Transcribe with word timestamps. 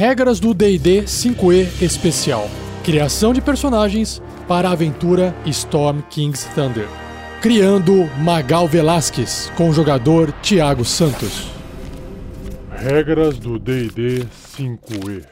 Regras 0.00 0.40
do 0.40 0.54
D&D 0.54 1.02
5e 1.02 1.82
Especial. 1.82 2.48
Criação 2.82 3.34
de 3.34 3.42
personagens 3.42 4.22
para 4.48 4.70
a 4.70 4.72
aventura 4.72 5.36
Storm 5.44 6.00
King's 6.08 6.46
Thunder. 6.54 6.88
Criando 7.42 8.08
Magal 8.18 8.66
Velasquez 8.66 9.52
com 9.58 9.68
o 9.68 9.74
jogador 9.74 10.32
Thiago 10.40 10.86
Santos. 10.86 11.50
Regras 12.70 13.38
do 13.38 13.58
D&D 13.58 14.26
5e. 14.56 15.22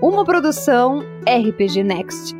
Uma 0.00 0.24
produção 0.24 1.00
RPG 1.26 1.82
Next. 1.82 2.36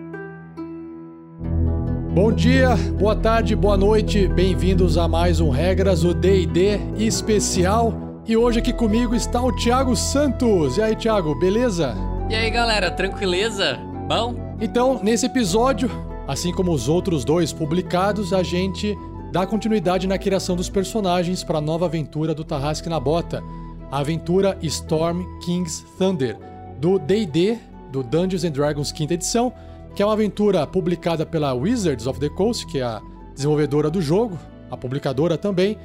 Bom 2.14 2.30
dia, 2.30 2.76
boa 3.00 3.16
tarde, 3.16 3.56
boa 3.56 3.76
noite, 3.76 4.28
bem-vindos 4.28 4.96
a 4.96 5.08
mais 5.08 5.40
um 5.40 5.50
Regras 5.50 6.02
do 6.02 6.14
D&D 6.14 6.78
especial. 6.98 8.11
E 8.24 8.36
hoje 8.36 8.60
aqui 8.60 8.72
comigo 8.72 9.16
está 9.16 9.42
o 9.42 9.50
Thiago 9.50 9.96
Santos. 9.96 10.76
E 10.76 10.82
aí, 10.82 10.94
Thiago, 10.94 11.34
beleza? 11.34 11.96
E 12.30 12.34
aí, 12.36 12.48
galera, 12.50 12.88
tranquileza? 12.88 13.76
Bom? 14.06 14.56
Então, 14.60 15.00
nesse 15.02 15.26
episódio, 15.26 15.90
assim 16.28 16.52
como 16.52 16.70
os 16.70 16.88
outros 16.88 17.24
dois 17.24 17.52
publicados, 17.52 18.32
a 18.32 18.44
gente 18.44 18.96
dá 19.32 19.44
continuidade 19.44 20.06
na 20.06 20.18
criação 20.18 20.54
dos 20.54 20.70
personagens 20.70 21.42
para 21.42 21.58
a 21.58 21.60
nova 21.60 21.86
aventura 21.86 22.32
do 22.32 22.44
Tarrasque 22.44 22.88
na 22.88 23.00
Bota, 23.00 23.42
a 23.90 23.98
aventura 23.98 24.56
Storm 24.62 25.24
King's 25.40 25.84
Thunder, 25.98 26.38
do 26.78 27.00
D&D, 27.00 27.58
do 27.90 28.04
Dungeons 28.04 28.44
and 28.44 28.52
Dragons 28.52 28.92
quinta 28.92 29.14
edição, 29.14 29.52
que 29.96 30.02
é 30.02 30.06
uma 30.06 30.12
aventura 30.12 30.64
publicada 30.64 31.26
pela 31.26 31.52
Wizards 31.54 32.06
of 32.06 32.20
the 32.20 32.28
Coast, 32.28 32.68
que 32.68 32.78
é 32.78 32.84
a 32.84 33.02
desenvolvedora 33.34 33.90
do 33.90 34.00
jogo, 34.00 34.38
a 34.70 34.76
publicadora 34.76 35.36
também. 35.36 35.76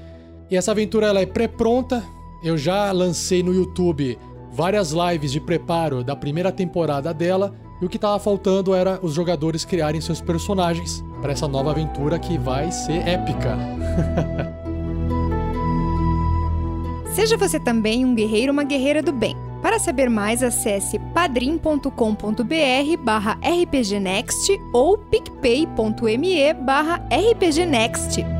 E 0.51 0.55
essa 0.55 0.69
aventura 0.69 1.07
ela 1.07 1.19
é 1.19 1.25
pré-pronta. 1.25 2.03
Eu 2.41 2.57
já 2.57 2.91
lancei 2.91 3.41
no 3.41 3.53
YouTube 3.53 4.17
várias 4.51 4.91
lives 4.91 5.31
de 5.31 5.39
preparo 5.39 6.03
da 6.03 6.15
primeira 6.15 6.51
temporada 6.51 7.13
dela. 7.13 7.53
E 7.81 7.85
o 7.85 7.89
que 7.89 7.97
estava 7.97 8.19
faltando 8.19 8.73
era 8.73 8.99
os 9.03 9.13
jogadores 9.13 9.63
criarem 9.63 10.01
seus 10.01 10.19
personagens 10.19 11.03
para 11.21 11.31
essa 11.31 11.47
nova 11.47 11.71
aventura 11.71 12.17
que 12.17 12.37
vai 12.37 12.71
ser 12.71 13.07
épica. 13.07 13.55
Seja 17.13 17.37
você 17.37 17.59
também 17.59 18.05
um 18.05 18.13
guerreiro 18.13 18.51
ou 18.51 18.53
uma 18.53 18.63
guerreira 18.63 19.01
do 19.01 19.11
bem. 19.11 19.35
Para 19.61 19.79
saber 19.79 20.09
mais, 20.09 20.43
acesse 20.43 20.99
padrim.com.br 21.13 21.89
barra 23.03 23.39
rpgnext 23.41 24.59
ou 24.71 24.97
picpay.me 24.97 26.53
barra 26.53 27.07
rpgnext. 27.11 28.36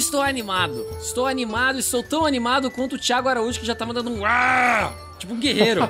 Estou 0.00 0.20
animado. 0.22 0.84
Estou 1.00 1.26
animado 1.26 1.78
e 1.78 1.82
sou 1.82 2.02
tão 2.02 2.26
animado 2.26 2.70
quanto 2.70 2.96
o 2.96 2.98
Thiago 2.98 3.28
Araújo 3.28 3.60
que 3.60 3.66
já 3.66 3.74
tá 3.74 3.86
mandando 3.86 4.10
um 4.10 4.24
"Ah!", 4.24 4.92
tipo 5.18 5.34
um 5.34 5.38
guerreiro. 5.40 5.88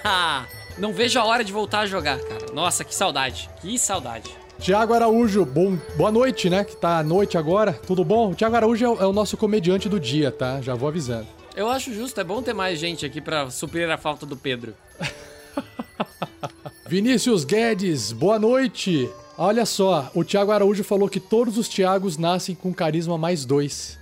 Não 0.78 0.92
vejo 0.92 1.18
a 1.18 1.24
hora 1.24 1.44
de 1.44 1.52
voltar 1.52 1.80
a 1.80 1.86
jogar, 1.86 2.18
cara. 2.20 2.46
Nossa, 2.52 2.84
que 2.84 2.94
saudade. 2.94 3.50
Que 3.60 3.78
saudade. 3.78 4.30
Tiago 4.58 4.92
Araújo, 4.92 5.44
bom, 5.44 5.78
boa 5.96 6.10
noite, 6.12 6.50
né? 6.50 6.64
Que 6.64 6.76
tá 6.76 6.98
à 6.98 7.02
noite 7.02 7.36
agora. 7.38 7.72
Tudo 7.72 8.04
bom? 8.04 8.30
O 8.30 8.34
Tiago 8.34 8.56
Araújo 8.56 8.84
é 8.84 8.88
o, 8.88 9.02
é 9.02 9.06
o 9.06 9.12
nosso 9.12 9.36
comediante 9.36 9.88
do 9.88 9.98
dia, 9.98 10.30
tá? 10.30 10.60
Já 10.60 10.74
vou 10.74 10.88
avisando. 10.88 11.26
Eu 11.56 11.68
acho 11.68 11.92
justo, 11.92 12.20
é 12.20 12.24
bom 12.24 12.42
ter 12.42 12.52
mais 12.54 12.78
gente 12.78 13.04
aqui 13.04 13.20
pra 13.20 13.50
suprir 13.50 13.90
a 13.90 13.96
falta 13.98 14.24
do 14.26 14.36
Pedro. 14.36 14.74
Vinícius 16.86 17.44
Guedes, 17.44 18.12
boa 18.12 18.38
noite. 18.38 19.08
Olha 19.42 19.64
só, 19.64 20.10
o 20.14 20.22
Tiago 20.22 20.52
Araújo 20.52 20.84
falou 20.84 21.08
que 21.08 21.18
todos 21.18 21.56
os 21.56 21.66
Tiagos 21.66 22.18
nascem 22.18 22.54
com 22.54 22.74
carisma 22.74 23.16
mais 23.16 23.46
dois. 23.46 23.98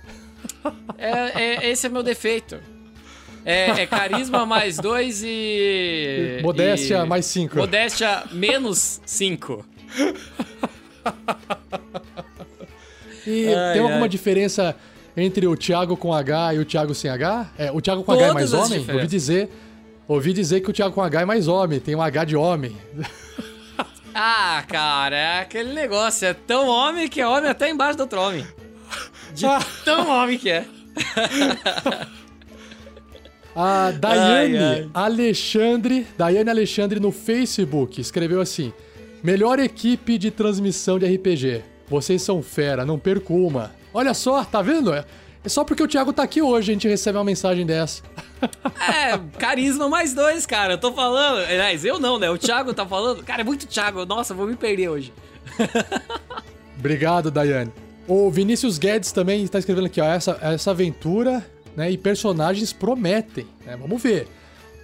É, 0.97 1.43
é- 1.65 1.69
esse 1.71 1.85
é 1.87 1.89
meu 1.89 2.03
defeito. 2.03 2.57
É, 3.45 3.69
é 3.83 3.85
carisma 3.87 4.45
mais 4.45 4.75
dois 4.77 5.21
e. 5.23 6.39
Modéstia 6.43 6.97
e- 6.97 7.07
mais 7.07 7.25
cinco. 7.25 7.55
Modéstia 7.57 8.23
menos 8.33 8.99
cinco. 9.05 9.65
E 13.25 13.47
Ai, 13.53 13.73
tem 13.73 13.81
alguma 13.81 14.03
ai. 14.03 14.09
diferença 14.09 14.75
entre 15.15 15.47
o 15.47 15.55
Thiago 15.55 15.95
com 15.95 16.13
H 16.13 16.55
e 16.55 16.59
o 16.59 16.65
Thiago 16.65 16.93
sem 16.93 17.09
H? 17.09 17.49
É, 17.57 17.71
o 17.71 17.79
Thiago 17.79 18.03
com 18.03 18.11
H 18.11 18.25
é 18.25 18.33
mais 18.33 18.51
Todas 18.51 18.65
homem? 18.65 18.79
diferenças. 18.79 18.95
Ouvi 19.03 19.07
dizer, 19.07 19.49
ouvi 20.05 20.33
dizer 20.33 20.59
que 20.61 20.69
o 20.69 20.73
Thiago 20.73 20.93
com 20.93 21.01
H 21.01 21.21
é 21.21 21.25
mais 21.25 21.47
homem, 21.47 21.79
tem 21.79 21.95
um 21.95 22.01
H 22.01 22.25
de 22.25 22.35
homem. 22.35 22.75
Ah, 24.13 24.63
cara, 24.67 25.15
é 25.15 25.39
aquele 25.41 25.73
negócio. 25.73 26.27
É 26.27 26.33
tão 26.33 26.67
homem 26.67 27.07
que 27.07 27.21
é 27.21 27.27
homem 27.27 27.49
até 27.49 27.69
embaixo 27.69 27.97
do 27.97 28.01
outro 28.01 28.19
homem. 28.19 28.45
De 29.33 29.45
tão 29.85 30.09
homem 30.09 30.37
que 30.37 30.49
é. 30.49 30.65
A 33.55 33.91
Daiane 33.91 34.57
Ai, 34.57 34.63
ai. 34.63 34.89
Alexandre, 34.93 36.07
Daiane 36.17 36.49
Alexandre 36.49 36.99
no 36.99 37.11
Facebook 37.11 37.99
escreveu 37.99 38.39
assim: 38.39 38.71
Melhor 39.23 39.59
equipe 39.59 40.17
de 40.17 40.31
transmissão 40.31 40.97
de 40.97 41.05
RPG. 41.05 41.63
Vocês 41.87 42.21
são 42.21 42.41
fera, 42.41 42.85
não 42.85 42.99
perco 42.99 43.33
uma. 43.33 43.71
Olha 43.93 44.13
só, 44.13 44.43
tá 44.45 44.61
vendo? 44.61 44.93
É 45.43 45.47
só 45.49 45.63
porque 45.63 45.81
o 45.81 45.87
Thiago 45.87 46.11
tá 46.11 46.23
aqui 46.23 46.41
hoje 46.41 46.71
a 46.71 46.73
gente 46.73 46.87
recebe 46.87 47.17
uma 47.17 47.23
mensagem 47.23 47.65
dessa. 47.65 48.03
É, 48.87 49.17
carisma 49.37 49.87
mais 49.87 50.13
dois, 50.13 50.45
cara. 50.45 50.73
Eu 50.73 50.77
tô 50.77 50.91
falando. 50.93 51.39
Aliás, 51.45 51.85
eu 51.85 51.99
não, 51.99 52.19
né? 52.19 52.29
O 52.29 52.37
Thiago 52.37 52.73
tá 52.73 52.85
falando. 52.85 53.23
Cara, 53.23 53.41
é 53.41 53.43
muito 53.43 53.65
Thiago. 53.67 54.05
Nossa, 54.05 54.33
vou 54.33 54.47
me 54.47 54.55
perder 54.55 54.89
hoje. 54.89 55.13
Obrigado, 56.77 57.31
Daiane. 57.31 57.71
O 58.07 58.29
Vinícius 58.31 58.77
Guedes 58.77 59.11
também 59.11 59.43
está 59.43 59.59
escrevendo 59.59 59.85
aqui, 59.85 60.01
ó, 60.01 60.05
essa, 60.05 60.37
essa 60.41 60.71
aventura 60.71 61.45
né, 61.75 61.91
e 61.91 61.97
personagens 61.97 62.73
prometem. 62.73 63.47
né? 63.65 63.77
Vamos 63.77 64.01
ver. 64.01 64.27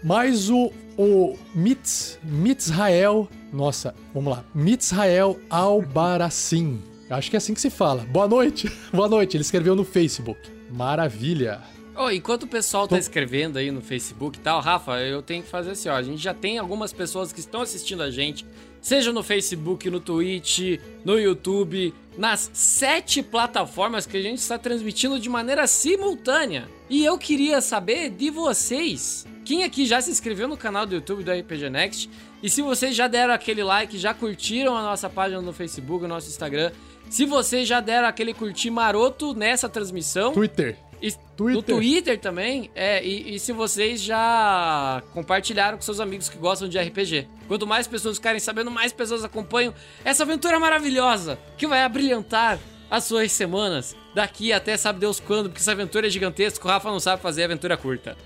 Mas 0.04 0.50
o, 0.50 0.72
o 0.98 1.36
Mitz, 1.54 2.20
Mitzrael, 2.24 3.28
nossa, 3.52 3.96
vamos 4.14 4.32
lá. 4.32 4.44
Mitzrael 4.54 5.40
Albaracin. 5.50 6.82
Acho 7.10 7.30
que 7.30 7.36
é 7.36 7.40
assim 7.40 7.54
que 7.54 7.62
se 7.62 7.70
fala. 7.70 8.04
Boa 8.04 8.28
noite. 8.28 8.72
Boa 8.92 9.08
noite. 9.08 9.38
Ele 9.38 9.42
escreveu 9.42 9.76
no 9.76 9.84
Facebook. 9.84 10.40
Maravilha. 10.72 11.62
Ô, 11.96 12.10
enquanto 12.10 12.44
o 12.44 12.48
pessoal 12.48 12.88
tá 12.88 12.98
escrevendo 12.98 13.58
aí 13.58 13.72
no 13.72 13.80
Facebook 13.80 14.38
e 14.38 14.42
tal, 14.42 14.60
Rafa, 14.60 15.00
eu 15.00 15.22
tenho 15.22 15.44
que 15.44 15.50
fazer 15.50 15.72
assim, 15.72 15.88
ó. 15.88 15.94
A 15.94 16.04
gente 16.04 16.22
já 16.22 16.34
tem 16.34 16.58
algumas 16.58 16.92
pessoas 16.92 17.32
que 17.32 17.40
estão 17.40 17.62
assistindo 17.62 18.04
a 18.04 18.12
gente, 18.12 18.46
seja 18.82 19.14
no 19.14 19.24
Facebook, 19.24 19.90
no 19.90 20.02
Twitch, 20.02 20.78
no 21.06 21.18
YouTube, 21.18 21.94
nas 22.18 22.50
sete 22.54 23.24
plataformas 23.24 24.06
que 24.06 24.18
a 24.18 24.22
gente 24.22 24.40
está 24.40 24.58
transmitindo 24.58 25.18
de 25.18 25.30
maneira 25.30 25.66
simultânea. 25.68 26.68
E 26.90 27.06
eu 27.06 27.18
queria 27.18 27.62
saber 27.62 28.10
de 28.10 28.30
vocês. 28.30 29.26
Quem 29.46 29.64
aqui 29.64 29.86
já 29.86 30.02
se 30.02 30.12
inscreveu 30.12 30.50
no 30.50 30.58
canal 30.58 30.86
do 30.86 30.96
YouTube 30.96 31.24
do 31.24 31.32
RPG 31.32 31.70
Next? 31.70 32.10
E 32.44 32.50
se 32.50 32.62
vocês 32.62 32.94
já 32.94 33.08
deram 33.08 33.34
aquele 33.34 33.64
like, 33.64 33.98
já 33.98 34.14
curtiram 34.14 34.76
a 34.76 34.84
nossa 34.84 35.10
página 35.10 35.42
no 35.42 35.54
Facebook, 35.54 36.04
o 36.04 36.08
nosso 36.08 36.28
Instagram. 36.28 36.72
Se 37.10 37.26
vocês 37.26 37.68
já 37.68 37.80
deram 37.80 38.08
aquele 38.08 38.34
curtir 38.34 38.70
maroto 38.70 39.34
nessa 39.34 39.70
transmissão. 39.70 40.34
Twitter. 40.34 40.78
E 41.02 41.12
Twitter. 41.36 41.56
No 41.56 41.62
Twitter 41.64 42.20
também, 42.20 42.72
é, 42.74 43.06
e, 43.06 43.36
e 43.36 43.40
se 43.40 43.52
vocês 43.52 44.02
já 44.02 45.04
compartilharam 45.14 45.78
com 45.78 45.84
seus 45.84 46.00
amigos 46.00 46.30
que 46.30 46.38
gostam 46.38 46.68
de 46.68 46.80
RPG. 46.80 47.28
Quanto 47.48 47.68
mais 47.68 47.88
pessoas 47.88 48.18
ficarem 48.18 48.40
sabendo, 48.40 48.72
mais 48.72 48.92
pessoas 48.92 49.24
acompanham 49.24 49.74
essa 50.04 50.24
aventura 50.24 50.60
maravilhosa 50.60 51.38
que 51.58 51.68
vai 51.68 51.84
abrilhantar 51.84 52.60
as 52.90 53.04
suas 53.04 53.32
semanas 53.32 53.96
daqui 54.16 54.54
até 54.54 54.78
sabe 54.78 55.00
Deus 55.00 55.20
quando, 55.20 55.50
porque 55.50 55.62
essa 55.62 55.74
aventura 55.74 56.08
é 56.08 56.10
gigantesca, 56.10 56.66
o 56.66 56.72
Rafa 56.72 56.90
não 56.90 57.00
sabe 57.00 57.22
fazer 57.22 57.44
aventura 57.44 57.76
curta. 57.76 58.18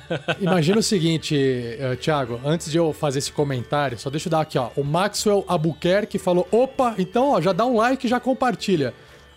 Imagina 0.40 0.78
o 0.78 0.82
seguinte, 0.82 1.36
eh, 1.36 1.96
Thiago, 1.96 2.40
antes 2.44 2.70
de 2.70 2.78
eu 2.78 2.92
fazer 2.92 3.18
esse 3.18 3.32
comentário, 3.32 3.98
só 3.98 4.10
deixa 4.10 4.28
eu 4.28 4.30
dar 4.30 4.40
aqui, 4.40 4.58
ó. 4.58 4.70
O 4.76 4.84
Maxwell 4.84 5.44
Albuquerque 5.46 6.18
falou: 6.18 6.46
opa, 6.50 6.94
então, 6.98 7.30
ó, 7.30 7.40
já 7.40 7.52
dá 7.52 7.64
um 7.66 7.76
like 7.76 8.06
e 8.06 8.10
já 8.10 8.20
compartilha. 8.20 8.94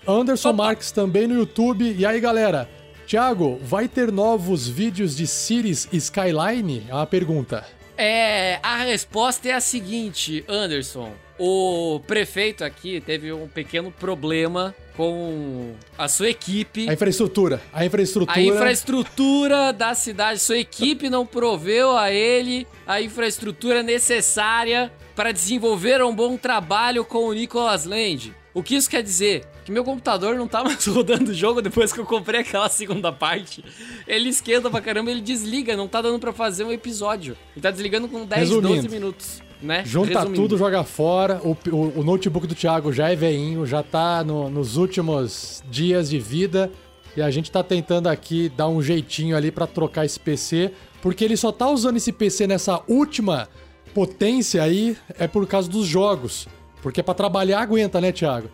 Anderson 0.08 0.54
Marques 0.54 0.92
também 0.92 1.28
no 1.28 1.36
YouTube. 1.36 1.96
E 1.98 2.06
aí, 2.06 2.20
galera? 2.20 2.68
Thiago, 3.06 3.60
vai 3.62 3.88
ter 3.88 4.12
novos 4.12 4.68
vídeos 4.68 5.16
de 5.16 5.28
Cities 5.28 5.88
Skyline? 5.92 6.86
É 6.88 6.94
uma 6.94 7.06
pergunta. 7.06 7.66
É, 7.98 8.60
a 8.64 8.78
resposta 8.78 9.50
é 9.50 9.54
a 9.54 9.60
seguinte, 9.60 10.44
Anderson. 10.48 11.14
O 11.44 12.00
prefeito 12.06 12.64
aqui 12.64 13.02
teve 13.02 13.34
um 13.34 13.48
pequeno 13.48 13.92
problema 13.92 14.76
com 14.96 15.74
a 15.98 16.08
sua 16.08 16.30
equipe. 16.30 16.88
A 16.88 16.94
infraestrutura. 16.94 17.60
A 17.74 17.84
infraestrutura. 17.84 18.40
A 18.40 18.44
infraestrutura 18.44 19.74
da 19.74 19.96
cidade, 19.96 20.38
sua 20.40 20.60
equipe 20.60 21.10
não 21.10 21.26
proveu 21.26 21.98
a 21.98 22.12
ele 22.12 22.68
a 22.86 23.02
infraestrutura 23.02 23.82
necessária 23.82 24.94
para 25.16 25.32
desenvolver 25.32 26.04
um 26.04 26.14
bom 26.14 26.38
trabalho 26.38 27.04
com 27.04 27.26
o 27.26 27.34
Nicholas 27.34 27.86
Land. 27.86 28.36
O 28.54 28.62
que 28.62 28.76
isso 28.76 28.88
quer 28.88 29.02
dizer? 29.02 29.48
que 29.64 29.72
meu 29.72 29.84
computador 29.84 30.36
não 30.36 30.48
tá 30.48 30.64
mais 30.64 30.86
rodando 30.88 31.32
o 31.32 31.34
jogo 31.34 31.62
depois 31.62 31.92
que 31.92 32.00
eu 32.00 32.06
comprei 32.06 32.42
aquela 32.42 32.70
segunda 32.70 33.12
parte. 33.12 33.64
Ele 34.08 34.30
esquenta 34.30 34.70
pra 34.70 34.82
caramba, 34.82 35.10
ele 35.10 35.22
desliga, 35.22 35.76
não 35.78 35.88
tá 35.88 36.02
dando 36.02 36.20
pra 36.20 36.34
fazer 36.34 36.64
um 36.64 36.72
episódio. 36.72 37.38
Ele 37.56 37.62
tá 37.62 37.72
desligando 37.72 38.08
com 38.08 38.26
10, 38.26 38.42
Resumindo. 38.42 38.68
12 38.68 38.90
minutos, 38.90 39.42
né? 39.62 39.84
Junta 39.86 40.20
Resumindo. 40.20 40.36
tudo, 40.42 40.58
joga 40.58 40.84
fora. 40.84 41.40
O, 41.44 41.56
o- 41.72 42.00
o 42.00 42.04
notebook 42.04 42.48
do 42.48 42.56
Thiago 42.56 42.92
já 42.92 43.10
é 43.12 43.16
veinho, 43.16 43.66
já 43.66 43.82
tá 43.84 44.24
no- 44.24 44.50
nos 44.50 44.78
últimos 44.78 45.64
dias 45.70 46.10
de 46.10 46.20
vida. 46.20 46.72
E 47.16 47.22
a 47.22 47.30
gente 47.30 47.52
tá 47.52 47.62
tentando 47.62 48.08
aqui 48.08 48.50
dar 48.56 48.68
um 48.70 48.82
jeitinho 48.82 49.36
ali 49.36 49.52
pra 49.52 49.68
trocar 49.68 50.06
esse 50.06 50.20
PC. 50.20 50.72
Porque 51.02 51.24
ele 51.26 51.36
só 51.36 51.52
tá 51.52 51.68
usando 51.70 51.98
esse 51.98 52.12
PC 52.12 52.48
nessa 52.48 52.82
última 52.88 53.50
potência 53.94 54.64
aí 54.64 54.96
é 55.20 55.28
por 55.28 55.46
causa 55.48 55.70
dos 55.70 55.86
jogos. 55.86 56.48
Porque 56.82 57.04
pra 57.04 57.14
trabalhar 57.14 57.60
aguenta, 57.62 58.00
né, 58.00 58.12
Thiago? 58.12 58.50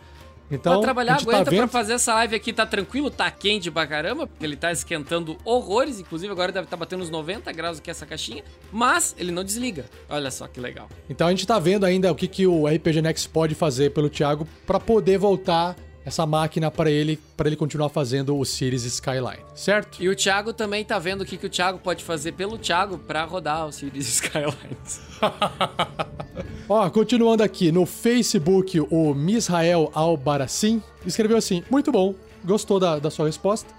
Então, 0.50 0.74
Pra 0.74 0.82
trabalhar, 0.82 1.14
aguenta 1.16 1.30
tá 1.38 1.42
pra 1.44 1.50
vendo... 1.50 1.68
fazer 1.68 1.92
essa 1.94 2.14
live 2.14 2.34
aqui, 2.34 2.52
tá 2.52 2.64
tranquilo, 2.64 3.10
tá 3.10 3.30
quente 3.30 3.70
pra 3.70 3.86
caramba, 3.86 4.26
porque 4.26 4.44
ele 4.44 4.56
tá 4.56 4.72
esquentando 4.72 5.36
horrores, 5.44 6.00
inclusive 6.00 6.32
agora 6.32 6.50
deve 6.50 6.64
estar 6.64 6.76
batendo 6.76 7.02
uns 7.02 7.10
90 7.10 7.52
graus 7.52 7.78
aqui 7.78 7.90
essa 7.90 8.06
caixinha, 8.06 8.42
mas 8.72 9.14
ele 9.18 9.30
não 9.30 9.44
desliga. 9.44 9.84
Olha 10.08 10.30
só 10.30 10.46
que 10.46 10.58
legal. 10.58 10.88
Então 11.08 11.26
a 11.26 11.30
gente 11.30 11.46
tá 11.46 11.58
vendo 11.58 11.84
ainda 11.84 12.10
o 12.10 12.14
que, 12.14 12.26
que 12.26 12.46
o 12.46 12.66
RPG 12.66 13.02
Next 13.02 13.28
pode 13.28 13.54
fazer 13.54 13.90
pelo 13.90 14.08
Thiago 14.08 14.46
pra 14.66 14.80
poder 14.80 15.18
voltar 15.18 15.76
essa 16.08 16.26
máquina 16.26 16.70
pra 16.70 16.90
ele, 16.90 17.18
para 17.36 17.48
ele 17.48 17.56
continuar 17.56 17.88
fazendo 17.88 18.36
o 18.36 18.44
Cities 18.44 18.84
Skyline, 18.84 19.44
certo? 19.54 20.02
E 20.02 20.08
o 20.08 20.16
Thiago 20.16 20.52
também 20.52 20.84
tá 20.84 20.98
vendo 20.98 21.20
o 21.20 21.24
que, 21.24 21.36
que 21.36 21.46
o 21.46 21.50
Thiago 21.50 21.78
pode 21.78 22.02
fazer 22.02 22.32
pelo 22.32 22.58
Thiago 22.58 22.98
pra 22.98 23.24
rodar 23.24 23.66
o 23.66 23.72
Cities 23.72 24.08
Skylines. 24.20 25.00
Ó, 26.68 26.90
continuando 26.90 27.42
aqui, 27.42 27.70
no 27.70 27.86
Facebook, 27.86 28.80
o 28.90 29.14
Misrael 29.14 29.90
Albaracim 29.94 30.82
escreveu 31.06 31.36
assim: 31.36 31.62
Muito 31.70 31.92
bom, 31.92 32.14
gostou 32.44 32.80
da, 32.80 32.98
da 32.98 33.10
sua 33.10 33.26
resposta. 33.26 33.72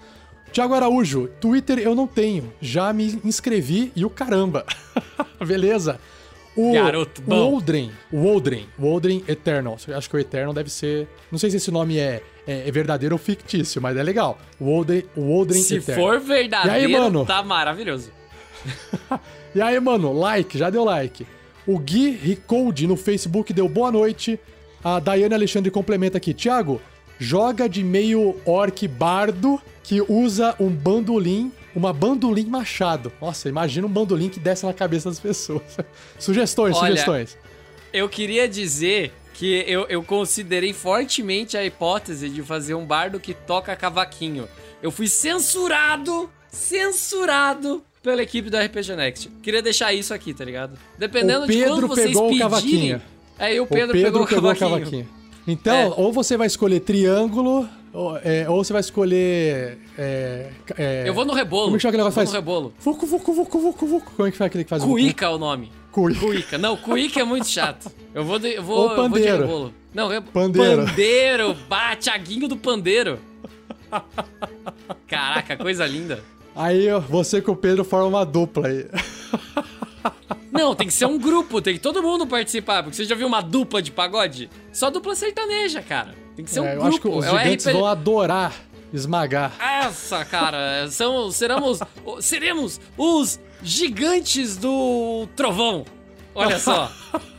Tiago 0.52 0.74
Araújo, 0.74 1.28
Twitter 1.40 1.78
eu 1.78 1.94
não 1.94 2.06
tenho, 2.06 2.52
já 2.60 2.92
me 2.92 3.20
inscrevi 3.24 3.92
e 3.94 4.04
o 4.04 4.10
caramba. 4.10 4.64
Beleza. 5.46 6.00
O, 6.56 6.72
Garoto 6.72 7.20
o 7.20 7.24
bom. 7.24 7.52
Oldren, 7.52 7.90
o 8.10 8.26
Oldren, 8.26 8.66
o 8.78 8.86
Oldren 8.86 9.22
Eternal. 9.28 9.76
Acho 9.94 10.10
que 10.10 10.16
o 10.16 10.18
Eternal 10.18 10.52
deve 10.52 10.68
ser. 10.70 11.08
Não 11.30 11.38
sei 11.38 11.50
se 11.50 11.56
esse 11.58 11.70
nome 11.70 11.98
é, 11.98 12.22
é, 12.46 12.68
é 12.68 12.70
verdadeiro 12.70 13.14
ou 13.14 13.18
fictício, 13.18 13.80
mas 13.80 13.96
é 13.96 14.02
legal. 14.02 14.38
O 14.58 14.68
Oldren, 14.68 15.04
o 15.16 15.30
Oldren 15.30 15.62
Se 15.62 15.76
Eternal. 15.76 16.04
for 16.04 16.20
verdadeiro, 16.20 16.76
aí, 16.76 16.88
mano? 16.88 17.24
tá 17.24 17.42
maravilhoso. 17.42 18.10
E 19.52 19.60
aí, 19.60 19.80
mano, 19.80 20.12
like, 20.12 20.56
já 20.56 20.70
deu 20.70 20.84
like. 20.84 21.26
O 21.66 21.76
Gui 21.76 22.10
Ricoldi 22.10 22.86
no 22.86 22.96
Facebook 22.96 23.52
deu 23.52 23.68
boa 23.68 23.90
noite. 23.90 24.38
A 24.82 25.00
Daiane 25.00 25.34
Alexandre 25.34 25.72
complementa 25.72 26.18
aqui. 26.18 26.32
Tiago, 26.32 26.80
joga 27.18 27.68
de 27.68 27.82
meio 27.82 28.36
orc 28.46 28.86
bardo 28.86 29.60
que 29.82 30.00
usa 30.08 30.54
um 30.60 30.68
bandolim, 30.68 31.50
uma 31.74 31.92
bandolim 31.92 32.46
machado. 32.46 33.12
Nossa, 33.20 33.48
imagina 33.48 33.86
um 33.86 33.90
bandolim 33.90 34.28
que 34.28 34.40
desce 34.40 34.66
na 34.66 34.72
cabeça 34.72 35.08
das 35.08 35.20
pessoas. 35.20 35.62
sugestões, 36.18 36.76
Olha, 36.76 36.90
sugestões. 36.90 37.38
Eu 37.92 38.08
queria 38.08 38.48
dizer 38.48 39.12
que 39.34 39.64
eu, 39.66 39.86
eu 39.88 40.02
considerei 40.02 40.72
fortemente 40.72 41.56
a 41.56 41.64
hipótese 41.64 42.28
de 42.28 42.42
fazer 42.42 42.74
um 42.74 42.84
bardo 42.84 43.18
que 43.18 43.34
toca 43.34 43.74
cavaquinho. 43.74 44.48
Eu 44.82 44.90
fui 44.90 45.08
censurado, 45.08 46.30
censurado 46.50 47.82
pela 48.02 48.22
equipe 48.22 48.50
do 48.50 48.56
RPG 48.56 48.96
Next. 48.96 49.28
Queria 49.42 49.62
deixar 49.62 49.92
isso 49.92 50.12
aqui, 50.12 50.32
tá 50.34 50.44
ligado? 50.44 50.78
Dependendo 50.98 51.44
O 51.44 51.46
de 51.46 51.52
Pedro 51.54 51.74
quando 51.74 51.88
vocês 51.88 52.08
pegou 52.08 52.26
o 52.26 52.28
pedirem... 52.28 52.50
cavaquinho. 52.50 53.02
Aí 53.38 53.60
o 53.60 53.64
O 53.64 53.66
Pedro, 53.66 53.92
pegou, 53.92 54.22
o 54.22 54.26
cavaquinho. 54.26 55.08
Então, 55.46 55.74
É. 55.74 55.86
ou 55.96 56.12
você 56.12 56.36
vai 56.36 56.46
escolher 56.46 56.80
triângulo, 56.80 57.68
ou, 57.92 58.16
é, 58.18 58.48
ou 58.48 58.62
você 58.62 58.72
vai 58.72 58.80
escolher. 58.80 59.78
É, 59.98 60.50
é, 60.78 61.04
Eu 61.08 61.14
vou 61.14 61.24
no 61.24 61.32
rebolo. 61.32 61.64
Como 61.64 61.76
é 61.76 61.80
que 61.80 61.86
aquele 61.86 62.02
Eu 62.02 62.04
vou 62.04 62.10
negócio 62.12 62.32
no 62.32 62.38
rebolo. 62.40 62.74
Vucu, 62.78 63.06
vucu, 63.06 63.32
vucu, 63.32 63.58
vucu, 63.60 63.86
vucu. 63.86 64.12
Como 64.16 64.28
é 64.28 64.30
que 64.30 64.36
faz 64.36 64.46
aquele 64.46 64.64
que 64.64 64.70
faz? 64.70 64.84
Cuíca 64.84 65.26
é 65.26 65.28
o 65.28 65.38
nome. 65.38 65.72
Cuíca. 65.90 66.20
Cuíca. 66.20 66.58
Não, 66.58 66.76
cuíca 66.76 67.20
é 67.20 67.24
muito 67.24 67.48
chato. 67.48 67.90
Eu 68.14 68.24
vou 68.24 68.38
de, 68.38 68.48
eu 68.54 68.62
vou, 68.62 68.76
Ou 68.78 68.90
eu 68.90 68.96
vou 68.96 69.08
de 69.08 69.14
pandeiro. 69.14 69.40
rebolo. 69.42 69.74
Não, 69.92 70.08
re... 70.08 70.20
Pandeiro. 70.20 70.84
Pandeiro. 70.86 71.56
Bah, 71.68 71.96
Thiaguinho 71.96 72.46
do 72.46 72.56
pandeiro. 72.56 73.18
Caraca, 75.08 75.56
coisa 75.56 75.84
linda. 75.86 76.22
Aí 76.54 76.86
você 77.08 77.40
com 77.42 77.52
o 77.52 77.56
Pedro 77.56 77.84
formam 77.84 78.08
uma 78.10 78.24
dupla 78.24 78.68
aí. 78.68 78.86
Não, 80.50 80.74
tem 80.74 80.86
que 80.88 80.92
ser 80.92 81.06
um 81.06 81.18
grupo, 81.18 81.60
tem 81.62 81.74
que 81.74 81.80
todo 81.80 82.02
mundo 82.02 82.26
participar, 82.26 82.82
porque 82.82 82.96
você 82.96 83.04
já 83.04 83.14
viu 83.14 83.26
uma 83.26 83.40
dupla 83.40 83.80
de 83.80 83.90
pagode? 83.92 84.50
Só 84.72 84.90
dupla 84.90 85.14
sertaneja, 85.14 85.80
cara. 85.82 86.14
Tem 86.34 86.44
que 86.44 86.50
ser 86.50 86.60
um 86.60 86.64
É, 86.64 86.74
eu 86.74 86.80
grupo. 86.80 86.88
acho 86.88 87.00
que 87.00 87.08
os 87.08 87.24
é 87.24 87.30
gigantes 87.30 87.64
vão 87.66 87.86
adorar 87.86 88.52
esmagar. 88.92 89.52
Essa, 89.60 90.24
cara, 90.24 90.88
são, 90.90 91.30
seremos, 91.30 91.78
seremos 92.20 92.80
os 92.98 93.38
gigantes 93.62 94.56
do 94.56 95.28
trovão. 95.36 95.84
Olha 96.34 96.58
só. 96.58 96.90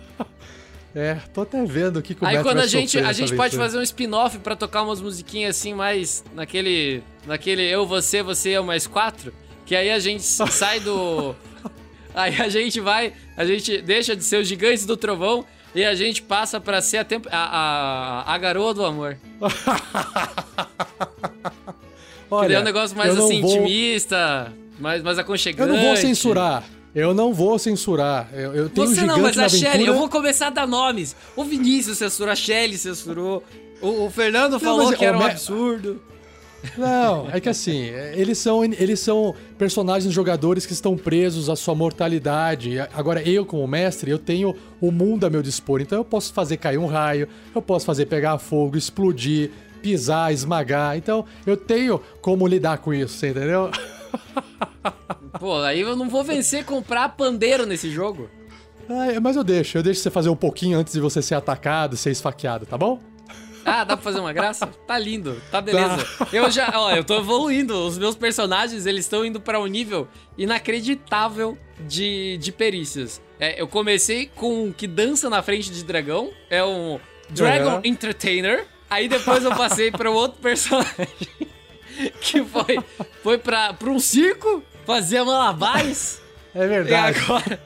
É, 0.93 1.15
tô 1.33 1.43
até 1.43 1.63
vendo 1.63 1.99
o 1.99 2.01
que, 2.01 2.11
o 2.19 2.25
Aí 2.25 2.35
Beto 2.35 2.49
quando 2.49 2.59
a 2.59 2.67
gente, 2.67 2.99
a 2.99 3.13
gente 3.13 3.29
pode 3.29 3.55
aventura. 3.55 3.63
fazer 3.63 3.77
um 3.77 3.81
spin-off 3.81 4.37
pra 4.39 4.57
tocar 4.57 4.83
umas 4.83 4.99
musiquinhas 4.99 5.55
assim 5.55 5.73
mais 5.73 6.21
naquele, 6.33 7.01
naquele 7.25 7.61
eu, 7.63 7.87
você, 7.87 8.21
você, 8.21 8.49
eu 8.49 8.63
mais 8.65 8.87
quatro, 8.87 9.33
que 9.65 9.73
aí 9.73 9.89
a 9.89 9.99
gente 9.99 10.21
sai 10.23 10.81
do 10.81 11.33
Aí 12.13 12.41
a 12.41 12.49
gente 12.49 12.79
vai, 12.79 13.13
a 13.37 13.45
gente 13.45 13.81
deixa 13.81 14.15
de 14.15 14.23
ser 14.23 14.37
os 14.41 14.47
gigantes 14.47 14.85
do 14.85 14.97
trovão 14.97 15.45
e 15.73 15.83
a 15.85 15.95
gente 15.95 16.21
passa 16.21 16.59
pra 16.59 16.81
ser 16.81 16.97
a, 16.97 17.05
temp- 17.05 17.27
a, 17.31 18.23
a, 18.27 18.33
a 18.33 18.37
garoa 18.37 18.73
do 18.73 18.83
amor. 18.85 19.17
Olha, 22.29 22.55
é 22.55 22.59
um 22.59 22.63
negócio 22.63 22.95
mais 22.95 23.09
eu 23.09 23.15
não 23.15 23.25
assim, 23.25 23.41
vou- 23.41 23.51
intimista, 23.57 24.51
mais, 24.79 25.01
mais 25.03 25.17
Eu 25.17 25.21
aconchegante. 25.23 25.71
não 25.71 25.81
vou 25.81 25.97
censurar. 25.97 26.63
Eu 26.93 27.13
não 27.13 27.33
vou 27.33 27.57
censurar. 27.57 28.29
Eu, 28.33 28.53
eu 28.53 28.69
tenho 28.69 28.85
um 28.87 28.89
Você 28.89 28.95
gigante 29.01 29.07
não, 29.17 29.19
mas 29.23 29.37
a 29.37 29.47
Shelly, 29.47 29.67
aventura. 29.67 29.91
eu 29.91 29.95
vou 29.97 30.09
começar 30.09 30.47
a 30.47 30.49
dar 30.49 30.67
nomes. 30.67 31.15
O 31.37 31.43
Vinícius 31.43 31.97
censurou, 31.97 32.31
a 32.31 32.35
Shelly 32.35 32.77
censurou. 32.77 33.43
O, 33.81 34.05
o 34.05 34.09
Fernando 34.11 34.59
falou 34.59 34.87
mas, 34.87 34.97
que 34.97 35.05
era 35.05 35.17
ó, 35.17 35.21
um 35.21 35.23
absurdo. 35.25 36.01
Não, 36.77 37.29
é 37.31 37.39
que 37.39 37.49
assim, 37.49 37.85
eles 38.13 38.37
são, 38.37 38.63
eles 38.63 38.99
são 38.99 39.35
personagens 39.57 40.13
jogadores 40.13 40.65
que 40.65 40.73
estão 40.73 40.95
presos 40.95 41.49
à 41.49 41.55
sua 41.55 41.73
mortalidade. 41.73 42.79
Agora, 42.93 43.21
eu, 43.27 43.45
como 43.45 43.67
mestre, 43.67 44.11
eu 44.11 44.19
tenho 44.19 44.55
o 44.79 44.91
mundo 44.91 45.25
a 45.25 45.29
meu 45.29 45.41
dispor. 45.41 45.81
Então 45.81 45.97
eu 45.97 46.05
posso 46.05 46.33
fazer 46.33 46.57
cair 46.57 46.77
um 46.77 46.85
raio, 46.85 47.27
eu 47.53 47.61
posso 47.61 47.85
fazer 47.85 48.05
pegar 48.05 48.37
fogo, 48.37 48.77
explodir, 48.77 49.51
pisar, 49.81 50.31
esmagar. 50.33 50.97
Então 50.97 51.25
eu 51.45 51.57
tenho 51.57 51.99
como 52.21 52.47
lidar 52.47 52.77
com 52.77 52.93
isso, 52.93 53.17
você 53.17 53.29
entendeu? 53.29 53.71
Pô, 55.39 55.57
aí 55.61 55.81
eu 55.81 55.95
não 55.95 56.09
vou 56.09 56.23
vencer 56.23 56.65
comprar 56.65 57.09
pandeiro 57.09 57.65
nesse 57.65 57.89
jogo. 57.89 58.29
Ah, 58.89 59.19
mas 59.21 59.35
eu 59.35 59.43
deixo, 59.43 59.77
eu 59.77 59.83
deixo 59.83 60.01
você 60.01 60.09
fazer 60.09 60.29
um 60.29 60.35
pouquinho 60.35 60.77
antes 60.77 60.93
de 60.93 60.99
você 60.99 61.21
ser 61.21 61.35
atacado, 61.35 61.95
ser 61.95 62.11
esfaqueado, 62.11 62.65
tá 62.65 62.77
bom? 62.77 62.99
Ah, 63.65 63.83
dá 63.83 63.95
pra 63.95 64.03
fazer 64.03 64.19
uma 64.19 64.33
graça? 64.33 64.67
Tá 64.87 64.97
lindo, 64.97 65.41
tá 65.51 65.61
beleza. 65.61 66.05
Eu 66.33 66.49
já, 66.51 66.71
ó, 66.75 66.91
eu 66.91 67.03
tô 67.03 67.17
evoluindo. 67.17 67.73
Os 67.85 67.97
meus 67.97 68.15
personagens, 68.15 68.85
eles 68.85 69.05
estão 69.05 69.23
indo 69.25 69.39
pra 69.39 69.59
um 69.59 69.65
nível 69.67 70.07
inacreditável 70.37 71.57
de, 71.79 72.37
de 72.37 72.51
perícias. 72.51 73.21
É, 73.39 73.59
eu 73.61 73.67
comecei 73.67 74.27
com 74.35 74.65
um 74.65 74.71
que 74.71 74.87
dança 74.87 75.29
na 75.29 75.41
frente 75.41 75.71
de 75.71 75.83
dragão, 75.83 76.31
é 76.49 76.63
um 76.63 76.99
Dragon 77.29 77.75
Uhum. 77.75 77.81
Entertainer. 77.83 78.65
Aí 78.89 79.07
depois 79.07 79.43
eu 79.43 79.55
passei 79.55 79.89
pra 79.89 80.11
um 80.11 80.13
outro 80.13 80.39
personagem 80.41 81.07
que 82.19 82.43
foi, 82.43 82.77
foi 83.23 83.37
pra, 83.37 83.73
pra 83.73 83.89
um 83.89 83.99
circo, 83.99 84.61
fazia 84.85 85.23
malabares. 85.25 86.21
É 86.53 86.65
E 86.65 86.67
verdade. 86.67 87.19
agora. 87.19 87.59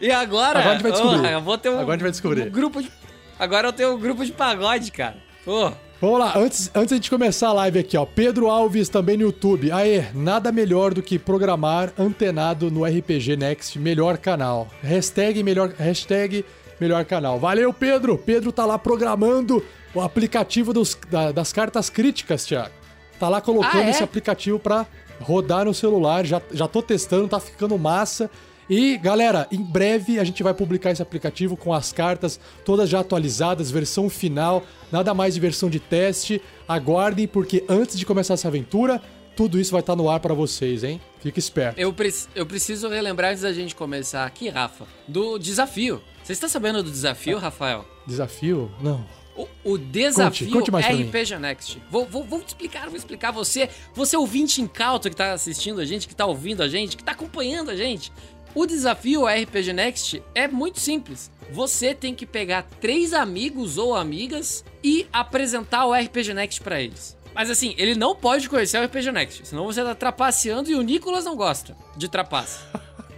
E 0.00 0.10
agora. 0.10 0.58
Agora 0.60 0.70
a 0.70 0.72
gente 0.74 0.82
vai 0.82 0.92
descobrir. 0.92 1.20
oh, 1.20 1.26
eu 1.30 1.40
vou 1.42 1.58
ter 1.58 1.68
um, 1.68 1.72
Agora 1.78 1.90
a 1.90 1.94
gente 1.94 2.02
vai 2.02 2.10
descobrir. 2.10 2.42
um 2.42 2.50
grupo 2.50 2.82
de. 2.82 2.90
Agora 3.38 3.68
eu 3.68 3.72
tenho 3.72 3.94
um 3.94 3.98
grupo 3.98 4.24
de 4.24 4.32
pagode, 4.32 4.90
cara. 4.90 5.16
Pô. 5.44 5.72
Vamos 6.00 6.18
lá, 6.18 6.36
antes, 6.36 6.68
antes 6.74 6.98
de 6.98 7.08
começar 7.08 7.48
a 7.48 7.52
live 7.52 7.78
aqui, 7.78 7.96
ó. 7.96 8.04
Pedro 8.04 8.50
Alves 8.50 8.88
também 8.88 9.16
no 9.16 9.22
YouTube. 9.22 9.70
Aê, 9.70 10.06
nada 10.12 10.50
melhor 10.50 10.92
do 10.92 11.00
que 11.00 11.16
programar 11.16 11.92
antenado 11.96 12.72
no 12.72 12.84
RPG 12.84 13.36
Next, 13.36 13.78
melhor 13.78 14.18
canal. 14.18 14.66
Hashtag 14.82 15.42
melhor, 15.44 15.72
hashtag 15.78 16.44
melhor 16.80 17.04
canal. 17.04 17.38
Valeu, 17.38 17.72
Pedro! 17.72 18.18
Pedro 18.18 18.50
tá 18.50 18.66
lá 18.66 18.76
programando 18.78 19.64
o 19.94 20.00
aplicativo 20.00 20.72
dos- 20.72 20.98
da- 21.08 21.30
das 21.30 21.52
cartas 21.52 21.88
críticas, 21.88 22.44
Thiago. 22.44 22.72
Tá 23.20 23.28
lá 23.28 23.40
colocando 23.40 23.82
Ah, 23.82 23.86
é? 23.86 23.90
esse 23.90 24.02
aplicativo 24.02 24.58
pra 24.58 24.84
rodar 25.20 25.64
no 25.64 25.72
celular. 25.72 26.26
Já, 26.26 26.42
já 26.52 26.66
tô 26.66 26.82
testando, 26.82 27.28
tá 27.28 27.38
ficando 27.38 27.78
massa. 27.78 28.28
E, 28.74 28.96
galera, 28.96 29.46
em 29.52 29.62
breve 29.62 30.18
a 30.18 30.24
gente 30.24 30.42
vai 30.42 30.54
publicar 30.54 30.90
esse 30.90 31.02
aplicativo 31.02 31.56
com 31.58 31.74
as 31.74 31.92
cartas 31.92 32.40
todas 32.64 32.88
já 32.88 33.00
atualizadas, 33.00 33.70
versão 33.70 34.08
final, 34.08 34.62
nada 34.90 35.12
mais 35.12 35.34
de 35.34 35.40
versão 35.40 35.68
de 35.68 35.78
teste. 35.78 36.40
Aguardem, 36.66 37.26
porque 37.28 37.64
antes 37.68 37.98
de 37.98 38.06
começar 38.06 38.32
essa 38.34 38.48
aventura, 38.48 39.02
tudo 39.36 39.60
isso 39.60 39.72
vai 39.72 39.80
estar 39.80 39.94
no 39.94 40.08
ar 40.08 40.20
pra 40.20 40.32
vocês, 40.32 40.84
hein? 40.84 40.98
Fica 41.20 41.38
esperto. 41.38 41.78
Eu, 41.78 41.92
preci- 41.92 42.28
eu 42.34 42.46
preciso 42.46 42.88
relembrar 42.88 43.30
antes 43.32 43.42
da 43.42 43.52
gente 43.52 43.74
começar 43.74 44.24
aqui, 44.24 44.48
Rafa, 44.48 44.86
do 45.06 45.38
desafio. 45.38 46.00
Você 46.24 46.32
está 46.32 46.48
sabendo 46.48 46.82
do 46.82 46.90
desafio, 46.90 47.36
Rafael? 47.38 47.84
Desafio? 48.06 48.70
Não. 48.80 49.04
O, 49.34 49.48
o 49.64 49.78
desafio 49.78 50.50
Conte, 50.50 50.70
conte. 50.70 50.86
RPG 50.86 51.38
Next. 51.38 51.82
Vou, 51.90 52.04
vou, 52.04 52.22
vou 52.22 52.40
te 52.42 52.48
explicar, 52.48 52.88
vou 52.88 52.96
explicar. 52.96 53.30
Você, 53.32 53.66
você 53.94 54.14
ouvinte 54.14 54.60
incauto 54.60 55.08
que 55.08 55.16
tá 55.16 55.32
assistindo 55.32 55.80
a 55.80 55.86
gente, 55.86 56.06
que 56.06 56.14
tá 56.14 56.26
ouvindo 56.26 56.62
a 56.62 56.68
gente, 56.68 56.98
que 56.98 57.02
tá 57.02 57.12
acompanhando 57.12 57.70
a 57.70 57.74
gente. 57.76 58.12
O 58.54 58.66
desafio 58.66 59.24
RPG 59.26 59.72
Next 59.72 60.22
é 60.34 60.46
muito 60.46 60.78
simples. 60.78 61.30
Você 61.50 61.94
tem 61.94 62.14
que 62.14 62.26
pegar 62.26 62.64
três 62.80 63.14
amigos 63.14 63.78
ou 63.78 63.94
amigas 63.94 64.62
e 64.84 65.06
apresentar 65.10 65.86
o 65.86 65.94
RPG 65.94 66.34
Next 66.34 66.60
pra 66.60 66.80
eles. 66.80 67.16
Mas 67.34 67.48
assim, 67.48 67.74
ele 67.78 67.94
não 67.94 68.14
pode 68.14 68.50
conhecer 68.50 68.78
o 68.78 68.84
RPG 68.84 69.10
Next, 69.10 69.48
senão 69.48 69.64
você 69.64 69.82
tá 69.82 69.94
trapaceando 69.94 70.70
e 70.70 70.74
o 70.74 70.82
Nicolas 70.82 71.24
não 71.24 71.34
gosta 71.34 71.74
de 71.96 72.08
trapace. 72.08 72.58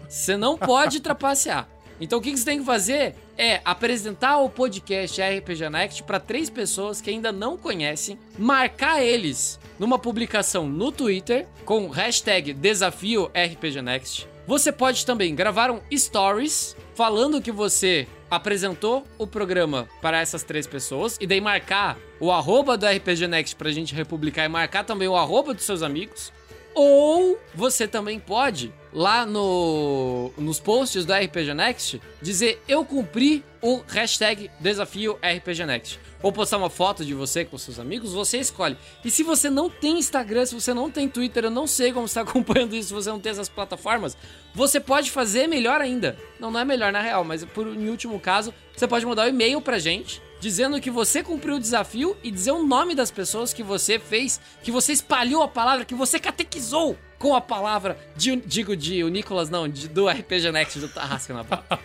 Você 0.09 0.37
não 0.37 0.57
pode 0.57 1.01
trapacear. 1.01 1.69
Então 2.01 2.21
o 2.21 2.23
que 2.23 2.31
que 2.31 2.39
você 2.39 2.45
tem 2.45 2.61
que 2.61 2.65
fazer 2.65 3.17
é 3.37 3.61
apresentar 3.65 4.39
o 4.39 4.49
podcast 4.49 5.21
RPG 5.21 5.69
Next 5.69 6.03
para 6.05 6.21
três 6.21 6.49
pessoas 6.49 7.01
que 7.01 7.11
ainda 7.11 7.33
não 7.33 7.57
conhecem, 7.57 8.17
marcar 8.39 9.03
eles 9.03 9.59
numa 9.81 9.99
publicação 9.99 10.69
no 10.69 10.93
Twitter 10.93 11.49
com 11.65 11.89
hashtag 11.89 12.53
desafio 12.53 13.27
RPG 13.35 13.83
Next. 13.83 14.34
Você 14.47 14.71
pode 14.71 15.07
também 15.07 15.35
gravar 15.35 15.71
um 15.71 15.81
stories 15.97 16.77
falando 16.95 17.41
que 17.41 17.51
você 17.51 18.07
apresentou 18.31 19.05
o 19.17 19.27
programa 19.27 19.89
para 20.03 20.21
essas 20.21 20.43
três 20.43 20.67
pessoas 20.67 21.17
e 21.19 21.27
daí 21.27 21.41
marcar 21.41 21.97
o 22.21 22.31
arroba 22.31 22.77
do 22.77 22.87
RPG 22.87 23.27
Next 23.27 23.57
pra 23.57 23.71
gente 23.71 23.95
republicar 23.95 24.45
e 24.45 24.49
marcar 24.49 24.85
também 24.85 25.09
o 25.09 25.17
arroba 25.17 25.55
dos 25.55 25.65
seus 25.65 25.83
amigos. 25.83 26.31
Ou 26.75 27.39
você 27.55 27.87
também 27.87 28.19
pode, 28.19 28.73
lá 28.93 29.25
no, 29.25 30.33
nos 30.37 30.59
posts 30.59 31.05
do 31.05 31.13
RPG 31.13 31.55
Next, 31.55 32.03
dizer 32.21 32.61
eu 32.67 32.85
cumpri 32.85 33.45
o 33.63 33.81
hashtag 33.87 34.51
desafio 34.59 35.19
RPG 35.23 35.65
Next. 35.67 36.01
Ou 36.21 36.33
postar 36.33 36.57
uma 36.57 36.71
foto 36.71 37.05
de 37.05 37.15
você 37.15 37.45
com 37.45 37.57
seus 37.59 37.79
amigos, 37.79 38.13
você 38.13 38.39
escolhe. 38.39 38.77
E 39.05 39.11
se 39.11 39.23
você 39.23 39.51
não 39.51 39.69
tem 39.71 39.99
Instagram, 39.99 40.47
se 40.47 40.55
você 40.55 40.73
não 40.73 40.91
tem 40.91 41.09
Twitter, 41.09 41.45
eu 41.45 41.51
não 41.51 41.67
sei 41.67 41.93
como 41.93 42.07
está 42.07 42.23
acompanhando 42.23 42.75
isso, 42.75 42.89
se 42.89 42.95
você 42.95 43.11
não 43.11 43.21
tem 43.21 43.31
essas 43.31 43.49
plataformas, 43.49 44.17
você 44.55 44.81
pode 44.81 45.11
fazer 45.11 45.47
melhor 45.47 45.81
ainda. 45.81 46.19
Não, 46.41 46.51
não 46.51 46.61
é 46.61 46.65
melhor 46.65 46.91
na 46.91 47.01
real, 47.01 47.25
mas 47.25 47.45
por, 47.45 47.67
em 47.67 47.89
último 47.89 48.19
caso, 48.19 48.53
você 48.75 48.89
pode 48.89 49.07
mandar 49.07 49.27
um 49.27 49.29
e-mail 49.29 49.61
pra 49.61 49.79
gente 49.79 50.21
dizendo 50.45 50.79
que 50.79 50.91
você 50.91 51.23
cumpriu 51.23 51.57
o 51.57 51.59
desafio 51.59 52.15
e 52.23 52.31
dizer 52.31 52.51
o 52.51 52.63
nome 52.67 52.95
das 52.95 53.11
pessoas 53.11 53.55
que 53.55 53.63
você 53.63 53.99
fez, 53.99 54.39
que 54.63 54.71
você 54.71 54.93
espalhou 54.93 55.43
a 55.43 55.49
palavra, 55.49 55.87
que 55.87 55.95
você 55.95 56.19
catequizou 56.21 56.99
com 57.19 57.35
a 57.35 57.41
palavra, 57.41 57.97
de, 58.15 58.37
digo 58.37 58.77
de 58.77 59.03
o 59.03 59.09
Nicolas, 59.09 59.49
não, 59.49 59.67
de, 59.67 59.89
do 59.89 60.07
RPG 60.07 60.53
Next 60.53 60.79
do 60.81 60.89
Tarrasca 60.91 61.33
na 61.33 61.45
Bota. 61.45 61.81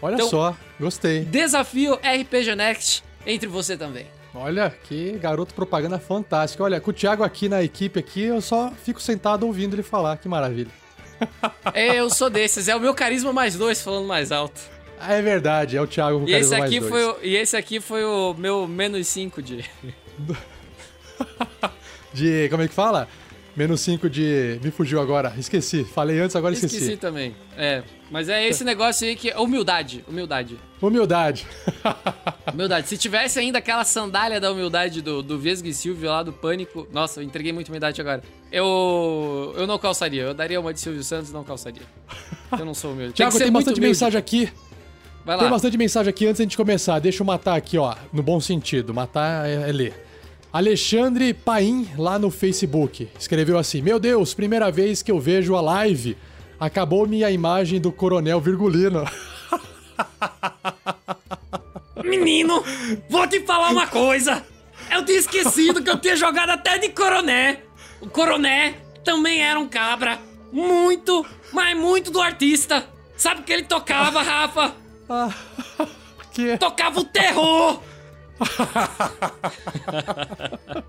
Olha 0.02 0.14
Então- 0.16 0.30
só, 0.30 0.56
gostei. 0.80 1.26
Desafio 1.26 1.96
RPG 1.96 2.56
Next 2.56 3.04
entre 3.26 3.50
você 3.50 3.76
também. 3.76 4.08
Olha, 4.34 4.74
que 4.86 5.12
garoto 5.18 5.54
propaganda 5.54 6.00
fantástico. 6.00 6.64
Olha, 6.64 6.80
com 6.80 6.92
o 6.92 6.94
Thiago 6.94 7.22
aqui 7.22 7.50
na 7.50 7.62
equipe 7.62 8.00
aqui, 8.00 8.22
eu 8.22 8.40
só 8.40 8.72
fico 8.72 9.02
sentado 9.02 9.46
ouvindo 9.46 9.76
ele 9.76 9.84
falar. 9.84 10.16
Que 10.16 10.30
maravilha. 10.30 10.72
É, 11.74 11.96
eu 12.00 12.10
sou 12.10 12.30
desses, 12.30 12.70
é 12.70 12.76
o 12.78 12.80
meu 12.80 12.94
carisma 12.94 13.34
mais 13.34 13.56
dois 13.58 13.82
falando 13.82 14.08
mais 14.08 14.32
alto. 14.32 14.62
Ah, 15.04 15.14
é 15.14 15.22
verdade, 15.22 15.76
é 15.78 15.82
o 15.82 15.88
Thiago 15.88 16.20
com 16.22 16.28
E 16.28 16.34
esse, 16.34 16.52
mais 16.52 16.64
aqui 16.64 16.80
dois. 16.80 16.92
foi 16.92 17.04
o, 17.06 17.18
e 17.24 17.36
esse 17.36 17.58
aqui 17.58 17.80
foi 17.80 18.04
o 18.04 18.34
meu 18.36 18.68
menos 18.68 19.08
5 19.08 19.42
de. 19.42 19.66
De, 22.14 22.50
como 22.50 22.62
é 22.62 22.68
que 22.68 22.74
fala? 22.74 23.08
Menos 23.56 23.80
5 23.82 24.10
de... 24.10 24.60
Me 24.64 24.72
fugiu 24.72 25.00
agora, 25.02 25.34
esqueci. 25.38 25.84
Falei 25.84 26.20
antes, 26.20 26.36
agora 26.36 26.54
esqueci. 26.54 26.76
Esqueci 26.78 26.98
também. 26.98 27.36
É, 27.58 27.84
mas 28.10 28.28
é 28.30 28.46
esse 28.48 28.64
negócio 28.64 29.08
aí 29.08 29.16
que. 29.16 29.32
Humildade, 29.32 30.04
humildade. 30.08 30.58
Humildade. 30.82 31.48
Humildade. 32.54 32.88
Se 32.88 32.98
tivesse 32.98 33.40
ainda 33.40 33.60
aquela 33.60 33.84
sandália 33.84 34.40
da 34.40 34.52
humildade 34.52 35.02
do, 35.02 35.22
do 35.22 35.38
Vesgo 35.40 35.68
e 35.68 35.74
Silvio 35.74 36.10
lá 36.10 36.24
do 36.24 36.34
Pânico. 36.34 36.88
Nossa, 36.92 37.20
eu 37.22 37.24
entreguei 37.24 37.52
muita 37.54 37.72
humildade 37.72 38.00
agora. 38.02 38.22
Eu. 38.52 39.54
Eu 39.58 39.68
não 39.68 39.78
calçaria. 39.78 40.24
Eu 40.24 40.34
daria 40.34 40.60
uma 40.60 40.74
de 40.74 40.80
Silvio 40.80 41.04
Santos 41.04 41.30
e 41.30 41.34
não 41.34 41.44
calçaria. 41.44 41.84
Eu 42.58 42.66
não 42.66 42.74
sou 42.74 42.92
humilde. 42.92 43.14
Ser 43.18 43.24
tem 43.32 43.42
muito 43.42 43.54
bastante 43.54 43.78
humilde. 43.80 43.88
mensagem 43.88 44.18
aqui. 44.20 44.52
Vai 45.26 45.36
lá. 45.36 45.44
Tem 45.44 45.52
bastante 45.52 45.78
mensagem 45.78 46.10
aqui 46.10 46.26
antes 46.26 46.40
da 46.40 46.44
gente 46.44 46.58
começar. 46.58 47.00
Deixa 47.00 47.22
eu 47.22 47.26
matar 47.26 47.56
aqui, 47.56 47.78
ó, 47.78 47.96
no 48.12 48.24
bom 48.24 48.40
sentido. 48.40 48.94
Matar 48.94 49.48
é, 49.48 49.70
é 49.70 49.72
ler. 49.72 50.08
Alexandre 50.52 51.34
Paim, 51.34 51.88
lá 51.98 52.20
no 52.20 52.30
Facebook, 52.30 53.08
escreveu 53.18 53.58
assim: 53.58 53.82
Meu 53.82 54.00
Deus, 54.00 54.34
primeira 54.34 54.72
vez 54.72 55.02
que 55.02 55.12
eu 55.12 55.20
vejo 55.20 55.56
a 55.56 55.62
live. 55.62 56.18
Acabou 56.60 57.08
minha 57.08 57.32
imagem 57.32 57.80
do 57.80 57.92
Coronel 57.92 58.40
Virgulino. 58.40 59.06
Menino, 62.04 62.64
vou 63.10 63.28
te 63.28 63.40
falar 63.42 63.70
uma 63.70 63.88
coisa. 63.88 64.44
Eu 64.92 65.06
tinha 65.06 65.20
esquecido 65.20 65.82
que 65.82 65.90
eu 65.90 65.98
tinha 65.98 66.16
jogado 66.16 66.50
até 66.50 66.78
de 66.78 66.90
coroné. 66.90 67.60
O 68.02 68.10
coroné 68.10 68.76
também 69.04 69.42
era 69.42 69.60
um 69.60 69.68
cabra. 69.68 70.20
Muito, 70.52 71.26
mas 71.54 71.78
muito 71.78 72.12
do 72.12 72.22
artista. 72.22 72.86
Sabe 73.16 73.42
o 73.42 73.44
que 73.44 73.54
ele 73.54 73.64
tocava, 73.64 74.22
Rafa? 74.22 74.81
que 76.32 76.58
Tocava 76.58 77.00
o 77.00 77.06
terror. 77.06 77.82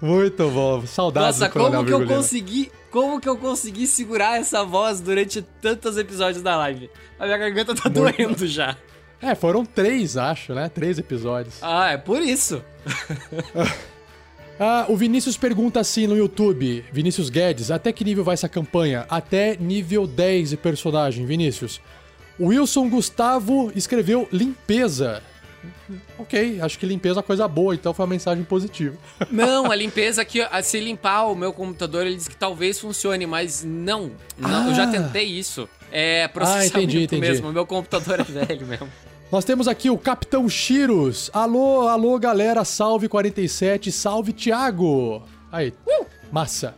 muito 0.00 0.50
bom. 0.50 0.86
Saudades 0.86 1.40
Nossa, 1.40 1.52
como 1.52 1.84
que 1.84 1.92
eu 1.92 2.06
consegui. 2.06 2.70
Como 2.90 3.20
que 3.20 3.28
eu 3.28 3.36
consegui 3.36 3.86
segurar 3.86 4.38
essa 4.38 4.64
voz 4.64 5.00
durante 5.00 5.42
tantos 5.42 5.96
episódios 5.96 6.42
da 6.42 6.56
live? 6.56 6.90
A 7.18 7.26
minha 7.26 7.38
garganta 7.38 7.74
tá 7.74 7.88
doendo 7.88 8.46
já. 8.46 8.76
É, 9.20 9.34
foram 9.34 9.64
três, 9.64 10.16
acho, 10.16 10.54
né? 10.54 10.68
Três 10.68 10.98
episódios. 10.98 11.58
Ah, 11.62 11.90
é 11.90 11.96
por 11.96 12.22
isso. 12.22 12.62
Ah, 14.58 14.86
o 14.88 14.96
Vinícius 14.96 15.36
pergunta 15.36 15.80
assim 15.80 16.06
no 16.06 16.16
YouTube, 16.16 16.82
Vinícius 16.90 17.28
Guedes, 17.28 17.70
até 17.70 17.92
que 17.92 18.02
nível 18.02 18.24
vai 18.24 18.32
essa 18.32 18.48
campanha? 18.48 19.04
Até 19.10 19.54
nível 19.54 20.06
10 20.06 20.50
de 20.50 20.56
personagem, 20.56 21.26
Vinícius. 21.26 21.78
Wilson 22.38 22.88
Gustavo 22.88 23.72
escreveu 23.74 24.28
limpeza. 24.32 25.22
Ok, 26.18 26.60
acho 26.60 26.78
que 26.78 26.86
limpeza 26.86 27.20
é 27.20 27.22
coisa 27.22 27.46
boa, 27.48 27.74
então 27.74 27.92
foi 27.92 28.04
uma 28.04 28.10
mensagem 28.10 28.44
positiva. 28.44 28.96
Não, 29.30 29.70
a 29.70 29.74
limpeza 29.74 30.24
a- 30.42 30.62
se 30.62 30.78
limpar 30.80 31.24
o 31.26 31.34
meu 31.34 31.52
computador, 31.52 32.06
ele 32.06 32.16
disse 32.16 32.30
que 32.30 32.36
talvez 32.36 32.78
funcione, 32.78 33.26
mas 33.26 33.64
não. 33.64 34.10
Não, 34.38 34.68
eu 34.68 34.74
já 34.74 34.84
Ah. 34.84 34.86
tentei 34.92 35.24
isso. 35.24 35.68
É 35.90 36.28
processamento 36.28 36.78
entendi, 36.78 37.02
entendi. 37.04 37.20
mesmo. 37.20 37.48
O 37.48 37.52
meu 37.52 37.66
computador 37.66 38.20
é 38.20 38.22
velho 38.46 38.66
mesmo. 38.66 38.88
Nós 39.30 39.44
temos 39.44 39.66
aqui 39.66 39.90
o 39.90 39.98
Capitão 39.98 40.48
Chiros. 40.48 41.30
Alô, 41.32 41.88
alô, 41.88 42.16
galera, 42.18 42.64
salve 42.64 43.08
47, 43.08 43.90
salve 43.90 44.32
Thiago. 44.32 45.22
Aí, 45.50 45.72
massa. 46.30 46.74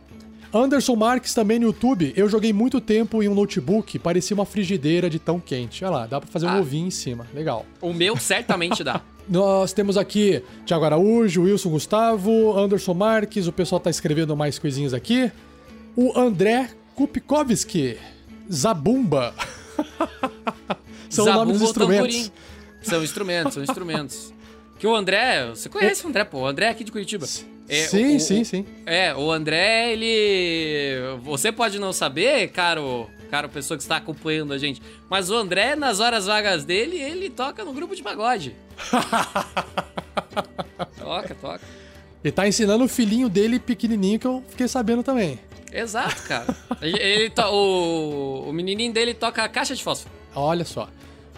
Anderson 0.53 0.95
Marques 0.95 1.33
também 1.33 1.59
no 1.59 1.65
YouTube. 1.67 2.13
Eu 2.15 2.27
joguei 2.27 2.51
muito 2.51 2.81
tempo 2.81 3.21
em 3.21 3.27
um 3.27 3.35
notebook, 3.35 3.99
parecia 3.99 4.33
uma 4.35 4.45
frigideira 4.45 5.09
de 5.09 5.19
tão 5.19 5.39
quente. 5.39 5.83
Olha 5.85 5.91
lá, 5.93 6.07
dá 6.07 6.19
pra 6.19 6.29
fazer 6.29 6.45
um 6.47 6.49
Ah. 6.49 6.59
ovinho 6.59 6.87
em 6.87 6.91
cima. 6.91 7.27
Legal. 7.33 7.65
O 7.81 7.93
meu 7.93 8.17
certamente 8.17 8.83
dá. 8.83 9.01
Nós 9.29 9.73
temos 9.73 9.95
aqui 9.95 10.41
Thiago 10.65 10.85
Araújo, 10.85 11.43
Wilson 11.43 11.69
Gustavo, 11.69 12.57
Anderson 12.57 12.95
Marques, 12.95 13.45
o 13.45 13.51
pessoal 13.51 13.79
tá 13.79 13.89
escrevendo 13.91 14.35
mais 14.35 14.57
coisinhas 14.57 14.91
aqui. 14.93 15.31
O 15.95 16.17
André 16.19 16.71
Kupikowski, 16.95 17.97
Zabumba. 18.51 19.33
São 21.09 21.25
Zabumba 21.25 21.45
nomes 21.45 21.59
de 21.59 21.63
instrumentos. 21.65 22.31
São 22.81 23.03
instrumentos, 23.03 23.53
são 23.53 23.63
instrumentos. 23.63 24.33
Que 24.79 24.87
o 24.87 24.95
André, 24.95 25.49
você 25.49 25.67
conhece 25.69 26.05
o 26.05 26.09
André, 26.09 26.23
pô? 26.23 26.39
O 26.39 26.47
André 26.47 26.67
é 26.67 26.69
aqui 26.69 26.83
de 26.83 26.91
Curitiba. 26.91 27.27
É, 27.69 27.87
sim, 27.87 28.15
o- 28.15 28.19
sim, 28.19 28.43
sim. 28.43 28.65
É, 28.85 29.13
o 29.15 29.31
André, 29.31 29.93
ele. 29.93 31.17
Você 31.23 31.51
pode 31.51 31.79
não 31.79 31.93
saber, 31.93 32.49
caro, 32.49 33.07
caro 33.29 33.47
pessoa 33.47 33.77
que 33.77 33.83
está 33.83 33.97
acompanhando 33.97 34.53
a 34.53 34.57
gente, 34.57 34.81
mas 35.09 35.29
o 35.29 35.35
André, 35.35 35.75
nas 35.75 35.99
horas 35.99 36.25
vagas 36.25 36.65
dele, 36.65 36.97
ele 36.99 37.29
toca 37.29 37.63
no 37.63 37.71
grupo 37.71 37.95
de 37.95 38.01
pagode. 38.01 38.55
toca, 40.99 41.35
toca. 41.35 41.61
E 42.23 42.31
tá 42.31 42.47
ensinando 42.47 42.83
o 42.83 42.87
filhinho 42.87 43.29
dele 43.29 43.59
pequenininho 43.59 44.19
que 44.19 44.27
eu 44.27 44.43
fiquei 44.49 44.67
sabendo 44.67 45.03
também. 45.03 45.39
Exato, 45.71 46.23
cara. 46.23 46.47
Ele, 46.81 46.97
ele 46.97 47.29
to- 47.29 47.41
o, 47.43 48.49
o 48.49 48.53
menininho 48.53 48.91
dele 48.91 49.13
toca 49.13 49.43
a 49.43 49.49
caixa 49.49 49.75
de 49.75 49.83
fósforo. 49.83 50.11
Olha 50.33 50.65
só. 50.65 50.89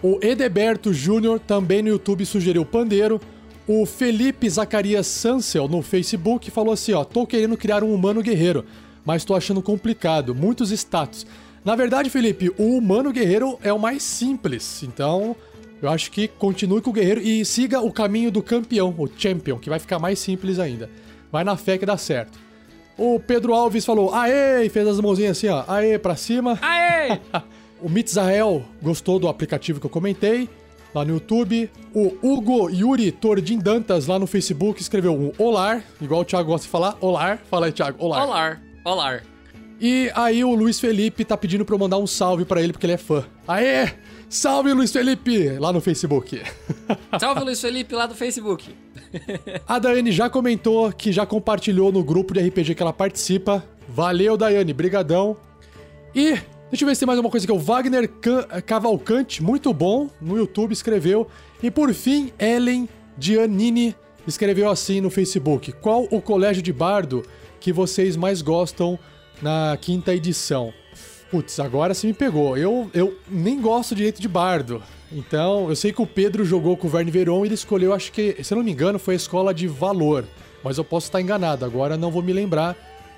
O 0.02 0.20
Edeberto 0.22 0.94
Júnior 0.94 1.40
também 1.40 1.82
no 1.82 1.90
YouTube 1.90 2.26
sugeriu 2.26 2.64
pandeiro. 2.66 3.20
O 3.68 3.86
Felipe 3.86 4.50
Zacarias 4.50 5.08
Sansel 5.08 5.68
no 5.68 5.82
Facebook 5.82 6.50
falou 6.50 6.74
assim, 6.74 6.94
ó, 6.94 7.04
tô 7.04 7.28
querendo 7.28 7.56
criar 7.56 7.84
um 7.84 7.94
humano 7.94 8.22
guerreiro, 8.22 8.66
mas 9.06 9.24
tô 9.24 9.36
achando 9.36 9.62
complicado, 9.62 10.34
muitos 10.34 10.72
status. 10.72 11.26
Na 11.64 11.76
verdade, 11.76 12.10
Felipe, 12.10 12.52
o 12.58 12.78
humano 12.78 13.12
guerreiro 13.12 13.60
é 13.62 13.72
o 13.72 13.80
mais 13.80 14.02
simples, 14.02 14.82
então 14.84 15.36
eu 15.82 15.90
acho 15.90 16.12
que 16.12 16.28
continue 16.28 16.82
com 16.82 16.90
o 16.90 16.94
guerreiro 16.94 17.22
e 17.22 17.46
siga 17.46 17.82
o 17.82 17.92
caminho 17.92 18.32
do 18.32 18.42
campeão, 18.42 18.94
o 18.98 19.08
champion, 19.16 19.60
que 19.60 19.70
vai 19.70 19.80
ficar 19.80 20.00
mais 20.00 20.18
simples 20.20 20.58
ainda. 20.58 20.90
Vai 21.32 21.44
na 21.44 21.56
fé 21.56 21.78
que 21.78 21.86
dá 21.86 21.98
certo. 21.98 22.40
O 22.98 23.20
Pedro 23.20 23.54
Alves 23.54 23.86
falou, 23.86 24.14
aê, 24.14 24.66
e 24.66 24.70
fez 24.70 24.88
as 24.88 25.00
mãozinhas 25.00 25.38
assim, 25.38 25.48
ó, 25.48 25.64
aê, 25.68 25.98
pra 25.98 26.16
cima. 26.16 26.58
Aê! 26.62 27.20
O 27.82 27.90
Mitzael 27.90 28.64
gostou 28.80 29.18
do 29.18 29.28
aplicativo 29.28 29.80
que 29.80 29.88
eu 29.88 29.90
comentei. 29.90 30.48
Lá 30.94 31.06
no 31.06 31.14
YouTube. 31.14 31.70
O 31.94 32.18
Hugo 32.22 32.70
Yuri 32.70 33.12
Tordim 33.12 33.60
Dantas 33.60 34.08
lá 34.08 34.18
no 34.18 34.28
Facebook 34.28 34.82
escreveu 34.82 35.14
um 35.14 35.32
Olar, 35.38 35.84
igual 36.02 36.22
o 36.22 36.26
Thiago 36.26 36.50
gosta 36.50 36.66
de 36.66 36.72
falar. 36.72 36.98
Olar. 37.02 37.42
Fala 37.50 37.66
aí, 37.68 37.72
Thiago. 37.72 38.04
Olar. 38.04 38.24
Olar. 38.24 38.62
Olar. 38.86 39.24
E 39.80 40.12
aí 40.14 40.44
o 40.44 40.54
Luiz 40.54 40.80
Felipe 40.80 41.26
tá 41.26 41.36
pedindo 41.36 41.66
pra 41.66 41.74
eu 41.74 41.80
mandar 41.80 41.98
um 41.98 42.06
salve 42.06 42.46
pra 42.46 42.62
ele 42.62 42.72
porque 42.72 42.86
ele 42.86 42.94
é 42.94 42.98
fã. 42.98 43.26
Aê! 43.48 43.90
Salve, 44.30 44.72
Luiz 44.72 44.92
Felipe! 44.92 45.58
Lá 45.58 45.74
no 45.74 45.82
Facebook. 45.82 46.42
Salve, 47.20 47.44
Luiz 47.44 47.60
Felipe, 47.60 47.94
lá 47.96 48.06
do 48.06 48.16
Facebook. 48.16 48.74
A 49.68 49.80
Daiane 49.80 50.12
já 50.12 50.30
comentou 50.30 50.92
que 50.94 51.12
já 51.12 51.26
compartilhou 51.26 51.92
no 51.92 52.04
grupo 52.04 52.34
de 52.34 52.40
RPG 52.40 52.76
que 52.76 52.82
ela 52.82 52.94
participa. 52.94 53.64
Valeu, 53.90 54.38
Daiane, 54.38 54.72
brigadão. 54.72 55.36
E 56.16 56.38
deixa 56.72 56.84
eu 56.84 56.88
ver 56.88 56.96
se 56.96 57.02
tem 57.02 57.08
mais 57.08 57.20
uma 57.20 57.30
coisa 57.30 57.46
aqui. 57.46 57.54
O 57.54 57.60
Wagner 57.60 58.10
Cavalcante, 58.66 59.44
muito 59.44 59.74
bom, 59.74 60.10
no 60.22 60.38
YouTube 60.38 60.72
escreveu. 60.72 61.28
E 61.62 61.70
por 61.70 61.94
fim, 61.94 62.32
Ellen 62.40 62.88
Giannini 63.20 63.96
escreveu 64.26 64.70
assim 64.70 65.02
no 65.02 65.10
Facebook: 65.10 65.74
Qual 65.74 66.08
o 66.10 66.22
colégio 66.22 66.64
de 66.64 66.72
bardo 66.72 67.24
que 67.60 67.74
vocês 67.74 68.16
mais 68.16 68.42
gostam 68.42 68.98
na 69.42 69.78
quinta 69.80 70.16
edição? 70.16 70.74
Putz, 71.30 71.60
agora 71.60 71.94
você 71.94 72.08
me 72.08 72.14
pegou. 72.14 72.58
Eu, 72.58 72.90
eu 72.94 73.18
nem 73.30 73.62
gosto 73.62 73.94
direito 73.94 74.22
de 74.22 74.28
bardo. 74.28 74.82
Então, 75.12 75.70
eu 75.70 75.76
sei 75.76 75.92
que 75.92 76.02
o 76.02 76.08
Pedro 76.08 76.46
jogou 76.46 76.78
com 76.78 76.88
o 76.88 76.90
Verne 76.90 77.12
Veron 77.12 77.44
e 77.44 77.50
ele 77.50 77.56
escolheu, 77.56 77.94
acho 77.94 78.14
que, 78.14 78.42
se 78.42 78.54
eu 78.54 78.58
não 78.58 78.64
me 78.64 78.72
engano, 78.72 78.98
foi 78.98 79.14
a 79.14 79.18
escola 79.18 79.54
de 79.54 79.68
valor. 79.68 80.26
Mas 80.64 80.78
eu 80.78 80.86
posso 80.86 81.08
estar 81.08 81.20
enganado, 81.20 81.66
agora 81.66 81.98
não 81.98 82.12
vou 82.12 82.24
me 82.24 82.32
lembrar. 82.32 82.78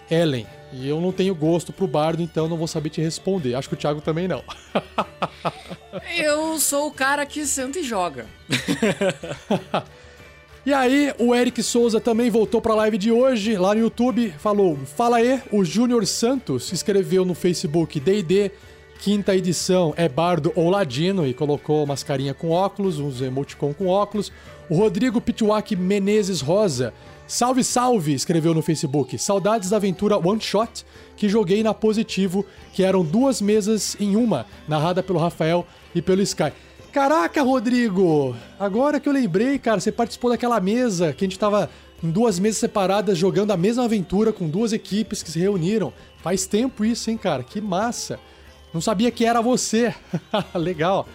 Ellen. 0.09 0.47
E 0.73 0.87
eu 0.87 0.99
não 0.99 1.11
tenho 1.11 1.35
gosto 1.35 1.71
pro 1.71 1.87
bardo, 1.87 2.21
então 2.21 2.49
não 2.49 2.57
vou 2.57 2.67
saber 2.67 2.89
te 2.89 3.01
responder. 3.01 3.53
Acho 3.53 3.69
que 3.69 3.75
o 3.75 3.77
Thiago 3.77 4.01
também 4.01 4.27
não. 4.27 4.43
eu 6.17 6.57
sou 6.59 6.87
o 6.87 6.91
cara 6.91 7.25
que 7.25 7.45
senta 7.45 7.79
e 7.79 7.83
joga. 7.83 8.25
E 10.65 10.73
aí, 10.73 11.13
o 11.19 11.35
Eric 11.35 11.61
Souza 11.61 11.99
também 11.99 12.29
voltou 12.29 12.61
pra 12.61 12.73
live 12.73 12.97
de 12.97 13.11
hoje, 13.11 13.57
lá 13.57 13.75
no 13.75 13.81
YouTube, 13.81 14.33
falou: 14.37 14.77
Fala 14.95 15.17
aí, 15.17 15.41
o 15.51 15.61
Júnior 15.65 16.07
Santos 16.07 16.71
escreveu 16.71 17.25
no 17.25 17.33
Facebook 17.33 17.99
DD, 17.99 18.49
quinta 18.97 19.35
edição, 19.35 19.93
é 19.97 20.07
bardo 20.07 20.53
ou 20.55 20.69
ladino, 20.69 21.27
e 21.27 21.33
colocou 21.33 21.85
mascarinha 21.85 22.33
com 22.33 22.51
óculos, 22.51 22.97
uns 22.97 23.21
emoticon 23.21 23.73
com 23.73 23.87
óculos. 23.87 24.31
O 24.69 24.77
Rodrigo 24.77 25.19
Pituak 25.19 25.75
Menezes 25.75 26.39
Rosa, 26.39 26.93
salve, 27.33 27.63
salve, 27.63 28.13
escreveu 28.13 28.53
no 28.53 28.61
Facebook. 28.61 29.17
Saudades 29.17 29.71
da 29.71 29.77
aventura 29.77 30.17
One 30.17 30.39
Shot, 30.39 30.85
que 31.17 31.27
joguei 31.27 31.63
na 31.63 31.73
Positivo, 31.73 32.45
que 32.71 32.83
eram 32.83 33.03
duas 33.03 33.41
mesas 33.41 33.97
em 33.99 34.15
uma, 34.15 34.45
narrada 34.67 35.01
pelo 35.01 35.17
Rafael 35.17 35.65
e 35.95 36.01
pelo 36.01 36.21
Sky. 36.21 36.53
Caraca, 36.91 37.41
Rodrigo! 37.41 38.35
Agora 38.59 38.99
que 38.99 39.09
eu 39.09 39.13
lembrei, 39.13 39.57
cara, 39.57 39.79
você 39.79 39.91
participou 39.91 40.29
daquela 40.29 40.59
mesa 40.59 41.11
que 41.11 41.25
a 41.25 41.27
gente 41.27 41.39
tava 41.39 41.71
em 42.03 42.11
duas 42.11 42.37
mesas 42.37 42.59
separadas 42.59 43.17
jogando 43.17 43.49
a 43.49 43.57
mesma 43.57 43.85
aventura 43.85 44.31
com 44.31 44.47
duas 44.47 44.71
equipes 44.71 45.23
que 45.23 45.31
se 45.31 45.39
reuniram. 45.39 45.91
Faz 46.21 46.45
tempo 46.45 46.85
isso, 46.85 47.09
hein, 47.09 47.17
cara? 47.17 47.41
Que 47.41 47.59
massa! 47.59 48.19
Não 48.71 48.79
sabia 48.79 49.09
que 49.09 49.25
era 49.25 49.41
você. 49.41 49.91
Legal. 50.53 51.07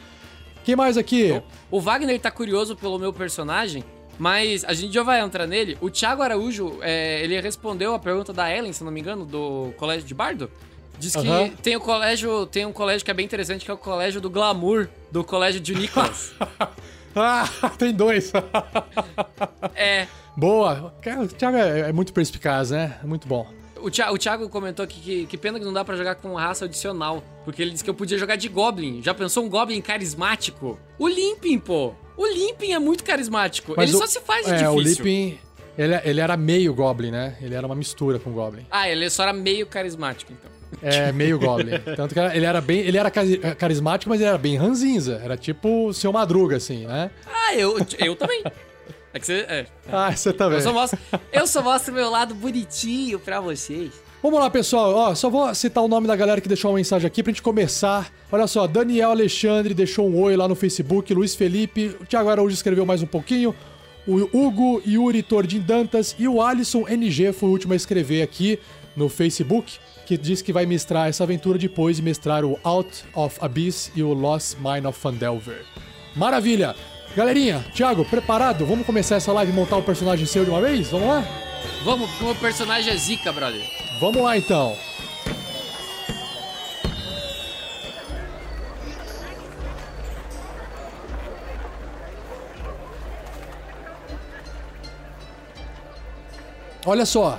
Quem 0.64 0.74
mais 0.74 0.96
aqui? 0.96 1.40
O 1.70 1.80
Wagner 1.80 2.20
tá 2.20 2.30
curioso 2.30 2.74
pelo 2.74 2.98
meu 2.98 3.12
personagem, 3.12 3.84
mas 4.18 4.64
a 4.64 4.72
gente 4.72 4.92
já 4.92 5.02
vai 5.02 5.20
entrar 5.20 5.46
nele. 5.46 5.78
O 5.80 5.88
Thiago 5.88 6.22
Araújo, 6.22 6.78
é, 6.82 7.22
ele 7.22 7.40
respondeu 7.40 7.94
a 7.94 7.98
pergunta 7.98 8.32
da 8.32 8.54
Ellen, 8.54 8.72
se 8.72 8.82
não 8.82 8.90
me 8.90 9.00
engano, 9.00 9.24
do 9.24 9.72
Colégio 9.76 10.06
de 10.06 10.14
Bardo. 10.14 10.50
Diz 10.98 11.14
que 11.14 11.28
uhum. 11.28 11.50
tem 11.62 11.76
o 11.76 11.80
colégio, 11.80 12.44
tem 12.46 12.66
um 12.66 12.72
colégio 12.72 13.04
que 13.04 13.10
é 13.10 13.14
bem 13.14 13.24
interessante, 13.24 13.64
que 13.64 13.70
é 13.70 13.74
o 13.74 13.78
colégio 13.78 14.20
do 14.20 14.28
glamour, 14.28 14.88
do 15.12 15.22
colégio 15.22 15.60
de 15.60 15.72
Nicholas. 15.74 16.32
ah, 17.14 17.48
tem 17.78 17.94
dois. 17.94 18.32
é. 19.76 20.08
Boa. 20.36 20.92
O 21.22 21.28
Thiago 21.28 21.56
é, 21.56 21.80
é, 21.88 21.92
muito 21.92 22.12
perspicaz, 22.12 22.70
né? 22.70 22.98
É 23.02 23.06
muito 23.06 23.28
bom. 23.28 23.46
O 23.80 23.88
Thiago, 23.90 24.14
o 24.14 24.18
Thiago 24.18 24.48
comentou 24.48 24.84
aqui 24.84 25.00
que, 25.00 25.26
que 25.26 25.38
pena 25.38 25.60
que 25.60 25.64
não 25.64 25.72
dá 25.72 25.84
para 25.84 25.96
jogar 25.96 26.16
com 26.16 26.34
raça 26.34 26.64
adicional, 26.64 27.22
porque 27.44 27.62
ele 27.62 27.70
disse 27.70 27.84
que 27.84 27.90
eu 27.90 27.94
podia 27.94 28.18
jogar 28.18 28.34
de 28.34 28.48
Goblin. 28.48 29.00
Já 29.00 29.14
pensou 29.14 29.44
um 29.44 29.48
Goblin 29.48 29.80
carismático? 29.80 30.80
O 30.98 31.06
Limping, 31.06 31.60
pô. 31.60 31.94
O 32.18 32.26
Limping 32.26 32.72
é 32.72 32.78
muito 32.80 33.04
carismático. 33.04 33.74
Mas 33.76 33.88
ele 33.88 33.96
o, 33.96 34.00
só 34.00 34.06
se 34.08 34.20
faz 34.20 34.44
de 34.44 34.52
é, 34.52 34.56
difícil. 34.56 34.74
O 34.74 34.80
Limping, 34.80 35.38
ele, 35.78 36.00
ele 36.04 36.20
era 36.20 36.36
meio 36.36 36.74
Goblin, 36.74 37.12
né? 37.12 37.36
Ele 37.40 37.54
era 37.54 37.64
uma 37.64 37.76
mistura 37.76 38.18
com 38.18 38.32
Goblin. 38.32 38.66
Ah, 38.68 38.88
ele 38.88 39.08
só 39.08 39.22
era 39.22 39.32
meio 39.32 39.64
carismático, 39.66 40.32
então. 40.32 40.50
É, 40.82 41.12
meio 41.12 41.38
Goblin. 41.38 41.78
Tanto 41.96 42.12
que 42.12 42.20
ele 42.20 42.44
era 42.44 42.60
bem. 42.60 42.80
Ele 42.80 42.98
era 42.98 43.08
carismático, 43.10 44.10
mas 44.10 44.20
ele 44.20 44.28
era 44.28 44.36
bem 44.36 44.56
ranzinza. 44.56 45.20
Era 45.22 45.36
tipo 45.36 45.86
o 45.86 45.94
seu 45.94 46.12
Madruga, 46.12 46.56
assim, 46.56 46.86
né? 46.86 47.10
Ah, 47.26 47.54
eu, 47.54 47.78
eu 48.00 48.16
também. 48.16 48.42
É 49.14 49.20
que 49.20 49.24
você. 49.24 49.46
É, 49.48 49.66
Ah, 49.90 50.10
você 50.10 50.32
também. 50.32 50.58
Eu 50.58 50.62
só, 50.64 50.72
mostro, 50.72 50.98
eu 51.32 51.46
só 51.46 51.62
mostro 51.62 51.94
meu 51.94 52.10
lado 52.10 52.34
bonitinho 52.34 53.20
pra 53.20 53.40
vocês. 53.40 53.92
Vamos 54.20 54.40
lá, 54.40 54.50
pessoal. 54.50 54.92
Ó, 54.94 55.14
só 55.14 55.30
vou 55.30 55.54
citar 55.54 55.82
o 55.84 55.88
nome 55.88 56.08
da 56.08 56.16
galera 56.16 56.40
que 56.40 56.48
deixou 56.48 56.72
uma 56.72 56.76
mensagem 56.76 57.06
aqui 57.06 57.22
pra 57.22 57.30
gente 57.30 57.40
começar. 57.40 58.10
Olha 58.32 58.48
só, 58.48 58.66
Daniel 58.66 59.10
Alexandre 59.10 59.72
deixou 59.72 60.08
um 60.08 60.20
oi 60.20 60.36
lá 60.36 60.48
no 60.48 60.56
Facebook, 60.56 61.14
Luiz 61.14 61.36
Felipe, 61.36 61.96
o 62.00 62.04
Thiago 62.04 62.28
Araújo 62.28 62.52
escreveu 62.52 62.84
mais 62.84 63.00
um 63.00 63.06
pouquinho, 63.06 63.54
o 64.06 64.16
Hugo 64.36 64.82
Yuri 64.86 65.22
Tordim 65.22 65.60
Dantas 65.60 66.16
e 66.18 66.26
o 66.26 66.42
Alisson 66.42 66.88
NG 66.88 67.32
foi 67.32 67.48
o 67.48 67.52
último 67.52 67.74
a 67.74 67.76
escrever 67.76 68.22
aqui 68.22 68.58
no 68.96 69.08
Facebook 69.08 69.78
que 70.04 70.16
diz 70.16 70.42
que 70.42 70.52
vai 70.52 70.66
mestrar 70.66 71.08
essa 71.08 71.22
aventura 71.22 71.58
depois 71.58 71.96
de 71.96 72.02
mestrar 72.02 72.44
o 72.44 72.58
Out 72.64 73.04
of 73.14 73.36
Abyss 73.40 73.92
e 73.94 74.02
o 74.02 74.12
Lost 74.14 74.56
Mine 74.58 74.86
of 74.86 74.98
Fandelver. 74.98 75.64
Maravilha! 76.16 76.74
Galerinha, 77.14 77.64
Thiago, 77.74 78.04
preparado? 78.04 78.66
Vamos 78.66 78.84
começar 78.84 79.16
essa 79.16 79.32
live 79.32 79.52
e 79.52 79.54
montar 79.54 79.76
o 79.76 79.82
personagem 79.82 80.26
seu 80.26 80.44
de 80.44 80.50
uma 80.50 80.60
vez? 80.60 80.88
Vamos 80.88 81.08
lá? 81.08 81.47
Vamos, 81.84 82.10
o 82.20 82.34
personagem 82.34 82.92
é 82.92 82.96
Zika, 82.96 83.32
brother. 83.32 83.62
Vamos 84.00 84.22
lá 84.22 84.36
então. 84.36 84.76
Olha 96.86 97.04
só, 97.04 97.38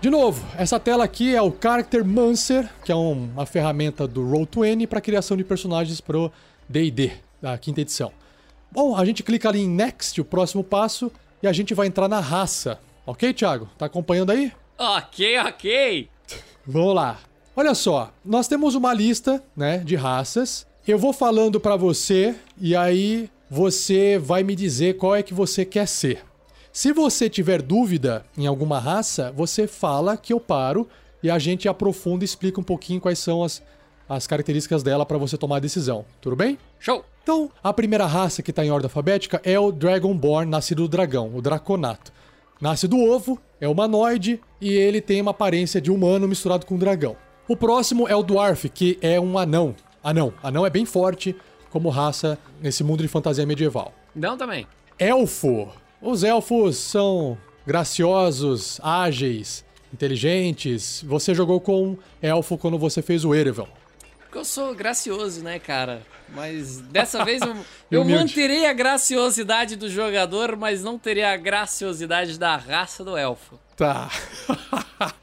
de 0.00 0.08
novo, 0.08 0.46
essa 0.56 0.78
tela 0.80 1.04
aqui 1.04 1.34
é 1.34 1.42
o 1.42 1.52
Character 1.60 2.04
Mancer, 2.04 2.70
que 2.84 2.92
é 2.92 2.94
uma 2.94 3.44
ferramenta 3.44 4.06
do 4.06 4.22
Roll20 4.22 4.86
para 4.86 5.00
criação 5.00 5.36
de 5.36 5.44
personagens 5.44 6.00
pro 6.00 6.32
D&D, 6.68 7.12
da 7.42 7.58
quinta 7.58 7.80
edição. 7.80 8.12
Bom, 8.70 8.96
a 8.96 9.04
gente 9.04 9.22
clica 9.22 9.48
ali 9.48 9.60
em 9.60 9.68
Next, 9.68 10.20
o 10.20 10.24
próximo 10.24 10.62
passo, 10.62 11.10
e 11.42 11.46
a 11.46 11.52
gente 11.52 11.74
vai 11.74 11.86
entrar 11.86 12.08
na 12.08 12.20
raça. 12.20 12.78
Ok, 13.08 13.32
Thiago? 13.32 13.66
Tá 13.78 13.86
acompanhando 13.86 14.32
aí? 14.32 14.52
Ok, 14.76 15.38
ok. 15.38 16.10
Vamos 16.66 16.94
lá. 16.94 17.18
Olha 17.56 17.74
só, 17.74 18.12
nós 18.22 18.46
temos 18.46 18.74
uma 18.74 18.92
lista, 18.92 19.42
né, 19.56 19.78
de 19.78 19.96
raças. 19.96 20.66
Eu 20.86 20.98
vou 20.98 21.14
falando 21.14 21.58
para 21.58 21.74
você 21.74 22.36
e 22.60 22.76
aí 22.76 23.30
você 23.48 24.18
vai 24.18 24.42
me 24.42 24.54
dizer 24.54 24.98
qual 24.98 25.16
é 25.16 25.22
que 25.22 25.32
você 25.32 25.64
quer 25.64 25.88
ser. 25.88 26.22
Se 26.70 26.92
você 26.92 27.30
tiver 27.30 27.62
dúvida 27.62 28.26
em 28.36 28.46
alguma 28.46 28.78
raça, 28.78 29.32
você 29.34 29.66
fala 29.66 30.14
que 30.14 30.34
eu 30.34 30.38
paro 30.38 30.86
e 31.22 31.30
a 31.30 31.38
gente 31.38 31.66
aprofunda 31.66 32.24
e 32.24 32.26
explica 32.26 32.60
um 32.60 32.62
pouquinho 32.62 33.00
quais 33.00 33.18
são 33.18 33.42
as, 33.42 33.62
as 34.06 34.26
características 34.26 34.82
dela 34.82 35.06
para 35.06 35.16
você 35.16 35.38
tomar 35.38 35.56
a 35.56 35.60
decisão. 35.60 36.04
Tudo 36.20 36.36
bem? 36.36 36.58
Show! 36.78 37.02
Então, 37.22 37.50
a 37.64 37.72
primeira 37.72 38.04
raça 38.04 38.42
que 38.42 38.50
está 38.50 38.62
em 38.62 38.70
ordem 38.70 38.84
alfabética 38.84 39.40
é 39.44 39.58
o 39.58 39.72
Dragonborn, 39.72 40.50
nascido 40.50 40.82
do 40.82 40.88
dragão, 40.88 41.34
o 41.34 41.40
Draconato. 41.40 42.12
Nasce 42.60 42.88
do 42.88 42.98
ovo, 42.98 43.38
é 43.60 43.68
humanoide 43.68 44.40
e 44.60 44.70
ele 44.72 45.00
tem 45.00 45.20
uma 45.20 45.30
aparência 45.30 45.80
de 45.80 45.90
humano 45.90 46.26
misturado 46.26 46.66
com 46.66 46.74
um 46.74 46.78
dragão. 46.78 47.16
O 47.46 47.56
próximo 47.56 48.08
é 48.08 48.14
o 48.14 48.22
Dwarf, 48.22 48.68
que 48.68 48.98
é 49.00 49.20
um 49.20 49.38
anão. 49.38 49.74
Anão. 50.02 50.34
Anão 50.42 50.66
é 50.66 50.70
bem 50.70 50.84
forte 50.84 51.36
como 51.70 51.88
raça 51.88 52.38
nesse 52.60 52.82
mundo 52.82 53.02
de 53.02 53.08
fantasia 53.08 53.46
medieval. 53.46 53.92
Não 54.14 54.36
também. 54.36 54.66
Elfo. 54.98 55.68
Os 56.02 56.24
elfos 56.24 56.76
são 56.76 57.38
graciosos, 57.66 58.80
ágeis, 58.82 59.64
inteligentes. 59.92 61.04
Você 61.06 61.34
jogou 61.34 61.60
com 61.60 61.96
elfo 62.20 62.58
quando 62.58 62.78
você 62.78 63.02
fez 63.02 63.24
o 63.24 63.34
Erevan. 63.34 63.66
Porque 64.28 64.38
eu 64.38 64.44
sou 64.44 64.74
gracioso, 64.74 65.42
né, 65.42 65.58
cara? 65.58 66.02
Mas 66.34 66.80
dessa 66.82 67.24
vez 67.24 67.40
eu, 67.40 67.56
eu 67.90 68.04
manterei 68.04 68.66
a 68.66 68.74
graciosidade 68.74 69.74
do 69.74 69.88
jogador, 69.88 70.54
mas 70.54 70.82
não 70.84 70.98
terei 70.98 71.24
a 71.24 71.34
graciosidade 71.34 72.38
da 72.38 72.54
raça 72.54 73.02
do 73.02 73.16
elfo. 73.16 73.58
Tá. 73.74 74.10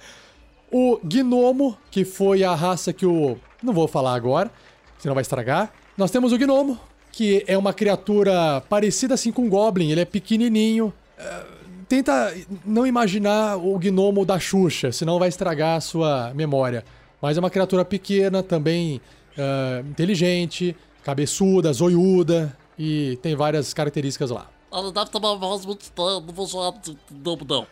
o 0.72 1.00
gnomo, 1.04 1.78
que 1.92 2.04
foi 2.04 2.44
a 2.44 2.56
raça 2.56 2.92
que 2.92 3.06
o. 3.06 3.38
Não 3.62 3.74
vou 3.74 3.88
falar 3.88 4.16
agora, 4.16 4.52
senão 4.98 5.14
vai 5.14 5.22
estragar. 5.22 5.72
Nós 5.96 6.10
temos 6.10 6.34
o 6.34 6.38
gnomo, 6.38 6.80
que 7.12 7.44
é 7.46 7.56
uma 7.56 7.74
criatura 7.74 8.62
parecida 8.68 9.14
assim 9.14 9.32
com 9.32 9.44
um 9.44 9.50
Goblin, 9.50 9.92
ele 9.92 10.02
é 10.02 10.06
pequenininho. 10.06 10.92
Uh, 11.20 11.46
tenta 11.88 12.36
não 12.66 12.88
imaginar 12.88 13.56
o 13.58 13.78
gnomo 13.78 14.26
da 14.26 14.40
Xuxa, 14.40 14.92
senão 14.92 15.20
vai 15.20 15.30
estragar 15.30 15.78
a 15.78 15.82
sua 15.82 16.34
memória. 16.34 16.84
Mas 17.26 17.38
é 17.38 17.40
uma 17.40 17.50
criatura 17.50 17.84
pequena, 17.84 18.44
também 18.44 19.02
uh, 19.36 19.90
inteligente, 19.90 20.78
cabeçuda, 21.04 21.74
zoiuda, 21.74 22.56
e 22.78 23.18
tem 23.20 23.36
várias 23.36 23.74
características 23.74 24.30
lá. 24.30 24.48
Ela 24.72 24.92
deve 24.92 25.10
ter 25.10 25.18
uma 25.18 25.36
voz 25.36 25.66
muito 25.66 25.82
estranha, 25.82 26.20
não 26.20 26.32
vou 26.32 26.46
de 26.46 26.96
novo, 27.12 27.44
não. 27.44 27.66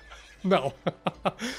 Não. 0.44 0.74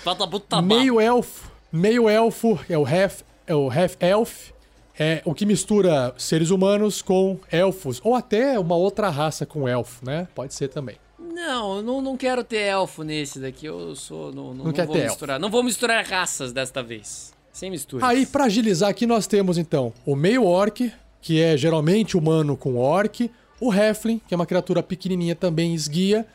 Vai 0.05 0.17
dar 0.17 0.27
muito 0.27 0.63
meio 0.63 1.01
elfo, 1.01 1.49
meio 1.71 2.09
elfo 2.09 2.59
é 2.69 2.77
o 2.77 2.85
half, 2.85 3.23
é 3.47 3.55
o 3.55 3.71
half 3.71 3.95
elf, 4.01 4.51
é 4.99 5.23
o 5.25 5.33
que 5.33 5.47
mistura 5.47 6.13
seres 6.19 6.51
humanos 6.51 7.01
com 7.01 7.39
elfos 7.49 8.01
ou 8.03 8.17
até 8.17 8.59
uma 8.59 8.75
outra 8.75 9.09
raça 9.09 9.47
com 9.47 9.69
elfo, 9.69 10.05
né? 10.05 10.27
Pode 10.35 10.53
ser 10.53 10.67
também. 10.67 10.97
Não, 11.17 11.77
eu 11.77 11.83
não, 11.85 12.03
não 12.03 12.17
quero 12.17 12.43
ter 12.43 12.57
elfo 12.57 13.05
nesse 13.05 13.39
daqui. 13.39 13.67
Eu 13.67 13.95
sou. 13.95 14.33
Não, 14.33 14.53
não, 14.53 14.65
Não 14.65 14.73
quer 14.73 14.85
vou 14.85 14.97
misturar. 14.97 15.39
Não 15.39 15.49
vou 15.49 15.63
misturar 15.63 16.05
raças 16.05 16.53
desta 16.53 16.83
vez. 16.83 17.34
Sem 17.55 17.71
mistura. 17.71 18.05
Aí, 18.05 18.27
pra 18.27 18.47
agilizar 18.47 18.91
aqui, 18.91 19.07
nós 19.07 19.29
temos 19.29 19.57
então 19.57 19.93
o 20.05 20.17
meio 20.17 20.45
orc, 20.45 20.93
que 21.23 21.41
é 21.41 21.57
geralmente 21.57 22.17
humano 22.17 22.57
com 22.57 22.77
orc, 22.77 23.31
o 23.61 23.71
halfling, 23.71 24.21
que 24.27 24.35
é 24.35 24.37
uma 24.37 24.45
criatura 24.45 24.83
pequenininha 24.83 25.37
também 25.37 25.73
esguia, 25.73 26.27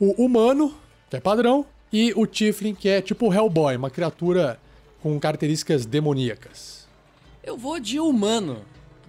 o 0.00 0.24
humano, 0.24 0.74
que 1.08 1.16
é 1.16 1.20
padrão, 1.20 1.64
e 1.92 2.12
o 2.16 2.26
tiefling, 2.26 2.74
que 2.74 2.88
é 2.88 3.00
tipo 3.00 3.28
o 3.28 3.32
Hellboy, 3.32 3.76
uma 3.76 3.88
criatura 3.88 4.58
com 5.00 5.18
características 5.20 5.86
demoníacas. 5.86 6.88
Eu 7.44 7.56
vou 7.56 7.78
de 7.78 8.00
humano. 8.00 8.62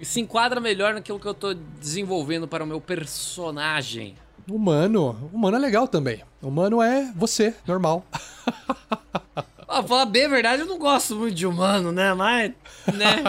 Se 0.04 0.22
enquadra 0.22 0.62
melhor 0.62 0.94
naquilo 0.94 1.20
que 1.20 1.26
eu 1.26 1.34
tô 1.34 1.56
desenvolvendo 1.56 2.48
para 2.48 2.64
o 2.64 2.68
meu 2.68 2.80
personagem. 2.80 4.16
Humano, 4.48 5.32
humano 5.34 5.58
é 5.58 5.60
legal 5.60 5.88
também. 5.88 6.22
Humano 6.44 6.80
é 6.80 7.12
você, 7.16 7.56
normal. 7.66 8.06
Ah, 9.76 9.80
pra 9.80 9.90
falar 9.90 10.06
bem 10.06 10.24
a 10.24 10.30
verdade, 10.30 10.62
eu 10.62 10.68
não 10.68 10.80
gosto 10.80 11.18
muito 11.18 11.36
de 11.36 11.46
humano, 11.46 11.92
né? 11.92 12.14
Mas, 12.14 12.54
né? 12.94 13.22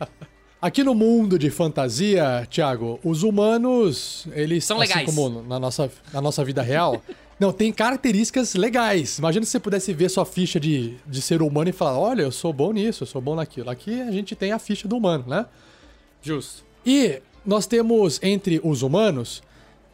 Aqui 0.58 0.82
no 0.82 0.94
mundo 0.94 1.38
de 1.38 1.50
fantasia, 1.50 2.48
Thiago, 2.50 2.98
os 3.04 3.22
humanos, 3.22 4.26
eles 4.32 4.64
São 4.64 4.80
assim 4.80 4.88
legais. 4.88 5.04
como 5.04 5.42
na 5.42 5.60
nossa, 5.60 5.92
na 6.10 6.22
nossa 6.22 6.42
vida 6.42 6.62
real, 6.62 7.02
não, 7.38 7.52
tem 7.52 7.70
características 7.70 8.54
legais. 8.54 9.18
Imagina 9.18 9.44
se 9.44 9.50
você 9.50 9.60
pudesse 9.60 9.92
ver 9.92 10.08
sua 10.08 10.24
ficha 10.24 10.58
de, 10.58 10.96
de 11.06 11.20
ser 11.20 11.42
humano 11.42 11.68
e 11.68 11.74
falar: 11.74 11.98
olha, 11.98 12.22
eu 12.22 12.32
sou 12.32 12.54
bom 12.54 12.72
nisso, 12.72 13.02
eu 13.02 13.06
sou 13.06 13.20
bom 13.20 13.34
naquilo. 13.34 13.68
Aqui 13.68 14.00
a 14.00 14.10
gente 14.10 14.34
tem 14.34 14.50
a 14.50 14.58
ficha 14.58 14.88
do 14.88 14.96
humano, 14.96 15.24
né? 15.26 15.44
Justo. 16.22 16.64
E 16.86 17.20
nós 17.44 17.66
temos 17.66 18.18
entre 18.22 18.62
os 18.64 18.80
humanos 18.80 19.42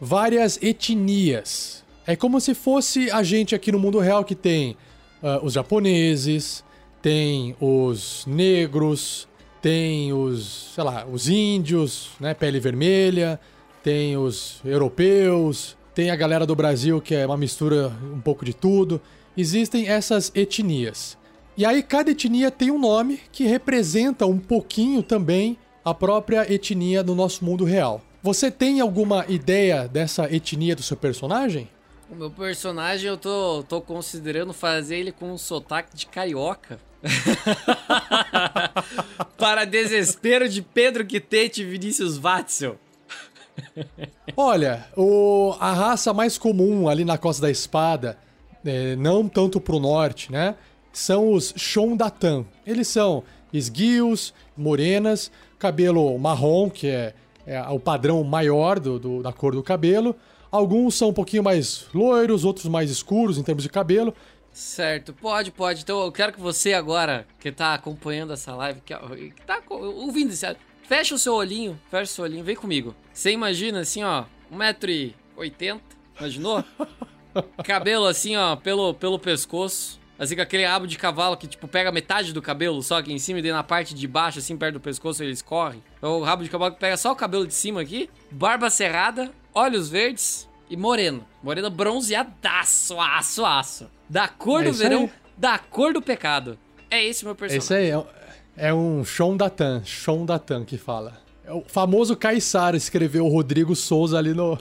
várias 0.00 0.62
etnias. 0.62 1.82
É 2.06 2.14
como 2.14 2.40
se 2.40 2.54
fosse 2.54 3.10
a 3.10 3.24
gente 3.24 3.52
aqui 3.52 3.72
no 3.72 3.80
mundo 3.80 3.98
real 3.98 4.24
que 4.24 4.36
tem 4.36 4.76
ah, 5.22 5.40
os 5.42 5.54
japoneses, 5.54 6.64
tem 7.02 7.56
os 7.60 8.24
negros, 8.26 9.28
tem 9.60 10.12
os, 10.12 10.72
sei 10.74 10.84
lá, 10.84 11.06
os 11.06 11.28
índios, 11.28 12.10
né, 12.20 12.34
pele 12.34 12.60
vermelha, 12.60 13.38
tem 13.82 14.16
os 14.16 14.60
europeus, 14.64 15.76
tem 15.94 16.10
a 16.10 16.16
galera 16.16 16.46
do 16.46 16.54
Brasil 16.54 17.00
que 17.00 17.14
é 17.14 17.26
uma 17.26 17.36
mistura 17.36 17.92
um 18.12 18.20
pouco 18.20 18.44
de 18.44 18.54
tudo. 18.54 19.00
Existem 19.36 19.88
essas 19.88 20.30
etnias. 20.34 21.16
E 21.56 21.64
aí 21.64 21.82
cada 21.82 22.10
etnia 22.10 22.50
tem 22.50 22.70
um 22.70 22.78
nome 22.78 23.20
que 23.32 23.44
representa 23.44 24.26
um 24.26 24.38
pouquinho 24.38 25.02
também 25.02 25.58
a 25.84 25.92
própria 25.92 26.52
etnia 26.52 27.02
no 27.02 27.14
nosso 27.14 27.44
mundo 27.44 27.64
real. 27.64 28.00
Você 28.22 28.50
tem 28.50 28.80
alguma 28.80 29.24
ideia 29.28 29.88
dessa 29.88 30.32
etnia 30.32 30.76
do 30.76 30.82
seu 30.82 30.96
personagem? 30.96 31.68
O 32.10 32.14
meu 32.14 32.30
personagem, 32.30 33.08
eu 33.08 33.16
tô, 33.18 33.62
tô 33.68 33.80
considerando 33.80 34.52
fazer 34.52 34.96
ele 34.96 35.12
com 35.12 35.30
um 35.32 35.38
sotaque 35.38 35.94
de 35.94 36.06
carioca. 36.06 36.80
Para 39.36 39.64
desespero 39.64 40.48
de 40.48 40.62
Pedro 40.62 41.04
Quitete 41.06 41.62
e 41.62 41.64
Vinícius 41.64 42.16
Watzel. 42.16 42.76
Olha, 44.36 44.86
o- 44.96 45.54
a 45.60 45.72
raça 45.72 46.12
mais 46.14 46.38
comum 46.38 46.88
ali 46.88 47.04
na 47.04 47.18
Costa 47.18 47.42
da 47.42 47.50
Espada, 47.50 48.18
é, 48.64 48.96
não 48.96 49.28
tanto 49.28 49.60
pro 49.60 49.78
norte, 49.78 50.32
né? 50.32 50.54
São 50.92 51.32
os 51.32 51.52
Shondatan. 51.56 52.44
Eles 52.66 52.88
são 52.88 53.22
esguios, 53.52 54.32
morenas, 54.56 55.30
cabelo 55.58 56.18
marrom, 56.18 56.68
que 56.70 56.88
é, 56.88 57.14
é 57.46 57.60
o 57.68 57.78
padrão 57.78 58.22
maior 58.24 58.80
do, 58.80 58.98
do- 58.98 59.22
da 59.22 59.32
cor 59.32 59.54
do 59.54 59.62
cabelo. 59.62 60.16
Alguns 60.50 60.94
são 60.94 61.10
um 61.10 61.12
pouquinho 61.12 61.42
mais 61.42 61.86
loiros, 61.92 62.44
outros 62.44 62.66
mais 62.66 62.90
escuros 62.90 63.38
em 63.38 63.42
termos 63.42 63.62
de 63.62 63.68
cabelo. 63.68 64.14
Certo, 64.52 65.12
pode, 65.12 65.50
pode. 65.50 65.82
Então 65.82 66.02
eu 66.02 66.10
quero 66.10 66.32
que 66.32 66.40
você 66.40 66.72
agora, 66.72 67.26
que 67.38 67.52
tá 67.52 67.74
acompanhando 67.74 68.32
essa 68.32 68.54
live, 68.54 68.80
que, 68.80 68.94
que 68.94 69.42
tá 69.42 69.62
ouvindo 69.68 70.32
isso, 70.32 70.46
fecha 70.82 71.14
o 71.14 71.18
seu 71.18 71.34
olhinho, 71.34 71.78
fecha 71.90 72.10
o 72.10 72.14
seu 72.14 72.24
olhinho, 72.24 72.42
vem 72.42 72.56
comigo. 72.56 72.94
Você 73.12 73.30
imagina 73.30 73.80
assim, 73.80 74.02
ó, 74.02 74.24
1,80m, 74.52 75.80
imaginou? 76.18 76.64
cabelo 77.62 78.06
assim, 78.06 78.36
ó, 78.36 78.56
pelo, 78.56 78.94
pelo 78.94 79.18
pescoço. 79.18 79.98
Assim, 80.18 80.34
com 80.34 80.42
aquele 80.42 80.66
rabo 80.66 80.84
de 80.88 80.98
cavalo 80.98 81.36
que, 81.36 81.46
tipo, 81.46 81.68
pega 81.68 81.92
metade 81.92 82.32
do 82.32 82.42
cabelo 82.42 82.82
só 82.82 82.98
aqui 82.98 83.12
em 83.12 83.20
cima 83.20 83.38
e 83.38 83.42
daí 83.42 83.52
na 83.52 83.62
parte 83.62 83.94
de 83.94 84.08
baixo, 84.08 84.40
assim, 84.40 84.56
perto 84.56 84.74
do 84.74 84.80
pescoço, 84.80 85.22
eles 85.22 85.40
correm. 85.40 85.80
Então, 85.96 86.18
o 86.18 86.24
rabo 86.24 86.42
de 86.42 86.50
cavalo 86.50 86.74
que 86.74 86.80
pega 86.80 86.96
só 86.96 87.12
o 87.12 87.16
cabelo 87.16 87.46
de 87.46 87.54
cima 87.54 87.82
aqui, 87.82 88.10
barba 88.28 88.68
cerrada, 88.68 89.30
olhos 89.58 89.88
verdes 89.88 90.48
e 90.70 90.76
moreno. 90.76 91.24
Moreno 91.42 91.68
bronzeadaço, 91.70 93.00
aço, 93.00 93.44
aço. 93.44 93.86
Da 94.08 94.28
cor 94.28 94.62
É 94.62 94.64
do 94.66 94.72
verão, 94.72 95.00
aí. 95.02 95.10
da 95.36 95.58
cor 95.58 95.92
do 95.92 96.00
pecado. 96.00 96.58
É 96.90 97.04
esse 97.04 97.24
meu 97.24 97.34
personagem. 97.34 97.58
Esse 97.58 97.74
aí 97.74 97.90
é, 98.56 98.68
é 98.68 98.74
um 98.74 99.04
Shondatan, 99.04 99.82
Shondatan 99.84 100.64
que 100.64 100.78
fala. 100.78 101.20
É 101.44 101.52
o 101.52 101.62
famoso 101.66 102.16
Caissara 102.16 102.76
escreveu 102.76 103.24
o 103.26 103.28
Rodrigo 103.28 103.74
Souza 103.74 104.18
ali 104.18 104.32
no. 104.34 104.58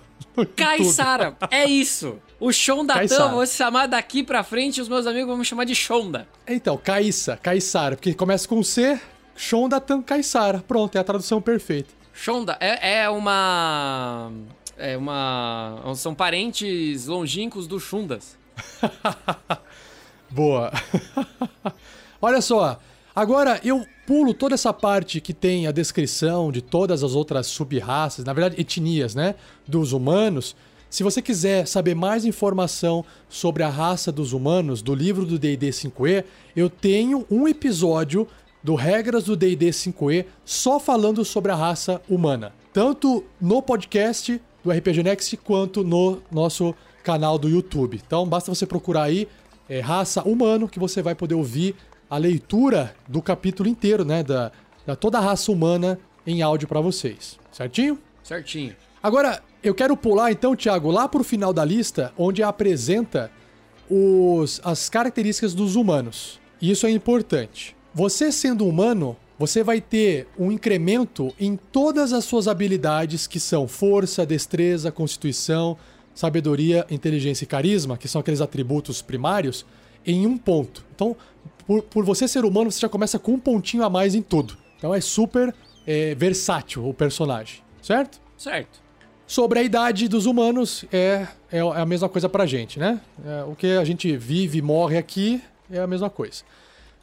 Caissara, 0.56 1.36
é 1.52 1.66
isso. 1.66 2.18
O 2.40 2.52
Shonda 2.52 2.94
Caissara. 2.94 3.24
eu 3.24 3.32
vou 3.32 3.46
se 3.46 3.56
chamar 3.58 3.88
daqui 3.88 4.24
pra 4.24 4.44
frente 4.44 4.78
e 4.78 4.82
os 4.82 4.88
meus 4.88 5.06
amigos 5.08 5.28
vão 5.28 5.38
me 5.38 5.46
chamar 5.46 5.64
de 5.66 5.74
Shonda. 5.76 6.28
Então, 6.48 6.78
Caissa, 6.78 7.36
Caissara, 7.42 7.96
porque 7.96 8.14
começa 8.14 8.48
com 8.48 8.62
C, 8.64 9.00
Shondatan 9.36 10.02
Caissara. 10.02 10.64
Pronto, 10.68 10.96
é 10.96 11.00
a 11.00 11.04
tradução 11.04 11.42
perfeita. 11.42 11.90
Shonda 12.14 12.58
é, 12.60 13.02
é 13.04 13.10
uma. 13.10 14.32
É 14.78 14.96
uma. 14.96 15.82
São 15.96 16.14
parentes 16.14 17.08
longínquos 17.08 17.68
do 17.68 17.80
Shundas. 17.80 18.38
Boa. 20.30 20.72
Olha 22.22 22.42
só, 22.42 22.80
agora 23.16 23.60
eu 23.64 23.86
pulo 24.06 24.34
toda 24.34 24.56
essa 24.56 24.74
parte 24.74 25.20
que 25.20 25.34
tem 25.34 25.68
a 25.68 25.72
descrição 25.72 26.52
de 26.52 26.62
todas 26.62 27.04
as 27.04 27.14
outras 27.14 27.48
sub-raças, 27.48 28.24
na 28.24 28.34
verdade 28.34 28.60
etnias, 28.60 29.16
né, 29.16 29.36
dos 29.68 29.94
humanos. 29.94 30.56
Se 30.90 31.04
você 31.04 31.22
quiser 31.22 31.68
saber 31.68 31.96
mais 31.96 32.24
informação 32.24 33.04
sobre 33.28 33.64
a 33.64 33.70
raça 33.70 34.12
dos 34.12 34.32
humanos 34.32 34.82
do 34.82 34.96
livro 34.96 35.26
do 35.26 35.38
D&D 35.38 35.70
5e, 35.70 36.24
eu 36.56 36.70
tenho 36.70 37.26
um 37.30 37.48
episódio 37.48 38.28
do 38.64 38.74
Regras 38.76 39.26
do 39.26 39.36
D&D 39.36 39.70
5e 39.70 40.26
só 40.46 40.80
falando 40.80 41.26
sobre 41.26 41.52
a 41.52 41.56
raça 41.56 42.02
humana, 42.10 42.54
tanto 42.72 43.24
no 43.40 43.62
podcast 43.62 44.42
do 44.68 44.72
RPG 44.72 45.02
Next 45.02 45.38
quanto 45.38 45.84
no 45.84 46.22
nosso 46.30 46.76
canal 47.04 47.40
do 47.40 47.48
YouTube. 47.48 48.02
Então 48.06 48.28
basta 48.28 48.54
você 48.54 48.66
procurar 48.66 49.04
aí 49.04 49.28
é, 49.70 49.80
raça 49.80 50.22
humano 50.24 50.68
que 50.68 50.78
você 50.78 51.02
vai 51.02 51.16
poder 51.16 51.36
ouvir 51.36 51.74
a 52.10 52.18
leitura 52.18 52.94
do 53.08 53.22
capítulo 53.22 53.70
inteiro, 53.70 54.04
né, 54.04 54.24
da, 54.24 54.52
da 54.86 54.96
toda 54.96 55.18
a 55.18 55.22
raça 55.22 55.52
humana 55.52 55.98
em 56.26 56.42
áudio 56.42 56.68
pra 56.68 56.82
vocês, 56.82 57.40
certinho? 57.52 57.98
Certinho. 58.22 58.76
Agora, 59.02 59.42
eu 59.64 59.74
quero 59.74 59.96
pular 59.96 60.32
então, 60.32 60.56
Thiago, 60.56 60.92
lá 60.92 61.08
pro 61.08 61.24
final 61.24 61.54
da 61.54 61.64
lista, 61.64 62.12
onde 62.18 62.44
apresenta 62.44 63.32
os, 63.90 64.60
as 64.66 64.90
características 64.90 65.54
dos 65.54 65.78
humanos. 65.78 66.42
E 66.62 66.72
isso 66.72 66.86
é 66.86 66.92
importante. 66.92 67.76
Você 67.94 68.32
sendo 68.34 68.68
humano, 68.68 69.16
você 69.38 69.64
vai 69.64 69.80
ter 69.80 70.28
um 70.38 70.52
incremento 70.52 71.34
em 71.40 71.56
todas 71.56 72.12
as 72.14 72.26
suas 72.26 72.48
habilidades, 72.48 73.28
que 73.28 73.40
são 73.40 73.68
força, 73.68 74.26
destreza, 74.26 74.92
constituição, 74.92 75.78
sabedoria, 76.14 76.86
inteligência 76.90 77.44
e 77.44 77.48
carisma, 77.48 77.98
que 77.98 78.08
são 78.08 78.22
aqueles 78.22 78.42
atributos 78.42 79.02
primários, 79.02 79.66
em 80.06 80.26
um 80.26 80.38
ponto. 80.38 80.84
Então, 80.96 81.16
por, 81.68 81.84
por 81.84 82.06
você 82.06 82.28
ser 82.28 82.46
humano, 82.46 82.72
você 82.72 82.80
já 82.80 82.90
começa 82.90 83.20
com 83.20 83.34
um 83.34 83.40
pontinho 83.40 83.84
a 83.84 83.90
mais 83.90 84.16
em 84.16 84.22
tudo. 84.22 84.58
Então 84.78 84.94
é 84.94 85.02
super 85.02 85.54
é, 85.86 86.16
versátil 86.16 86.88
o 86.88 86.94
personagem, 86.94 87.62
certo? 87.82 88.20
Certo. 88.38 88.80
Sobre 89.28 89.60
a 89.60 89.64
idade 89.64 90.08
dos 90.08 90.26
humanos, 90.26 90.86
é, 90.92 91.28
é 91.52 91.60
a 91.60 91.86
mesma 91.86 92.08
coisa 92.08 92.30
pra 92.30 92.46
gente, 92.46 92.80
né? 92.80 93.02
É, 93.26 93.44
o 93.44 93.56
que 93.56 93.68
a 93.68 93.84
gente 93.84 94.16
vive 94.16 94.60
e 94.60 94.62
morre 94.62 94.98
aqui 94.98 95.42
é 95.70 95.80
a 95.80 95.88
mesma 95.88 96.10
coisa. 96.10 96.44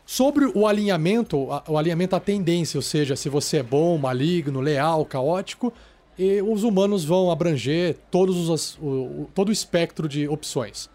Sobre 0.06 0.44
o 0.54 0.66
alinhamento, 0.66 1.50
a- 1.50 1.64
o 1.68 1.78
alinhamento 1.78 2.14
à 2.14 2.20
tendência, 2.20 2.76
ou 2.78 2.82
seja, 2.82 3.16
se 3.16 3.28
você 3.28 3.58
é 3.58 3.62
bom, 3.62 3.96
maligno, 3.96 4.60
leal, 4.60 5.04
caótico, 5.04 5.72
e 6.18 6.40
os 6.42 6.62
humanos 6.62 7.04
vão 7.04 7.30
abranger 7.30 7.96
todos 8.10 8.48
os, 8.48 8.78
o, 8.80 9.28
todo 9.34 9.48
o 9.48 9.52
espectro 9.52 10.08
de 10.08 10.28
opções. 10.28 10.88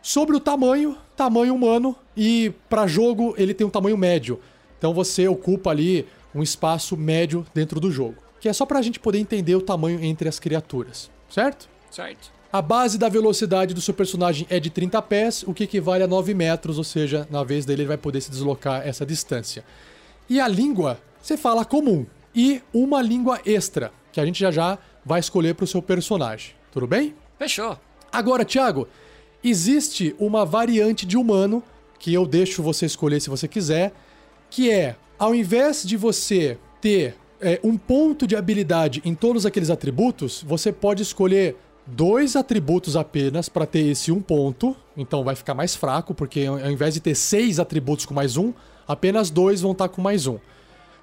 Sobre 0.00 0.34
o 0.36 0.40
tamanho, 0.40 0.96
tamanho 1.16 1.54
humano, 1.54 1.94
e 2.16 2.52
para 2.68 2.86
jogo 2.86 3.34
ele 3.36 3.52
tem 3.52 3.66
um 3.66 3.70
tamanho 3.70 3.96
médio. 3.98 4.40
Então 4.78 4.94
você 4.94 5.28
ocupa 5.28 5.70
ali 5.70 6.06
um 6.34 6.42
espaço 6.42 6.96
médio 6.96 7.44
dentro 7.54 7.78
do 7.80 7.90
jogo. 7.90 8.16
que 8.40 8.48
é 8.48 8.52
só 8.52 8.64
pra 8.64 8.80
gente 8.80 9.00
poder 9.00 9.18
entender 9.18 9.56
o 9.56 9.60
tamanho 9.60 10.00
entre 10.02 10.28
as 10.28 10.38
criaturas, 10.38 11.10
certo? 11.28 11.68
Certo. 11.90 12.30
A 12.50 12.62
base 12.62 12.96
da 12.96 13.10
velocidade 13.10 13.74
do 13.74 13.80
seu 13.80 13.92
personagem 13.92 14.46
é 14.48 14.58
de 14.58 14.70
30 14.70 15.02
pés, 15.02 15.44
o 15.46 15.52
que 15.52 15.64
equivale 15.64 16.02
a 16.02 16.06
9 16.06 16.32
metros, 16.32 16.78
ou 16.78 16.84
seja, 16.84 17.28
na 17.30 17.44
vez 17.44 17.66
dele 17.66 17.82
ele 17.82 17.88
vai 17.88 17.98
poder 17.98 18.22
se 18.22 18.30
deslocar 18.30 18.86
essa 18.88 19.04
distância. 19.04 19.62
E 20.30 20.40
a 20.40 20.48
língua, 20.48 20.98
você 21.20 21.36
fala 21.36 21.62
comum. 21.62 22.06
E 22.34 22.62
uma 22.72 23.02
língua 23.02 23.38
extra, 23.44 23.92
que 24.10 24.18
a 24.18 24.24
gente 24.24 24.40
já 24.40 24.50
já 24.50 24.78
vai 25.04 25.20
escolher 25.20 25.54
para 25.54 25.64
o 25.64 25.66
seu 25.66 25.82
personagem. 25.82 26.54
Tudo 26.72 26.86
bem? 26.86 27.14
Fechou. 27.38 27.78
Agora, 28.10 28.46
Thiago, 28.46 28.88
existe 29.44 30.16
uma 30.18 30.46
variante 30.46 31.04
de 31.04 31.18
humano 31.18 31.62
que 31.98 32.14
eu 32.14 32.26
deixo 32.26 32.62
você 32.62 32.86
escolher 32.86 33.20
se 33.20 33.28
você 33.28 33.46
quiser, 33.46 33.92
que 34.48 34.70
é, 34.70 34.96
ao 35.18 35.34
invés 35.34 35.82
de 35.84 35.98
você 35.98 36.56
ter 36.80 37.14
é, 37.42 37.60
um 37.62 37.76
ponto 37.76 38.26
de 38.26 38.36
habilidade 38.36 39.02
em 39.04 39.14
todos 39.14 39.44
aqueles 39.44 39.68
atributos, 39.68 40.42
você 40.46 40.72
pode 40.72 41.02
escolher 41.02 41.56
dois 41.90 42.36
atributos 42.36 42.96
apenas 42.96 43.48
para 43.48 43.66
ter 43.66 43.80
esse 43.80 44.12
um 44.12 44.20
ponto. 44.20 44.76
Então 44.96 45.24
vai 45.24 45.34
ficar 45.34 45.54
mais 45.54 45.74
fraco, 45.74 46.14
porque 46.14 46.44
ao 46.46 46.70
invés 46.70 46.94
de 46.94 47.00
ter 47.00 47.14
seis 47.14 47.58
atributos 47.58 48.04
com 48.04 48.14
mais 48.14 48.36
um, 48.36 48.52
apenas 48.86 49.30
dois 49.30 49.60
vão 49.60 49.72
estar 49.72 49.88
tá 49.88 49.94
com 49.94 50.02
mais 50.02 50.26
um. 50.26 50.38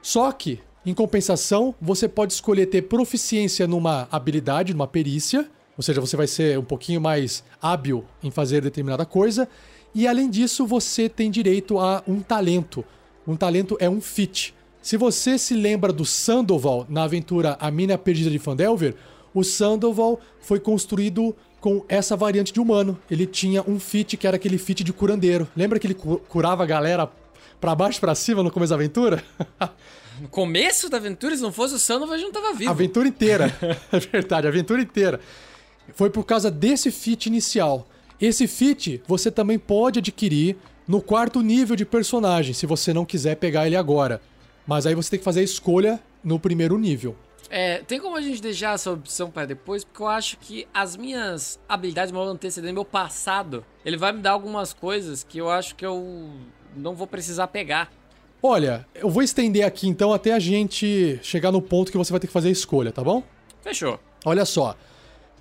Só 0.02 0.32
que, 0.32 0.60
em 0.86 0.93
compensação, 0.93 1.74
você 1.82 2.08
pode 2.08 2.34
escolher 2.34 2.67
ter 2.67 2.84
proficiência 2.84 3.67
numa 3.67 4.08
habilidade, 4.12 4.74
numa 4.74 4.88
perícia, 4.88 5.50
ou 5.78 5.84
seja, 5.84 6.00
você 6.00 6.15
vai 6.15 6.28
ser 6.28 6.58
um 6.60 6.63
pouquinho 6.63 7.02
mais 7.02 7.43
hábil 7.62 8.06
em 8.24 8.32
fazer 8.32 8.62
determinada 8.62 9.06
coisa. 9.06 9.48
E 9.93 10.08
além 10.08 10.30
disso, 10.30 10.65
você 10.65 11.10
tem 11.10 11.32
direito 11.32 11.80
a 11.80 12.04
um 12.08 12.21
talento. 12.21 12.86
Um 13.28 13.36
talento 13.36 13.76
é 13.80 13.89
um 13.89 14.00
fit. 14.00 14.54
Se 14.82 14.98
você 14.98 15.38
se 15.38 15.56
lembra 15.56 15.91
do 15.91 16.06
Sandoval 16.06 16.86
na 16.88 17.04
aventura 17.04 17.58
A 17.60 17.71
Mina 17.71 17.98
Perdida 17.98 18.30
de 18.30 18.38
Fandelver, 18.38 18.95
o 19.36 19.43
Sandoval 19.43 20.19
foi 20.39 20.60
construído 20.60 21.36
com 21.60 21.84
essa 21.89 22.15
variante 22.15 22.54
de 22.54 22.60
humano. 22.60 22.98
Ele 23.12 23.28
tinha 23.28 23.62
um 23.67 23.80
fit 23.80 24.15
que 24.15 24.26
era 24.26 24.38
aquele 24.38 24.58
fit 24.58 24.84
de 24.84 24.93
curandeiro. 24.93 25.48
Lembra 25.56 25.78
que 25.78 25.86
ele 25.86 25.95
curava 25.95 26.63
a 26.63 26.65
galera 26.65 27.12
pra 27.60 27.76
baixo 27.76 28.00
e 28.00 28.02
pra 28.02 28.15
cima 28.15 28.41
no 28.41 28.50
começo 28.50 28.69
da 28.69 28.76
aventura? 28.76 29.24
No 30.17 30.30
começo 30.30 30.89
da 30.89 30.95
aventura, 30.95 31.36
se 31.36 31.41
não 31.41 31.52
fosse 31.52 31.74
o 31.74 31.78
Sandoval, 31.78 32.15
a 32.15 32.17
gente 32.17 32.28
não 32.28 32.41
tava 32.41 32.54
vivo. 32.54 32.69
A 32.69 32.74
aventura 32.74 33.06
inteira. 33.06 33.54
é 33.91 34.00
verdade, 34.00 34.48
a 34.48 34.50
aventura 34.50 34.82
inteira. 34.82 35.19
Foi 35.93 36.10
por 36.10 36.24
causa 36.24 36.50
desse 36.50 36.89
fit 36.89 37.26
inicial. 37.26 37.86
Esse 38.19 38.48
fit 38.48 39.02
você 39.06 39.30
também 39.30 39.60
pode 39.60 40.00
adquirir 40.00 40.56
no 40.88 41.02
quarto 41.02 41.41
nível 41.41 41.76
de 41.76 41.84
personagem, 41.84 42.54
se 42.54 42.65
você 42.65 42.93
não 42.93 43.04
quiser 43.04 43.36
pegar 43.36 43.67
ele 43.67 43.76
agora. 43.76 44.21
Mas 44.65 44.86
aí 44.86 44.95
você 44.95 45.10
tem 45.10 45.19
que 45.19 45.26
fazer 45.26 45.41
a 45.41 45.43
escolha 45.43 46.00
no 46.24 46.39
primeiro 46.39 46.78
nível. 46.78 47.13
É, 47.49 47.79
tem 47.79 47.99
como 47.99 48.15
a 48.15 48.21
gente 48.21 48.41
deixar 48.41 48.73
essa 48.73 48.91
opção 48.91 49.29
para 49.29 49.45
depois? 49.45 49.84
Porque 49.84 50.01
eu 50.01 50.08
acho 50.08 50.38
que 50.38 50.67
as 50.73 50.97
minhas 50.97 51.60
habilidades, 51.67 52.12
meu 52.12 52.21
antecedente, 52.23 52.73
meu 52.73 52.86
passado, 52.86 53.65
ele 53.86 53.97
vai 53.97 54.12
me 54.12 54.21
dar 54.21 54.31
algumas 54.31 54.73
coisas 54.73 55.23
que 55.23 55.38
eu 55.38 55.49
acho 55.49 55.75
que 55.75 55.86
eu 55.86 56.31
não 56.75 56.95
vou 56.95 57.08
precisar 57.08 57.47
pegar. 57.47 57.91
Olha, 58.41 58.86
eu 58.93 59.10
vou 59.10 59.23
estender 59.23 59.65
aqui 59.65 59.88
então 59.88 60.13
até 60.13 60.34
a 60.34 60.39
gente 60.39 61.19
chegar 61.23 61.51
no 61.51 61.62
ponto 61.62 61.91
que 61.91 61.97
você 61.97 62.12
vai 62.12 62.19
ter 62.19 62.27
que 62.27 62.34
fazer 62.34 62.49
a 62.49 62.51
escolha, 62.51 62.91
tá 62.91 63.03
bom? 63.03 63.23
Fechou. 63.62 63.99
Olha 64.23 64.45
só. 64.45 64.75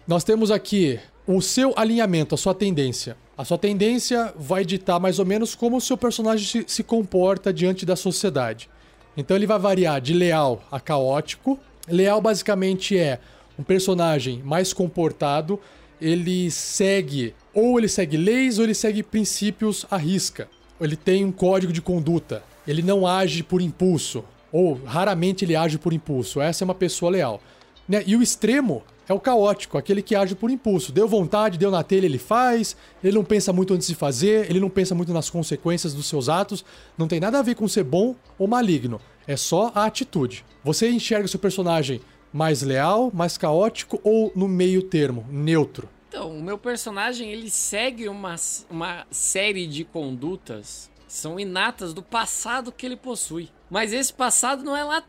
Nós 0.06 0.24
temos 0.24 0.50
aqui 0.50 0.98
o 1.26 1.40
seu 1.40 1.72
alinhamento, 1.76 2.34
a 2.34 2.38
sua 2.38 2.54
tendência. 2.54 3.16
A 3.36 3.44
sua 3.44 3.58
tendência 3.58 4.32
vai 4.36 4.64
ditar 4.64 5.00
mais 5.00 5.18
ou 5.18 5.26
menos 5.26 5.54
como 5.54 5.78
o 5.78 5.80
seu 5.80 5.96
personagem 5.96 6.46
se, 6.46 6.64
se 6.66 6.82
comporta 6.82 7.52
diante 7.52 7.84
da 7.84 7.96
sociedade. 7.96 8.70
Então 9.16 9.36
ele 9.36 9.46
vai 9.46 9.58
variar 9.58 10.00
de 10.00 10.12
leal 10.12 10.62
a 10.70 10.78
caótico, 10.78 11.58
Leal 11.88 12.20
basicamente 12.20 12.97
é 12.97 13.20
um 13.59 13.62
personagem 13.62 14.42
mais 14.42 14.73
comportado, 14.73 15.61
ele 16.01 16.51
segue 16.51 17.35
ou 17.53 17.79
ele 17.79 17.88
segue 17.88 18.16
leis 18.16 18.59
ou 18.59 18.64
ele 18.64 18.75
segue 18.75 19.03
princípios 19.03 19.87
à 19.90 19.97
risca. 19.97 20.49
Ele 20.81 20.97
tem 20.97 21.25
um 21.25 21.33
código 21.33 21.73
de 21.73 21.81
conduta. 21.81 22.42
Ele 22.66 22.83
não 22.83 23.07
age 23.07 23.42
por 23.42 23.61
impulso 23.61 24.25
ou 24.51 24.75
raramente 24.85 25.44
ele 25.44 25.57
age 25.57 25.79
por 25.79 25.92
impulso. 25.92 26.40
Essa 26.40 26.64
é 26.64 26.66
uma 26.66 26.75
pessoa 26.75 27.11
leal. 27.11 27.40
Né? 27.88 28.03
E 28.07 28.16
o 28.16 28.23
extremo 28.23 28.83
é 29.09 29.12
o 29.12 29.20
caótico, 29.20 29.77
aquele 29.77 30.03
que 30.03 30.14
age 30.14 30.35
por 30.35 30.51
impulso. 30.51 30.90
Deu 30.90 31.07
vontade, 31.07 31.59
deu 31.59 31.70
na 31.70 31.83
telha, 31.83 32.07
ele 32.07 32.18
faz. 32.18 32.77
Ele 33.03 33.14
não 33.14 33.25
pensa 33.25 33.53
muito 33.53 33.75
antes 33.75 33.87
de 33.87 33.94
fazer, 33.94 34.51
ele 34.51 34.61
não 34.61 34.70
pensa 34.70 34.94
muito 34.94 35.12
nas 35.12 35.29
consequências 35.29 35.92
dos 35.92 36.07
seus 36.07 36.29
atos. 36.29 36.64
Não 36.97 37.07
tem 37.07 37.20
nada 37.20 37.38
a 37.38 37.42
ver 37.42 37.55
com 37.55 37.68
ser 37.68 37.85
bom 37.85 38.16
ou 38.38 38.49
maligno. 38.49 39.01
É 39.26 39.37
só 39.37 39.72
a 39.74 39.84
atitude. 39.84 40.44
Você 40.62 40.88
enxerga 40.90 41.26
o 41.26 41.28
seu 41.28 41.40
personagem 41.40 42.00
mais 42.32 42.62
leal, 42.62 43.10
mais 43.14 43.38
caótico 43.38 44.00
ou 44.02 44.32
no 44.34 44.48
meio 44.48 44.82
termo, 44.82 45.26
neutro? 45.30 45.88
Então, 46.08 46.37
o 46.37 46.42
meu 46.42 46.58
personagem 46.58 47.30
ele 47.30 47.50
segue 47.50 48.08
uma, 48.08 48.37
uma 48.70 49.06
série 49.10 49.66
de 49.66 49.84
condutas 49.84 50.90
são 51.14 51.38
inatas 51.38 51.94
do 51.94 52.02
passado 52.02 52.72
que 52.72 52.84
ele 52.84 52.96
possui. 52.96 53.48
Mas 53.70 53.92
esse 53.92 54.12
passado 54.12 54.64
não 54.64 54.76
é 54.76 54.82
lá 54.82 55.02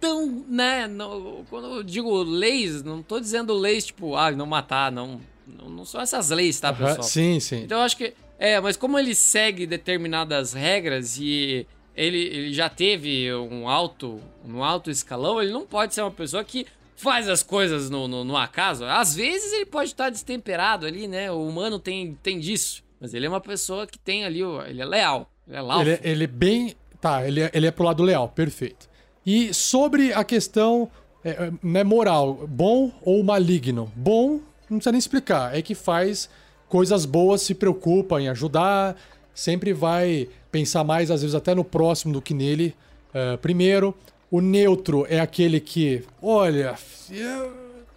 tão, 0.00 0.44
né? 0.48 0.88
Não, 0.88 1.44
quando 1.50 1.66
eu 1.66 1.82
digo 1.82 2.22
leis, 2.22 2.82
não 2.82 3.02
tô 3.02 3.20
dizendo 3.20 3.52
leis 3.52 3.84
tipo, 3.84 4.16
ah, 4.16 4.30
não 4.30 4.46
matar, 4.46 4.90
não. 4.90 5.20
Não, 5.46 5.68
não 5.68 5.84
são 5.84 6.00
essas 6.00 6.30
leis, 6.30 6.58
tá, 6.58 6.72
pessoal? 6.72 7.02
sim, 7.02 7.38
sim. 7.40 7.64
Então 7.64 7.78
eu 7.78 7.84
acho 7.84 7.96
que. 7.96 8.14
É, 8.38 8.58
mas 8.58 8.76
como 8.76 8.98
ele 8.98 9.14
segue 9.14 9.66
determinadas 9.66 10.54
regras 10.54 11.18
e 11.18 11.66
ele, 11.94 12.18
ele 12.18 12.52
já 12.52 12.68
teve 12.68 13.32
um 13.34 13.68
alto, 13.68 14.20
um 14.46 14.62
alto 14.62 14.90
escalão, 14.90 15.40
ele 15.40 15.52
não 15.52 15.66
pode 15.66 15.94
ser 15.94 16.02
uma 16.02 16.10
pessoa 16.10 16.44
que 16.44 16.66
faz 16.96 17.28
as 17.28 17.42
coisas 17.42 17.88
no, 17.88 18.06
no, 18.06 18.24
no 18.24 18.36
acaso. 18.36 18.84
Às 18.84 19.14
vezes 19.14 19.52
ele 19.52 19.66
pode 19.66 19.90
estar 19.90 20.10
destemperado 20.10 20.86
ali, 20.86 21.08
né? 21.08 21.30
O 21.30 21.46
humano 21.46 21.78
tem, 21.78 22.14
tem 22.22 22.38
disso. 22.38 22.82
Mas 23.00 23.14
ele 23.14 23.26
é 23.26 23.28
uma 23.28 23.40
pessoa 23.40 23.86
que 23.86 23.98
tem 23.98 24.24
ali, 24.24 24.42
ele 24.68 24.82
é 24.82 24.84
leal. 24.84 25.30
Ele 25.48 25.56
é 25.56 25.60
Ele, 25.80 25.90
é, 25.90 26.00
ele 26.02 26.24
é 26.24 26.26
bem. 26.26 26.74
Tá, 27.00 27.26
ele 27.26 27.40
é, 27.40 27.50
ele 27.54 27.66
é 27.66 27.70
pro 27.70 27.84
lado 27.84 28.02
leal, 28.02 28.28
perfeito. 28.28 28.88
E 29.24 29.54
sobre 29.54 30.12
a 30.12 30.22
questão 30.22 30.90
é, 31.24 31.50
né, 31.62 31.82
moral, 31.82 32.46
bom 32.46 32.92
ou 33.02 33.22
maligno? 33.22 33.90
Bom, 33.96 34.40
não 34.68 34.78
precisa 34.78 34.92
nem 34.92 34.98
explicar, 34.98 35.56
é 35.56 35.62
que 35.62 35.74
faz 35.74 36.28
coisas 36.68 37.04
boas, 37.04 37.42
se 37.42 37.54
preocupa 37.54 38.20
em 38.20 38.28
ajudar, 38.28 38.96
sempre 39.34 39.72
vai 39.72 40.28
pensar 40.50 40.84
mais, 40.84 41.10
às 41.10 41.22
vezes, 41.22 41.34
até 41.34 41.54
no 41.54 41.64
próximo 41.64 42.12
do 42.12 42.22
que 42.22 42.34
nele. 42.34 42.74
Uh, 43.14 43.38
primeiro, 43.38 43.94
o 44.30 44.40
neutro 44.40 45.06
é 45.08 45.20
aquele 45.20 45.60
que, 45.60 46.04
olha, 46.22 46.76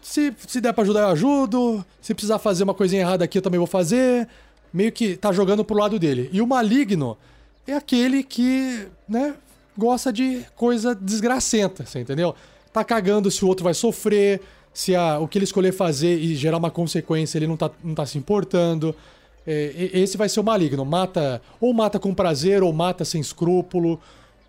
se, 0.02 0.34
se 0.48 0.60
der 0.60 0.74
para 0.74 0.84
ajudar, 0.84 1.02
eu 1.02 1.08
ajudo. 1.10 1.86
Se 2.02 2.14
precisar 2.14 2.40
fazer 2.40 2.64
uma 2.64 2.74
coisinha 2.74 3.02
errada 3.02 3.24
aqui, 3.24 3.38
eu 3.38 3.42
também 3.42 3.58
vou 3.58 3.68
fazer. 3.68 4.28
Meio 4.74 4.92
que 4.92 5.16
tá 5.16 5.32
jogando 5.32 5.64
pro 5.64 5.78
lado 5.78 6.00
dele. 6.00 6.30
E 6.34 6.42
o 6.42 6.48
maligno 6.48 7.18
é 7.68 7.74
aquele 7.74 8.24
que, 8.24 8.88
né, 9.08 9.36
gosta 9.78 10.12
de 10.12 10.46
coisa 10.56 10.94
desgracenta, 10.96 11.86
você 11.86 12.00
entendeu? 12.00 12.36
Tá 12.72 12.84
cagando 12.84 13.30
se 13.30 13.46
o 13.46 13.48
outro 13.48 13.64
vai 13.64 13.74
sofrer, 13.74 14.42
se 14.74 14.96
a, 14.96 15.20
o 15.20 15.28
que 15.28 15.38
ele 15.38 15.46
escolher 15.46 15.72
fazer 15.72 16.18
e 16.18 16.36
gerar 16.36 16.58
uma 16.58 16.72
consequência 16.72 17.38
ele 17.38 17.48
não 17.48 17.56
tá, 17.56 17.70
não 17.84 17.94
tá 17.94 18.06
se 18.06 18.18
importando. 18.18 18.96
É, 19.46 19.90
esse 19.94 20.18
vai 20.18 20.30
ser 20.30 20.40
o 20.40 20.44
maligno. 20.44 20.86
Mata 20.86 21.42
ou 21.60 21.74
mata 21.74 22.00
com 22.00 22.14
prazer 22.14 22.64
ou 22.64 22.72
mata 22.72 23.04
sem 23.04 23.20
escrúpulo. 23.20 24.00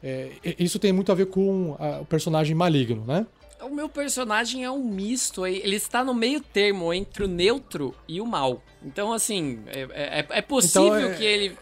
É, 0.03 0.31
isso 0.59 0.79
tem 0.79 0.93
muito 0.93 1.11
a 1.11 1.15
ver 1.15 1.27
com 1.27 1.77
a, 1.79 2.01
o 2.01 2.05
personagem 2.05 2.55
maligno, 2.55 3.05
né? 3.07 3.27
O 3.63 3.71
meu 3.71 3.89
personagem 3.89 4.63
é 4.63 4.71
um 4.71 4.85
misto, 4.85 5.47
ele 5.47 5.77
está 5.77 6.05
no 6.05 6.13
meio 6.13 6.39
termo 6.39 6.93
entre 6.93 7.25
o 7.25 7.27
neutro 7.27 7.95
e 8.07 8.21
o 8.21 8.27
mal. 8.27 8.63
Então, 8.85 9.11
assim, 9.11 9.61
é, 9.67 9.89
é, 10.21 10.27
é 10.29 10.43
possível 10.43 10.99
então, 10.99 11.11
é 11.11 11.15
que 11.15 11.25
ele. 11.25 11.57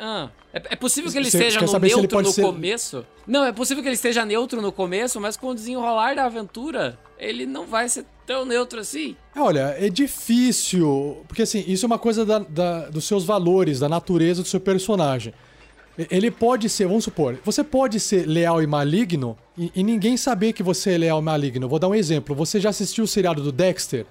Ah, 0.00 0.30
é, 0.52 0.62
é, 0.70 0.76
possível 0.76 1.10
que 1.10 1.18
ele 1.18 1.30
Você 1.30 1.38
esteja 1.38 1.60
no 1.60 1.78
neutro 1.78 2.22
no 2.22 2.32
ser... 2.32 2.42
começo? 2.42 3.06
Não, 3.26 3.44
é 3.44 3.52
possível 3.52 3.82
que 3.82 3.88
ele 3.88 3.94
esteja 3.94 4.24
neutro 4.24 4.60
no 4.60 4.72
começo, 4.72 5.20
mas 5.20 5.36
com 5.36 5.48
o 5.48 5.54
desenrolar 5.54 6.14
da 6.14 6.24
aventura, 6.24 6.98
ele 7.18 7.46
não 7.46 7.66
vai 7.66 7.88
ser 7.88 8.04
tão 8.26 8.44
neutro 8.44 8.80
assim? 8.80 9.16
Olha, 9.36 9.74
é 9.78 9.88
difícil. 9.88 11.24
Porque 11.26 11.42
assim, 11.42 11.64
isso 11.66 11.84
é 11.84 11.88
uma 11.88 11.98
coisa 11.98 12.24
da, 12.24 12.38
da, 12.38 12.88
dos 12.88 13.04
seus 13.04 13.24
valores, 13.24 13.80
da 13.80 13.88
natureza 13.88 14.42
do 14.42 14.48
seu 14.48 14.60
personagem. 14.60 15.32
Ele 16.10 16.30
pode 16.30 16.68
ser, 16.68 16.86
vamos 16.86 17.02
supor, 17.02 17.36
você 17.44 17.64
pode 17.64 17.98
ser 17.98 18.24
leal 18.24 18.62
e 18.62 18.66
maligno 18.68 19.36
e, 19.56 19.72
e, 19.74 19.82
ninguém 19.82 20.16
saber 20.16 20.52
que 20.52 20.62
você 20.62 20.92
é 20.92 20.98
leal 20.98 21.18
e 21.18 21.22
maligno. 21.22 21.68
Vou 21.68 21.78
dar 21.80 21.88
um 21.88 21.94
exemplo. 21.94 22.36
Você 22.36 22.60
já 22.60 22.70
assistiu 22.70 23.02
o 23.02 23.08
seriado 23.08 23.42
do 23.42 23.50
Dexter? 23.50 24.06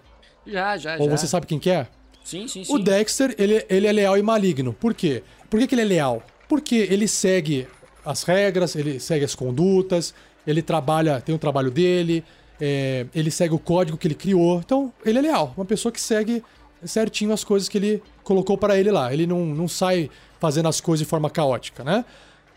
Já, 0.45 0.75
já, 0.75 0.97
Ou 0.97 1.09
já. 1.09 1.17
você 1.17 1.27
sabe 1.27 1.45
quem 1.45 1.57
que 1.57 1.69
é? 1.69 1.87
Sim, 2.25 2.45
sim, 2.45 2.65
sim. 2.65 2.73
O 2.73 2.77
Dexter, 2.77 3.33
ele, 3.37 3.65
ele 3.69 3.87
é 3.87 3.91
leal 3.93 4.17
e 4.17 4.21
maligno. 4.21 4.73
Por 4.73 4.93
quê? 4.93 5.23
Por 5.49 5.61
que, 5.61 5.67
que 5.67 5.75
ele 5.75 5.83
é 5.83 5.85
leal? 5.85 6.21
Porque 6.49 6.75
ele 6.75 7.07
segue 7.07 7.65
as 8.05 8.23
regras, 8.23 8.75
ele 8.75 8.99
segue 8.99 9.23
as 9.23 9.33
condutas, 9.33 10.13
ele 10.45 10.61
trabalha, 10.61 11.21
tem 11.21 11.33
o 11.33 11.37
trabalho 11.37 11.71
dele, 11.71 12.23
é, 12.59 13.05
ele 13.13 13.31
segue 13.31 13.53
o 13.53 13.59
código 13.59 13.97
que 13.97 14.07
ele 14.07 14.15
criou. 14.15 14.59
Então, 14.59 14.91
ele 15.05 15.19
é 15.19 15.21
leal. 15.21 15.53
Uma 15.55 15.65
pessoa 15.65 15.91
que 15.91 16.01
segue 16.01 16.43
certinho 16.83 17.31
as 17.33 17.43
coisas 17.43 17.69
que 17.69 17.77
ele 17.77 18.03
colocou 18.23 18.57
para 18.57 18.77
ele 18.77 18.91
lá. 18.91 19.13
Ele 19.13 19.25
não, 19.25 19.45
não 19.45 19.67
sai 19.67 20.09
fazendo 20.39 20.67
as 20.67 20.81
coisas 20.81 21.05
de 21.05 21.09
forma 21.09 21.29
caótica, 21.29 21.83
né? 21.83 22.05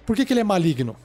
Por 0.05 0.17
que, 0.17 0.25
que 0.25 0.33
ele 0.33 0.41
é 0.41 0.45
maligno? 0.45 0.97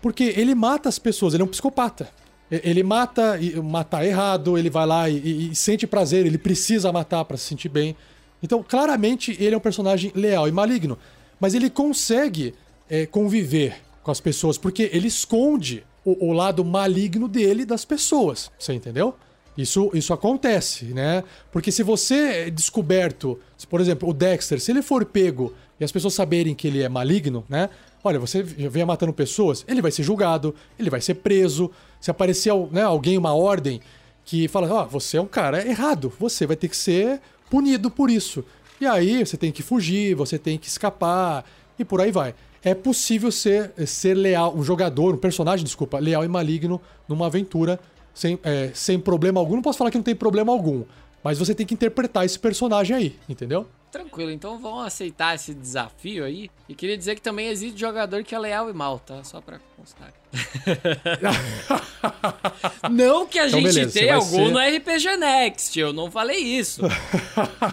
Porque 0.00 0.34
ele 0.36 0.54
mata 0.54 0.88
as 0.88 0.98
pessoas, 0.98 1.34
ele 1.34 1.42
é 1.42 1.46
um 1.46 1.48
psicopata. 1.48 2.08
Ele 2.50 2.82
mata 2.82 3.38
e 3.38 3.60
matar 3.60 4.06
errado, 4.06 4.56
ele 4.56 4.70
vai 4.70 4.86
lá 4.86 5.08
e, 5.08 5.50
e, 5.50 5.54
sente 5.54 5.86
prazer, 5.86 6.24
ele 6.24 6.38
precisa 6.38 6.90
matar 6.90 7.24
para 7.26 7.36
se 7.36 7.44
sentir 7.44 7.68
bem. 7.68 7.94
Então, 8.42 8.64
claramente, 8.66 9.36
ele 9.38 9.54
é 9.54 9.58
um 9.58 9.60
personagem 9.60 10.10
leal 10.14 10.48
e 10.48 10.52
maligno. 10.52 10.98
Mas 11.38 11.54
ele 11.54 11.68
consegue 11.68 12.54
é, 12.88 13.04
conviver 13.04 13.76
com 14.02 14.10
as 14.10 14.20
pessoas, 14.20 14.56
porque 14.56 14.88
ele 14.92 15.08
esconde 15.08 15.84
o, 16.12 16.28
o, 16.28 16.32
lado 16.32 16.64
maligno 16.64 17.28
dele 17.28 17.64
das 17.64 17.84
pessoas. 17.84 18.50
Você 18.58 18.72
entendeu? 18.72 19.14
Isso, 19.56 19.90
isso 19.92 20.12
acontece, 20.12 20.86
né? 20.86 21.24
Porque 21.50 21.72
se 21.72 21.82
você 21.82 22.14
é 22.14 22.50
descoberto, 22.50 23.38
se, 23.56 23.66
por 23.66 23.80
exemplo, 23.80 24.08
o 24.08 24.14
Dexter, 24.14 24.60
se 24.60 24.70
ele 24.70 24.82
for 24.82 25.04
pego 25.04 25.52
e 25.80 25.84
as 25.84 25.90
pessoas 25.90 26.14
saberem 26.14 26.54
que 26.54 26.68
ele 26.68 26.82
é 26.82 26.88
maligno, 26.88 27.44
né? 27.48 27.68
Olha, 28.02 28.18
você 28.18 28.42
vem 28.42 28.84
matando 28.84 29.12
pessoas, 29.12 29.64
ele 29.66 29.82
vai 29.82 29.90
ser 29.90 30.04
julgado, 30.04 30.54
ele 30.78 30.88
vai 30.88 31.00
ser 31.00 31.14
preso. 31.14 31.70
Se 32.00 32.10
aparecer 32.10 32.52
né, 32.70 32.82
alguém, 32.82 33.18
uma 33.18 33.34
ordem, 33.34 33.80
que 34.24 34.46
fala, 34.46 34.72
ó, 34.72 34.84
oh, 34.84 34.86
você 34.86 35.16
é 35.16 35.20
um 35.20 35.26
cara 35.26 35.66
errado, 35.66 36.12
você 36.18 36.46
vai 36.46 36.54
ter 36.54 36.68
que 36.68 36.76
ser 36.76 37.20
punido 37.50 37.90
por 37.90 38.10
isso. 38.10 38.44
E 38.80 38.86
aí 38.86 39.26
você 39.26 39.36
tem 39.36 39.50
que 39.50 39.62
fugir, 39.62 40.14
você 40.14 40.38
tem 40.38 40.56
que 40.56 40.68
escapar 40.68 41.44
e 41.78 41.84
por 41.84 42.00
aí 42.00 42.12
vai. 42.12 42.34
É 42.62 42.74
possível 42.74 43.30
ser, 43.30 43.72
ser 43.86 44.14
leal, 44.14 44.54
um 44.56 44.62
jogador, 44.62 45.14
um 45.14 45.18
personagem, 45.18 45.64
desculpa, 45.64 45.98
leal 45.98 46.24
e 46.24 46.28
maligno 46.28 46.80
numa 47.06 47.26
aventura 47.26 47.78
sem, 48.12 48.38
é, 48.42 48.70
sem 48.74 48.98
problema 48.98 49.40
algum. 49.40 49.54
Não 49.54 49.62
posso 49.62 49.78
falar 49.78 49.90
que 49.90 49.96
não 49.96 50.04
tem 50.04 50.16
problema 50.16 50.52
algum, 50.52 50.84
mas 51.22 51.38
você 51.38 51.54
tem 51.54 51.64
que 51.64 51.74
interpretar 51.74 52.24
esse 52.24 52.38
personagem 52.38 52.96
aí, 52.96 53.16
entendeu? 53.28 53.66
Tranquilo, 53.90 54.30
então 54.30 54.58
vamos 54.58 54.86
aceitar 54.86 55.34
esse 55.34 55.54
desafio 55.54 56.24
aí. 56.24 56.50
E 56.68 56.74
queria 56.74 56.96
dizer 56.96 57.14
que 57.14 57.22
também 57.22 57.48
existe 57.48 57.80
jogador 57.80 58.22
que 58.22 58.34
é 58.34 58.38
leal 58.38 58.68
e 58.68 58.72
mal, 58.74 58.98
tá? 58.98 59.24
Só 59.24 59.40
pra 59.40 59.58
constar. 59.76 60.12
não 62.90 63.26
que 63.26 63.38
a 63.38 63.48
então, 63.48 63.60
gente 63.60 63.72
beleza, 63.72 63.98
tenha 63.98 64.16
algum 64.16 64.46
ser... 64.46 64.52
no 64.52 64.58
RPG 64.58 65.16
Next, 65.16 65.80
eu 65.80 65.92
não 65.94 66.10
falei 66.10 66.38
isso. 66.38 66.82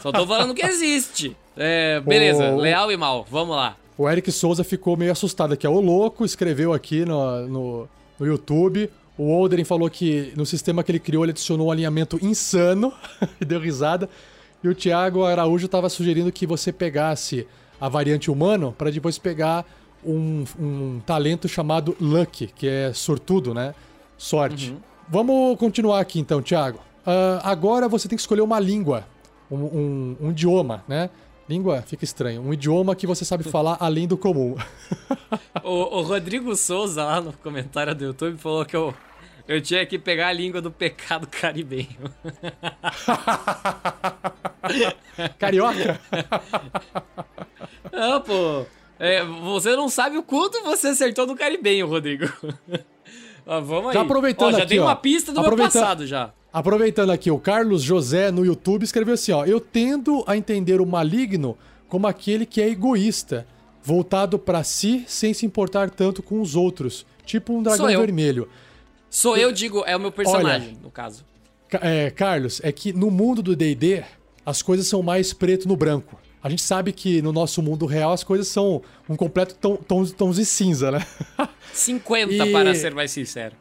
Só 0.01 0.11
tô 0.11 0.25
falando 0.25 0.53
que 0.53 0.65
existe. 0.65 1.35
É, 1.57 1.99
beleza, 1.99 2.51
leal 2.55 2.89
e 2.89 2.95
mal, 2.95 3.27
vamos 3.29 3.55
lá. 3.55 3.75
O 3.97 4.10
Eric 4.10 4.31
Souza 4.31 4.63
ficou 4.63 4.97
meio 4.97 5.12
assustado 5.12 5.53
aqui. 5.53 5.65
É 5.65 5.69
o 5.69 5.79
louco, 5.79 6.25
escreveu 6.25 6.73
aqui 6.73 7.05
no, 7.05 7.47
no, 7.47 7.89
no 8.19 8.25
YouTube. 8.25 8.89
O 9.17 9.31
Oldering 9.31 9.63
falou 9.63 9.89
que 9.89 10.34
no 10.36 10.45
sistema 10.45 10.84
que 10.84 10.91
ele 10.91 10.99
criou, 10.99 11.23
ele 11.23 11.31
adicionou 11.31 11.67
um 11.67 11.71
alinhamento 11.71 12.19
insano 12.21 12.91
e 13.39 13.45
deu 13.45 13.60
risada. 13.60 14.10
E 14.62 14.67
o 14.67 14.75
Thiago 14.75 15.23
Araújo 15.23 15.67
estava 15.67 15.88
sugerindo 15.89 16.31
que 16.31 16.45
você 16.45 16.71
pegasse 16.73 17.47
a 17.79 17.88
variante 17.88 18.29
humano 18.29 18.73
para 18.77 18.91
depois 18.91 19.17
pegar 19.17 19.65
um, 20.03 20.43
um, 20.60 21.01
talento 21.05 21.47
chamado 21.47 21.95
Luck, 21.99 22.47
que 22.47 22.67
é 22.67 22.91
sortudo, 22.93 23.53
né? 23.53 23.73
Sorte. 24.17 24.71
Uhum. 24.71 24.77
Vamos 25.08 25.58
continuar 25.58 25.99
aqui 25.99 26.19
então, 26.19 26.41
Thiago. 26.41 26.79
Uh, 27.05 27.39
agora 27.43 27.88
você 27.88 28.08
tem 28.08 28.15
que 28.15 28.21
escolher 28.21 28.41
uma 28.41 28.60
língua, 28.60 29.05
um, 29.49 29.58
um, 29.58 30.17
um 30.21 30.31
idioma, 30.31 30.84
né? 30.88 31.10
Língua 31.47 31.84
fica 31.84 32.03
estranho. 32.03 32.41
Um 32.41 32.53
idioma 32.53 32.95
que 32.95 33.05
você 33.05 33.23
sabe 33.23 33.43
falar 33.43 33.77
além 33.79 34.08
do 34.08 34.17
comum. 34.17 34.55
o, 35.63 35.99
o, 35.99 36.01
Rodrigo 36.01 36.55
Souza, 36.55 37.03
lá 37.03 37.21
no 37.21 37.34
comentário 37.34 37.93
do 37.93 38.05
YouTube, 38.05 38.38
falou 38.38 38.65
que 38.65 38.75
eu, 38.75 38.91
eu 39.47 39.62
tinha 39.62 39.86
que 39.86 39.99
pegar 39.99 40.29
a 40.29 40.34
língua 40.34 40.60
do 40.60 40.71
pecado 40.71 41.27
caribenho. 41.27 41.99
Carioca? 45.38 46.01
Não, 47.93 48.21
pô. 48.21 48.65
É, 48.97 49.23
você 49.23 49.75
não 49.75 49.89
sabe 49.89 50.17
o 50.17 50.23
quanto 50.23 50.63
você 50.63 50.88
acertou 50.88 51.27
no 51.27 51.36
caribenho, 51.36 51.86
Rodrigo. 51.86 52.25
Ah, 53.45 53.60
vamos 53.60 53.88
aí. 53.89 53.93
Já 53.93 54.01
aproveitando 54.01 54.47
ó, 54.47 54.51
já 54.51 54.58
aqui, 54.60 54.67
tem 54.67 54.79
ó, 54.79 54.84
uma 54.84 54.95
pista 54.95 55.31
do 55.31 55.41
meu 55.41 55.58
passado 55.58 56.05
já. 56.08 56.31
Aproveitando 56.51 57.12
aqui, 57.12 57.29
o 57.29 57.38
Carlos 57.38 57.81
José 57.81 58.31
no 58.31 58.45
YouTube 58.45 58.84
escreveu 58.84 59.13
assim, 59.13 59.31
ó: 59.31 59.45
"Eu 59.45 59.60
tendo 59.60 60.23
a 60.25 60.36
entender 60.38 60.81
o 60.81 60.86
maligno 60.86 61.58
como 61.88 62.08
aquele 62.08 62.45
que 62.45 62.62
é 62.62 62.69
egoísta, 62.69 63.45
voltado 63.84 64.39
para 64.39 64.63
si 64.63 65.03
sem 65.08 65.34
se 65.34 65.45
importar 65.45 65.89
tanto 65.89 66.23
com 66.23 66.41
os 66.41 66.55
outros, 66.55 67.05
tipo 67.25 67.53
um 67.53 67.62
dragão 67.62 67.88
vermelho." 67.88 68.49
Sou 69.10 69.38
eu, 69.38 69.51
digo, 69.51 69.84
é 69.86 69.95
o 69.95 69.99
meu 69.99 70.12
personagem, 70.12 70.69
Olha, 70.69 70.77
no 70.84 70.91
caso. 70.91 71.23
É, 71.81 72.10
Carlos, 72.10 72.60
é 72.63 72.71
que 72.71 72.91
no 72.91 73.10
mundo 73.10 73.41
do 73.41 73.55
D&D, 73.55 74.03
as 74.45 74.62
coisas 74.62 74.88
são 74.88 75.01
mais 75.01 75.31
preto 75.34 75.67
no 75.67 75.75
branco. 75.75 76.19
A 76.45 76.49
gente 76.49 76.62
sabe 76.62 76.93
que 76.93 77.23
no 77.23 77.34
nosso 77.34 77.60
mundo 77.60 77.88
real 77.88 78.13
as 78.13 78.23
coisas 78.23 78.47
são 78.47 78.79
um 79.10 79.15
completo 79.15 79.55
tom, 79.55 79.77
tons, 79.77 80.12
tons 80.12 80.36
de 80.36 80.45
cinza, 80.45 80.91
né? 80.91 81.03
50 81.73 82.31
e... 82.31 82.51
para 82.51 82.75
ser 82.75 82.93
mais 82.93 83.10
sincero. 83.10 83.55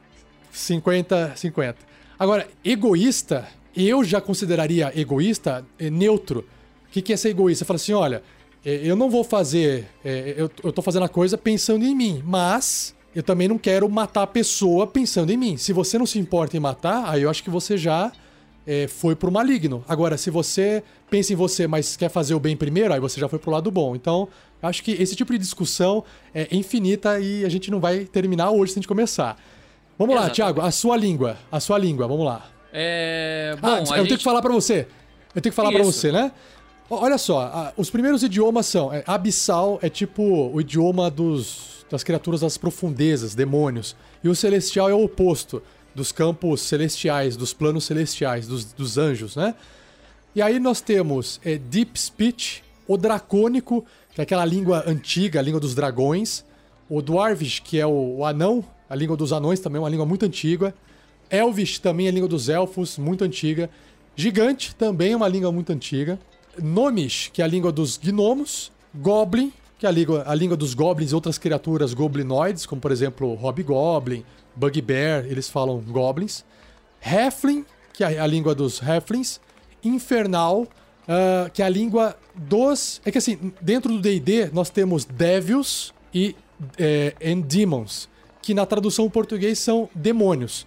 50, 0.53 1.33
50. 1.35 1.79
Agora, 2.19 2.47
egoísta, 2.63 3.49
eu 3.75 4.05
já 4.05 4.21
consideraria 4.21 4.93
egoísta 4.95 5.65
é, 5.79 5.89
neutro. 5.89 6.47
O 6.87 6.91
que, 6.91 7.01
que 7.01 7.15
é 7.15 7.17
ser 7.17 7.31
egoísta? 7.31 7.65
Fala 7.65 7.77
assim: 7.77 7.95
olha, 7.95 8.23
é, 8.63 8.79
eu 8.85 8.95
não 8.95 9.09
vou 9.09 9.25
fazer. 9.25 9.87
É, 10.05 10.35
eu, 10.37 10.51
eu 10.63 10.71
tô 10.71 10.83
fazendo 10.83 11.05
a 11.05 11.09
coisa 11.09 11.39
pensando 11.39 11.87
em 11.87 11.95
mim, 11.95 12.23
mas 12.23 12.95
eu 13.17 13.23
também 13.23 13.49
não 13.49 13.57
quero 13.57 13.89
matar 13.89 14.25
a 14.25 14.27
pessoa 14.27 14.87
pensando 14.87 15.33
em 15.33 15.39
mim. 15.39 15.57
Se 15.57 15.73
você 15.73 15.97
não 15.97 16.05
se 16.05 16.19
importa 16.19 16.55
em 16.55 16.61
matar, 16.61 17.09
aí 17.09 17.23
eu 17.23 17.31
acho 17.31 17.43
que 17.43 17.49
você 17.49 17.79
já 17.79 18.13
é, 18.67 18.87
foi 18.89 19.15
pro 19.15 19.31
maligno. 19.31 19.85
Agora, 19.89 20.17
se 20.17 20.31
você 20.31 20.83
pensa 21.11 21.33
em 21.33 21.37
você, 21.37 21.67
mas 21.67 21.97
quer 21.97 22.09
fazer 22.09 22.35
o 22.35 22.41
bem 22.41 22.57
primeiro, 22.57 22.93
aí 22.93 23.01
você 23.01 23.21
já 23.21 23.29
foi 23.29 23.39
pro 23.39 23.51
lado 23.51 23.71
bom. 23.71 23.95
Então, 23.95 24.29
acho 24.63 24.83
que 24.83 24.93
esse 24.93 25.15
tipo 25.15 25.33
de 25.33 25.39
discussão 25.39 26.05
é 26.35 26.49
infinita 26.51 27.21
e 27.21 27.45
a 27.45 27.49
gente 27.49 27.71
não 27.71 27.81
vai 27.81 28.05
terminar 28.05 28.51
hoje 28.51 28.73
se 28.73 28.79
a 28.79 28.81
gente 28.81 28.89
começar. 28.89 29.37
Vamos 29.99 30.15
Exatamente. 30.15 30.41
lá, 30.41 30.47
Thiago, 30.47 30.61
a 30.61 30.71
sua 30.71 30.97
língua. 30.97 31.37
A 31.53 31.61
sua 31.61 31.79
língua, 31.79 32.09
vamos 32.09 32.25
lá. 32.25 32.47
É. 32.73 33.57
Bom, 33.61 33.69
ah, 33.69 33.79
eu 33.79 33.87
gente... 33.87 34.07
tenho 34.09 34.19
que 34.19 34.25
falar 34.25 34.43
para 34.43 34.53
você. 34.53 34.89
Eu 35.35 35.41
tenho 35.43 35.53
que 35.53 35.57
falar 35.57 35.71
para 35.71 35.83
você, 35.83 36.11
né? 36.11 36.33
Olha 36.91 37.17
só, 37.17 37.73
os 37.77 37.91
primeiros 37.91 38.23
idiomas 38.23 38.67
são. 38.67 38.93
É, 38.93 39.03
abissal 39.07 39.79
é 39.83 39.89
tipo 39.89 40.23
o 40.53 40.61
idioma 40.61 41.11
dos, 41.11 41.87
das 41.91 42.05
criaturas 42.05 42.41
das 42.41 42.59
profundezas, 42.59 43.35
demônios. 43.35 43.97
E 44.23 44.29
o 44.29 44.35
celestial 44.35 44.91
é 44.91 44.95
o 44.95 45.05
oposto 45.05 45.63
dos 45.95 46.13
campos 46.13 46.63
celestiais, 46.63 47.37
dos 47.37 47.53
planos 47.53 47.85
celestiais, 47.85 48.47
dos, 48.47 48.65
dos 48.73 48.99
anjos, 48.99 49.37
né? 49.37 49.55
E 50.35 50.43
aí 50.43 50.59
nós 50.59 50.81
temos 50.81 51.41
é, 51.45 51.57
Deep 51.57 51.99
Speech, 51.99 52.65
o 52.89 52.97
dracônico, 52.97 53.85
que 54.15 54.21
é 54.21 54.25
aquela 54.25 54.45
língua 54.45 54.83
antiga, 54.87 55.39
a 55.39 55.43
língua 55.43 55.61
dos 55.61 55.75
dragões. 55.75 56.45
O 56.89 57.01
Dwarvish, 57.01 57.61
que 57.61 57.79
é 57.79 57.87
o, 57.87 58.17
o 58.19 58.25
anão, 58.25 58.65
a 58.91 58.95
língua 58.95 59.17
dos 59.17 59.33
anões 59.33 59.61
também, 59.61 59.81
uma 59.81 59.89
língua 59.89 60.05
muito 60.05 60.25
antiga. 60.25 60.75
Elvish 61.31 61.79
também 61.79 62.07
é 62.07 62.09
a 62.11 62.13
língua 62.13 62.29
dos 62.29 62.49
elfos, 62.49 62.99
muito 62.99 63.25
antiga. 63.25 63.71
Gigante 64.17 64.75
também 64.75 65.13
é 65.13 65.17
uma 65.17 65.29
língua 65.29 65.51
muito 65.51 65.73
antiga. 65.73 66.19
Nomish, 66.61 67.31
que 67.33 67.41
é 67.41 67.45
a 67.45 67.49
língua 67.49 67.73
dos 67.73 67.97
gnomos. 67.97 68.71
Goblin, 68.95 69.53
que 69.85 69.87
é 69.87 69.91
a 69.91 69.93
língua, 69.93 70.25
a 70.27 70.35
língua 70.35 70.57
dos 70.57 70.73
goblins 70.73 71.13
e 71.13 71.15
outras 71.15 71.37
criaturas 71.37 71.93
goblinoides, 71.93 72.65
como 72.65 72.81
por 72.81 72.91
exemplo 72.91 73.35
Hobgoblin, 73.35 74.25
Bugbear, 74.57 75.27
eles 75.27 75.51
falam 75.51 75.79
goblins. 75.81 76.43
Halfling, 77.03 77.67
que 77.93 78.03
é 78.03 78.19
a 78.19 78.27
língua 78.27 78.55
dos 78.55 78.81
halflings. 78.83 79.41
Infernal, 79.85 80.63
uh, 80.63 81.51
que 81.53 81.61
é 81.61 81.67
a 81.67 81.69
língua 81.69 82.17
dos... 82.35 83.03
É 83.05 83.11
que 83.11 83.19
assim, 83.19 83.53
dentro 83.61 83.93
do 83.93 84.01
D&D 84.01 84.51
nós 84.55 84.71
temos 84.71 85.05
devils 85.05 85.93
e 86.15 86.35
é, 86.79 87.15
and 87.23 87.41
demons, 87.41 88.09
que 88.41 88.55
na 88.55 88.65
tradução 88.65 89.05
em 89.05 89.11
português 89.11 89.59
são 89.59 89.91
demônios. 89.95 90.67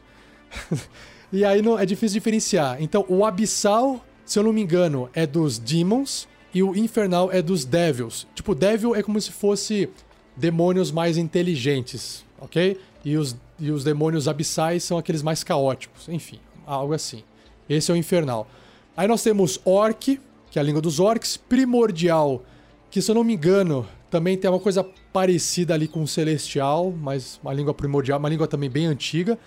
e 1.34 1.44
aí 1.44 1.64
não, 1.64 1.80
é 1.80 1.88
difícil 1.88 2.20
diferenciar. 2.20 2.78
Então, 2.80 3.04
o 3.08 3.26
abissal, 3.26 4.06
se 4.24 4.38
eu 4.38 4.44
não 4.44 4.54
me 4.54 4.62
engano, 4.62 5.10
é 5.12 5.26
dos 5.26 5.58
demons 5.58 6.28
e 6.54 6.64
o 6.64 6.76
infernal 6.76 7.32
é 7.32 7.42
dos 7.42 7.66
devils. 7.66 8.28
Tipo, 8.34 8.56
devil 8.56 8.96
é 8.96 9.04
como 9.04 9.20
se 9.20 9.32
fosse 9.32 9.90
demônios 10.36 10.92
mais 10.92 11.18
inteligentes, 11.18 12.26
ok? 12.40 12.80
E 13.04 13.18
os, 13.18 13.36
e 13.60 13.72
os 13.72 13.84
demônios 13.84 14.28
abissais 14.28 14.84
são 14.84 14.98
aqueles 14.98 15.22
mais 15.22 15.44
caóticos. 15.44 16.08
Enfim, 16.10 16.40
algo 16.66 16.94
assim. 16.94 17.24
Esse 17.70 17.92
é 17.92 17.94
o 17.94 17.98
infernal. 17.98 18.48
Aí 18.96 19.08
nós 19.08 19.22
temos 19.22 19.60
orc, 19.66 20.20
que 20.50 20.58
é 20.58 20.62
a 20.62 20.64
língua 20.64 20.82
dos 20.82 21.00
orcs, 21.00 21.38
primordial, 21.38 22.44
que 22.90 23.02
se 23.02 23.12
eu 23.12 23.16
não 23.16 23.24
me 23.24 23.34
engano, 23.34 23.88
também 24.10 24.38
tem 24.38 24.50
uma 24.50 24.60
coisa 24.60 24.84
parecida 25.12 25.74
ali 25.74 25.88
com 25.88 26.02
o 26.02 26.08
Celestial, 26.08 26.92
mas 26.92 27.40
uma 27.44 27.54
língua 27.54 27.74
primordial, 27.74 28.20
uma 28.20 28.30
língua 28.30 28.48
também 28.48 28.70
bem 28.70 28.86
antiga. 28.86 29.38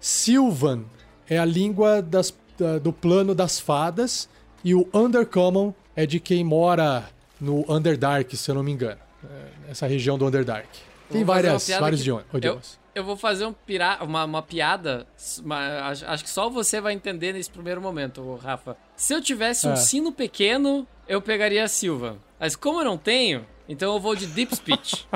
Sylvan 0.00 0.82
é 1.28 1.38
a 1.38 1.44
língua 1.44 2.02
das, 2.02 2.34
do 2.82 2.92
plano 2.92 3.34
das 3.34 3.60
fadas. 3.60 4.28
E 4.64 4.74
o 4.74 4.86
Undercommon 4.92 5.72
é 6.02 6.06
de 6.06 6.18
quem 6.18 6.42
mora 6.42 7.04
no 7.38 7.70
Underdark, 7.70 8.34
se 8.34 8.50
eu 8.50 8.54
não 8.54 8.62
me 8.62 8.72
engano. 8.72 8.98
É, 9.22 9.70
essa 9.70 9.86
região 9.86 10.16
do 10.16 10.26
Underdark. 10.26 10.66
Tem 11.10 11.22
várias, 11.24 11.68
vários 11.68 12.00
idiomas. 12.00 12.24
Eu, 12.42 12.58
eu 12.94 13.04
vou 13.04 13.16
fazer 13.16 13.44
um 13.44 13.52
pira, 13.52 13.98
uma, 14.02 14.24
uma 14.24 14.42
piada, 14.42 15.06
mas 15.44 16.02
acho 16.02 16.24
que 16.24 16.30
só 16.30 16.48
você 16.48 16.80
vai 16.80 16.94
entender 16.94 17.34
nesse 17.34 17.50
primeiro 17.50 17.82
momento, 17.82 18.36
Rafa. 18.36 18.78
Se 18.96 19.12
eu 19.12 19.20
tivesse 19.20 19.68
um 19.68 19.72
é. 19.72 19.76
sino 19.76 20.10
pequeno, 20.10 20.86
eu 21.06 21.20
pegaria 21.20 21.64
a 21.64 21.68
Silva. 21.68 22.16
Mas 22.38 22.56
como 22.56 22.80
eu 22.80 22.84
não 22.84 22.96
tenho, 22.96 23.44
então 23.68 23.92
eu 23.92 24.00
vou 24.00 24.16
de 24.16 24.26
Deep 24.26 24.56
Speech. 24.56 25.06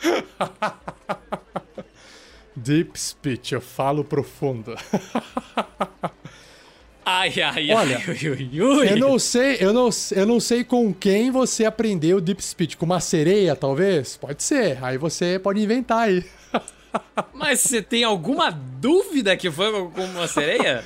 Deep 2.56 2.98
Speech, 2.98 3.54
eu 3.54 3.60
falo 3.60 4.02
profundo. 4.02 4.74
Ai, 7.04 7.32
ai, 7.42 7.72
Olha, 7.72 7.96
ai, 7.98 8.14
ui, 8.14 8.30
ui, 8.30 8.60
ui. 8.62 8.92
Eu 8.92 8.96
não 8.96 9.18
sei, 9.18 9.56
eu 9.60 9.72
não, 9.72 9.90
eu 10.12 10.24
não 10.26 10.38
sei 10.38 10.62
com 10.62 10.94
quem 10.94 11.30
você 11.32 11.64
aprendeu 11.64 12.20
Deep 12.20 12.42
Speech. 12.42 12.76
Com 12.76 12.86
uma 12.86 13.00
sereia, 13.00 13.56
talvez? 13.56 14.16
Pode 14.16 14.42
ser. 14.42 14.78
Aí 14.82 14.96
você 14.98 15.38
pode 15.38 15.60
inventar 15.60 16.06
aí. 16.08 16.24
Mas 17.34 17.60
você 17.60 17.82
tem 17.82 18.04
alguma 18.04 18.50
dúvida 18.50 19.36
que 19.36 19.50
foi 19.50 19.72
com 19.90 20.04
uma 20.04 20.28
sereia? 20.28 20.84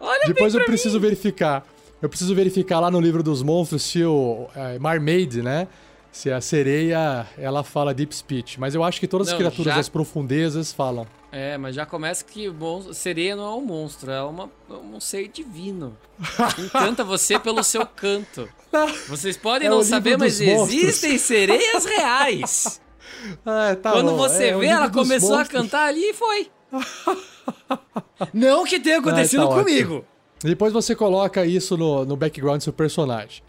Olha 0.00 0.26
Depois 0.26 0.54
eu 0.54 0.64
preciso 0.64 0.94
mim. 1.00 1.02
verificar. 1.02 1.66
Eu 2.00 2.08
preciso 2.08 2.32
verificar 2.34 2.78
lá 2.78 2.88
no 2.90 3.00
livro 3.00 3.22
dos 3.24 3.42
monstros 3.42 3.82
se 3.82 4.04
o 4.04 4.46
é, 4.54 4.78
Marmaid, 4.78 5.42
né? 5.42 5.66
Se 6.12 6.30
a 6.30 6.40
sereia, 6.40 7.26
ela 7.36 7.64
fala 7.64 7.92
Deep 7.92 8.14
Speech. 8.14 8.60
Mas 8.60 8.74
eu 8.76 8.84
acho 8.84 9.00
que 9.00 9.08
todas 9.08 9.26
as 9.28 9.32
Não, 9.32 9.38
criaturas 9.38 9.72
já- 9.72 9.76
das 9.76 9.88
profundezas 9.88 10.72
falam. 10.72 11.04
É, 11.30 11.58
mas 11.58 11.74
já 11.74 11.84
começa 11.84 12.24
que 12.24 12.48
mon- 12.48 12.92
sereia 12.94 13.36
não 13.36 13.44
é 13.44 13.50
um 13.56 13.60
monstro, 13.60 14.10
é, 14.10 14.22
uma, 14.22 14.50
é 14.70 14.72
um 14.72 14.98
ser 14.98 15.28
divino. 15.28 15.96
Encanta 16.58 17.04
você 17.04 17.38
pelo 17.38 17.62
seu 17.62 17.84
canto. 17.86 18.48
Vocês 19.08 19.36
podem 19.36 19.66
É 19.66 19.70
não 19.70 19.82
saber, 19.82 20.16
mas 20.16 20.40
monstros. 20.40 20.74
existem 20.82 21.18
sereias 21.18 21.84
reais. 21.84 22.80
Ah, 23.44 23.76
tá 23.80 23.92
Quando 23.92 24.12
bom. 24.12 24.16
você 24.16 24.48
É, 24.48 24.56
o 24.56 24.60
vê, 24.60 24.66
ela 24.66 24.90
começou 24.90 25.34
a 25.34 25.38
monstros. 25.38 25.62
cantar 25.62 25.88
ali 25.88 26.10
e 26.10 26.14
foi. 26.14 26.50
Não 28.32 28.64
que 28.64 28.80
tenha 28.80 28.98
acontecido 28.98 29.48
tá 29.48 29.54
comigo. 29.54 30.04
Depois 30.42 30.72
você 30.72 30.94
coloca 30.94 31.44
isso 31.44 31.76
no, 31.76 32.04
no 32.04 32.16
background 32.16 32.58
do 32.58 32.64
seu 32.64 32.72
personagem. 32.72 33.42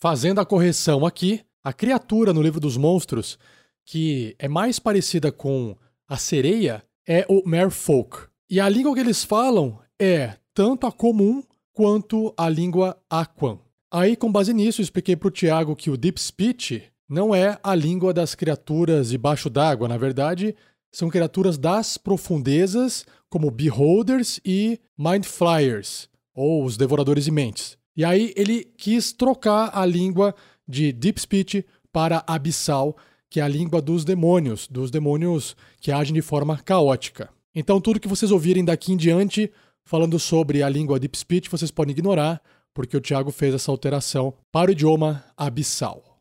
Fazendo 0.00 0.40
a 0.40 0.46
correção 0.46 1.04
aqui, 1.06 1.42
a 1.64 1.72
criatura 1.72 2.32
no 2.32 2.42
livro 2.42 2.60
dos 2.60 2.76
monstros, 2.76 3.38
que 3.84 4.34
é 4.38 4.48
mais 4.48 4.78
parecida 4.78 5.32
com 5.32 5.76
a 6.08 6.16
sereia, 6.16 6.82
é 7.06 7.24
o 7.28 7.48
Merfolk. 7.48 8.28
E 8.48 8.60
a 8.60 8.68
língua 8.68 8.94
que 8.94 9.00
eles 9.00 9.24
falam 9.24 9.78
é 10.00 10.34
tanto 10.54 10.86
a 10.86 10.92
comum 10.92 11.42
quanto 11.72 12.32
a 12.36 12.48
língua 12.48 12.96
Aquan. 13.10 13.58
Aí, 13.90 14.16
com 14.16 14.30
base 14.30 14.52
nisso, 14.52 14.80
eu 14.80 14.84
expliquei 14.84 15.16
pro 15.16 15.30
Tiago 15.30 15.76
que 15.76 15.90
o 15.90 15.96
Deep 15.96 16.20
Speech 16.20 16.82
não 17.08 17.34
é 17.34 17.58
a 17.62 17.74
língua 17.74 18.12
das 18.12 18.34
criaturas 18.34 19.10
debaixo 19.10 19.48
d'água. 19.48 19.88
Na 19.88 19.96
verdade, 19.96 20.56
são 20.92 21.08
criaturas 21.08 21.58
das 21.58 21.98
profundezas, 21.98 23.04
como 23.28 23.50
Beholders 23.50 24.40
e 24.44 24.80
Mind 24.96 25.24
Flyers, 25.24 26.08
ou 26.34 26.64
os 26.64 26.76
Devoradores 26.76 27.24
de 27.24 27.30
Mentes. 27.30 27.76
E 27.96 28.04
aí 28.04 28.32
ele 28.36 28.64
quis 28.76 29.12
trocar 29.12 29.70
a 29.72 29.84
língua 29.86 30.34
de 30.66 30.92
Deep 30.92 31.20
Speech 31.20 31.64
para 31.92 32.24
Abissal, 32.26 32.96
que 33.30 33.40
é 33.40 33.42
a 33.42 33.48
língua 33.48 33.80
dos 33.80 34.04
demônios, 34.04 34.68
dos 34.68 34.90
demônios 34.90 35.56
que 35.80 35.92
agem 35.92 36.14
de 36.14 36.22
forma 36.22 36.58
caótica. 36.58 37.28
Então, 37.54 37.80
tudo 37.80 38.00
que 38.00 38.08
vocês 38.08 38.30
ouvirem 38.30 38.64
daqui 38.64 38.92
em 38.92 38.96
diante, 38.96 39.50
falando 39.84 40.18
sobre 40.18 40.62
a 40.62 40.68
língua 40.68 41.00
Deep 41.00 41.16
Speech, 41.16 41.50
vocês 41.50 41.70
podem 41.70 41.92
ignorar, 41.92 42.40
porque 42.74 42.96
o 42.96 43.00
Thiago 43.00 43.30
fez 43.30 43.54
essa 43.54 43.70
alteração 43.70 44.34
para 44.52 44.68
o 44.68 44.72
idioma 44.72 45.24
Abissal. 45.36 46.20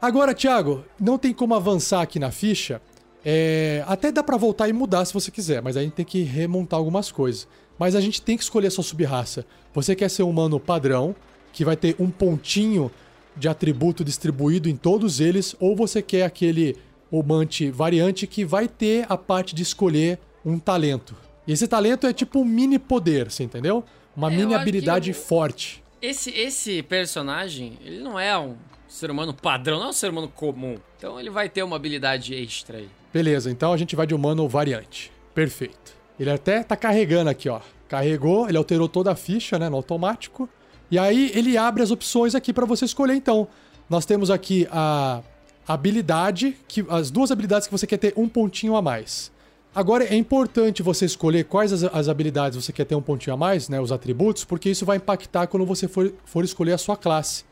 Agora, 0.00 0.32
Thiago, 0.32 0.84
não 0.98 1.18
tem 1.18 1.34
como 1.34 1.54
avançar 1.54 2.00
aqui 2.00 2.18
na 2.18 2.30
ficha. 2.30 2.80
É, 3.22 3.84
até 3.86 4.10
dá 4.10 4.22
pra 4.22 4.38
voltar 4.38 4.68
e 4.68 4.72
mudar 4.72 5.04
se 5.04 5.12
você 5.12 5.30
quiser, 5.30 5.60
mas 5.60 5.76
a 5.76 5.82
gente 5.82 5.92
tem 5.92 6.06
que 6.06 6.22
remontar 6.22 6.78
algumas 6.78 7.12
coisas. 7.12 7.46
Mas 7.78 7.94
a 7.94 8.00
gente 8.00 8.22
tem 8.22 8.36
que 8.36 8.42
escolher 8.42 8.68
a 8.68 8.70
sua 8.70 8.84
subraça. 8.84 9.44
Você 9.74 9.94
quer 9.94 10.08
ser 10.08 10.22
um 10.22 10.30
humano 10.30 10.58
padrão, 10.58 11.14
que 11.52 11.64
vai 11.64 11.76
ter 11.76 11.96
um 11.98 12.10
pontinho 12.10 12.90
de 13.36 13.48
atributo 13.48 14.04
distribuído 14.04 14.68
em 14.68 14.76
todos 14.76 15.20
eles, 15.20 15.54
ou 15.60 15.74
você 15.76 16.02
quer 16.02 16.24
aquele 16.24 16.76
humante 17.10 17.70
variante 17.70 18.26
que 18.26 18.44
vai 18.44 18.68
ter 18.68 19.04
a 19.08 19.16
parte 19.16 19.54
de 19.54 19.62
escolher 19.62 20.18
um 20.44 20.58
talento. 20.58 21.14
E 21.46 21.52
esse 21.52 21.66
talento 21.66 22.06
é 22.06 22.12
tipo 22.12 22.40
um 22.40 22.44
mini 22.44 22.78
poder, 22.78 23.30
você 23.30 23.42
entendeu? 23.42 23.84
Uma 24.16 24.32
É, 24.32 24.36
mini 24.36 24.54
habilidade 24.54 25.10
eu- 25.10 25.14
forte. 25.16 25.82
Esse, 26.02 26.30
esse 26.30 26.82
personagem, 26.82 27.78
ele 27.84 28.00
não 28.00 28.18
é 28.18 28.36
um 28.38 28.54
ser 28.88 29.10
humano 29.10 29.34
padrão, 29.34 29.78
não 29.78 29.86
é 29.86 29.90
um 29.90 29.92
ser 29.92 30.10
humano 30.10 30.28
comum. 30.28 30.76
Então 30.96 31.18
ele 31.20 31.30
vai 31.30 31.48
ter 31.48 31.62
uma 31.62 31.76
habilidade 31.76 32.34
extra 32.34 32.78
aí. 32.78 32.88
Beleza, 33.12 33.50
então 33.50 33.72
a 33.72 33.76
gente 33.76 33.94
vai 33.96 34.06
de 34.06 34.14
humano 34.14 34.48
variante. 34.48 35.10
Perfeito. 35.34 35.94
Ele 36.18 36.30
até 36.30 36.62
tá 36.62 36.76
carregando 36.76 37.30
aqui, 37.30 37.48
ó. 37.48 37.60
Carregou, 37.88 38.48
ele 38.48 38.56
alterou 38.56 38.88
toda 38.88 39.10
a 39.10 39.16
ficha, 39.16 39.58
né, 39.58 39.68
no 39.68 39.76
automático. 39.76 40.48
E 40.90 40.98
aí 40.98 41.30
ele 41.34 41.56
abre 41.56 41.82
as 41.82 41.90
opções 41.90 42.34
aqui 42.34 42.52
pra 42.52 42.66
você 42.66 42.84
escolher 42.84 43.14
então. 43.14 43.48
Nós 43.88 44.04
temos 44.04 44.30
aqui 44.30 44.66
a 44.70 45.22
habilidade, 45.66 46.56
que 46.66 46.84
as 46.88 47.10
duas 47.10 47.30
habilidades 47.30 47.68
que 47.68 47.72
você 47.72 47.86
quer 47.86 47.98
ter 47.98 48.14
um 48.16 48.28
pontinho 48.28 48.74
a 48.76 48.82
mais. 48.82 49.30
Agora 49.72 50.04
é 50.04 50.16
importante 50.16 50.82
você 50.82 51.04
escolher 51.04 51.44
quais 51.44 51.72
as, 51.72 51.84
as 51.84 52.08
habilidades 52.08 52.62
você 52.62 52.72
quer 52.72 52.84
ter 52.84 52.96
um 52.96 53.02
pontinho 53.02 53.34
a 53.34 53.36
mais, 53.36 53.68
né, 53.68 53.80
os 53.80 53.92
atributos, 53.92 54.44
porque 54.44 54.68
isso 54.68 54.84
vai 54.84 54.96
impactar 54.96 55.46
quando 55.46 55.64
você 55.64 55.86
for, 55.86 56.12
for 56.24 56.44
escolher 56.44 56.72
a 56.72 56.78
sua 56.78 56.96
classe. 56.96 57.44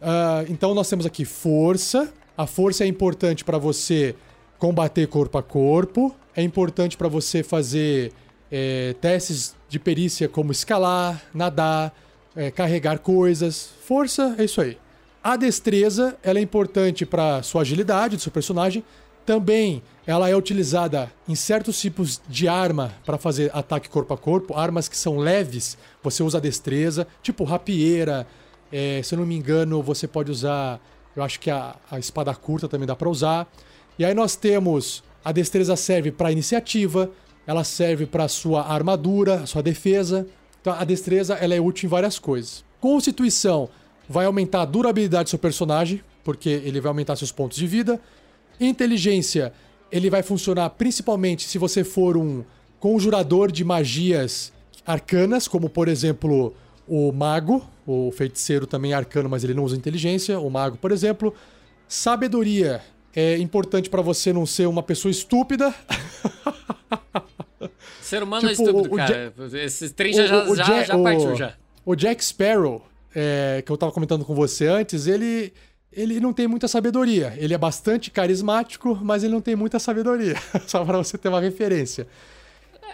Ah, 0.00 0.44
então 0.48 0.74
nós 0.74 0.88
temos 0.88 1.04
aqui 1.04 1.24
força. 1.24 2.12
A 2.36 2.46
força 2.46 2.84
é 2.84 2.86
importante 2.86 3.44
para 3.44 3.58
você 3.58 4.14
combater 4.58 5.06
corpo 5.08 5.36
a 5.38 5.42
corpo. 5.42 6.14
É 6.36 6.42
importante 6.42 6.96
para 6.96 7.08
você 7.08 7.42
fazer 7.42 8.12
é, 8.50 8.94
testes 9.00 9.54
de 9.68 9.78
perícia 9.78 10.28
como 10.28 10.52
escalar, 10.52 11.20
nadar, 11.34 11.92
é, 12.40 12.50
carregar 12.50 13.00
coisas. 13.00 13.68
Força 13.82 14.34
é 14.38 14.44
isso 14.44 14.62
aí. 14.62 14.78
A 15.22 15.36
destreza 15.36 16.16
ela 16.22 16.38
é 16.38 16.42
importante 16.42 17.04
para 17.04 17.42
sua 17.42 17.60
agilidade 17.60 18.16
do 18.16 18.22
seu 18.22 18.32
personagem. 18.32 18.82
Também 19.26 19.82
ela 20.06 20.30
é 20.30 20.34
utilizada 20.34 21.12
em 21.28 21.34
certos 21.34 21.78
tipos 21.78 22.18
de 22.26 22.48
arma 22.48 22.94
para 23.04 23.18
fazer 23.18 23.50
ataque 23.52 23.90
corpo 23.90 24.14
a 24.14 24.16
corpo. 24.16 24.54
Armas 24.54 24.88
que 24.88 24.96
são 24.96 25.18
leves, 25.18 25.76
você 26.02 26.22
usa 26.22 26.38
a 26.38 26.40
destreza, 26.40 27.06
tipo 27.22 27.44
rapieira, 27.44 28.26
é, 28.72 29.02
se 29.04 29.14
eu 29.14 29.18
não 29.18 29.26
me 29.26 29.36
engano, 29.36 29.82
você 29.82 30.08
pode 30.08 30.30
usar. 30.30 30.80
Eu 31.14 31.22
acho 31.22 31.38
que 31.38 31.50
a, 31.50 31.76
a 31.90 31.98
espada 31.98 32.34
curta 32.34 32.66
também 32.66 32.86
dá 32.86 32.96
pra 32.96 33.10
usar. 33.10 33.46
E 33.98 34.04
aí 34.04 34.14
nós 34.14 34.34
temos. 34.34 35.04
A 35.22 35.32
destreza 35.32 35.76
serve 35.76 36.10
pra 36.10 36.32
iniciativa, 36.32 37.10
ela 37.46 37.62
serve 37.62 38.06
pra 38.06 38.26
sua 38.26 38.62
armadura, 38.62 39.44
sua 39.46 39.62
defesa. 39.62 40.26
Então 40.60 40.72
a 40.72 40.84
destreza 40.84 41.34
ela 41.34 41.54
é 41.54 41.60
útil 41.60 41.86
em 41.86 41.90
várias 41.90 42.18
coisas. 42.18 42.64
Constituição 42.80 43.68
vai 44.08 44.26
aumentar 44.26 44.62
a 44.62 44.64
durabilidade 44.64 45.24
do 45.24 45.30
seu 45.30 45.38
personagem, 45.38 46.02
porque 46.24 46.48
ele 46.48 46.80
vai 46.80 46.90
aumentar 46.90 47.16
seus 47.16 47.32
pontos 47.32 47.56
de 47.56 47.66
vida. 47.66 48.00
Inteligência, 48.58 49.52
ele 49.90 50.10
vai 50.10 50.22
funcionar 50.22 50.70
principalmente 50.70 51.44
se 51.44 51.58
você 51.58 51.84
for 51.84 52.16
um 52.16 52.44
conjurador 52.78 53.50
de 53.52 53.64
magias 53.64 54.52
arcanas, 54.86 55.46
como 55.46 55.68
por 55.68 55.88
exemplo 55.88 56.54
o 56.88 57.12
mago, 57.12 57.64
o 57.86 58.10
feiticeiro 58.10 58.66
também 58.66 58.92
é 58.92 58.94
arcano, 58.94 59.28
mas 59.28 59.44
ele 59.44 59.54
não 59.54 59.64
usa 59.64 59.76
inteligência, 59.76 60.40
o 60.40 60.50
mago, 60.50 60.76
por 60.76 60.90
exemplo. 60.90 61.32
Sabedoria 61.86 62.80
é 63.14 63.36
importante 63.38 63.88
pra 63.88 64.02
você 64.02 64.32
não 64.32 64.46
ser 64.46 64.66
uma 64.66 64.82
pessoa 64.82 65.10
estúpida. 65.10 65.74
Ser 68.10 68.22
humano 68.22 68.40
Tipo, 68.48 68.50
é 68.50 68.52
estúpido, 68.66 68.90
o- 68.90 68.94
o 68.94 68.96
cara. 68.96 69.32
Esse 69.64 69.90
trem 69.90 70.12
já, 70.12 70.26
já, 70.26 70.44
O- 70.44 70.50
o 70.50 70.56
já, 70.56 70.64
Ja- 70.64 70.82
já 70.84 70.96
o- 70.96 71.02
partiu 71.02 71.36
já. 71.36 71.54
O 71.86 71.94
Jack 71.94 72.24
Sparrow, 72.24 72.84
é, 73.14 73.62
que 73.64 73.70
eu 73.72 73.76
tava 73.76 73.92
comentando 73.92 74.24
com 74.24 74.34
você 74.34 74.66
antes, 74.66 75.06
ele, 75.06 75.52
ele 75.92 76.20
não 76.20 76.32
tem 76.32 76.46
muita 76.46 76.68
sabedoria. 76.68 77.32
Ele 77.38 77.54
é 77.54 77.58
bastante 77.58 78.10
carismático, 78.10 78.98
mas 79.02 79.22
ele 79.24 79.32
não 79.32 79.40
tem 79.40 79.56
muita 79.56 79.78
sabedoria. 79.78 80.34
Só 80.66 80.84
pra 80.84 80.98
você 80.98 81.16
ter 81.16 81.28
uma 81.28 81.40
referência. 81.40 82.06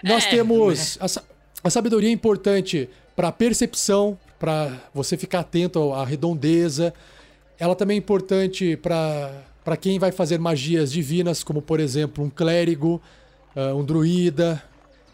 Nós 0.04 0.26
É, 0.26 0.30
temos. 0.30 0.98
A, 1.00 1.08
sa- 1.08 1.22
a 1.64 1.70
sabedoria 1.70 2.08
é 2.10 2.12
importante 2.12 2.88
pra 3.16 3.32
percepção, 3.32 4.18
pra 4.38 4.70
você 4.94 5.16
ficar 5.16 5.40
atento 5.40 5.92
à 5.94 6.04
redondeza. 6.04 6.92
Ela 7.58 7.74
também 7.74 7.94
é 7.94 7.98
importante 7.98 8.76
para 8.76 9.76
quem 9.80 9.98
vai 9.98 10.12
fazer 10.12 10.38
magias 10.38 10.92
divinas, 10.92 11.42
como 11.42 11.62
por 11.62 11.80
exemplo 11.80 12.22
um 12.22 12.28
clérigo, 12.30 13.00
ah, 13.56 13.74
um 13.74 13.82
druida. 13.82 14.62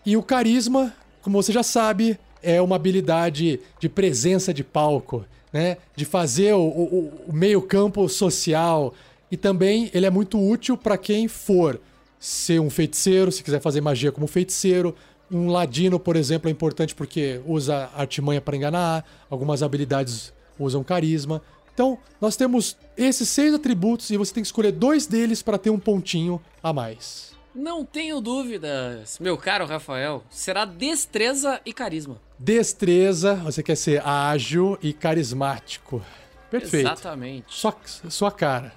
E 0.05 0.17
o 0.17 0.23
carisma, 0.23 0.93
como 1.21 1.41
você 1.43 1.53
já 1.53 1.63
sabe, 1.63 2.19
é 2.43 2.61
uma 2.61 2.77
habilidade 2.77 3.61
de 3.79 3.89
presença 3.89 4.53
de 4.53 4.65
palco, 4.65 5.25
né? 5.53 5.77
De 5.95 6.05
fazer 6.05 6.53
o, 6.55 6.61
o- 6.61 7.13
o 7.29 7.33
meio-campo 7.33 8.09
social. 8.09 8.93
E 9.31 9.37
também 9.37 9.91
ele 9.95 10.07
é 10.07 10.11
muito 10.11 10.39
útil 10.41 10.77
para 10.77 10.99
quem 10.99 11.29
for 11.29 11.81
ser 12.19 12.61
um 12.61 12.69
feiticeiro, 12.71 13.31
se 13.33 13.43
quiser 13.43 13.61
fazer 13.61 13.81
magia 13.81 14.11
como 14.13 14.27
feiticeiro. 14.27 14.95
Um 15.31 15.49
ladino, 15.49 15.99
por 15.99 16.17
exemplo, 16.17 16.49
é 16.49 16.53
importante 16.53 16.95
porque 16.95 17.41
usa 17.47 17.89
artimanha 17.97 18.41
para 18.41 18.57
enganar, 18.57 19.05
algumas 19.31 19.63
habilidades 19.63 20.33
usam 20.59 20.85
carisma. 20.85 21.41
Então, 21.73 21.97
nós 22.21 22.37
temos 22.37 22.77
esses 22.99 23.29
seis 23.31 23.55
atributos 23.55 24.11
e 24.11 24.17
você 24.19 24.35
tem 24.35 24.43
que 24.43 24.47
escolher 24.49 24.73
dois 24.73 25.07
deles 25.07 25.43
para 25.43 25.57
ter 25.57 25.71
um 25.71 25.79
pontinho 25.79 26.41
a 26.63 26.71
mais. 26.73 27.32
Não 27.55 27.85
tenho 27.85 28.21
dúvidas, 28.21 29.19
meu 29.19 29.37
caro 29.37 29.67
Rafael. 29.67 30.25
Será 30.31 30.65
destreza 30.65 31.61
e 31.67 31.73
carisma. 31.73 32.19
Destreza, 32.39 33.35
você 33.35 33.63
quer 33.63 33.77
ser 33.77 34.07
ágil 34.07 34.79
e 34.83 34.93
carismático. 34.93 36.03
Perfeito. 36.51 36.87
Exatamente. 36.87 37.45
Sua, 37.49 37.77
sua 38.09 38.31
cara. 38.31 38.73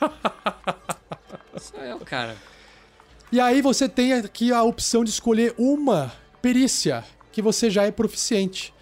Sou 1.60 1.80
eu, 1.80 1.98
cara. 2.00 2.36
E 3.32 3.40
aí 3.40 3.60
você 3.60 3.88
tem 3.88 4.12
aqui 4.12 4.52
a 4.52 4.62
opção 4.62 5.04
de 5.04 5.10
escolher 5.10 5.54
uma 5.58 6.12
perícia 6.40 7.04
que 7.32 7.42
você 7.42 7.68
já 7.68 7.84
é 7.84 7.90
proficiente. 7.90 8.72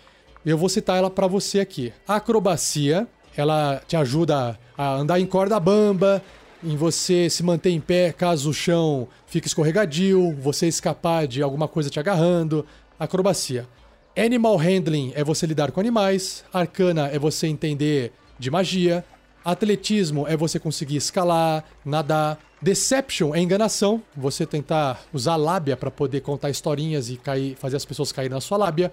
Eu 0.44 0.56
vou 0.56 0.68
citar 0.68 0.96
ela 0.96 1.10
para 1.10 1.26
você 1.26 1.60
aqui. 1.60 1.92
Acrobacia, 2.06 3.06
ela 3.36 3.82
te 3.86 3.96
ajuda 3.96 4.58
a 4.76 4.94
andar 4.94 5.20
em 5.20 5.26
corda 5.26 5.58
bamba, 5.58 6.22
em 6.62 6.76
você 6.76 7.30
se 7.30 7.42
manter 7.42 7.70
em 7.70 7.80
pé 7.80 8.12
caso 8.12 8.50
o 8.50 8.54
chão 8.54 9.08
fique 9.26 9.46
escorregadio, 9.46 10.34
você 10.40 10.66
escapar 10.66 11.26
de 11.26 11.42
alguma 11.42 11.68
coisa 11.68 11.90
te 11.90 12.00
agarrando. 12.00 12.66
Acrobacia. 12.98 13.68
Animal 14.16 14.56
Handling 14.56 15.12
é 15.14 15.22
você 15.22 15.46
lidar 15.46 15.70
com 15.70 15.78
animais. 15.78 16.44
Arcana 16.52 17.08
é 17.08 17.18
você 17.18 17.46
entender 17.46 18.12
de 18.38 18.50
magia. 18.50 19.04
Atletismo 19.44 20.26
é 20.26 20.36
você 20.36 20.58
conseguir 20.58 20.96
escalar, 20.96 21.64
nadar. 21.84 22.38
Deception 22.60 23.32
é 23.34 23.40
enganação, 23.40 24.02
você 24.16 24.44
tentar 24.44 25.00
usar 25.12 25.36
lábia 25.36 25.76
para 25.76 25.92
poder 25.92 26.22
contar 26.22 26.50
historinhas 26.50 27.08
e 27.08 27.16
cair, 27.16 27.54
fazer 27.54 27.76
as 27.76 27.84
pessoas 27.84 28.10
caírem 28.10 28.34
na 28.34 28.40
sua 28.40 28.58
lábia. 28.58 28.92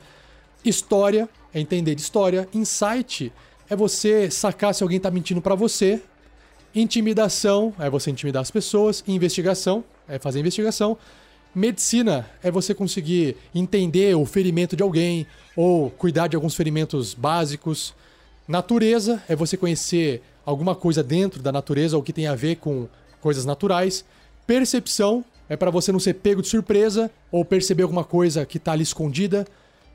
História 0.64 1.28
é 1.52 1.60
entender 1.60 1.96
de 1.96 2.02
história. 2.02 2.48
Insight 2.54 3.34
é 3.68 3.76
você 3.76 4.30
sacar 4.30 4.76
se 4.76 4.84
alguém 4.84 5.00
tá 5.00 5.10
mentindo 5.10 5.42
para 5.42 5.56
você. 5.56 6.02
Intimidação 6.76 7.74
é 7.80 7.90
você 7.90 8.12
intimidar 8.12 8.42
as 8.42 8.52
pessoas. 8.52 9.02
Investigação 9.08 9.82
é 10.10 10.20
fazer 10.20 10.42
investigação. 10.42 10.98
Medicina 11.56 12.30
é 12.44 12.52
você 12.52 12.74
conseguir 12.74 13.38
entender 13.56 14.14
o 14.14 14.26
ferimento 14.26 14.76
de 14.76 14.84
alguém 14.84 15.26
ou 15.56 15.90
cuidar 15.90 16.28
de 16.28 16.36
alguns 16.36 16.54
ferimentos 16.54 17.14
básicos. 17.14 17.94
Natureza 18.46 19.24
é 19.30 19.38
você 19.38 19.56
conhecer 19.56 20.22
alguma 20.46 20.76
coisa 20.76 21.02
dentro 21.02 21.42
da 21.42 21.50
natureza 21.50 21.96
ou 21.96 22.04
que 22.04 22.12
tem 22.12 22.28
a 22.28 22.36
ver 22.36 22.58
com 22.58 22.90
coisas 23.22 23.46
naturais. 23.46 24.04
Percepção 24.46 25.24
é 25.48 25.56
para 25.56 25.72
você 25.72 25.94
não 25.94 26.00
ser 26.00 26.16
pego 26.16 26.42
de 26.42 26.50
surpresa 26.50 27.10
ou 27.32 27.46
perceber 27.46 27.84
alguma 27.84 28.04
coisa 28.04 28.46
que 28.46 28.58
está 28.58 28.74
ali 28.74 28.84
escondida. 28.84 29.48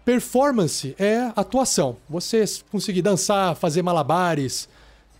Performance 0.02 0.94
é 0.98 1.30
atuação. 1.36 1.98
Você 2.08 2.42
conseguir 2.70 3.02
dançar, 3.02 3.54
fazer 3.54 3.82
malabares, 3.82 4.66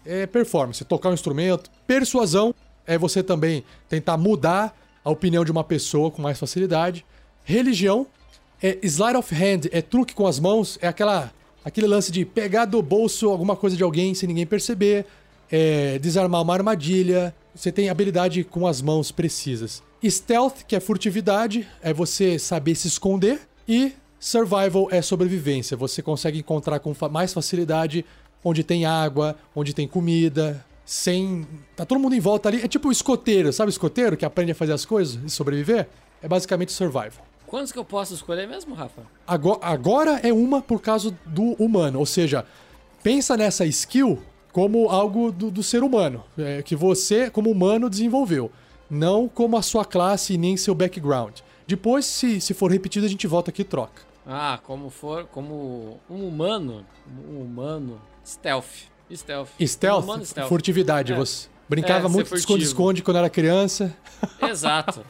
é 0.04 0.26
performance, 0.26 0.84
tocar 0.84 1.10
um 1.10 1.14
instrumento. 1.14 1.70
Persuasão 1.86 2.54
é 2.86 2.98
você 2.98 3.22
também 3.22 3.64
tentar 3.88 4.16
mudar 4.16 4.76
a 5.04 5.10
opinião 5.10 5.44
de 5.44 5.50
uma 5.50 5.64
pessoa 5.64 6.10
com 6.10 6.20
mais 6.20 6.38
facilidade. 6.38 7.04
Religião 7.44 8.06
é 8.62 8.78
slide 8.82 9.16
of 9.16 9.34
hand, 9.34 9.68
é 9.72 9.80
truque 9.80 10.14
com 10.14 10.26
as 10.26 10.38
mãos, 10.38 10.78
é 10.80 10.88
aquela 10.88 11.32
aquele 11.64 11.86
lance 11.86 12.10
de 12.10 12.24
pegar 12.24 12.64
do 12.64 12.80
bolso 12.80 13.28
alguma 13.28 13.54
coisa 13.54 13.76
de 13.76 13.82
alguém 13.82 14.14
sem 14.14 14.26
ninguém 14.26 14.46
perceber, 14.46 15.04
é 15.50 15.98
desarmar 15.98 16.42
uma 16.42 16.54
armadilha, 16.54 17.34
você 17.54 17.70
tem 17.70 17.90
habilidade 17.90 18.44
com 18.44 18.66
as 18.66 18.80
mãos 18.80 19.12
precisas. 19.12 19.82
Stealth, 20.02 20.64
que 20.66 20.74
é 20.74 20.80
furtividade, 20.80 21.68
é 21.82 21.92
você 21.92 22.38
saber 22.38 22.74
se 22.74 22.88
esconder. 22.88 23.40
E 23.68 23.92
Survival 24.20 24.88
é 24.90 25.00
sobrevivência. 25.00 25.74
Você 25.78 26.02
consegue 26.02 26.38
encontrar 26.38 26.78
com 26.78 26.94
mais 27.10 27.32
facilidade 27.32 28.04
onde 28.44 28.64
tem 28.64 28.84
água, 28.84 29.36
onde 29.54 29.74
tem 29.74 29.86
comida, 29.86 30.64
sem. 30.84 31.46
Tá 31.76 31.84
todo 31.84 32.00
mundo 32.00 32.14
em 32.14 32.20
volta 32.20 32.48
ali. 32.48 32.62
É 32.62 32.68
tipo 32.68 32.88
o 32.88 32.92
escoteiro, 32.92 33.52
sabe 33.52 33.68
o 33.68 33.70
escoteiro 33.70 34.16
que 34.16 34.24
aprende 34.24 34.52
a 34.52 34.54
fazer 34.54 34.72
as 34.72 34.84
coisas 34.84 35.18
e 35.24 35.30
sobreviver? 35.30 35.88
É 36.22 36.28
basicamente 36.28 36.72
survival. 36.72 37.24
Quantos 37.46 37.72
que 37.72 37.78
eu 37.78 37.84
posso 37.84 38.14
escolher 38.14 38.46
mesmo, 38.46 38.74
Rafa? 38.74 39.02
Agora, 39.26 39.58
agora 39.62 40.20
é 40.22 40.32
uma 40.32 40.62
por 40.62 40.80
causa 40.80 41.16
do 41.26 41.54
humano. 41.54 41.98
Ou 41.98 42.06
seja, 42.06 42.46
pensa 43.02 43.36
nessa 43.36 43.66
skill 43.66 44.22
como 44.52 44.88
algo 44.88 45.32
do, 45.32 45.50
do 45.50 45.62
ser 45.62 45.82
humano, 45.82 46.24
é, 46.38 46.62
que 46.62 46.76
você, 46.76 47.30
como 47.30 47.50
humano, 47.50 47.88
desenvolveu, 47.88 48.50
não 48.88 49.28
como 49.28 49.56
a 49.56 49.62
sua 49.62 49.84
classe 49.84 50.34
e 50.34 50.38
nem 50.38 50.56
seu 50.56 50.74
background. 50.74 51.38
Depois, 51.66 52.04
se, 52.04 52.40
se 52.40 52.52
for 52.52 52.70
repetido, 52.70 53.06
a 53.06 53.08
gente 53.08 53.26
volta 53.26 53.50
aqui 53.50 53.62
e 53.62 53.64
troca. 53.64 54.02
Ah, 54.26 54.58
como 54.64 54.90
for, 54.90 55.26
como 55.26 55.98
um 56.08 56.26
humano, 56.26 56.84
um 57.28 57.42
humano, 57.42 58.00
stealth, 58.24 58.88
stealth. 59.12 59.48
Stealth, 59.60 60.00
um 60.00 60.04
humano, 60.04 60.24
stealth. 60.24 60.48
furtividade. 60.48 61.12
É. 61.12 61.16
Você 61.16 61.48
brincava 61.68 62.06
é, 62.06 62.10
muito 62.10 62.30
de 62.30 62.36
esconde-esconde 62.36 63.02
quando 63.02 63.18
era 63.18 63.30
criança. 63.30 63.96
Exato. 64.42 65.04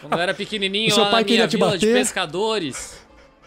quando 0.00 0.12
eu 0.12 0.18
era 0.18 0.34
pequenininho, 0.34 0.90
o 0.90 0.94
seu 0.94 1.04
lá 1.04 1.10
pai 1.10 1.22
na 1.22 1.28
minha 1.28 1.46
vila 1.46 1.78
de 1.78 1.86
pescadores, 1.86 3.00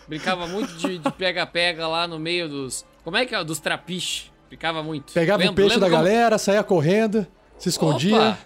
brincava 0.07 0.47
muito 0.47 0.73
de 0.75 0.99
pega-pega 1.17 1.87
lá 1.87 2.07
no 2.07 2.19
meio 2.19 2.47
dos... 2.47 2.85
Como 3.03 3.17
é 3.17 3.25
que 3.25 3.35
é? 3.35 3.43
Dos 3.43 3.59
trapiches. 3.59 4.31
Ficava 4.53 4.83
muito. 4.83 5.13
Pegava 5.13 5.39
lembro, 5.39 5.53
o 5.53 5.55
peixe 5.55 5.79
da 5.79 5.87
como... 5.87 5.97
galera, 5.97 6.37
saía 6.37 6.63
correndo, 6.63 7.25
se 7.57 7.69
escondia. 7.69 8.15
Opa! 8.15 8.37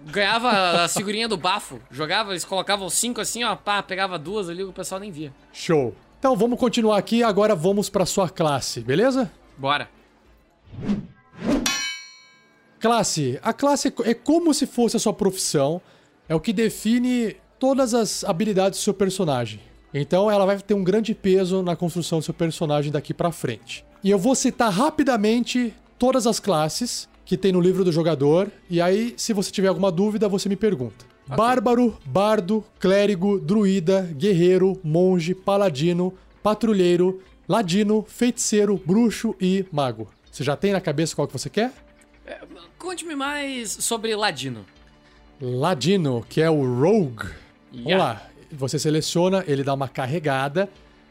Ganhava 0.00 0.84
a 0.84 0.88
figurinha 0.88 1.26
do 1.26 1.36
bafo. 1.36 1.80
Jogava, 1.90 2.30
eles 2.30 2.44
colocavam 2.44 2.88
cinco 2.88 3.20
assim, 3.20 3.42
ó, 3.42 3.56
pá, 3.56 3.82
pegava 3.82 4.16
duas 4.16 4.48
ali, 4.48 4.62
o 4.62 4.72
pessoal 4.72 5.00
nem 5.00 5.10
via. 5.10 5.32
Show. 5.52 5.92
Então 6.26 6.34
vamos 6.34 6.58
continuar 6.58 6.98
aqui, 6.98 7.22
agora 7.22 7.54
vamos 7.54 7.88
para 7.88 8.04
sua 8.04 8.28
classe, 8.28 8.80
beleza? 8.80 9.30
Bora. 9.56 9.88
Classe. 12.80 13.38
A 13.44 13.52
classe 13.52 13.94
é 14.02 14.12
como 14.12 14.52
se 14.52 14.66
fosse 14.66 14.96
a 14.96 14.98
sua 14.98 15.12
profissão, 15.12 15.80
é 16.28 16.34
o 16.34 16.40
que 16.40 16.52
define 16.52 17.36
todas 17.60 17.94
as 17.94 18.24
habilidades 18.24 18.80
do 18.80 18.82
seu 18.82 18.92
personagem. 18.92 19.60
Então 19.94 20.28
ela 20.28 20.44
vai 20.44 20.58
ter 20.58 20.74
um 20.74 20.82
grande 20.82 21.14
peso 21.14 21.62
na 21.62 21.76
construção 21.76 22.18
do 22.18 22.24
seu 22.24 22.34
personagem 22.34 22.90
daqui 22.90 23.14
para 23.14 23.30
frente. 23.30 23.84
E 24.02 24.10
eu 24.10 24.18
vou 24.18 24.34
citar 24.34 24.72
rapidamente 24.72 25.72
todas 25.96 26.26
as 26.26 26.40
classes 26.40 27.08
que 27.24 27.36
tem 27.36 27.52
no 27.52 27.60
livro 27.60 27.84
do 27.84 27.92
jogador. 27.92 28.50
E 28.68 28.80
aí, 28.80 29.14
se 29.16 29.32
você 29.32 29.52
tiver 29.52 29.68
alguma 29.68 29.92
dúvida, 29.92 30.28
você 30.28 30.48
me 30.48 30.56
pergunta. 30.56 31.06
Okay. 31.26 31.36
Bárbaro, 31.36 31.96
bardo, 32.04 32.64
clérigo, 32.78 33.40
druida, 33.40 34.02
guerreiro, 34.16 34.78
monge, 34.82 35.34
paladino, 35.34 36.14
patrulheiro, 36.42 37.20
ladino, 37.48 38.04
feiticeiro, 38.06 38.80
bruxo 38.84 39.34
e 39.40 39.66
mago. 39.72 40.08
Você 40.30 40.44
já 40.44 40.56
tem 40.56 40.72
na 40.72 40.80
cabeça 40.80 41.16
qual 41.16 41.26
que 41.26 41.32
você 41.32 41.50
quer? 41.50 41.72
É, 42.24 42.38
Conte-me 42.78 43.16
mais 43.16 43.70
sobre 43.70 44.14
ladino. 44.14 44.64
Ladino, 45.40 46.24
que 46.28 46.40
é 46.40 46.48
o 46.48 46.62
rogue. 46.62 47.26
Yeah. 47.72 47.82
Vamos 47.82 47.98
lá. 47.98 48.30
Você 48.52 48.78
seleciona, 48.78 49.44
ele 49.48 49.64
dá 49.64 49.74
uma 49.74 49.88
carregada. 49.88 50.68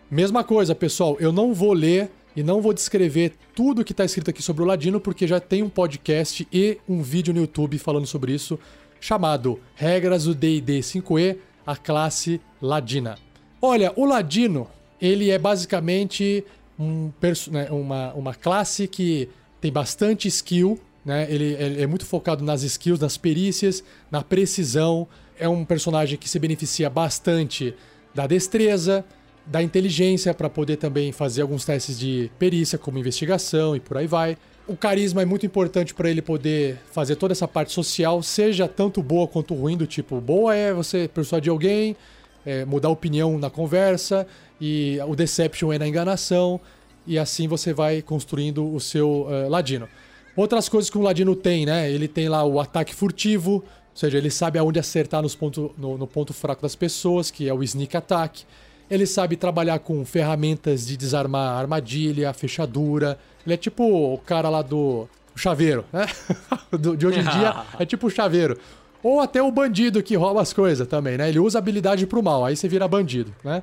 Mesma 0.10 0.44
coisa, 0.44 0.74
pessoal. 0.74 1.18
Eu 1.20 1.34
não 1.34 1.54
vou 1.54 1.74
ler 1.74 2.10
e 2.36 2.44
não 2.44 2.62
vou 2.62 2.74
descrever 2.74 3.34
tudo 3.54 3.84
que 3.84 3.92
está 3.92 4.06
escrito 4.06 4.30
aqui 4.30 4.42
sobre 4.42 4.64
o 4.64 4.66
Ladino, 4.66 5.00
porque 5.00 5.28
já 5.28 5.40
tem 5.40 5.64
um 5.64 5.70
podcast 5.70 6.48
e 6.52 6.78
um 6.88 7.02
vídeo 7.02 7.34
no 7.34 7.42
YouTube 7.42 7.78
falando 7.78 8.06
sobre 8.06 8.34
isso, 8.34 8.60
chamado 9.00 9.60
Regras 9.76 10.26
do 10.26 10.36
DD 10.36 10.80
5E, 10.80 11.38
a 11.66 11.76
classe 11.76 12.42
Ladina. 12.62 13.18
Olha, 13.62 13.92
o 13.96 14.06
Ladino, 14.06 14.68
ele 15.02 15.30
é 15.30 15.40
basicamente 15.40 16.44
um 16.78 17.12
né, 17.52 17.68
uma, 17.72 18.14
uma 18.14 18.34
classe 18.34 18.88
que 18.88 19.30
tem 19.62 19.72
bastante 19.72 20.28
skill, 20.28 20.80
né? 21.04 21.28
Ele, 21.30 21.54
ele 21.54 21.82
é 21.82 21.88
muito 21.88 22.06
focado 22.06 22.44
nas 22.44 22.64
skills, 22.64 23.00
nas 23.00 23.18
perícias, 23.18 23.84
na 24.10 24.24
precisão. 24.24 25.08
É 25.40 25.48
um 25.48 25.64
personagem 25.64 26.18
que 26.18 26.28
se 26.28 26.40
beneficia 26.40 26.90
bastante 26.90 27.76
da 28.14 28.26
destreza, 28.26 29.06
da 29.46 29.62
inteligência 29.62 30.34
para 30.34 30.50
poder 30.50 30.78
também 30.78 31.12
fazer 31.12 31.44
alguns 31.44 31.64
testes 31.64 32.00
de 32.00 32.32
perícia, 32.40 32.78
como 32.78 32.98
investigação 32.98 33.76
e 33.76 33.80
por 33.80 33.98
aí 33.98 34.08
vai. 34.08 34.38
O 34.68 34.76
carisma 34.76 35.22
é 35.22 35.26
muito 35.26 35.46
importante 35.46 35.94
para 35.94 36.10
ele 36.10 36.24
poder 36.24 36.80
fazer 36.92 37.16
toda 37.18 37.32
essa 37.32 37.48
parte 37.48 37.72
social, 37.72 38.24
seja 38.24 38.68
tanto 38.68 39.04
boa 39.04 39.28
quanto 39.28 39.54
ruim, 39.54 39.78
do 39.78 39.86
tipo, 39.86 40.20
boa 40.20 40.56
é 40.56 40.74
você 40.74 41.08
persuadir 41.08 41.52
alguém, 41.52 41.96
é, 42.44 42.66
mudar 42.66 42.90
opinião 42.90 43.38
na 43.38 43.50
conversa, 43.50 44.26
e 44.60 44.98
o 45.08 45.16
deception 45.16 45.72
é 45.72 45.78
na 45.78 45.88
enganação, 45.88 46.60
e 47.06 47.20
assim 47.20 47.48
você 47.48 47.74
vai 47.74 48.02
construindo 48.02 48.74
o 48.74 48.80
seu 48.80 49.28
uh, 49.28 49.48
ladino. 49.48 49.88
Outras 50.36 50.68
coisas 50.68 50.90
que 50.90 50.98
o 50.98 51.02
ladino 51.02 51.36
tem, 51.36 51.64
né? 51.64 51.92
Ele 51.92 52.08
tem 52.08 52.28
lá 52.28 52.44
o 52.44 52.60
ataque 52.60 52.96
furtivo, 52.96 53.54
ou 53.54 53.64
seja, 53.94 54.18
ele 54.18 54.32
sabe 54.32 54.58
aonde 54.58 54.80
acertar 54.80 55.22
nos 55.22 55.36
ponto, 55.36 55.76
no, 55.78 55.96
no 55.96 56.08
ponto 56.08 56.34
fraco 56.34 56.64
das 56.64 56.76
pessoas, 56.76 57.30
que 57.30 57.48
é 57.48 57.54
o 57.54 57.62
sneak 57.62 57.96
attack. 57.96 58.44
Ele 58.90 59.06
sabe 59.06 59.36
trabalhar 59.36 59.78
com 59.80 60.04
ferramentas 60.04 60.88
de 60.88 60.98
desarmar 60.98 61.60
armadilha, 61.60 62.34
fechadura. 62.34 63.18
Ele 63.46 63.54
é 63.54 63.58
tipo 63.58 63.84
o 63.84 64.18
cara 64.18 64.50
lá 64.50 64.62
do 64.62 65.08
chaveiro, 65.36 65.86
né? 65.92 66.08
de 66.98 67.06
hoje 67.06 67.20
em 67.20 67.24
dia 67.24 67.56
é 67.78 67.86
tipo 67.86 68.08
o 68.08 68.10
chaveiro. 68.10 68.58
Ou 69.04 69.20
até 69.20 69.42
o 69.42 69.52
bandido 69.52 70.02
que 70.02 70.16
rouba 70.16 70.42
as 70.42 70.52
coisas 70.52 70.88
também, 70.88 71.18
né? 71.18 71.30
Ele 71.30 71.40
usa 71.40 71.60
habilidade 71.60 72.08
pro 72.08 72.24
mal, 72.24 72.44
aí 72.44 72.56
você 72.56 72.68
vira 72.68 72.88
bandido, 72.88 73.34
né? 73.44 73.62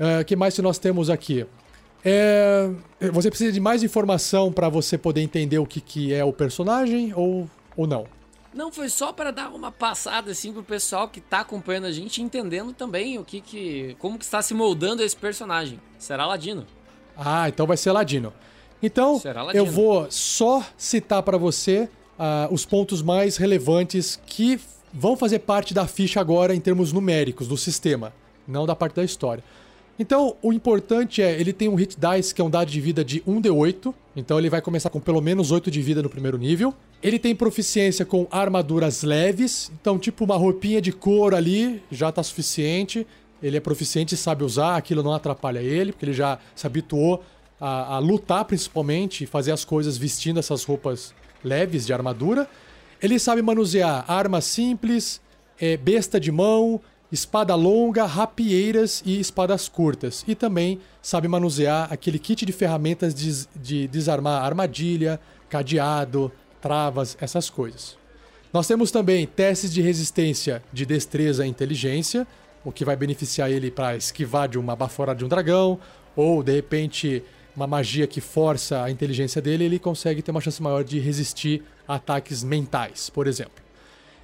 O 0.00 0.20
uh, 0.20 0.24
que 0.24 0.34
mais 0.34 0.54
que 0.54 0.62
nós 0.62 0.78
temos 0.78 1.10
aqui? 1.10 1.46
É... 2.04 2.70
Você 3.12 3.30
precisa 3.30 3.52
de 3.52 3.60
mais 3.60 3.82
informação 3.82 4.52
para 4.52 4.68
você 4.68 4.96
poder 4.96 5.20
entender 5.20 5.58
o 5.58 5.66
que, 5.66 5.80
que 5.80 6.14
é 6.14 6.24
o 6.24 6.32
personagem 6.32 7.12
ou, 7.14 7.48
ou 7.76 7.86
não? 7.86 8.06
Não, 8.52 8.72
foi 8.72 8.88
só 8.88 9.12
para 9.12 9.30
dar 9.30 9.50
uma 9.50 9.70
passada 9.70 10.30
assim 10.30 10.52
pro 10.52 10.62
pessoal 10.62 11.08
que 11.08 11.20
tá 11.20 11.40
acompanhando 11.40 11.86
a 11.86 11.92
gente, 11.92 12.22
entendendo 12.22 12.72
também 12.72 13.18
o 13.18 13.24
que 13.24 13.40
que 13.40 13.96
como 13.98 14.18
que 14.18 14.24
está 14.24 14.40
se 14.40 14.54
moldando 14.54 15.02
esse 15.02 15.16
personagem. 15.16 15.78
Será 15.98 16.26
Ladino. 16.26 16.66
Ah, 17.16 17.48
então 17.48 17.66
vai 17.66 17.76
ser 17.76 17.92
Ladino. 17.92 18.32
Então, 18.82 19.20
eu 19.54 19.66
vou 19.66 20.06
só 20.10 20.64
citar 20.76 21.22
para 21.22 21.36
você 21.36 21.88
uh, 22.18 22.52
os 22.52 22.64
pontos 22.64 23.02
mais 23.02 23.36
relevantes 23.36 24.20
que 24.26 24.60
vão 24.92 25.16
fazer 25.16 25.40
parte 25.40 25.74
da 25.74 25.86
ficha 25.86 26.20
agora 26.20 26.54
em 26.54 26.60
termos 26.60 26.92
numéricos 26.92 27.48
do 27.48 27.56
sistema, 27.56 28.12
não 28.46 28.66
da 28.66 28.76
parte 28.76 28.94
da 28.94 29.04
história. 29.04 29.42
Então, 29.98 30.36
o 30.40 30.52
importante 30.52 31.20
é, 31.20 31.40
ele 31.40 31.52
tem 31.52 31.68
um 31.68 31.74
hit 31.74 31.96
dice, 31.98 32.32
que 32.32 32.40
é 32.40 32.44
um 32.44 32.50
dado 32.50 32.70
de 32.70 32.80
vida 32.80 33.04
de 33.04 33.20
1d8. 33.22 33.92
Então, 34.14 34.38
ele 34.38 34.48
vai 34.48 34.62
começar 34.62 34.90
com 34.90 35.00
pelo 35.00 35.20
menos 35.20 35.50
8 35.50 35.72
de 35.72 35.82
vida 35.82 36.00
no 36.00 36.08
primeiro 36.08 36.38
nível. 36.38 36.72
Ele 37.02 37.18
tem 37.18 37.34
proficiência 37.34 38.04
com 38.04 38.26
armaduras 38.30 39.02
leves. 39.02 39.72
Então, 39.80 39.98
tipo 39.98 40.24
uma 40.24 40.36
roupinha 40.36 40.80
de 40.80 40.92
couro 40.92 41.34
ali, 41.34 41.82
já 41.90 42.12
tá 42.12 42.22
suficiente. 42.22 43.04
Ele 43.42 43.56
é 43.56 43.60
proficiente 43.60 44.14
e 44.14 44.18
sabe 44.18 44.44
usar, 44.44 44.76
aquilo 44.76 45.02
não 45.02 45.12
atrapalha 45.12 45.60
ele, 45.60 45.92
porque 45.92 46.04
ele 46.04 46.12
já 46.12 46.38
se 46.54 46.66
habituou 46.66 47.22
a, 47.60 47.96
a 47.96 47.98
lutar 47.98 48.44
principalmente 48.44 49.26
fazer 49.26 49.52
as 49.52 49.64
coisas 49.64 49.96
vestindo 49.96 50.38
essas 50.38 50.64
roupas 50.64 51.14
leves 51.42 51.86
de 51.86 51.92
armadura. 51.92 52.48
Ele 53.02 53.18
sabe 53.18 53.42
manusear 53.42 54.04
armas 54.08 54.44
simples, 54.44 55.20
é, 55.60 55.76
besta 55.76 56.18
de 56.18 56.32
mão, 56.32 56.80
espada 57.10 57.54
longa, 57.54 58.04
rapieiras 58.04 59.02
e 59.04 59.18
espadas 59.18 59.68
curtas. 59.68 60.24
E 60.26 60.34
também 60.34 60.80
sabe 61.00 61.28
manusear 61.28 61.92
aquele 61.92 62.18
kit 62.18 62.44
de 62.44 62.52
ferramentas 62.52 63.14
de, 63.14 63.46
de 63.56 63.88
desarmar 63.88 64.44
armadilha, 64.44 65.20
cadeado, 65.48 66.30
travas, 66.60 67.16
essas 67.20 67.48
coisas. 67.48 67.96
Nós 68.52 68.66
temos 68.66 68.90
também 68.90 69.26
testes 69.26 69.72
de 69.72 69.82
resistência 69.82 70.62
de 70.72 70.86
destreza 70.86 71.46
e 71.46 71.48
inteligência, 71.48 72.26
o 72.64 72.72
que 72.72 72.84
vai 72.84 72.96
beneficiar 72.96 73.50
ele 73.50 73.70
para 73.70 73.96
esquivar 73.96 74.48
de 74.48 74.58
uma 74.58 74.74
baforada 74.74 75.18
de 75.18 75.24
um 75.24 75.28
dragão, 75.28 75.78
ou 76.16 76.42
de 76.42 76.52
repente 76.52 77.22
uma 77.58 77.66
magia 77.66 78.06
que 78.06 78.20
força 78.20 78.84
a 78.84 78.90
inteligência 78.90 79.42
dele, 79.42 79.64
ele 79.64 79.78
consegue 79.80 80.22
ter 80.22 80.30
uma 80.30 80.40
chance 80.40 80.62
maior 80.62 80.84
de 80.84 81.00
resistir 81.00 81.64
a 81.88 81.96
ataques 81.96 82.44
mentais, 82.44 83.10
por 83.10 83.26
exemplo. 83.26 83.64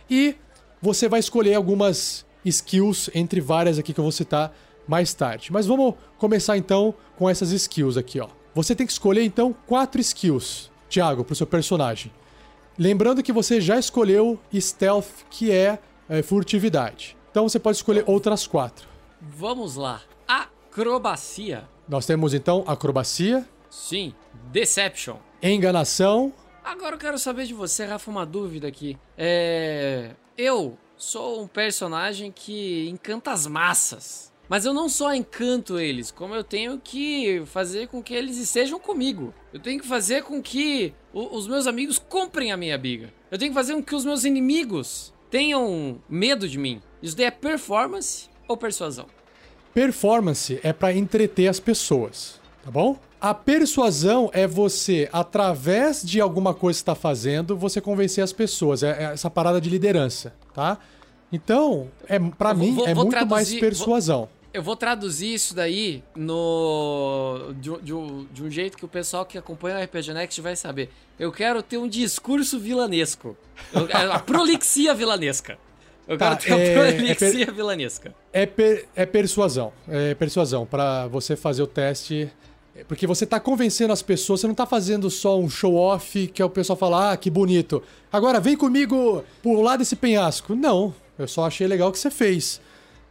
E 0.09 0.37
você 0.81 1.09
vai 1.09 1.19
escolher 1.19 1.55
algumas 1.55 2.25
skills 2.45 3.11
entre 3.13 3.41
várias 3.41 3.77
aqui 3.77 3.93
que 3.93 3.99
eu 3.99 4.05
vou 4.05 4.13
citar 4.13 4.57
mais 4.87 5.13
tarde. 5.13 5.53
Mas 5.53 5.67
vamos 5.67 5.95
começar 6.17 6.57
então 6.57 6.95
com 7.17 7.29
essas 7.29 7.51
skills 7.51 7.97
aqui, 7.97 8.21
ó. 8.21 8.29
Você 8.55 8.73
tem 8.73 8.87
que 8.87 8.93
escolher 8.93 9.25
então 9.25 9.53
quatro 9.67 10.01
skills, 10.01 10.71
Thiago, 10.89 11.25
para 11.25 11.33
o 11.33 11.37
seu 11.37 11.47
personagem. 11.47 12.13
Lembrando 12.79 13.21
que 13.21 13.33
você 13.33 13.61
já 13.61 13.77
escolheu 13.77 14.39
Stealth, 14.55 15.25
que 15.29 15.51
é, 15.51 15.81
é 16.09 16.23
furtividade. 16.23 17.17
Então 17.33 17.49
você 17.49 17.59
pode 17.59 17.79
escolher 17.79 18.05
outras 18.07 18.47
quatro. 18.47 18.87
Vamos 19.21 19.75
lá. 19.75 20.03
Acrobacia. 20.29 21.74
Nós 21.89 22.07
temos 22.07 22.35
então 22.35 22.65
acrobacia. 22.67 23.47
Sim. 23.71 24.15
Deception. 24.51 25.17
Enganação. 25.43 26.33
Agora 26.65 26.95
eu 26.95 26.99
quero 26.99 27.19
saber 27.19 27.45
de 27.45 27.53
você, 27.53 27.85
Rafa, 27.85 28.11
uma 28.11 28.25
dúvida 28.25 28.67
aqui. 28.67 28.97
É. 29.19 30.13
Eu 30.37 30.79
sou 30.97 31.43
um 31.43 31.47
personagem 31.47 32.33
que 32.33 32.89
encanta 32.89 33.31
as 33.33 33.47
massas. 33.47 34.33
Mas 34.49 34.65
eu 34.67 34.75
não 34.75 34.89
só 34.89 35.15
encanto 35.15 35.79
eles, 35.79 36.11
como 36.11 36.35
eu 36.35 36.45
tenho 36.45 36.79
que 36.79 37.43
fazer 37.47 37.89
com 37.89 38.03
que 38.03 38.13
eles 38.13 38.37
estejam 38.37 38.79
comigo. 38.79 39.33
Eu 39.53 39.59
tenho 39.59 39.81
que 39.81 39.87
fazer 39.89 40.23
com 40.23 40.43
que 40.43 40.93
o, 41.13 41.35
os 41.37 41.47
meus 41.47 41.67
amigos 41.67 41.99
comprem 41.99 42.53
a 42.53 42.57
minha 42.57 42.77
biga. 42.77 43.13
Eu 43.31 43.39
tenho 43.39 43.51
que 43.51 43.55
fazer 43.55 43.75
com 43.75 43.83
que 43.83 43.95
os 43.95 44.05
meus 44.05 44.25
inimigos 44.25 45.15
tenham 45.31 46.01
medo 46.09 46.47
de 46.49 46.59
mim. 46.59 46.83
Isso 47.03 47.17
daí 47.17 47.27
é 47.27 47.31
performance 47.31 48.29
ou 48.47 48.57
persuasão? 48.57 49.07
Performance 49.75 50.61
é 50.63 50.73
para 50.73 50.95
entreter 50.95 51.49
as 51.49 51.59
pessoas, 51.59 52.41
tá 52.65 52.71
bom? 52.71 52.97
A 53.21 53.35
persuasão 53.35 54.31
é 54.33 54.47
você, 54.47 55.09
através 55.13 56.03
de 56.03 56.21
alguma 56.21 56.55
coisa 56.55 56.77
que 56.77 56.83
está 56.83 56.95
fazendo, 56.95 57.57
você 57.57 57.81
convencer 57.81 58.23
as 58.23 58.33
pessoas. 58.33 58.83
É, 58.83 58.91
é 58.91 59.05
essa 59.15 59.29
parada 59.29 59.61
de 59.61 59.69
liderança, 59.69 60.33
tá? 60.55 60.79
Então, 61.33 61.89
é, 62.07 62.19
para 62.19 62.55
mim, 62.55 62.75
vou, 62.75 62.87
é 62.87 62.95
muito 62.95 63.11
traduzir, 63.11 63.31
mais 63.33 63.55
persuasão. 63.55 64.21
Vou, 64.21 64.29
eu 64.53 64.63
vou 64.63 64.77
traduzir 64.77 65.35
isso 65.35 65.53
daí 65.55 66.05
no 66.15 67.53
de, 67.59 67.71
de, 67.79 67.93
de, 68.31 68.43
um 68.45 68.51
jeito 68.51 68.77
que 68.77 68.85
o 68.85 68.89
pessoal 68.89 69.27
que 69.27 69.37
acompanha 69.37 69.79
o 69.79 69.83
RPG 69.83 70.15
Next 70.15 70.41
vai 70.41 70.55
saber. 70.55 70.91
Eu 71.19 71.33
quero 71.33 71.61
ter 71.63 71.79
um 71.79 71.89
discurso 71.89 72.61
vilanesco. 72.61 73.37
A 74.13 74.21
prolixia 74.21 74.95
vilanesca. 74.95 75.59
Eu 76.07 76.19
tá, 76.19 76.37
quero 76.37 76.57
ter 76.57 76.61
é, 76.61 76.73
a 76.73 76.93
prolixia 76.93 77.43
é 77.43 77.47
per, 77.47 77.55
vilanesca. 77.55 78.15
É, 78.33 78.47
per, 78.47 78.89
é 78.95 79.07
persuasão. 79.07 79.73
É 79.89 80.15
persuasão. 80.15 80.67
para 80.67 81.07
você 81.09 81.35
fazer 81.37 81.63
o 81.63 81.67
teste 81.67 82.31
porque 82.89 83.07
você 83.07 83.25
tá 83.25 83.39
convencendo 83.39 83.93
as 83.93 84.03
pessoas, 84.03 84.41
você 84.41 84.49
não 84.49 84.55
tá 84.55 84.67
fazendo 84.67 85.09
só 85.09 85.39
um 85.39 85.49
show-off 85.49 86.27
que 86.29 86.43
é 86.43 86.45
o 86.45 86.51
pessoal 86.51 86.77
falar, 86.77 87.13
ah, 87.13 87.17
que 87.17 87.31
bonito. 87.31 87.83
Agora 88.13 88.41
vem 88.41 88.57
comigo 88.57 89.25
pular 89.43 89.77
desse 89.77 89.95
penhasco. 89.95 90.57
Não, 90.57 90.93
eu 91.17 91.29
só 91.29 91.47
achei 91.47 91.67
legal 91.67 91.91
o 91.91 91.93
que 91.93 91.99
você 91.99 92.11
fez. 92.11 92.61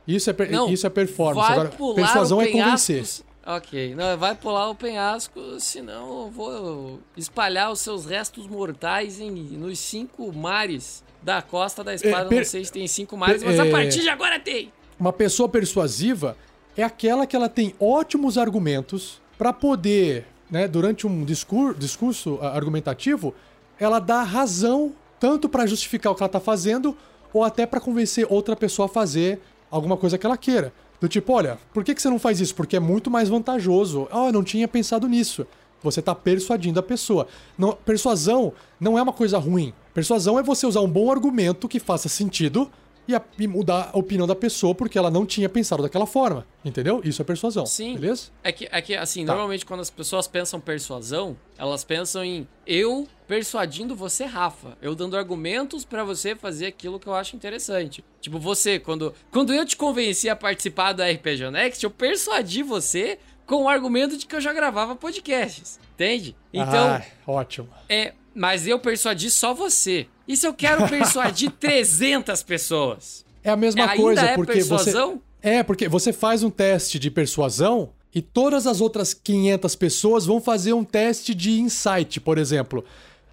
Isso 0.05 0.29
é, 0.29 0.33
não, 0.49 0.69
isso 0.69 0.85
é 0.85 0.89
performance. 0.89 1.49
Agora, 1.49 1.71
persuasão 1.95 2.41
é 2.41 2.47
convencer. 2.47 3.05
Ok, 3.45 3.95
não, 3.95 4.17
vai 4.17 4.35
pular 4.35 4.69
o 4.69 4.75
penhasco, 4.75 5.59
senão 5.59 6.23
eu 6.23 6.31
vou 6.31 6.99
espalhar 7.15 7.71
os 7.71 7.81
seus 7.81 8.05
restos 8.05 8.47
mortais 8.47 9.19
em, 9.19 9.31
nos 9.31 9.79
cinco 9.79 10.31
mares 10.33 11.03
da 11.23 11.41
costa 11.41 11.83
da 11.83 11.93
espada. 11.93 12.25
É, 12.25 12.29
per, 12.29 12.37
não 12.39 12.45
sei 12.45 12.65
se 12.65 12.71
tem 12.71 12.87
cinco 12.87 13.17
per, 13.17 13.39
mas 13.43 13.59
a 13.59 13.65
é, 13.65 13.71
partir 13.71 14.01
de 14.01 14.09
agora 14.09 14.39
tem. 14.39 14.71
Uma 14.99 15.13
pessoa 15.13 15.47
persuasiva 15.49 16.37
é 16.75 16.83
aquela 16.83 17.25
que 17.25 17.35
ela 17.35 17.49
tem 17.49 17.73
ótimos 17.79 18.37
argumentos 18.37 19.21
para 19.37 19.53
poder, 19.53 20.25
né, 20.49 20.67
durante 20.67 21.07
um 21.07 21.23
discurso, 21.23 21.79
discurso 21.79 22.39
argumentativo, 22.41 23.33
ela 23.79 23.99
dá 23.99 24.23
razão 24.23 24.93
tanto 25.19 25.47
para 25.47 25.65
justificar 25.65 26.11
o 26.11 26.15
que 26.15 26.21
ela 26.21 26.29
tá 26.29 26.39
fazendo 26.39 26.95
ou 27.33 27.43
até 27.43 27.65
para 27.65 27.79
convencer 27.79 28.27
outra 28.29 28.55
pessoa 28.55 28.85
a 28.85 28.89
fazer 28.89 29.41
alguma 29.71 29.97
coisa 29.97 30.17
que 30.17 30.25
ela 30.25 30.37
queira. 30.37 30.71
Do 30.99 31.07
tipo, 31.07 31.33
olha, 31.33 31.57
por 31.73 31.83
que, 31.83 31.93
que 31.93 32.01
você 32.01 32.09
não 32.09 32.19
faz 32.19 32.39
isso? 32.39 32.55
Porque 32.55 32.77
é 32.77 32.79
muito 32.79 33.09
mais 33.09 33.27
vantajoso. 33.27 34.07
Ah, 34.11 34.23
oh, 34.23 34.27
eu 34.27 34.31
não 34.31 34.43
tinha 34.43 34.67
pensado 34.67 35.07
nisso. 35.07 35.45
Você 35.81 35.99
está 35.99 36.15
persuadindo 36.15 36.79
a 36.79 36.83
pessoa. 36.83 37.27
Não, 37.57 37.73
persuasão 37.73 38.53
não 38.79 38.97
é 38.97 39.01
uma 39.01 39.11
coisa 39.11 39.37
ruim. 39.37 39.73
Persuasão 39.93 40.39
é 40.39 40.43
você 40.43 40.65
usar 40.65 40.81
um 40.81 40.89
bom 40.89 41.11
argumento 41.11 41.67
que 41.67 41.79
faça 41.79 42.09
sentido 42.09 42.71
e, 43.07 43.13
a, 43.13 43.21
e, 43.37 43.47
mudar 43.47 43.91
a 43.93 43.97
opinião 43.97 44.25
da 44.25 44.35
pessoa 44.35 44.73
porque 44.73 44.97
ela 44.97 45.11
não 45.11 45.25
tinha 45.25 45.49
pensado 45.49 45.83
daquela 45.83 46.05
forma. 46.05 46.45
Entendeu? 46.63 47.01
Isso 47.03 47.21
é 47.21 47.25
persuasão. 47.25 47.65
Sim. 47.65 47.95
Beleza? 47.95 48.29
É 48.43 48.51
que, 48.51 48.67
é 48.71 48.81
que 48.81 48.95
assim, 48.95 49.25
tá. 49.25 49.33
normalmente 49.33 49.65
quando 49.65 49.81
as 49.81 49.89
pessoas 49.89 50.27
pensam 50.27 50.59
persuasão, 50.59 51.35
elas 51.57 51.83
pensam 51.83 52.23
em 52.23 52.47
eu 52.65 53.07
persuadindo 53.27 53.95
você, 53.95 54.25
Rafa. 54.25 54.77
Eu 54.81 54.95
dando 54.95 55.17
argumentos 55.17 55.83
para 55.83 56.03
você 56.03 56.35
fazer 56.35 56.67
aquilo 56.67 56.99
que 56.99 57.07
eu 57.07 57.13
acho 57.13 57.35
interessante. 57.35 58.03
Tipo, 58.21 58.39
você, 58.39 58.79
quando, 58.79 59.13
quando 59.31 59.53
eu 59.53 59.65
te 59.65 59.75
convenci 59.75 60.29
a 60.29 60.35
participar 60.35 60.93
do 60.93 61.03
RPG 61.03 61.49
Next, 61.51 61.83
eu 61.83 61.91
persuadi 61.91 62.63
você 62.63 63.19
com 63.45 63.63
o 63.63 63.69
argumento 63.69 64.17
de 64.17 64.25
que 64.25 64.35
eu 64.35 64.41
já 64.41 64.53
gravava 64.53 64.95
podcasts. 64.95 65.79
Entende? 65.93 66.35
Então. 66.53 66.87
Ah, 66.87 67.03
ótimo. 67.27 67.69
É, 67.89 68.13
mas 68.33 68.67
eu 68.67 68.79
persuadi 68.79 69.29
só 69.29 69.53
você. 69.53 70.07
E 70.27 70.35
se 70.35 70.47
eu 70.47 70.53
quero 70.53 70.87
persuadir 70.89 71.51
300 71.51 72.43
pessoas? 72.43 73.25
É 73.43 73.49
a 73.49 73.55
mesma 73.55 73.95
coisa, 73.95 74.21
é 74.21 74.35
porque 74.35 74.53
persuasão? 74.53 75.11
você. 75.11 75.21
É, 75.41 75.61
porque 75.61 75.89
você 75.89 76.13
faz 76.13 76.41
um 76.41 76.49
teste 76.49 76.97
de 76.97 77.11
persuasão 77.11 77.89
e 78.15 78.21
todas 78.21 78.65
as 78.65 78.79
outras 78.79 79.13
500 79.13 79.75
pessoas 79.75 80.25
vão 80.25 80.39
fazer 80.39 80.73
um 80.73 80.83
teste 80.83 81.33
de 81.33 81.59
insight, 81.59 82.21
por 82.21 82.37
exemplo. 82.37 82.85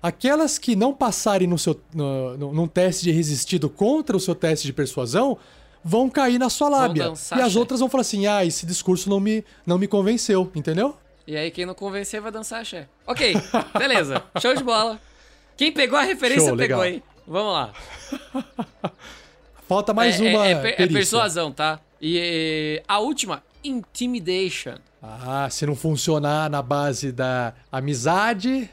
Aquelas 0.02 0.58
que 0.58 0.74
não 0.74 0.94
passarem 0.94 1.46
no 1.46 1.58
seu, 1.58 1.78
no, 1.94 2.36
no, 2.36 2.52
num 2.52 2.66
teste 2.66 3.04
de 3.04 3.12
resistido 3.12 3.68
contra 3.68 4.16
o 4.16 4.20
seu 4.20 4.34
teste 4.34 4.66
de 4.66 4.72
persuasão 4.72 5.38
vão 5.84 6.08
cair 6.08 6.38
na 6.38 6.48
sua 6.48 6.68
lábia. 6.68 7.04
Dançar, 7.04 7.38
e 7.38 7.42
as 7.42 7.54
outras 7.54 7.80
vão 7.80 7.88
falar 7.88 8.00
assim: 8.00 8.26
ah, 8.26 8.44
esse 8.44 8.64
discurso 8.64 9.10
não 9.10 9.20
me, 9.20 9.44
não 9.66 9.78
me 9.78 9.86
convenceu, 9.86 10.50
entendeu? 10.54 10.96
E 11.30 11.36
aí, 11.36 11.48
quem 11.52 11.64
não 11.64 11.74
convencer 11.74 12.20
vai 12.20 12.32
dançar 12.32 12.60
axé. 12.60 12.88
Ok, 13.06 13.36
beleza. 13.78 14.20
Show 14.42 14.52
de 14.52 14.64
bola. 14.64 15.00
Quem 15.56 15.70
pegou 15.70 15.96
a 15.96 16.02
referência 16.02 16.48
Show, 16.48 16.56
pegou, 16.56 16.84
hein? 16.84 17.00
Vamos 17.24 17.52
lá. 17.52 17.72
Falta 19.68 19.94
mais 19.94 20.20
é, 20.20 20.24
uma. 20.24 20.44
É, 20.44 20.50
é, 20.50 20.82
é, 20.82 20.86
persuasão, 20.88 21.52
tá? 21.52 21.78
E 22.02 22.82
a 22.88 22.98
última, 22.98 23.44
Intimidation. 23.62 24.74
Ah, 25.00 25.46
se 25.48 25.64
não 25.64 25.76
funcionar 25.76 26.50
na 26.50 26.62
base 26.62 27.12
da 27.12 27.54
amizade, 27.70 28.68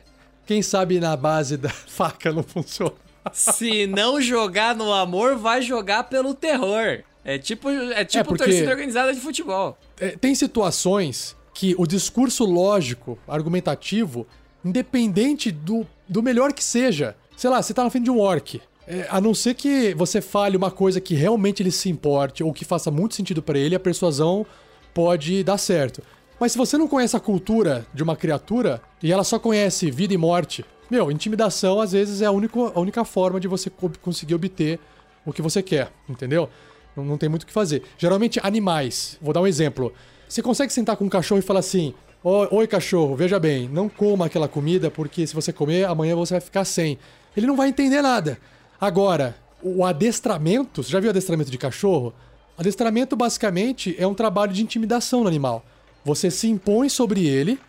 quem 0.48 0.64
sabe 0.64 1.00
na 1.00 1.16
base 1.16 1.58
da 1.58 1.70
faca 1.88 2.34
não 2.34 2.42
funciona. 2.42 2.96
Se 3.34 3.86
não 3.86 4.20
jogar 4.20 4.76
no 4.76 4.92
amor, 4.92 5.36
vai 5.36 5.62
jogar 5.62 6.06
pelo 6.06 6.34
terror. 6.34 7.04
É 7.24 7.38
tipo, 7.38 7.70
é 7.70 8.04
tipo 8.04 8.22
é 8.22 8.24
porque... 8.24 8.46
torcida 8.46 8.72
organizada 8.72 9.14
de 9.14 9.20
futebol. 9.20 9.78
É, 10.00 10.18
tem 10.18 10.34
situações 10.34 11.38
que 11.58 11.74
o 11.76 11.88
discurso 11.88 12.46
lógico, 12.46 13.18
argumentativo, 13.28 14.28
independente 14.64 15.50
do, 15.52 15.88
do 16.08 16.22
melhor 16.22 16.54
que 16.54 16.64
seja, 16.64 17.16
sei 17.36 17.50
lá, 17.50 17.60
você 17.60 17.74
tá 17.74 17.84
na 17.84 17.90
frente 17.90 18.04
de 18.04 18.12
um 18.12 18.20
orc. 18.20 18.62
É, 18.86 19.08
a 19.10 19.20
não 19.20 19.34
ser 19.34 19.56
que 19.56 19.92
você 19.96 20.22
fale 20.22 20.56
uma 20.56 20.70
coisa 20.70 21.02
que 21.02 21.16
realmente 21.16 21.64
ele 21.64 21.72
se 21.72 21.90
importe 21.90 22.44
ou 22.44 22.54
que 22.54 22.64
faça 22.64 22.92
muito 22.92 23.16
sentido 23.16 23.42
para 23.42 23.58
ele, 23.58 23.74
a 23.74 23.80
persuasão 23.80 24.46
pode 24.94 25.44
dar 25.44 25.58
certo. 25.58 26.04
Mas 26.40 26.52
se 26.52 26.60
você 26.60 26.78
não 26.78 26.88
conhece 26.88 27.18
a 27.18 27.20
cultura 27.20 27.88
de 27.92 28.04
uma 28.04 28.16
criatura 28.16 28.80
e 29.02 29.12
ela 29.12 29.24
só 29.24 29.40
conhece 29.40 29.90
vida 29.90 30.14
e 30.14 30.18
morte, 30.18 30.64
meu, 30.92 31.10
intimidação 31.10 31.82
às 31.82 31.92
vezes 31.92 32.22
é 32.22 32.28
a 32.28 32.32
única, 32.32 32.60
a 32.60 32.80
única 32.80 33.04
forma 33.04 33.40
de 33.40 33.48
você 33.48 33.72
conseguir 34.00 34.36
obter 34.36 34.80
o 35.26 35.34
que 35.34 35.42
você 35.42 35.64
quer, 35.64 35.92
entendeu? 36.08 36.52
Não, 36.96 37.04
não 37.04 37.18
tem 37.18 37.28
muito 37.28 37.44
o 37.44 37.48
que 37.48 37.54
fazer. 37.54 37.82
Geralmente, 37.98 38.40
animais. 38.44 39.18
Vou 39.20 39.34
dar 39.34 39.42
um 39.42 39.48
exemplo. 39.48 39.92
Você 40.28 40.42
consegue 40.42 40.74
sentar 40.74 40.98
com 40.98 41.06
um 41.06 41.10
cachorro 41.10 41.40
e 41.40 41.44
falar 41.44 41.60
assim: 41.60 41.94
"Oi, 42.24 42.68
cachorro, 42.68 43.16
veja 43.16 43.40
bem, 43.40 43.70
não 43.70 43.88
coma 43.88 44.26
aquela 44.26 44.48
comida 44.48 44.92
porque 44.92 45.26
se 45.26 45.34
você 45.34 45.54
comer, 45.54 45.86
amanhã 45.86 46.16
você 46.16 46.34
vai 46.34 46.42
ficar 46.42 46.66
sem. 46.66 46.98
Ele 47.36 47.48
não 47.48 47.56
vai 47.56 47.70
entender 47.70 48.02
nada. 48.02 48.38
Agora, 48.80 49.36
o 49.62 49.86
adestramento, 49.86 50.84
você 50.84 50.92
já 50.92 51.00
viu 51.00 51.10
adestramento 51.10 51.50
de 51.50 51.58
cachorro? 51.58 52.14
Adestramento 52.58 53.16
basicamente 53.16 53.96
é 53.98 54.08
um 54.08 54.14
trabalho 54.14 54.52
de 54.52 54.64
intimidação 54.64 55.22
no 55.22 55.28
animal. 55.28 55.64
Você 56.04 56.32
se 56.32 56.48
impõe 56.48 56.90
sobre 56.90 57.28
ele, 57.28 57.60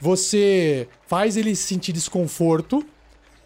você 0.00 0.88
faz 1.06 1.36
ele 1.36 1.56
sentir 1.56 1.92
desconforto 1.92 2.84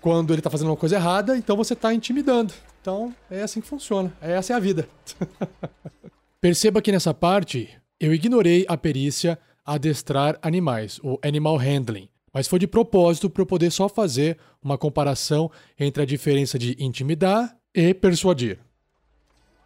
quando 0.01 0.33
ele 0.33 0.43
tá 0.43 0.51
fazendo 0.51 0.69
uma 0.69 0.77
coisa 0.77 0.97
errada, 0.97 1.37
então 1.37 1.57
você 1.57 1.77
tá 1.77 1.93
intimidando. 1.93 2.53
Então, 2.81 3.15
é 3.31 3.43
assim 3.43 3.61
que 3.61 3.69
funciona. 3.69 4.13
Essa 4.21 4.55
é 4.55 4.57
a 4.57 4.59
vida. 4.59 4.89
Perceba 6.41 6.81
que 6.81 6.91
nessa 6.91 7.13
parte 7.13 7.69
eu 8.01 8.15
ignorei 8.15 8.65
a 8.67 8.77
perícia 8.77 9.39
adestrar 9.65 10.39
animais, 10.41 10.99
o 11.03 11.19
animal 11.23 11.57
handling. 11.57 12.09
Mas 12.33 12.49
foi 12.49 12.59
de 12.59 12.67
propósito 12.67 13.29
para 13.29 13.43
eu 13.43 13.47
poder 13.47 13.71
só 13.71 13.89
fazer 13.89 14.39
uma 14.63 14.79
comparação 14.79 15.51
entre 15.79 16.03
a 16.03 16.07
diferença 16.07 16.59
de 16.59 16.77
intimidar 16.83 17.57
e 17.75 17.93
persuadir. 17.93 18.59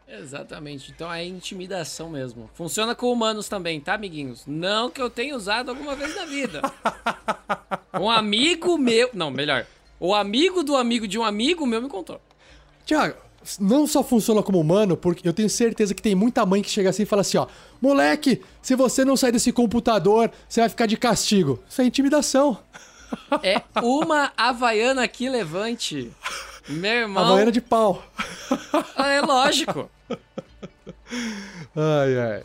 Exatamente. 0.09 0.91
Então 0.91 1.13
é 1.13 1.25
intimidação 1.25 2.11
mesmo. 2.11 2.51
Funciona 2.55 2.95
com 2.95 3.13
humanos 3.13 3.49
também, 3.49 3.81
tá, 3.81 3.95
amiguinhos? 3.95 4.45
Não 4.47 4.91
que 4.91 5.01
eu 5.01 5.11
tenha 5.11 5.37
usado 5.37 5.71
alguma 5.71 5.95
vez 5.95 6.15
na 6.17 6.25
vida. 6.25 6.61
Um 8.01 8.11
amigo 8.11 8.77
meu. 8.77 9.09
Não, 9.15 9.31
melhor. 9.31 9.67
O 10.01 10.13
amigo 10.13 10.65
do 10.65 10.75
amigo 10.75 11.07
de 11.07 11.17
um 11.17 11.23
amigo 11.23 11.65
meu 11.65 11.81
me 11.81 11.89
contou. 11.89 12.21
Tiago, 12.85 13.17
não 13.61 13.87
só 13.87 14.03
funciona 14.03 14.43
como 14.43 14.61
humano, 14.61 14.97
porque 14.97 15.27
eu 15.27 15.33
tenho 15.33 15.49
certeza 15.49 15.95
que 15.95 16.03
tem 16.03 16.15
muita 16.15 16.45
mãe 16.47 16.63
que 16.63 16.71
chega 16.71 16.91
assim 16.91 17.03
e 17.03 17.07
fala 17.07 17.23
assim, 17.23 17.37
ó, 17.37 17.47
moleque, 17.81 18.43
se 18.63 18.75
você 18.75 19.05
não 19.05 19.17
sair 19.17 19.33
desse 19.33 19.53
computador, 19.53 20.31
você 20.49 20.61
vai 20.61 20.69
ficar 20.69 20.87
de 20.87 20.97
castigo. 20.97 21.63
Isso 21.69 21.81
é 21.83 21.85
intimidação. 21.85 22.59
É 23.43 23.63
uma 23.83 24.33
havaiana 24.37 25.07
que 25.07 25.29
levante. 25.29 26.11
Meu 26.69 26.93
irmão. 26.93 27.25
Havaiana 27.25 27.53
de 27.53 27.61
pau. 27.61 28.03
Ah, 28.97 29.11
é 29.11 29.21
lógico. 29.21 29.91
Ai, 31.77 32.19
ai. 32.19 32.43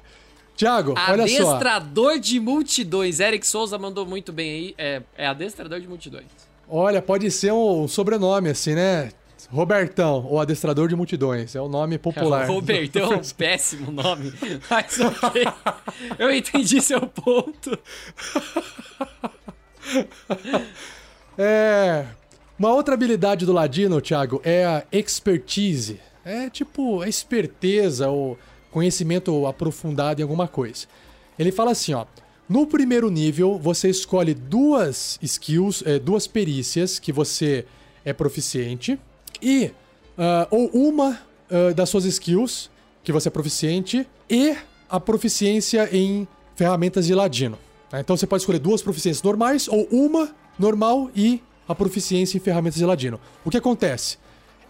Tiago, 0.55 0.93
olha 1.09 1.27
só. 1.27 1.51
Adestrador 1.51 2.19
de 2.19 2.39
multidões. 2.39 3.19
Eric 3.19 3.47
Souza 3.47 3.77
mandou 3.77 4.05
muito 4.05 4.33
bem 4.33 4.51
aí. 4.51 4.75
É, 4.77 5.01
é 5.17 5.27
adestrador 5.27 5.79
de 5.79 5.87
multidões. 5.87 6.25
Olha, 6.67 7.01
pode 7.01 7.31
ser 7.31 7.53
um 7.53 7.87
sobrenome 7.87 8.49
assim, 8.49 8.75
né? 8.75 9.11
Robertão, 9.51 10.25
o 10.29 10.39
adestrador 10.39 10.87
de 10.87 10.95
multidões. 10.95 11.55
É 11.55 11.61
o 11.61 11.67
nome 11.67 11.97
popular. 11.97 12.47
Robertão 12.47 13.13
é 13.13 13.17
um 13.17 13.21
péssimo 13.35 13.91
nome. 13.91 14.31
Mas 14.69 14.99
ok. 14.99 15.43
Eu 16.17 16.31
entendi 16.31 16.81
seu 16.81 17.01
ponto. 17.01 17.77
É. 21.41 22.05
Uma 22.59 22.73
outra 22.73 22.93
habilidade 22.93 23.45
do 23.45 23.53
Ladino, 23.53 24.01
Thiago, 24.01 24.41
é 24.43 24.65
a 24.65 24.83
expertise. 24.91 25.99
É 26.25 26.49
tipo 26.49 27.01
a 27.01 27.07
esperteza 27.07 28.09
ou 28.09 28.37
conhecimento 28.69 29.47
aprofundado 29.47 30.19
em 30.19 30.23
alguma 30.23 30.47
coisa. 30.47 30.85
Ele 31.39 31.51
fala 31.51 31.71
assim, 31.71 31.93
ó. 31.93 32.05
No 32.49 32.67
primeiro 32.67 33.09
nível, 33.09 33.57
você 33.57 33.89
escolhe 33.89 34.33
duas 34.33 35.17
skills, 35.21 35.83
é, 35.85 35.97
duas 35.97 36.27
perícias 36.27 36.99
que 36.99 37.13
você 37.13 37.65
é 38.03 38.11
proficiente. 38.11 38.99
E. 39.41 39.71
ah, 40.17 40.47
ou 40.51 40.67
uma 40.69 41.19
ah, 41.49 41.73
das 41.73 41.89
suas 41.89 42.05
skills 42.05 42.69
que 43.03 43.11
você 43.11 43.27
é 43.27 43.31
proficiente 43.31 44.07
e 44.29 44.55
a 44.89 44.99
proficiência 44.99 45.89
em 45.95 46.27
ferramentas 46.55 47.05
de 47.07 47.13
ladino. 47.15 47.57
tá? 47.89 47.99
Então 47.99 48.17
você 48.17 48.27
pode 48.27 48.41
escolher 48.41 48.59
duas 48.59 48.81
proficiências 48.81 49.23
normais 49.23 49.67
ou 49.67 49.87
uma 49.91 50.29
normal 50.57 51.09
e 51.15 51.41
a 51.67 51.73
proficiência 51.75 52.37
em 52.37 52.39
ferramentas 52.41 52.77
de 52.79 52.85
ladino. 52.85 53.19
O 53.45 53.49
que 53.49 53.57
acontece? 53.57 54.17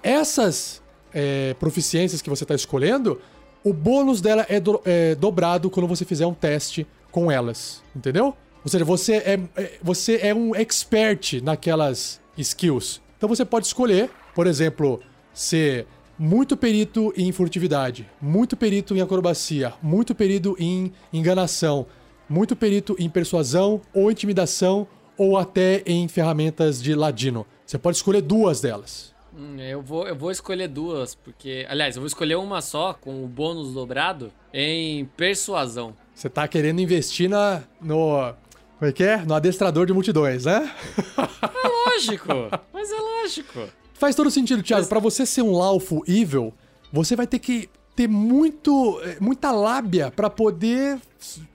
Essas 0.04 0.82
é, 1.14 1.54
proficiências 1.56 2.22
que 2.22 2.30
você 2.30 2.44
está 2.44 2.54
escolhendo, 2.56 3.20
o 3.64 3.74
bônus 3.74 4.22
dela 4.22 4.46
é, 4.48 4.60
do- 4.60 4.82
é 4.86 5.16
dobrado 5.16 5.70
quando 5.70 5.88
você 5.88 6.06
fizer 6.06 6.26
um 6.26 6.34
teste 6.34 6.86
com 7.12 7.32
elas, 7.32 7.82
entendeu? 7.96 8.36
Ou 8.64 8.70
seja, 8.70 8.86
você 8.86 9.14
é, 9.16 9.40
é- 9.58 9.72
você 9.82 10.20
é 10.22 10.34
um 10.34 10.54
expert 10.56 11.42
naquelas 11.42 12.20
skills. 12.38 13.02
Então 13.18 13.28
você 13.28 13.44
pode 13.44 13.66
escolher, 13.66 14.10
por 14.34 14.48
exemplo, 14.48 15.00
ser 15.34 15.88
muito 16.18 16.58
perito 16.58 17.14
em 17.16 17.32
furtividade, 17.32 18.10
muito 18.22 18.58
perito 18.58 18.96
em 18.96 19.02
acrobacia, 19.02 19.74
muito 19.82 20.14
perito 20.14 20.56
em 20.60 20.92
enganação, 21.14 21.86
muito 22.28 22.56
perito 22.56 22.96
em 23.00 23.10
persuasão 23.10 23.82
ou 23.94 24.12
intimidação 24.12 24.88
ou 25.18 25.38
até 25.38 25.82
em 25.86 26.08
ferramentas 26.08 26.82
de 26.82 26.94
ladino. 26.94 27.46
Você 27.66 27.78
pode 27.78 27.98
escolher 27.98 28.22
duas 28.22 28.62
delas. 28.62 29.14
Hum, 29.36 29.58
eu, 29.60 29.82
vou, 29.82 30.08
eu 30.08 30.16
vou 30.16 30.32
escolher 30.32 30.68
duas, 30.68 31.16
porque. 31.16 31.66
Aliás, 31.70 31.96
eu 31.96 32.02
vou 32.02 32.08
escolher 32.08 32.36
uma 32.36 32.62
só, 32.62 32.94
com 32.94 33.24
o 33.24 33.28
bônus 33.28 33.74
dobrado, 33.74 34.32
em 34.54 35.06
persuasão. 35.06 35.96
Você 36.14 36.30
tá 36.30 36.48
querendo 36.48 36.82
investir 36.82 37.30
na 37.30 37.64
no 37.80 38.34
como 38.80 38.90
é 38.90 38.94
que 38.94 39.04
é? 39.04 39.18
No 39.18 39.34
adestrador 39.34 39.86
de 39.86 39.92
multidões, 39.92 40.46
né? 40.46 40.74
Lógico! 41.86 42.30
mas 42.72 42.90
é 42.90 42.96
lógico. 42.96 43.70
Faz 44.00 44.16
todo 44.16 44.32
sentido, 44.32 44.64
Thiago. 44.64 44.88
Pra 44.88 45.00
você 45.00 45.26
ser 45.26 45.42
um 45.42 45.52
lawful 45.52 46.04
evil, 46.08 46.54
você 46.92 47.16
vai 47.16 47.28
ter 47.28 47.38
que 47.38 47.70
ter 47.96 48.08
muito, 48.08 49.00
eh, 49.04 49.18
muita 49.20 49.52
lábia 49.52 50.10
pra 50.10 50.30
poder, 50.30 50.98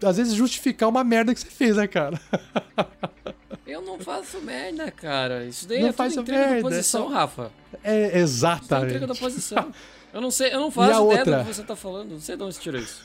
às 0.05 0.19
vezes, 0.19 0.35
justificar 0.35 0.91
uma 0.91 1.03
merda 1.03 1.33
que 1.33 1.41
você 1.41 1.47
fez, 1.49 1.77
né, 1.77 1.87
cara? 1.87 2.21
Eu 3.67 3.81
não 3.81 3.99
faço 3.99 4.41
merda, 4.43 4.91
cara. 4.91 5.47
Isso 5.47 5.67
daí 5.67 5.81
Não 5.81 5.89
é 5.89 5.93
faz 5.93 6.15
entrega 6.17 6.39
merda, 6.51 6.57
da 6.57 6.69
posição, 6.69 7.01
é 7.01 7.09
só- 7.09 7.13
Rafa. 7.15 7.53
É 7.83 8.07
Isso 8.09 8.17
é 8.17 8.19
exatamente. 8.21 8.87
entrega 8.91 9.07
da 9.07 9.15
posição. 9.15 9.73
Eu 10.13 10.21
não 10.21 10.31
sei, 10.31 10.53
eu 10.55 10.61
não 10.61 10.71
faço 10.71 10.91
ideia 10.91 11.01
outra? 11.03 11.39
do 11.39 11.45
que 11.49 11.55
você 11.55 11.63
tá 11.65 11.75
falando. 11.75 12.13
Não 12.13 12.21
sei 12.21 12.37
de 12.37 12.43
onde 12.45 12.55
você 12.55 12.61
tirou 12.61 12.81
isso. 12.81 13.03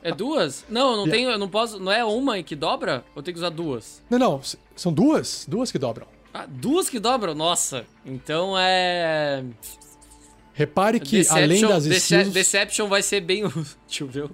É 0.00 0.12
duas? 0.12 0.64
Não, 0.68 0.92
eu 0.92 0.96
não 0.98 1.10
tenho, 1.10 1.28
eu 1.28 1.38
não 1.38 1.48
posso. 1.48 1.80
Não 1.80 1.90
é 1.90 2.04
uma 2.04 2.40
que 2.40 2.54
dobra? 2.54 3.04
Eu 3.16 3.22
tenho 3.22 3.34
que 3.34 3.40
usar 3.40 3.50
duas. 3.50 4.00
Não, 4.08 4.16
não, 4.16 4.40
são 4.76 4.92
duas, 4.92 5.44
duas 5.48 5.72
que 5.72 5.78
dobram. 5.78 6.06
Ah, 6.32 6.46
duas 6.46 6.88
que 6.88 6.98
dobram? 7.00 7.34
Nossa. 7.34 7.84
Então 8.04 8.54
é. 8.58 9.42
Repare 10.52 10.98
que 11.00 11.26
além 11.30 11.60
das 11.62 11.84
skills, 11.86 12.32
Deception 12.32 12.88
vai 12.88 13.02
ser 13.02 13.20
bem 13.20 13.44
útil, 13.46 14.08
viu? 14.08 14.30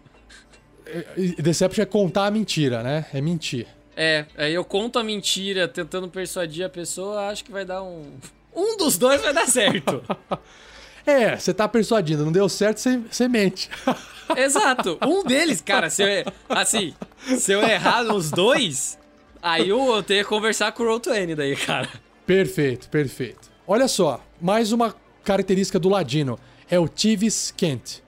eh, 0.87 1.35
Deception 1.39 1.83
é 1.83 1.87
contar 1.87 2.27
a 2.27 2.31
mentira, 2.31 2.83
né? 2.83 3.07
É 3.13 3.21
mentir. 3.21 3.67
É, 3.97 4.27
aí 4.37 4.53
eu 4.55 4.65
conto 4.65 4.99
a 4.99 5.05
mentira 5.05 5.69
tentando 5.69 6.09
persuadir 6.09 6.65
a 6.65 6.69
pessoa, 6.69 7.29
acho 7.29 7.45
que 7.45 7.53
vai 7.53 7.65
dar 7.65 7.83
um. 7.83 8.11
Um 8.55 8.77
dos 8.77 8.97
dois 8.99 9.21
vai 9.21 9.33
dar 9.33 9.47
certo. 9.47 10.03
É, 11.07 11.37
você 11.37 11.53
tá 11.53 11.69
persuadindo, 11.69 12.25
não 12.25 12.33
deu 12.33 12.49
certo, 12.49 12.79
você, 12.79 12.97
você 13.11 13.29
mente. 13.29 13.69
Exato. 14.35 14.99
Um 15.07 15.23
deles, 15.23 15.61
cara, 15.61 15.91
se 15.91 16.03
eu, 16.03 16.33
assim, 16.49 16.95
se 17.37 17.53
eu 17.53 17.63
errar 17.63 18.03
nos 18.05 18.31
dois, 18.31 18.99
aí 19.45 19.69
eu, 19.69 20.03
tenho 20.03 20.25
que 20.25 20.29
conversar 20.29 20.73
com 20.73 20.83
o 20.83 20.87
Roll 20.87 21.01
20 21.05 21.35
daí, 21.35 21.55
cara. 21.55 21.89
Perfeito, 22.27 22.89
perfeito. 22.89 23.51
Olha 23.67 23.87
só, 23.87 24.21
mais 24.41 24.73
uma 24.73 24.95
característica 25.23 25.79
do 25.79 25.89
ladino 25.89 26.39
é 26.71 26.79
o 26.79 26.89
Tivis 26.89 27.53
Kent. 27.55 28.03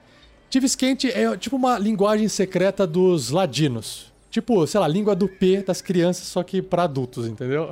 Tivis 0.49 0.75
Kent 0.75 1.05
é 1.05 1.37
tipo 1.37 1.55
uma 1.55 1.77
linguagem 1.77 2.27
secreta 2.27 2.87
dos 2.87 3.29
ladinos. 3.29 4.11
Tipo, 4.31 4.65
sei 4.65 4.79
lá, 4.79 4.87
língua 4.87 5.15
do 5.15 5.27
P 5.27 5.63
das 5.63 5.81
crianças, 5.81 6.27
só 6.27 6.43
que 6.43 6.61
para 6.61 6.83
adultos, 6.83 7.27
entendeu? 7.27 7.69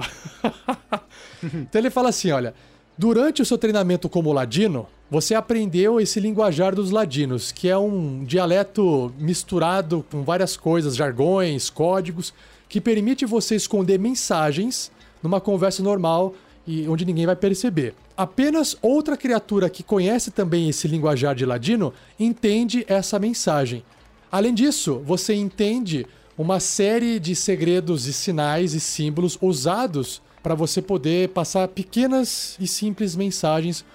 então 1.44 1.82
ele 1.82 1.90
fala 1.90 2.10
assim, 2.10 2.32
olha, 2.32 2.54
durante 2.98 3.42
o 3.42 3.46
seu 3.46 3.58
treinamento 3.58 4.08
como 4.08 4.32
ladino, 4.32 4.88
você 5.10 5.36
aprendeu 5.36 6.00
esse 6.00 6.20
linguajar 6.20 6.74
dos 6.74 6.92
ladinos, 6.92 7.52
que 7.52 7.70
é 7.70 7.78
um 7.78 8.24
dialeto 8.24 9.14
misturado 9.18 10.06
com 10.10 10.24
várias 10.24 10.58
coisas, 10.58 10.96
jargões, 10.96 11.70
códigos, 11.70 12.34
que 12.76 12.82
permite 12.82 13.26
você 13.26 13.56
esconder 13.56 13.98
mensagens 13.98 14.92
numa 15.24 15.40
conversa 15.40 15.82
normal 15.82 16.34
e 16.68 16.86
onde 16.90 17.06
ninguém 17.06 17.26
vai 17.26 17.34
perceber. 17.38 17.94
Apenas 18.18 18.76
outra 18.82 19.16
criatura 19.16 19.70
que 19.70 19.82
conhece 19.82 20.30
também 20.30 20.68
esse 20.68 20.86
linguajar 20.86 21.34
de 21.34 21.46
ladino 21.46 21.94
entende 22.20 22.84
essa 22.90 23.18
mensagem. 23.18 23.82
Além 24.30 24.54
disso, 24.54 25.02
você 25.06 25.34
entende 25.34 26.06
uma 26.38 26.60
série 26.60 27.18
de 27.18 27.34
segredos 27.34 28.08
e 28.08 28.12
sinais 28.12 28.74
e 28.74 28.82
símbolos 28.82 29.38
usados 29.42 30.22
para 30.44 30.54
você 30.54 30.82
poder 30.82 31.30
passar 31.30 31.70
pequenas 31.70 32.58
e 32.60 32.68
simples 32.68 33.16
mensagens, 33.16 33.86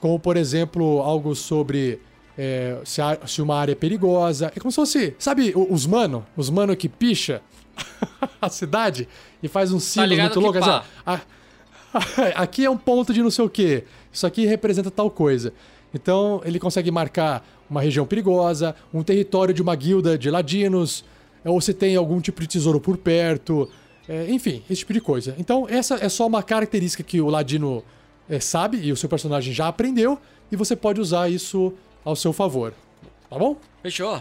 como 0.00 0.20
por 0.20 0.36
exemplo 0.36 1.00
algo 1.00 1.34
sobre 1.34 1.98
é, 2.36 2.76
se, 2.84 3.00
a- 3.00 3.20
se 3.26 3.40
uma 3.40 3.56
área 3.56 3.72
é 3.72 3.74
perigosa. 3.74 4.52
É 4.54 4.60
como 4.60 4.70
se 4.70 4.76
fosse, 4.76 5.14
sabe, 5.18 5.54
os 5.56 5.86
mano, 5.86 6.26
os 6.36 6.50
mano 6.50 6.76
que 6.76 6.90
picha 6.90 7.40
a 8.40 8.48
cidade 8.48 9.08
e 9.42 9.48
faz 9.48 9.72
um 9.72 9.78
símbolo 9.80 10.10
ligado 10.10 10.40
muito 10.40 10.40
louco. 10.40 10.58
assim, 10.58 10.86
ó, 11.06 11.12
a- 11.12 11.20
aqui 12.42 12.64
é 12.64 12.70
um 12.70 12.76
ponto 12.76 13.12
de 13.12 13.22
não 13.22 13.30
sei 13.30 13.44
o 13.44 13.48
que. 13.50 13.84
Isso 14.12 14.26
aqui 14.26 14.44
representa 14.46 14.90
tal 14.90 15.10
coisa. 15.10 15.52
Então 15.94 16.40
ele 16.44 16.58
consegue 16.58 16.90
marcar 16.90 17.46
uma 17.68 17.80
região 17.80 18.06
perigosa, 18.06 18.74
um 18.92 19.02
território 19.02 19.54
de 19.54 19.62
uma 19.62 19.74
guilda 19.74 20.18
de 20.18 20.30
ladinos, 20.30 21.04
ou 21.44 21.60
se 21.60 21.72
tem 21.72 21.96
algum 21.96 22.20
tipo 22.20 22.40
de 22.40 22.46
tesouro 22.46 22.80
por 22.80 22.96
perto, 22.96 23.68
é, 24.08 24.30
enfim, 24.30 24.62
esse 24.68 24.80
tipo 24.80 24.92
de 24.92 25.00
coisa. 25.00 25.34
Então 25.38 25.66
essa 25.68 25.94
é 25.96 26.08
só 26.08 26.26
uma 26.26 26.42
característica 26.42 27.02
que 27.02 27.20
o 27.20 27.28
ladino 27.28 27.82
é, 28.28 28.38
sabe 28.40 28.78
e 28.78 28.92
o 28.92 28.96
seu 28.96 29.08
personagem 29.08 29.52
já 29.54 29.68
aprendeu, 29.68 30.18
e 30.52 30.56
você 30.56 30.74
pode 30.76 31.00
usar 31.00 31.28
isso 31.30 31.72
ao 32.04 32.16
seu 32.16 32.32
favor. 32.32 32.72
Tá 33.30 33.38
bom? 33.38 33.56
Fechou. 33.82 34.20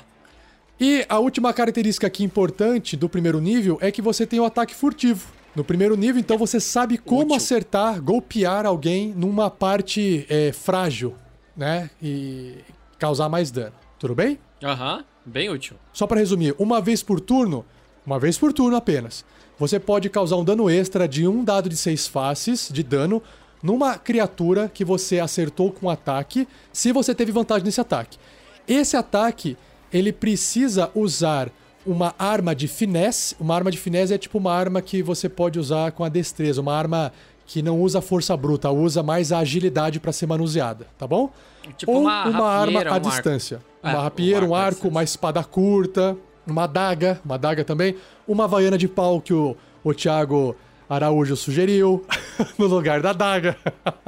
E 0.79 1.05
a 1.09 1.17
última 1.19 1.51
característica 1.53 2.05
aqui 2.05 2.23
importante 2.23 2.95
do 2.95 3.09
primeiro 3.09 3.39
nível 3.39 3.77
é 3.81 3.91
que 3.91 4.01
você 4.01 4.25
tem 4.27 4.39
o 4.39 4.45
ataque 4.45 4.75
furtivo. 4.75 5.27
No 5.55 5.63
primeiro 5.63 5.97
nível, 5.97 6.19
então, 6.19 6.37
você 6.37 6.59
sabe 6.59 6.99
como 6.99 7.21
Útil. 7.21 7.35
acertar, 7.35 7.99
golpear 7.99 8.63
alguém 8.65 9.11
numa 9.15 9.49
parte 9.49 10.23
é, 10.29 10.51
frágil, 10.51 11.15
né? 11.55 11.89
E 11.99 12.57
causar 12.99 13.27
mais 13.27 13.49
dano. 13.49 13.73
Tudo 13.97 14.13
bem? 14.13 14.37
Aham, 14.63 15.03
bem 15.25 15.49
útil. 15.49 15.75
Só 15.91 16.05
para 16.05 16.19
resumir, 16.19 16.53
uma 16.59 16.79
vez 16.79 17.01
por 17.01 17.19
turno, 17.19 17.65
uma 18.05 18.19
vez 18.19 18.37
por 18.37 18.53
turno 18.53 18.77
apenas, 18.77 19.25
você 19.57 19.79
pode 19.79 20.09
causar 20.09 20.35
um 20.35 20.43
dano 20.43 20.69
extra 20.69 21.07
de 21.07 21.27
um 21.27 21.43
dado 21.43 21.67
de 21.67 21.75
seis 21.75 22.05
faces 22.05 22.69
de 22.71 22.83
dano 22.83 23.23
numa 23.61 23.97
criatura 23.97 24.69
que 24.71 24.85
você 24.85 25.19
acertou 25.19 25.71
com 25.71 25.89
ataque, 25.89 26.47
se 26.71 26.91
você 26.91 27.15
teve 27.15 27.31
vantagem 27.31 27.65
nesse 27.65 27.81
ataque. 27.81 28.19
Esse 28.67 28.95
ataque, 28.95 29.57
ele 29.91 30.11
precisa 30.11 30.89
usar 30.93 31.49
uma 31.85 32.13
arma 32.19 32.53
de 32.53 32.67
finesse. 32.67 33.35
Uma 33.39 33.55
arma 33.55 33.71
de 33.71 33.77
finesse 33.77 34.13
é 34.13 34.17
tipo 34.17 34.37
uma 34.37 34.53
arma 34.53 34.81
que 34.81 35.01
você 35.01 35.29
pode 35.29 35.57
usar 35.59 35.91
com 35.93 36.03
a 36.03 36.09
destreza, 36.09 36.61
uma 36.61 36.75
arma 36.75 37.11
que 37.45 37.61
não 37.61 37.79
usa 37.81 38.01
força 38.01 38.35
bruta, 38.35 38.69
usa 38.69 39.01
mais 39.01 39.31
a 39.31 39.39
agilidade 39.39 39.99
para 40.01 40.11
ser 40.11 40.25
manuseada, 40.27 40.85
tá 40.97 41.07
bom? 41.07 41.31
Tipo 41.77 41.93
Ou 41.93 42.01
uma 42.01 42.27
uma, 42.27 42.45
arma 42.49 42.81
à 42.81 42.83
um 42.83 42.93
arco. 42.95 43.09
distância. 43.09 43.61
É, 43.81 43.87
uma 43.89 43.99
um 43.99 44.01
rapieira, 44.01 44.37
arco 44.39 44.49
um 44.51 44.55
arco, 44.55 44.87
uma 44.89 45.03
espada 45.03 45.41
curta, 45.43 46.17
uma 46.45 46.65
adaga, 46.65 47.21
uma 47.23 47.35
adaga 47.35 47.63
também, 47.63 47.95
uma 48.27 48.43
havaiana 48.43 48.77
de 48.77 48.87
pau 48.87 49.21
que 49.21 49.33
o, 49.33 49.55
o 49.81 49.93
Thiago 49.93 50.55
Araújo 50.89 51.37
sugeriu 51.37 52.05
no 52.59 52.67
lugar 52.67 53.01
da 53.01 53.11
adaga. 53.11 53.55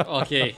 Ok. 0.05 0.55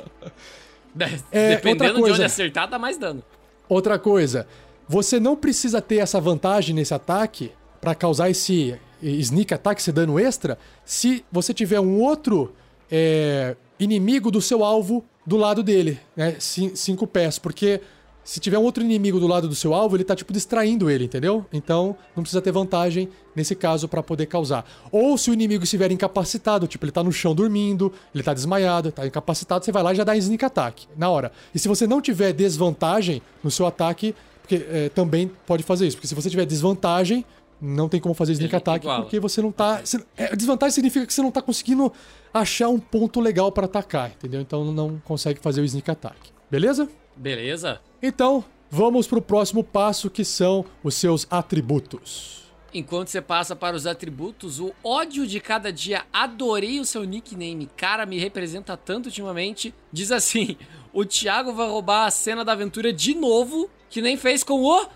É, 1.32 1.56
Dependendo 1.56 2.04
de 2.04 2.12
onde 2.12 2.24
acertar, 2.24 2.68
dá 2.68 2.78
mais 2.78 2.98
dano. 2.98 3.24
Outra 3.70 3.98
coisa, 3.98 4.48
você 4.92 5.22
não 5.22 5.38
precisa 5.38 5.82
ter 5.82 6.00
essa 6.00 6.20
vantagem 6.20 6.76
nesse 6.76 6.94
ataque 6.94 7.54
para 7.80 7.96
causar 7.96 8.30
esse 8.30 8.78
sneak 9.02 9.54
attack, 9.54 9.80
esse 9.80 9.90
dano 9.90 10.20
extra, 10.20 10.58
se 10.84 11.24
você 11.32 11.54
tiver 11.54 11.80
um 11.80 12.02
outro 12.02 12.54
é, 12.92 13.56
inimigo 13.80 14.30
do 14.30 14.42
seu 14.42 14.66
alvo 14.66 15.02
do 15.26 15.38
lado 15.38 15.64
dele, 15.64 15.98
né? 16.14 16.36
Cin- 16.40 16.76
Cinco 16.76 17.08
pés, 17.08 17.40
porque 17.40 17.80
se 18.22 18.40
tiver 18.42 18.58
um 18.60 18.64
outro 18.64 18.84
inimigo 18.84 19.18
do 19.18 19.28
lado 19.28 19.48
do 19.48 19.56
seu 19.56 19.74
alvo, 19.74 19.96
ele 19.96 20.04
tá 20.04 20.14
tipo 20.16 20.34
distraindo 20.34 20.90
ele, 20.90 21.06
entendeu? 21.06 21.46
Então 21.54 21.96
não 22.14 22.22
precisa 22.22 22.42
ter 22.42 22.52
vantagem 22.52 23.08
nesse 23.34 23.56
caso 23.56 23.88
para 23.88 24.04
poder 24.04 24.26
causar. 24.26 24.66
Ou 24.92 25.18
se 25.18 25.32
o 25.32 25.34
inimigo 25.34 25.64
estiver 25.64 25.90
incapacitado, 25.90 26.68
tipo 26.68 26.84
ele 26.84 26.92
tá 26.92 27.02
no 27.02 27.14
chão 27.14 27.34
dormindo, 27.34 27.94
ele 28.14 28.24
tá 28.24 28.34
desmaiado, 28.34 28.92
tá 28.92 29.08
incapacitado, 29.08 29.64
você 29.64 29.72
vai 29.72 29.82
lá 29.84 29.94
e 29.94 29.96
já 29.96 30.04
dá 30.04 30.16
sneak 30.18 30.44
attack 30.44 30.86
na 30.98 31.10
hora. 31.10 31.32
E 31.56 31.58
se 31.58 31.68
você 31.70 31.88
não 31.88 32.02
tiver 32.02 32.34
desvantagem 32.34 33.22
no 33.42 33.50
seu 33.50 33.66
ataque, 33.66 34.14
porque 34.52 34.66
é, 34.70 34.90
também 34.90 35.32
pode 35.46 35.64
fazer 35.64 35.88
isso, 35.88 35.96
porque 35.98 36.08
se 36.08 36.16
você 36.16 36.30
tiver 36.30 36.46
desvantagem, 36.46 37.24
não 37.62 37.88
tem 37.88 38.00
como 38.02 38.14
fazer 38.14 38.34
sneak 38.34 38.56
attack 38.56 38.86
porque 38.86 39.20
você 39.20 39.42
não 39.42 39.52
tá. 39.52 39.82
você- 39.84 40.04
é, 40.18 40.36
desvantagem 40.36 40.74
significa 40.74 41.06
que 41.06 41.14
você 41.14 41.22
não 41.22 41.32
tá 41.32 41.42
conseguindo 41.42 41.92
achar 42.34 42.68
um 42.70 42.80
ponto 42.80 43.20
legal 43.20 43.52
para 43.52 43.66
atacar, 43.66 44.10
entendeu? 44.12 44.42
Então 44.42 44.66
não 44.74 45.02
consegue 45.06 45.40
fazer 45.40 45.62
o 45.62 45.66
sneak 45.66 45.90
attack. 45.90 46.18
Beleza? 46.50 46.90
Beleza? 47.16 47.80
Então, 48.02 48.44
vamos 48.70 49.08
pro 49.08 49.22
próximo 49.22 49.64
passo 49.64 50.10
que 50.10 50.26
são 50.26 50.66
os 50.84 50.96
seus 50.96 51.26
atributos. 51.30 52.42
Enquanto 52.74 53.10
você 53.10 53.22
passa 53.22 53.54
para 53.56 53.76
os 53.76 53.86
atributos, 53.86 54.60
o 54.60 54.72
ódio 54.84 55.28
de 55.28 55.40
cada 55.42 55.72
dia, 55.74 56.04
adorei 56.12 56.80
o 56.80 56.86
seu 56.86 57.04
nickname, 57.04 57.70
cara, 57.76 58.06
me 58.06 58.18
representa 58.18 58.76
tanto 58.78 59.08
ultimamente. 59.08 59.74
Diz 59.92 60.10
assim: 60.12 60.56
o 60.94 61.04
Thiago 61.06 61.54
vai 61.54 61.68
roubar 61.68 62.06
a 62.06 62.12
cena 62.12 62.44
da 62.46 62.54
aventura 62.54 62.92
de 62.94 63.14
novo, 63.14 63.70
que 63.92 64.02
nem 64.02 64.18
fez 64.18 64.44
com 64.44 64.60
o 64.64 64.88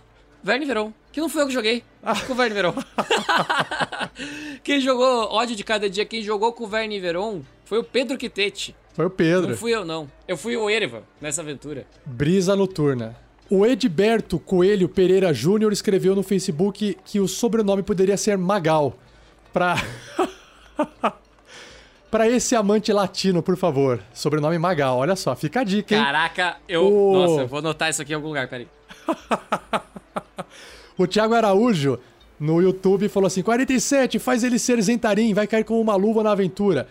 Verne 0.42 0.66
Veron. 0.66 0.92
Que 1.12 1.22
não 1.22 1.30
foi 1.30 1.44
eu 1.44 1.48
que 1.48 1.54
joguei, 1.54 1.84
com 2.26 2.34
o 2.34 2.36
Verne 2.36 2.56
Veron. 2.56 2.74
quem 4.64 4.80
jogou 4.82 5.32
ódio 5.32 5.56
de 5.56 5.64
cada 5.64 5.90
dia, 5.90 6.06
quem 6.06 6.24
jogou 6.24 6.52
com 6.54 6.64
o 6.64 6.68
Verne 6.68 7.00
Veron 7.00 7.42
foi 7.66 7.78
o 7.78 7.84
Pedro 7.84 8.18
Quitete. 8.18 8.76
Foi 8.94 9.06
o 9.06 9.10
Pedro. 9.10 9.50
Não 9.50 9.58
fui 9.58 9.76
eu, 9.76 9.84
não. 9.84 10.10
Eu 10.28 10.38
fui 10.38 10.56
o 10.56 10.70
Erevan 10.70 11.02
nessa 11.20 11.42
aventura. 11.42 11.86
Brisa 12.06 12.56
Noturna. 12.56 13.16
O 13.50 13.66
Edberto 13.66 14.40
Coelho 14.40 14.88
Pereira 14.88 15.34
Júnior 15.34 15.72
escreveu 15.72 16.16
no 16.16 16.24
Facebook 16.24 16.98
que 17.06 17.20
o 17.20 17.28
sobrenome 17.28 17.84
poderia 17.84 18.18
ser 18.18 18.38
Magal. 18.38 18.98
Pra. 19.52 19.76
pra 22.10 22.30
esse 22.30 22.56
amante 22.56 22.92
latino, 22.94 23.44
por 23.44 23.58
favor. 23.58 24.02
Sobrenome 24.14 24.58
Magal. 24.58 24.98
Olha 24.98 25.16
só, 25.16 25.36
fica 25.36 25.62
a 25.62 25.64
dica, 25.64 25.96
hein? 25.96 26.02
Caraca, 26.04 26.58
eu. 26.68 26.86
O- 26.88 27.14
Nossa, 27.14 27.42
eu 27.42 27.48
vou 27.48 27.60
anotar 27.60 27.90
isso 27.90 28.02
aqui 28.02 28.14
em 28.14 28.16
algum 28.16 28.30
lugar, 28.30 28.48
peraí. 28.48 28.68
O 30.98 31.06
Thiago 31.06 31.34
Araújo, 31.34 32.00
no 32.40 32.62
YouTube, 32.62 33.10
falou 33.10 33.28
assim: 33.28 33.42
47, 33.42 34.18
faz 34.18 34.44
ele 34.44 34.58
ser 34.58 34.82
Zentarim, 34.82 35.34
vai 35.34 35.46
cair 35.46 35.64
como 35.66 35.82
uma 35.82 35.96
luva 35.96 36.24
na 36.24 36.32
aventura. 36.32 36.88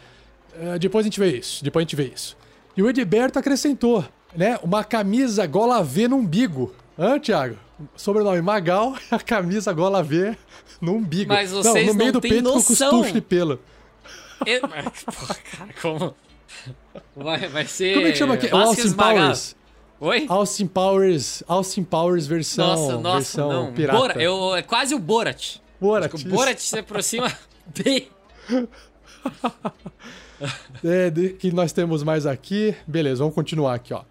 Eh, 0.59 0.79
depois 0.79 1.05
a 1.05 1.09
gente 1.09 1.19
vê 1.19 1.39
isso, 1.39 1.65
depois 1.65 1.83
a 1.83 1.85
gente 1.85 1.97
vê 1.97 2.05
isso. 2.15 2.37
E 2.77 2.83
o 2.83 2.89
Edberto 2.91 3.39
acrescentou, 3.39 4.05
né? 4.37 4.59
Uma 4.63 4.85
camisa 4.85 5.47
gola 5.47 5.83
V 5.83 6.07
no 6.09 6.17
umbigo. 6.17 6.75
Hã, 6.99 7.19
Thiago? 7.19 7.57
Sobrenome 7.97 8.43
Magal, 8.43 8.95
a 9.11 9.19
camisa 9.19 9.73
gola 9.73 10.03
V 10.03 10.37
no 10.81 10.97
umbigo. 10.97 11.33
Mas 11.33 11.51
não, 11.51 11.63
vocês 11.63 11.87
no 11.87 11.95
meio 11.95 12.13
não 12.13 12.13
do 12.13 12.21
têm 12.21 12.31
peito 12.31 12.45
com 12.49 12.55
noção. 12.57 12.91
costuche 12.91 13.13
de 13.15 13.21
pelo. 13.23 13.59
Eu- 14.45 14.61
Porra, 14.69 15.37
cara, 15.57 15.71
como. 15.81 16.15
Vai, 17.17 17.49
vai 17.49 17.67
ser. 17.67 17.95
Como 17.95 18.07
é 18.07 18.13
que 18.13 18.19
chama 18.19 18.35
aqui? 18.35 18.51
Austin. 18.51 18.93
Powers. 18.93 19.57
Oi? 20.05 20.27
Austin 20.29 20.67
Powers, 20.67 21.43
Austin 21.49 21.83
Powers 21.83 22.27
versão, 22.27 22.67
Nossa, 22.67 22.99
nossa, 22.99 23.17
versão 23.17 23.49
não. 23.67 23.73
pirata. 23.73 23.99
Bora, 23.99 24.23
eu, 24.23 24.55
é 24.55 24.63
quase 24.63 24.95
o 24.95 24.99
Borat. 24.99 25.57
Borat, 25.81 26.13
o 26.13 26.29
Borat 26.29 26.59
se 26.59 26.79
aproxima 26.79 27.33
bem. 27.83 28.09
É, 30.85 31.09
de- 31.09 31.31
que 31.31 31.51
nós 31.53 31.73
temos 31.73 32.03
mais 32.03 32.27
aqui. 32.27 32.75
Beleza, 32.87 33.21
vamos 33.21 33.35
continuar 33.35 33.73
aqui, 33.75 33.95
ó. 33.95 34.03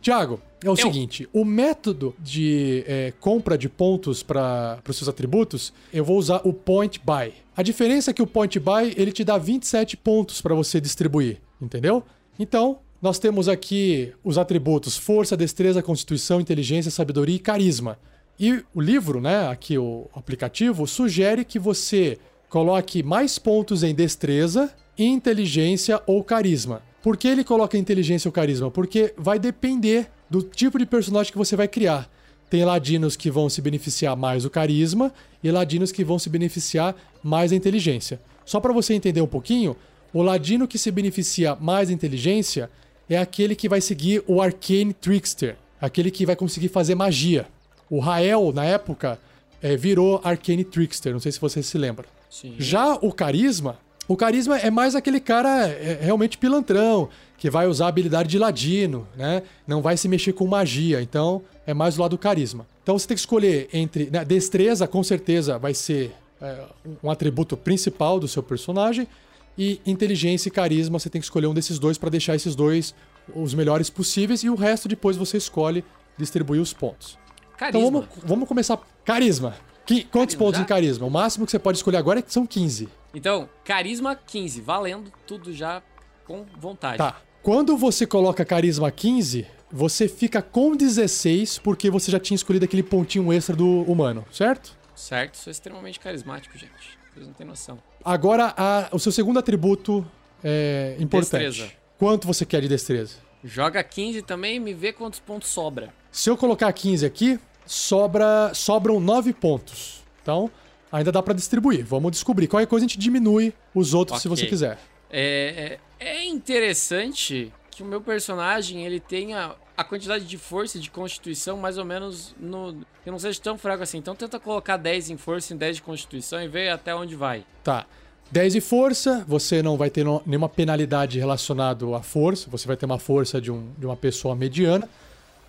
Tiago, 0.00 0.40
é 0.64 0.68
o 0.68 0.74
seguinte: 0.74 1.28
o 1.32 1.44
método 1.44 2.16
de 2.18 2.82
é, 2.88 3.12
compra 3.20 3.56
de 3.56 3.68
pontos 3.68 4.22
para 4.24 4.80
os 4.88 4.96
seus 4.96 5.08
atributos, 5.08 5.72
eu 5.92 6.04
vou 6.04 6.18
usar 6.18 6.40
o 6.44 6.52
Point 6.52 7.00
Buy. 7.04 7.32
A 7.56 7.62
diferença 7.62 8.10
é 8.10 8.14
que 8.14 8.22
o 8.22 8.26
Point 8.26 8.58
Buy 8.58 8.92
ele 8.96 9.12
te 9.12 9.22
dá 9.22 9.38
27 9.38 9.96
pontos 9.98 10.40
para 10.40 10.54
você 10.54 10.80
distribuir, 10.80 11.38
entendeu? 11.62 12.02
Então, 12.38 12.80
nós 13.04 13.18
temos 13.18 13.50
aqui 13.50 14.14
os 14.24 14.38
atributos 14.38 14.96
Força, 14.96 15.36
Destreza, 15.36 15.82
Constituição, 15.82 16.40
Inteligência, 16.40 16.90
Sabedoria 16.90 17.36
e 17.36 17.38
Carisma. 17.38 17.98
E 18.40 18.64
o 18.74 18.80
livro, 18.80 19.20
né, 19.20 19.46
aqui 19.48 19.76
o 19.76 20.08
aplicativo, 20.14 20.86
sugere 20.86 21.44
que 21.44 21.58
você 21.58 22.16
coloque 22.48 23.02
mais 23.02 23.38
pontos 23.38 23.82
em 23.82 23.94
destreza, 23.94 24.72
inteligência 24.98 26.00
ou 26.06 26.24
carisma. 26.24 26.80
Por 27.02 27.18
que 27.18 27.28
ele 27.28 27.44
coloca 27.44 27.76
inteligência 27.76 28.26
ou 28.26 28.32
carisma? 28.32 28.70
Porque 28.70 29.12
vai 29.18 29.38
depender 29.38 30.10
do 30.30 30.40
tipo 30.40 30.78
de 30.78 30.86
personagem 30.86 31.30
que 31.30 31.36
você 31.36 31.54
vai 31.54 31.68
criar. 31.68 32.10
Tem 32.48 32.64
ladinos 32.64 33.16
que 33.16 33.30
vão 33.30 33.50
se 33.50 33.60
beneficiar 33.60 34.16
mais 34.16 34.44
do 34.44 34.50
carisma 34.50 35.12
e 35.42 35.50
ladinos 35.50 35.92
que 35.92 36.02
vão 36.02 36.18
se 36.18 36.30
beneficiar 36.30 36.96
mais 37.22 37.50
da 37.50 37.56
inteligência. 37.56 38.18
Só 38.46 38.60
para 38.60 38.72
você 38.72 38.94
entender 38.94 39.20
um 39.20 39.26
pouquinho, 39.26 39.76
o 40.10 40.22
ladino 40.22 40.66
que 40.66 40.78
se 40.78 40.90
beneficia 40.90 41.54
mais 41.54 41.88
da 41.88 41.94
inteligência 41.94 42.70
é 43.08 43.18
aquele 43.18 43.54
que 43.54 43.68
vai 43.68 43.80
seguir 43.80 44.22
o 44.26 44.40
Arcane 44.40 44.92
Trickster, 44.92 45.56
aquele 45.80 46.10
que 46.10 46.24
vai 46.24 46.36
conseguir 46.36 46.68
fazer 46.68 46.94
magia. 46.94 47.46
O 47.90 47.98
Rael, 47.98 48.52
na 48.52 48.64
época, 48.64 49.18
eh, 49.62 49.76
virou 49.76 50.20
Arcane 50.24 50.64
Trickster, 50.64 51.12
não 51.12 51.20
sei 51.20 51.32
se 51.32 51.40
você 51.40 51.62
se 51.62 51.76
lembra. 51.76 52.06
Sim. 52.30 52.54
Já 52.58 52.94
o 52.94 53.12
carisma, 53.12 53.78
o 54.06 54.16
carisma 54.16 54.58
é 54.58 54.70
mais 54.70 54.94
aquele 54.94 55.20
cara 55.20 55.66
é, 55.66 55.98
realmente 56.02 56.36
pilantrão, 56.36 57.08
que 57.38 57.48
vai 57.48 57.66
usar 57.66 57.86
a 57.86 57.88
habilidade 57.88 58.28
de 58.28 58.38
ladino, 58.38 59.06
né? 59.16 59.42
Não 59.66 59.80
vai 59.80 59.96
se 59.96 60.08
mexer 60.08 60.32
com 60.32 60.46
magia, 60.46 61.00
então 61.00 61.42
é 61.66 61.72
mais 61.72 61.94
do 61.94 62.02
lado 62.02 62.10
do 62.12 62.18
carisma. 62.18 62.66
Então 62.82 62.98
você 62.98 63.06
tem 63.06 63.14
que 63.14 63.20
escolher 63.20 63.68
entre 63.72 64.10
né, 64.10 64.24
destreza, 64.24 64.86
com 64.86 65.02
certeza 65.02 65.58
vai 65.58 65.72
ser 65.72 66.12
é, 66.40 66.64
um 67.02 67.10
atributo 67.10 67.56
principal 67.56 68.20
do 68.20 68.28
seu 68.28 68.42
personagem, 68.42 69.08
e 69.56 69.80
inteligência 69.86 70.48
e 70.48 70.52
carisma 70.52 70.98
você 70.98 71.08
tem 71.10 71.20
que 71.20 71.24
escolher 71.26 71.46
um 71.46 71.54
desses 71.54 71.78
dois 71.78 71.96
para 71.98 72.10
deixar 72.10 72.34
esses 72.34 72.54
dois 72.56 72.94
os 73.34 73.54
melhores 73.54 73.88
possíveis 73.88 74.42
e 74.42 74.50
o 74.50 74.54
resto 74.54 74.86
depois 74.88 75.16
você 75.16 75.36
escolhe 75.36 75.84
distribuir 76.18 76.60
os 76.60 76.72
pontos. 76.72 77.18
Carisma. 77.56 77.78
Então 77.80 77.90
vamos, 77.90 78.08
vamos 78.24 78.48
começar. 78.48 78.78
Carisma. 79.04 79.56
Qui- 79.86 80.04
quantos 80.04 80.34
Carisma, 80.34 80.38
pontos 80.38 80.58
já? 80.58 80.62
em 80.64 80.66
carisma? 80.66 81.06
O 81.06 81.10
máximo 81.10 81.44
que 81.46 81.50
você 81.52 81.58
pode 81.58 81.78
escolher 81.78 81.98
agora 81.98 82.18
é 82.18 82.22
que 82.22 82.32
são 82.32 82.46
15. 82.46 82.88
Então, 83.14 83.48
carisma 83.64 84.14
15, 84.16 84.60
valendo 84.60 85.12
tudo 85.26 85.52
já 85.52 85.82
com 86.26 86.44
vontade. 86.58 86.98
Tá. 86.98 87.20
Quando 87.42 87.76
você 87.76 88.06
coloca 88.06 88.44
carisma 88.44 88.90
15, 88.90 89.46
você 89.70 90.08
fica 90.08 90.40
com 90.40 90.74
16 90.74 91.58
porque 91.58 91.90
você 91.90 92.10
já 92.10 92.18
tinha 92.18 92.34
escolhido 92.34 92.64
aquele 92.64 92.82
pontinho 92.82 93.30
extra 93.32 93.54
do 93.54 93.82
humano, 93.82 94.24
certo? 94.32 94.76
Certo, 94.94 95.36
sou 95.36 95.50
extremamente 95.50 96.00
carismático, 96.00 96.56
gente. 96.56 96.98
Vocês 97.12 97.26
não 97.26 97.34
têm 97.34 97.46
noção. 97.46 97.78
Agora, 98.04 98.52
a- 98.56 98.88
o 98.92 98.98
seu 98.98 99.10
segundo 99.10 99.38
atributo 99.38 100.04
é 100.42 100.96
importante. 100.98 101.44
Destreza. 101.48 101.72
Quanto 101.98 102.26
você 102.26 102.44
quer 102.44 102.60
de 102.60 102.68
destreza? 102.68 103.16
Joga 103.42 103.82
15 103.82 104.22
também 104.22 104.56
e 104.56 104.60
me 104.60 104.74
vê 104.74 104.92
quantos 104.92 105.20
pontos 105.20 105.48
sobra. 105.48 105.92
Se 106.10 106.28
eu 106.28 106.36
colocar 106.36 106.72
15 106.72 107.04
aqui, 107.06 107.38
sobra, 107.66 108.52
sobram 108.54 109.00
9 109.00 109.32
pontos. 109.32 110.02
Então, 110.22 110.50
ainda 110.90 111.10
dá 111.12 111.22
pra 111.22 111.34
distribuir. 111.34 111.84
Vamos 111.84 112.12
descobrir. 112.12 112.46
Qualquer 112.46 112.66
coisa 112.66 112.84
a 112.84 112.88
gente 112.88 112.98
diminui 112.98 113.52
os 113.74 113.94
outros 113.94 114.20
se 114.22 114.28
Ok. 114.28 114.36
você 114.36 114.46
quiser. 114.46 114.78
É, 115.10 115.78
é, 116.00 116.06
é 116.06 116.24
interessante 116.26 117.52
que 117.70 117.82
o 117.82 117.86
meu 117.86 118.00
personagem 118.00 118.84
ele 118.84 119.00
tenha 119.00 119.52
a 119.76 119.82
quantidade 119.84 120.24
de 120.24 120.38
força 120.38 120.78
e 120.78 120.80
de 120.80 120.90
constituição 120.90 121.56
mais 121.56 121.78
ou 121.78 121.84
menos 121.84 122.34
no. 122.40 122.76
Que 123.02 123.10
não 123.10 123.18
seja 123.18 123.40
tão 123.40 123.58
fraco 123.58 123.82
assim. 123.82 123.98
Então 123.98 124.14
tenta 124.14 124.38
colocar 124.40 124.76
10 124.76 125.10
em 125.10 125.16
força 125.16 125.52
e 125.52 125.56
10 125.56 125.76
de 125.76 125.82
constituição 125.82 126.42
e 126.42 126.48
ver 126.48 126.70
até 126.70 126.94
onde 126.94 127.14
vai. 127.16 127.44
Tá. 127.62 127.86
10 128.30 128.54
de 128.54 128.60
força, 128.60 129.24
você 129.28 129.62
não 129.62 129.76
vai 129.76 129.90
ter 129.90 130.04
nenhuma 130.26 130.48
penalidade 130.48 131.18
relacionada 131.18 131.84
à 131.96 132.02
força. 132.02 132.48
Você 132.50 132.66
vai 132.66 132.76
ter 132.76 132.86
uma 132.86 132.98
força 132.98 133.40
de, 133.40 133.52
um- 133.52 133.70
de 133.78 133.84
uma 133.86 133.96
pessoa 133.96 134.34
mediana. 134.34 134.88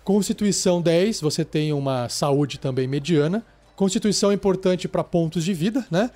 Constituição 0.04 0.80
10, 0.80 1.20
você 1.20 1.44
tem 1.44 1.72
uma 1.72 2.08
saúde 2.08 2.58
também 2.58 2.86
mediana. 2.86 3.44
Constituição 3.74 4.30
é 4.30 4.34
importante 4.34 4.86
para 4.86 5.02
pontos 5.02 5.44
de 5.44 5.52
vida, 5.52 5.84
né? 5.90 6.10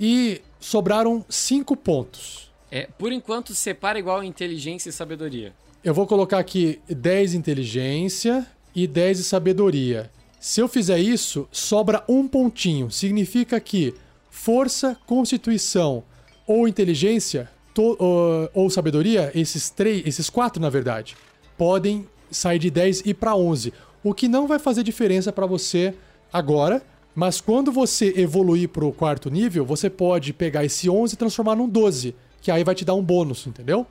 E 0.00 0.40
sobraram 0.58 1.24
5 1.28 1.76
pontos. 1.76 2.50
É, 2.70 2.88
por 2.98 3.12
enquanto, 3.12 3.54
separa 3.54 3.98
igual 3.98 4.24
inteligência 4.24 4.88
e 4.88 4.92
sabedoria. 4.92 5.52
Eu 5.84 5.92
vou 5.92 6.06
colocar 6.06 6.38
aqui 6.38 6.80
10 6.88 7.34
inteligência 7.34 8.46
e 8.74 8.86
10 8.86 9.18
de 9.18 9.24
sabedoria. 9.24 10.10
Se 10.40 10.60
eu 10.60 10.68
fizer 10.68 10.98
isso, 10.98 11.46
sobra 11.52 12.02
um 12.08 12.26
pontinho. 12.26 12.90
Significa 12.90 13.60
que 13.60 13.94
força, 14.30 14.96
constituição 15.06 16.02
ou 16.46 16.66
inteligência 16.66 17.50
to- 17.74 17.96
ou, 17.98 18.50
ou 18.54 18.70
sabedoria, 18.70 19.30
esses 19.34 19.70
três, 19.70 20.02
esses 20.06 20.28
quatro 20.30 20.60
na 20.60 20.70
verdade, 20.70 21.16
podem 21.56 22.06
sair 22.30 22.58
de 22.58 22.70
10 22.70 23.02
e 23.04 23.14
para 23.14 23.36
11, 23.36 23.72
o 24.02 24.12
que 24.12 24.26
não 24.26 24.46
vai 24.46 24.58
fazer 24.58 24.82
diferença 24.82 25.32
para 25.32 25.46
você 25.46 25.94
agora, 26.32 26.82
mas 27.14 27.40
quando 27.40 27.70
você 27.70 28.12
evoluir 28.16 28.68
para 28.68 28.84
o 28.84 28.92
quarto 28.92 29.30
nível, 29.30 29.64
você 29.64 29.88
pode 29.88 30.32
pegar 30.32 30.64
esse 30.64 30.90
11 30.90 31.14
e 31.14 31.16
transformar 31.16 31.54
num 31.54 31.68
12, 31.68 32.14
que 32.40 32.50
aí 32.50 32.64
vai 32.64 32.74
te 32.74 32.84
dar 32.84 32.94
um 32.94 33.02
bônus, 33.02 33.46
entendeu? 33.46 33.86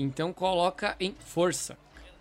Então 0.00 0.32
coloca 0.32 0.94
em 1.00 1.14
força. 1.18 1.76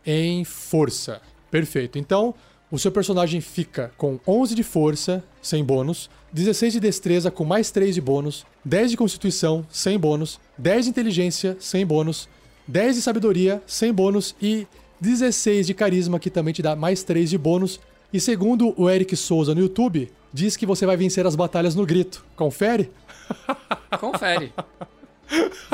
em 0.06 0.44
força. 0.44 1.22
Perfeito. 1.52 1.98
Então, 1.98 2.34
o 2.72 2.80
seu 2.80 2.92
personagem 2.92 3.42
fica 3.42 3.92
com 3.98 4.20
11 4.28 4.56
de 4.56 4.64
força, 4.64 5.24
sem 5.42 5.64
bônus, 5.64 6.10
16 6.34 6.74
de 6.74 6.80
destreza 6.80 7.32
com 7.32 7.46
mais 7.46 7.72
3 7.72 7.96
de 7.96 8.02
bônus, 8.02 8.46
10 8.66 8.92
de 8.92 8.98
constituição, 8.98 9.66
sem 9.70 9.98
bônus, 9.98 10.40
10 10.58 10.86
de 10.86 10.92
inteligência, 10.92 11.56
sem 11.60 11.86
bônus, 11.86 12.28
10 12.68 12.96
de 12.96 13.02
sabedoria, 13.02 13.62
sem 13.66 13.94
bônus 13.94 14.36
e 14.42 14.68
16 15.00 15.68
de 15.68 15.74
carisma, 15.74 16.20
que 16.20 16.30
também 16.30 16.54
te 16.54 16.62
dá 16.62 16.76
mais 16.76 17.04
3 17.04 17.30
de 17.30 17.38
bônus. 17.38 17.80
E 18.12 18.20
segundo 18.20 18.74
o 18.80 18.90
Eric 18.90 19.16
Souza 19.16 19.54
no 19.54 19.62
YouTube, 19.62 20.12
diz 20.34 20.58
que 20.58 20.66
você 20.66 20.86
vai 20.86 20.98
vencer 20.98 21.26
as 21.26 21.36
batalhas 21.36 21.76
no 21.76 21.86
grito. 21.86 22.26
Confere? 22.36 22.92
Confere. 24.00 24.52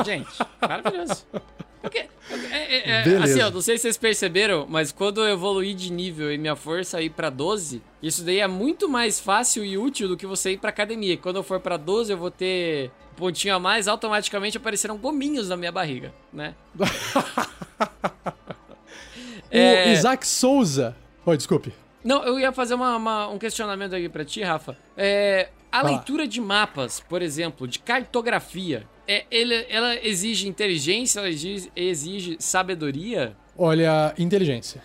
Gente, 0.04 0.28
maravilhoso. 0.60 1.26
Porque, 1.80 1.98
é, 1.98 2.08
é, 2.52 2.90
é, 3.00 3.02
Beleza. 3.02 3.24
assim, 3.24 3.40
ó, 3.42 3.50
não 3.50 3.60
sei 3.60 3.76
se 3.76 3.82
vocês 3.82 3.96
perceberam, 3.96 4.66
mas 4.68 4.92
quando 4.92 5.20
eu 5.20 5.32
evoluir 5.32 5.74
de 5.74 5.90
nível 5.92 6.32
e 6.32 6.38
minha 6.38 6.54
força 6.54 7.02
ir 7.02 7.10
pra 7.10 7.28
12, 7.28 7.82
isso 8.00 8.22
daí 8.24 8.38
é 8.38 8.46
muito 8.46 8.88
mais 8.88 9.18
fácil 9.18 9.64
e 9.64 9.76
útil 9.76 10.06
do 10.06 10.16
que 10.16 10.24
você 10.26 10.52
ir 10.52 10.58
pra 10.58 10.70
academia. 10.70 11.16
Quando 11.16 11.36
eu 11.36 11.42
for 11.42 11.58
pra 11.58 11.76
12, 11.76 12.12
eu 12.12 12.16
vou 12.16 12.30
ter 12.30 12.92
um 13.12 13.16
pontinho 13.16 13.56
a 13.56 13.58
mais, 13.58 13.88
automaticamente 13.88 14.56
aparecerão 14.56 14.96
gominhos 14.96 15.48
na 15.48 15.56
minha 15.56 15.72
barriga, 15.72 16.12
né? 16.32 16.54
É. 19.50 19.88
O 19.88 19.92
Isaac 19.92 20.26
Souza. 20.26 20.96
Oi, 21.26 21.36
desculpe. 21.36 21.74
Não, 22.02 22.24
eu 22.24 22.40
ia 22.40 22.50
fazer 22.52 22.74
uma- 22.74 22.96
uma- 22.96 23.28
um 23.28 23.38
questionamento 23.38 23.94
aqui 23.94 24.08
pra 24.08 24.24
ti, 24.24 24.42
Rafa. 24.42 24.76
É, 24.96 25.50
a 25.70 25.82
leitura 25.82 26.26
de 26.26 26.40
mapas, 26.40 27.00
por 27.00 27.20
exemplo, 27.22 27.68
de 27.68 27.78
cartografia, 27.78 28.86
é, 29.06 29.24
ele- 29.30 29.66
ela 29.68 29.94
exige 30.06 30.48
inteligência, 30.48 31.20
ela 31.20 31.28
exige, 31.28 31.70
exige 31.74 32.36
sabedoria? 32.38 33.36
Olha, 33.56 34.14
inteligência. 34.18 34.82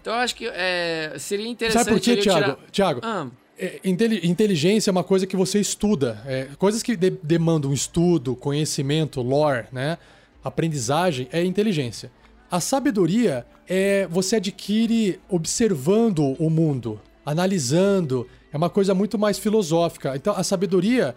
Então 0.00 0.14
eu 0.14 0.20
acho 0.20 0.34
que 0.36 0.46
é, 0.46 1.14
seria 1.18 1.48
interessante. 1.48 1.84
Sabe 1.84 1.96
por 1.96 2.02
quê, 2.02 2.16
Thiago? 2.16 2.40
tirar- 2.40 2.58
Thiago, 2.70 3.00
Ah, 3.02 3.26
É, 3.58 3.80
inteli- 3.84 4.20
inteligência 4.26 4.90
é 4.90 4.92
uma 4.92 5.02
coisa 5.02 5.26
que 5.26 5.34
você 5.34 5.58
estuda. 5.58 6.22
É, 6.26 6.48
coisas 6.58 6.82
que 6.82 6.94
de- 6.94 7.18
demandam 7.22 7.72
estudo, 7.72 8.36
conhecimento, 8.36 9.22
lore, 9.22 9.66
né? 9.72 9.96
Aprendizagem 10.44 11.26
é 11.32 11.42
inteligência. 11.42 12.10
A 12.50 12.60
sabedoria 12.60 13.46
é 13.66 14.06
você 14.08 14.36
adquire 14.36 15.18
observando 15.28 16.36
o 16.38 16.50
mundo, 16.50 17.00
analisando. 17.24 18.28
É 18.52 18.56
uma 18.58 18.68
coisa 18.70 18.94
muito 18.94 19.18
mais 19.18 19.38
filosófica. 19.38 20.14
Então, 20.14 20.34
a 20.36 20.44
sabedoria 20.44 21.16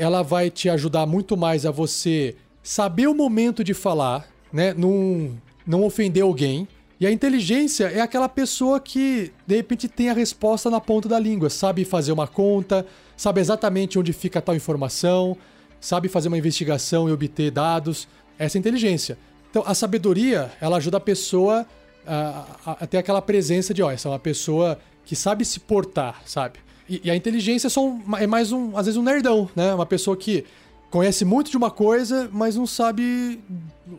ela 0.00 0.22
vai 0.22 0.50
te 0.50 0.68
ajudar 0.70 1.04
muito 1.06 1.36
mais 1.36 1.66
a 1.66 1.70
você 1.70 2.34
saber 2.62 3.06
o 3.06 3.14
momento 3.14 3.62
de 3.62 3.74
falar, 3.74 4.26
né? 4.52 4.72
Não, 4.74 5.36
não 5.66 5.84
ofender 5.84 6.22
alguém. 6.22 6.66
E 6.98 7.06
a 7.06 7.12
inteligência 7.12 7.84
é 7.86 8.00
aquela 8.00 8.28
pessoa 8.28 8.80
que, 8.80 9.32
de 9.46 9.56
repente, 9.56 9.88
tem 9.88 10.10
a 10.10 10.12
resposta 10.12 10.68
na 10.70 10.80
ponta 10.80 11.08
da 11.08 11.18
língua, 11.18 11.48
sabe 11.50 11.84
fazer 11.84 12.12
uma 12.12 12.26
conta, 12.26 12.86
sabe 13.16 13.40
exatamente 13.40 13.98
onde 13.98 14.12
fica 14.12 14.40
tal 14.40 14.54
informação, 14.54 15.36
sabe 15.80 16.08
fazer 16.08 16.28
uma 16.28 16.38
investigação 16.38 17.08
e 17.08 17.12
obter 17.12 17.50
dados. 17.50 18.08
Essa 18.38 18.56
é 18.56 18.58
a 18.58 18.60
inteligência. 18.60 19.18
Então, 19.50 19.62
a 19.66 19.74
sabedoria, 19.74 20.50
ela 20.60 20.76
ajuda 20.78 20.96
a 20.96 21.00
pessoa 21.00 21.66
a, 22.06 22.44
a- 22.66 22.76
a 22.80 22.86
ter 22.86 22.98
aquela 22.98 23.20
presença 23.22 23.72
de, 23.74 23.82
ó, 23.82 23.90
essa 23.90 24.08
é 24.08 24.12
uma 24.12 24.18
pessoa 24.18 24.78
que 25.04 25.14
sabe 25.16 25.44
se 25.44 25.60
portar, 25.60 26.22
sabe? 26.24 26.58
E, 26.90 27.00
e 27.04 27.10
a 27.10 27.14
inteligência 27.14 27.68
é, 27.68 27.70
só 27.70 27.86
um- 27.86 28.02
é 28.18 28.26
mais 28.26 28.50
um, 28.50 28.76
às 28.76 28.86
vezes, 28.86 28.96
um 28.98 29.02
nerdão, 29.02 29.48
né? 29.54 29.72
Uma 29.72 29.86
pessoa 29.86 30.16
que 30.16 30.44
conhece 30.90 31.24
muito 31.24 31.50
de 31.52 31.56
uma 31.56 31.70
coisa, 31.70 32.28
mas 32.32 32.56
não 32.56 32.66
sabe 32.66 33.40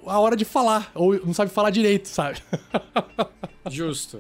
a 0.06 0.20
hora 0.20 0.36
de 0.36 0.44
falar, 0.44 0.92
ou 0.94 1.16
não 1.26 1.34
sabe 1.34 1.50
falar 1.50 1.70
direito, 1.70 2.08
sabe? 2.10 2.40
justo. 3.70 4.20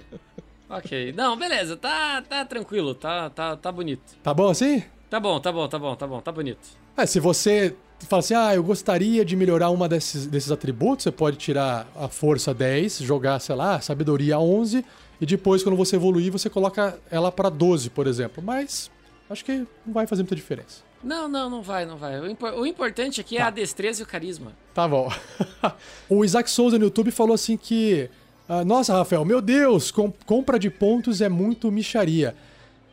ok. 0.69 1.11
Não, 1.13 1.35
beleza, 1.37 1.75
tá, 1.75 2.21
tá 2.21 2.45
tranquilo, 2.45 2.95
tá, 2.95 3.29
tá, 3.29 3.55
tá 3.57 3.71
bonito. 3.71 4.15
Tá 4.23 4.33
bom 4.33 4.49
assim? 4.49 4.81
Tá 5.09 5.19
bom, 5.19 5.37
tá 5.41 5.51
bom, 5.51 5.67
tá 5.67 5.77
bom, 5.77 5.95
tá 5.95 6.07
bom, 6.07 6.21
tá 6.21 6.31
bonito. 6.31 6.69
É, 6.95 7.05
se 7.05 7.19
você 7.19 7.75
fala 8.07 8.21
assim, 8.21 8.33
ah, 8.33 8.55
eu 8.55 8.63
gostaria 8.63 9.25
de 9.25 9.35
melhorar 9.35 9.69
uma 9.69 9.89
desses, 9.89 10.25
desses 10.25 10.51
atributos, 10.51 11.03
você 11.03 11.11
pode 11.11 11.35
tirar 11.37 11.85
a 11.95 12.07
força 12.07 12.53
10, 12.53 12.99
jogar, 12.99 13.39
sei 13.39 13.55
lá, 13.55 13.81
sabedoria 13.81 14.39
11, 14.39 14.85
e 15.21 15.25
depois, 15.25 15.61
quando 15.63 15.75
você 15.77 15.95
evoluir, 15.95 16.31
você 16.31 16.49
coloca 16.49 16.99
ela 17.09 17.31
pra 17.31 17.47
12, 17.47 17.91
por 17.91 18.07
exemplo. 18.07 18.43
Mas 18.43 18.89
acho 19.29 19.45
que 19.45 19.59
não 19.85 19.93
vai 19.93 20.07
fazer 20.07 20.23
muita 20.23 20.35
diferença. 20.35 20.81
Não, 21.03 21.27
não, 21.27 21.49
não 21.49 21.61
vai, 21.61 21.85
não 21.85 21.95
vai. 21.97 22.19
O, 22.19 22.27
impor- 22.29 22.53
o 22.53 22.65
importante 22.65 23.21
aqui 23.21 23.37
é 23.37 23.41
a 23.41 23.49
destreza 23.49 24.01
e 24.01 24.03
o 24.03 24.07
carisma. 24.07 24.51
Tá 24.73 24.87
bom. 24.87 25.11
o 26.09 26.25
Isaac 26.25 26.49
Souza 26.49 26.77
no 26.77 26.85
YouTube 26.85 27.11
falou 27.11 27.33
assim 27.35 27.55
que. 27.57 28.09
ah, 28.49 28.63
Nossa, 28.65 28.93
Rafael, 28.93 29.23
meu 29.25 29.41
Deus, 29.41 29.91
com- 29.91 30.11
compra 30.25 30.57
de 30.59 30.69
pontos 30.69 31.21
é 31.21 31.29
muito 31.29 31.71
micharia. 31.71 32.35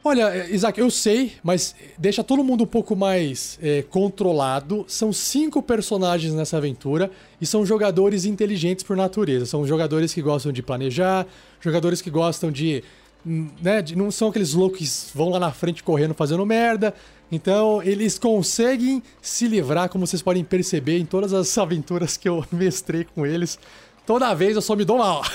Olha, 0.09 0.35
eh, 0.35 0.49
Isaac, 0.55 0.81
eu 0.81 0.91
sei, 0.91 1.33
mas 1.43 1.75
deixa 1.99 2.25
todo 2.25 2.43
mundo 2.43 2.65
um 2.65 2.67
pouco 2.67 2.97
mais 2.97 3.59
eh, 3.63 3.85
controlado. 3.91 4.85
São 4.89 5.13
cinco 5.13 5.63
personagens 5.63 6.33
nessa 6.33 6.57
aventura 6.57 7.11
e 7.41 7.45
são 7.45 7.67
jogadores 7.67 8.25
inteligentes 8.25 8.83
por 8.83 8.97
natureza. 8.97 9.45
São 9.45 9.67
jogadores 9.67 10.15
que 10.15 10.23
gostam 10.23 10.51
de 10.51 10.63
planejar, 10.63 11.27
jogadores 11.61 12.01
que 12.01 12.09
gostam 12.11 12.51
de. 12.51 12.83
hum, 13.27 13.49
Né, 13.61 13.83
de- 13.83 13.95
não 13.97 14.11
são 14.11 14.29
aqueles 14.29 14.55
loucos 14.55 14.79
que 15.11 15.17
vão 15.19 15.29
lá 15.29 15.39
na 15.39 15.53
frente 15.53 15.83
correndo 15.83 16.15
fazendo 16.15 16.47
merda. 16.47 16.95
Então, 17.31 17.83
eles 17.83 18.19
conseguem 18.19 19.03
se 19.21 19.47
livrar, 19.47 19.91
como 19.91 20.07
vocês 20.07 20.23
podem 20.23 20.43
perceber 20.43 20.99
em 20.99 21.05
todas 21.05 21.35
as 21.35 21.57
aventuras 21.59 22.17
que 22.17 22.27
eu 22.29 22.43
mestrei 22.51 23.05
com 23.05 23.27
eles. 23.27 23.59
Toda 24.07 24.33
vez 24.33 24.57
eu 24.57 24.63
só 24.63 24.75
me 24.75 24.85
dou 24.87 24.97
mal. 24.97 25.23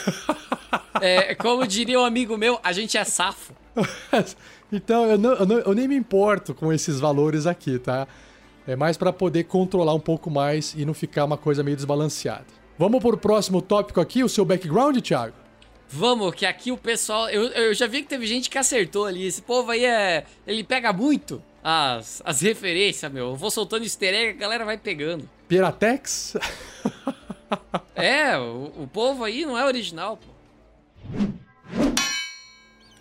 É, 1.01 1.35
como 1.35 1.67
diria 1.67 1.99
um 1.99 2.05
amigo 2.05 2.37
meu, 2.37 2.59
a 2.63 2.71
gente 2.71 2.97
é 2.97 3.03
safo. 3.03 3.51
então, 4.73 5.05
eu, 5.05 5.17
não- 5.17 5.33
eu 5.33 5.45
não- 5.45 5.59
eu 5.59 5.73
nem 5.73 5.87
me 5.87 5.95
importo 5.95 6.53
com 6.53 6.71
esses 6.73 6.99
valores 6.99 7.45
aqui, 7.45 7.79
tá? 7.79 8.07
É 8.67 8.75
mais 8.75 8.97
pra 8.97 9.11
poder 9.13 9.43
controlar 9.45 9.93
um 9.93 9.99
pouco 9.99 10.29
mais 10.31 10.73
e 10.77 10.85
não 10.85 10.93
ficar 10.93 11.25
uma 11.25 11.37
coisa 11.37 11.63
meio 11.63 11.75
desbalanceada. 11.75 12.45
Vamos 12.77 13.01
pro 13.01 13.17
próximo 13.17 13.61
tópico 13.61 14.01
aqui, 14.01 14.23
o 14.23 14.29
seu 14.29 14.43
background, 14.45 14.97
Thiago? 14.99 15.35
Vamos, 15.89 16.33
que 16.33 16.45
aqui 16.45 16.71
o 16.71 16.77
pessoal. 16.77 17.29
Eu, 17.29 17.43
eu 17.49 17.73
já 17.73 17.85
vi 17.85 18.01
que 18.01 18.07
teve 18.09 18.25
gente 18.25 18.49
que 18.49 18.57
acertou 18.57 19.05
ali. 19.05 19.25
Esse 19.27 19.41
povo 19.43 19.69
aí 19.69 19.85
é. 19.85 20.25
Ele 20.47 20.63
pega 20.63 20.91
muito 20.91 21.43
as, 21.63 22.21
as 22.25 22.41
referências, 22.41 23.11
meu. 23.11 23.27
Eu 23.31 23.35
vou 23.35 23.51
soltando 23.51 23.83
easter 23.83 24.13
egg, 24.13 24.29
a 24.29 24.33
galera 24.41 24.65
vai 24.65 24.77
pegando. 24.77 25.29
Piratex? 25.47 26.35
É, 27.95 28.35
o, 28.39 28.71
o 28.83 28.89
povo 28.91 29.23
aí 29.23 29.45
não 29.45 29.55
é 29.55 29.63
original, 29.63 30.17
pô. 30.17 31.23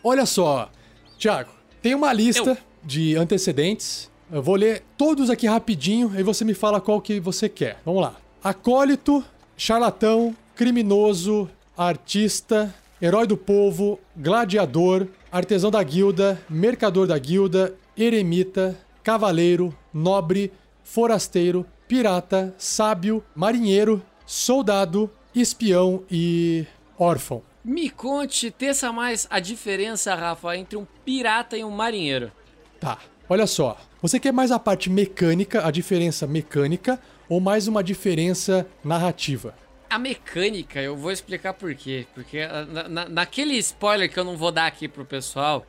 Olha 0.05 0.27
só, 0.27 0.71
Thiago, 1.19 1.51
tem 1.83 1.95
uma 1.95 2.13
lista 2.13 2.51
Eu. 2.51 2.57
de 2.83 3.17
antecedentes. 3.17 4.11
Eu 4.31 4.43
vou 4.43 4.55
ler 4.55 4.83
todos 4.97 5.29
aqui 5.29 5.47
rapidinho 5.47 6.13
e 6.17 6.23
você 6.23 6.45
me 6.45 6.55
fala 6.55 6.81
qual 6.81 7.01
que 7.01 7.21
você 7.21 7.49
quer. 7.49 7.79
Vamos 7.85 8.01
lá. 8.01 8.17
Acólito, 8.43 9.23
charlatão, 9.57 10.35
criminoso, 10.55 11.51
artista, 11.77 12.75
herói 13.01 13.27
do 13.27 13.37
povo, 13.37 13.99
gladiador, 14.17 15.07
artesão 15.31 15.71
da 15.71 15.83
guilda, 15.83 16.41
mercador 16.49 17.07
da 17.07 17.19
guilda, 17.19 17.75
eremita, 17.97 18.79
cavaleiro, 19.03 19.75
nobre, 19.93 20.53
forasteiro, 20.85 21.67
pirata, 21.87 22.55
sábio, 22.57 23.23
marinheiro, 23.35 24.01
soldado, 24.25 25.11
espião 25.35 26.03
e 26.11 26.65
órfão. 26.99 27.43
Me 27.65 27.89
conte, 27.89 28.51
teça 28.51 28.93
mais 28.93 29.27
a 29.31 29.39
diferença, 29.39 30.15
Rafa, 30.15 30.57
entre 30.57 30.77
um 30.77 30.87
pirata 31.05 31.57
e 31.57 31.63
um 31.65 31.71
marinheiro. 31.71 32.33
Tá, 32.81 32.99
olha 33.29 33.47
só. 33.47 33.79
Você 34.01 34.19
quer 34.19 34.33
mais 34.33 34.51
a 34.51 34.59
parte 34.59 34.91
mecânica, 34.91 35.65
a 35.65 35.71
diferença 35.71 36.27
mecânica, 36.27 37.01
ou 37.29 37.39
mais 37.41 37.69
uma 37.69 37.83
diferença 37.83 38.67
narrativa? 38.85 39.55
A 39.89 39.97
mecânica, 39.99 40.81
eu 40.81 40.97
vou 40.97 41.13
explicar 41.13 41.53
por 41.55 41.73
quê. 41.75 42.05
Porque 42.15 42.39
ah, 42.41 42.65
na- 42.65 42.89
na- 42.89 43.09
naquele 43.09 43.55
spoiler 43.59 44.11
que 44.11 44.19
eu 44.19 44.25
não 44.25 44.37
vou 44.37 44.51
dar 44.51 44.67
aqui 44.67 44.89
pro 44.89 45.05
pessoal, 45.05 45.65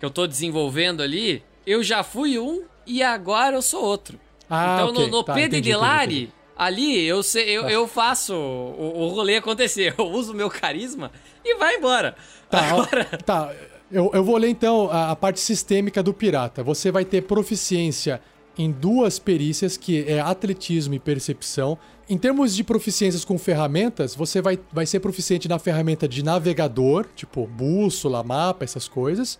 que 0.00 0.04
eu 0.04 0.10
tô 0.10 0.26
desenvolvendo 0.26 1.00
ali, 1.00 1.44
eu 1.64 1.80
já 1.82 2.02
fui 2.02 2.38
um 2.40 2.64
e 2.84 3.02
agora 3.04 3.54
eu 3.56 3.62
sou 3.62 3.84
outro. 3.84 4.18
Ah, 4.50 4.74
então 4.74 4.88
ok. 4.88 5.04
no, 5.04 5.10
no 5.10 5.22
Tá, 5.22 5.34
Pedro 5.34 5.58
entendi, 5.58 5.68
Delari, 5.70 6.04
entendi, 6.14 6.22
entendi. 6.24 6.45
Ali 6.56 7.04
eu, 7.06 7.22
sei, 7.22 7.56
eu, 7.56 7.62
Tá. 7.62 7.70
eu 7.70 7.86
faço 7.88 8.34
o, 8.34 9.02
o 9.04 9.08
rolê 9.08 9.36
acontecer. 9.36 9.94
Eu 9.98 10.06
uso 10.06 10.34
meu 10.34 10.48
carisma 10.50 11.10
e 11.44 11.56
vai 11.56 11.76
embora. 11.76 12.16
Tá, 12.50 12.60
Agora, 12.70 13.04
tá. 13.24 13.52
Eu, 13.90 14.10
eu 14.12 14.24
vou 14.24 14.36
ler 14.36 14.48
então 14.48 14.90
a, 14.90 15.12
a 15.12 15.16
parte 15.16 15.38
sistêmica 15.38 16.02
do 16.02 16.12
pirata. 16.12 16.62
Você 16.62 16.90
vai 16.90 17.04
ter 17.04 17.22
proficiência 17.22 18.20
em 18.58 18.70
duas 18.72 19.18
perícias, 19.18 19.76
que 19.76 20.04
é 20.08 20.18
atletismo 20.18 20.94
e 20.94 20.98
percepção. 20.98 21.78
Em 22.08 22.16
termos 22.16 22.54
de 22.56 22.64
proficiências 22.64 23.24
com 23.24 23.38
ferramentas, 23.38 24.14
você 24.14 24.40
vai, 24.40 24.58
vai 24.72 24.86
ser 24.86 25.00
proficiente 25.00 25.46
na 25.48 25.58
ferramenta 25.58 26.08
de 26.08 26.22
navegador, 26.24 27.06
tipo 27.14 27.46
bússola, 27.46 28.22
mapa, 28.22 28.64
essas 28.64 28.88
coisas. 28.88 29.38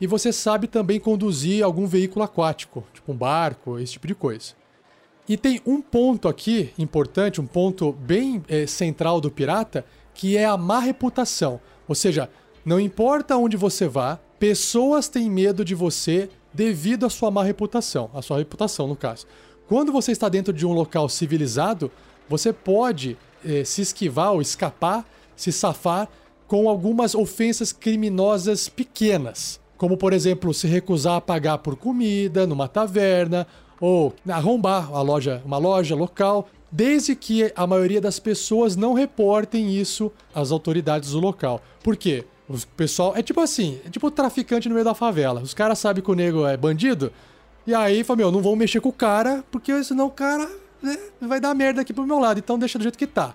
E 0.00 0.06
você 0.06 0.32
sabe 0.32 0.66
também 0.66 0.98
conduzir 0.98 1.62
algum 1.64 1.86
veículo 1.86 2.24
aquático, 2.24 2.84
tipo 2.92 3.12
um 3.12 3.16
barco, 3.16 3.78
esse 3.78 3.92
tipo 3.92 4.06
de 4.06 4.14
coisa. 4.14 4.54
E 5.28 5.36
tem 5.36 5.60
um 5.66 5.80
ponto 5.80 6.28
aqui 6.28 6.72
importante, 6.78 7.40
um 7.40 7.46
ponto 7.46 7.92
bem 7.92 8.42
eh, 8.48 8.66
central 8.66 9.20
do 9.20 9.30
pirata, 9.30 9.84
que 10.14 10.36
é 10.36 10.44
a 10.44 10.56
má 10.56 10.78
reputação. 10.78 11.60
Ou 11.88 11.94
seja, 11.94 12.30
não 12.64 12.78
importa 12.78 13.36
onde 13.36 13.56
você 13.56 13.88
vá, 13.88 14.20
pessoas 14.38 15.08
têm 15.08 15.28
medo 15.28 15.64
de 15.64 15.74
você 15.74 16.30
devido 16.54 17.06
à 17.06 17.10
sua 17.10 17.30
má 17.30 17.42
reputação, 17.42 18.08
a 18.14 18.22
sua 18.22 18.38
reputação 18.38 18.86
no 18.86 18.94
caso. 18.94 19.26
Quando 19.66 19.90
você 19.90 20.12
está 20.12 20.28
dentro 20.28 20.52
de 20.52 20.64
um 20.64 20.72
local 20.72 21.08
civilizado, 21.08 21.90
você 22.28 22.52
pode 22.52 23.18
eh, 23.44 23.64
se 23.64 23.82
esquivar 23.82 24.32
ou 24.32 24.40
escapar, 24.40 25.04
se 25.34 25.50
safar 25.50 26.08
com 26.46 26.68
algumas 26.68 27.16
ofensas 27.16 27.72
criminosas 27.72 28.68
pequenas, 28.68 29.60
como 29.76 29.96
por 29.96 30.12
exemplo 30.12 30.54
se 30.54 30.68
recusar 30.68 31.16
a 31.16 31.20
pagar 31.20 31.58
por 31.58 31.74
comida 31.74 32.46
numa 32.46 32.68
taverna 32.68 33.44
ou 33.80 34.14
arrombar 34.28 34.90
a 34.92 35.02
loja, 35.02 35.42
uma 35.44 35.58
loja 35.58 35.94
local, 35.94 36.48
desde 36.70 37.14
que 37.14 37.52
a 37.54 37.66
maioria 37.66 38.00
das 38.00 38.18
pessoas 38.18 38.76
não 38.76 38.94
reportem 38.94 39.74
isso 39.74 40.12
às 40.34 40.50
autoridades 40.50 41.10
do 41.12 41.20
local. 41.20 41.60
Por 41.82 41.96
quê? 41.96 42.24
O 42.48 42.58
pessoal 42.76 43.16
é 43.16 43.22
tipo 43.22 43.40
assim, 43.40 43.80
é 43.84 43.90
tipo 43.90 44.10
traficante 44.10 44.68
no 44.68 44.74
meio 44.74 44.84
da 44.84 44.94
favela. 44.94 45.40
Os 45.40 45.54
caras 45.54 45.78
sabem 45.78 46.02
que 46.02 46.10
o 46.10 46.14
nego 46.14 46.46
é 46.46 46.56
bandido, 46.56 47.12
e 47.66 47.74
aí 47.74 48.04
fala, 48.04 48.18
meu, 48.18 48.30
não 48.30 48.40
vão 48.40 48.54
mexer 48.54 48.80
com 48.80 48.88
o 48.88 48.92
cara, 48.92 49.44
porque 49.50 49.82
senão 49.82 50.06
o 50.06 50.10
cara 50.10 50.48
né, 50.80 50.96
vai 51.20 51.40
dar 51.40 51.54
merda 51.54 51.80
aqui 51.80 51.92
pro 51.92 52.06
meu 52.06 52.18
lado, 52.18 52.38
então 52.38 52.58
deixa 52.58 52.78
do 52.78 52.82
jeito 52.82 52.96
que 52.96 53.06
tá. 53.06 53.34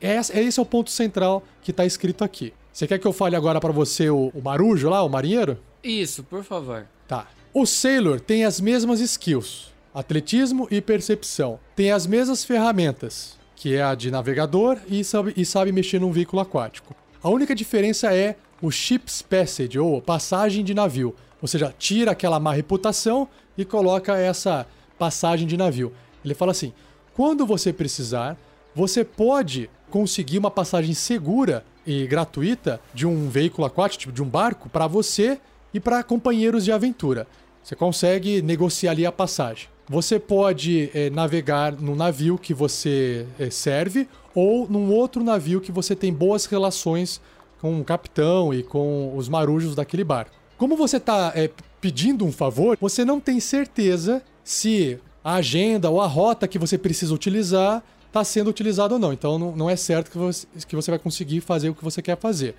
É, 0.00 0.16
esse 0.16 0.38
esse 0.38 0.60
é 0.60 0.62
o 0.62 0.66
ponto 0.66 0.90
central 0.90 1.42
que 1.60 1.72
tá 1.72 1.84
escrito 1.84 2.22
aqui. 2.22 2.54
Você 2.72 2.86
quer 2.86 2.98
que 2.98 3.06
eu 3.06 3.12
fale 3.12 3.36
agora 3.36 3.60
pra 3.60 3.72
você 3.72 4.08
o, 4.10 4.30
o 4.34 4.40
marujo 4.42 4.88
lá, 4.88 5.02
o 5.02 5.08
marinheiro? 5.08 5.58
isso, 5.82 6.22
por 6.22 6.42
favor. 6.42 6.86
Tá. 7.06 7.26
O 7.52 7.66
Sailor 7.66 8.18
tem 8.18 8.44
as 8.44 8.60
mesmas 8.60 9.00
skills: 9.00 9.73
atletismo 9.94 10.66
e 10.70 10.80
percepção. 10.80 11.60
Tem 11.76 11.92
as 11.92 12.06
mesmas 12.06 12.44
ferramentas, 12.44 13.38
que 13.54 13.74
é 13.74 13.82
a 13.82 13.94
de 13.94 14.10
navegador 14.10 14.78
e 14.88 15.04
sabe, 15.04 15.32
e 15.36 15.44
sabe 15.44 15.70
mexer 15.70 16.00
num 16.00 16.10
veículo 16.10 16.42
aquático. 16.42 16.94
A 17.22 17.28
única 17.30 17.54
diferença 17.54 18.12
é 18.12 18.36
o 18.60 18.70
Ship's 18.70 19.22
Passage, 19.22 19.78
ou 19.78 20.02
passagem 20.02 20.64
de 20.64 20.74
navio. 20.74 21.14
Ou 21.40 21.46
seja, 21.46 21.72
tira 21.78 22.10
aquela 22.10 22.40
má 22.40 22.52
reputação 22.52 23.28
e 23.56 23.64
coloca 23.64 24.16
essa 24.16 24.66
passagem 24.98 25.46
de 25.46 25.56
navio. 25.56 25.92
Ele 26.24 26.34
fala 26.34 26.50
assim: 26.50 26.72
quando 27.14 27.46
você 27.46 27.72
precisar, 27.72 28.36
você 28.74 29.04
pode 29.04 29.70
conseguir 29.90 30.38
uma 30.38 30.50
passagem 30.50 30.94
segura 30.94 31.64
e 31.86 32.06
gratuita 32.06 32.80
de 32.92 33.06
um 33.06 33.28
veículo 33.28 33.66
aquático, 33.66 34.00
tipo 34.00 34.12
de 34.12 34.22
um 34.22 34.28
barco, 34.28 34.68
para 34.68 34.86
você 34.86 35.38
e 35.72 35.78
para 35.78 36.02
companheiros 36.02 36.64
de 36.64 36.72
aventura. 36.72 37.26
Você 37.62 37.76
consegue 37.76 38.42
negociar 38.42 38.90
ali 38.90 39.06
a 39.06 39.12
passagem. 39.12 39.68
Você 39.88 40.18
pode 40.18 40.90
eh, 40.94 41.10
navegar 41.10 41.72
num 41.72 41.94
navio 41.94 42.38
que 42.38 42.54
você 42.54 43.26
eh, 43.38 43.50
serve 43.50 44.08
ou 44.34 44.68
num 44.68 44.90
outro 44.90 45.22
navio 45.22 45.60
que 45.60 45.70
você 45.70 45.94
tem 45.94 46.12
boas 46.12 46.46
relações 46.46 47.20
com 47.60 47.80
o 47.80 47.84
capitão 47.84 48.52
e 48.52 48.62
com 48.62 49.16
os 49.16 49.28
marujos 49.28 49.74
daquele 49.74 50.02
barco. 50.02 50.32
Como 50.56 50.76
você 50.76 50.96
está 50.96 51.34
pedindo 51.80 52.24
um 52.24 52.32
favor, 52.32 52.78
você 52.80 53.04
não 53.04 53.20
tem 53.20 53.40
certeza 53.40 54.22
se 54.42 54.98
a 55.22 55.34
agenda 55.34 55.90
ou 55.90 56.00
a 56.00 56.06
rota 56.06 56.48
que 56.48 56.58
você 56.58 56.78
precisa 56.78 57.14
utilizar 57.14 57.82
está 58.06 58.22
sendo 58.22 58.48
utilizada 58.48 58.94
ou 58.94 59.00
não. 59.00 59.12
Então 59.12 59.38
não, 59.38 59.56
não 59.56 59.70
é 59.70 59.76
certo 59.76 60.10
que 60.10 60.16
você, 60.16 60.46
que 60.66 60.76
você 60.76 60.90
vai 60.90 60.98
conseguir 60.98 61.40
fazer 61.40 61.68
o 61.68 61.74
que 61.74 61.84
você 61.84 62.00
quer 62.00 62.16
fazer. 62.16 62.54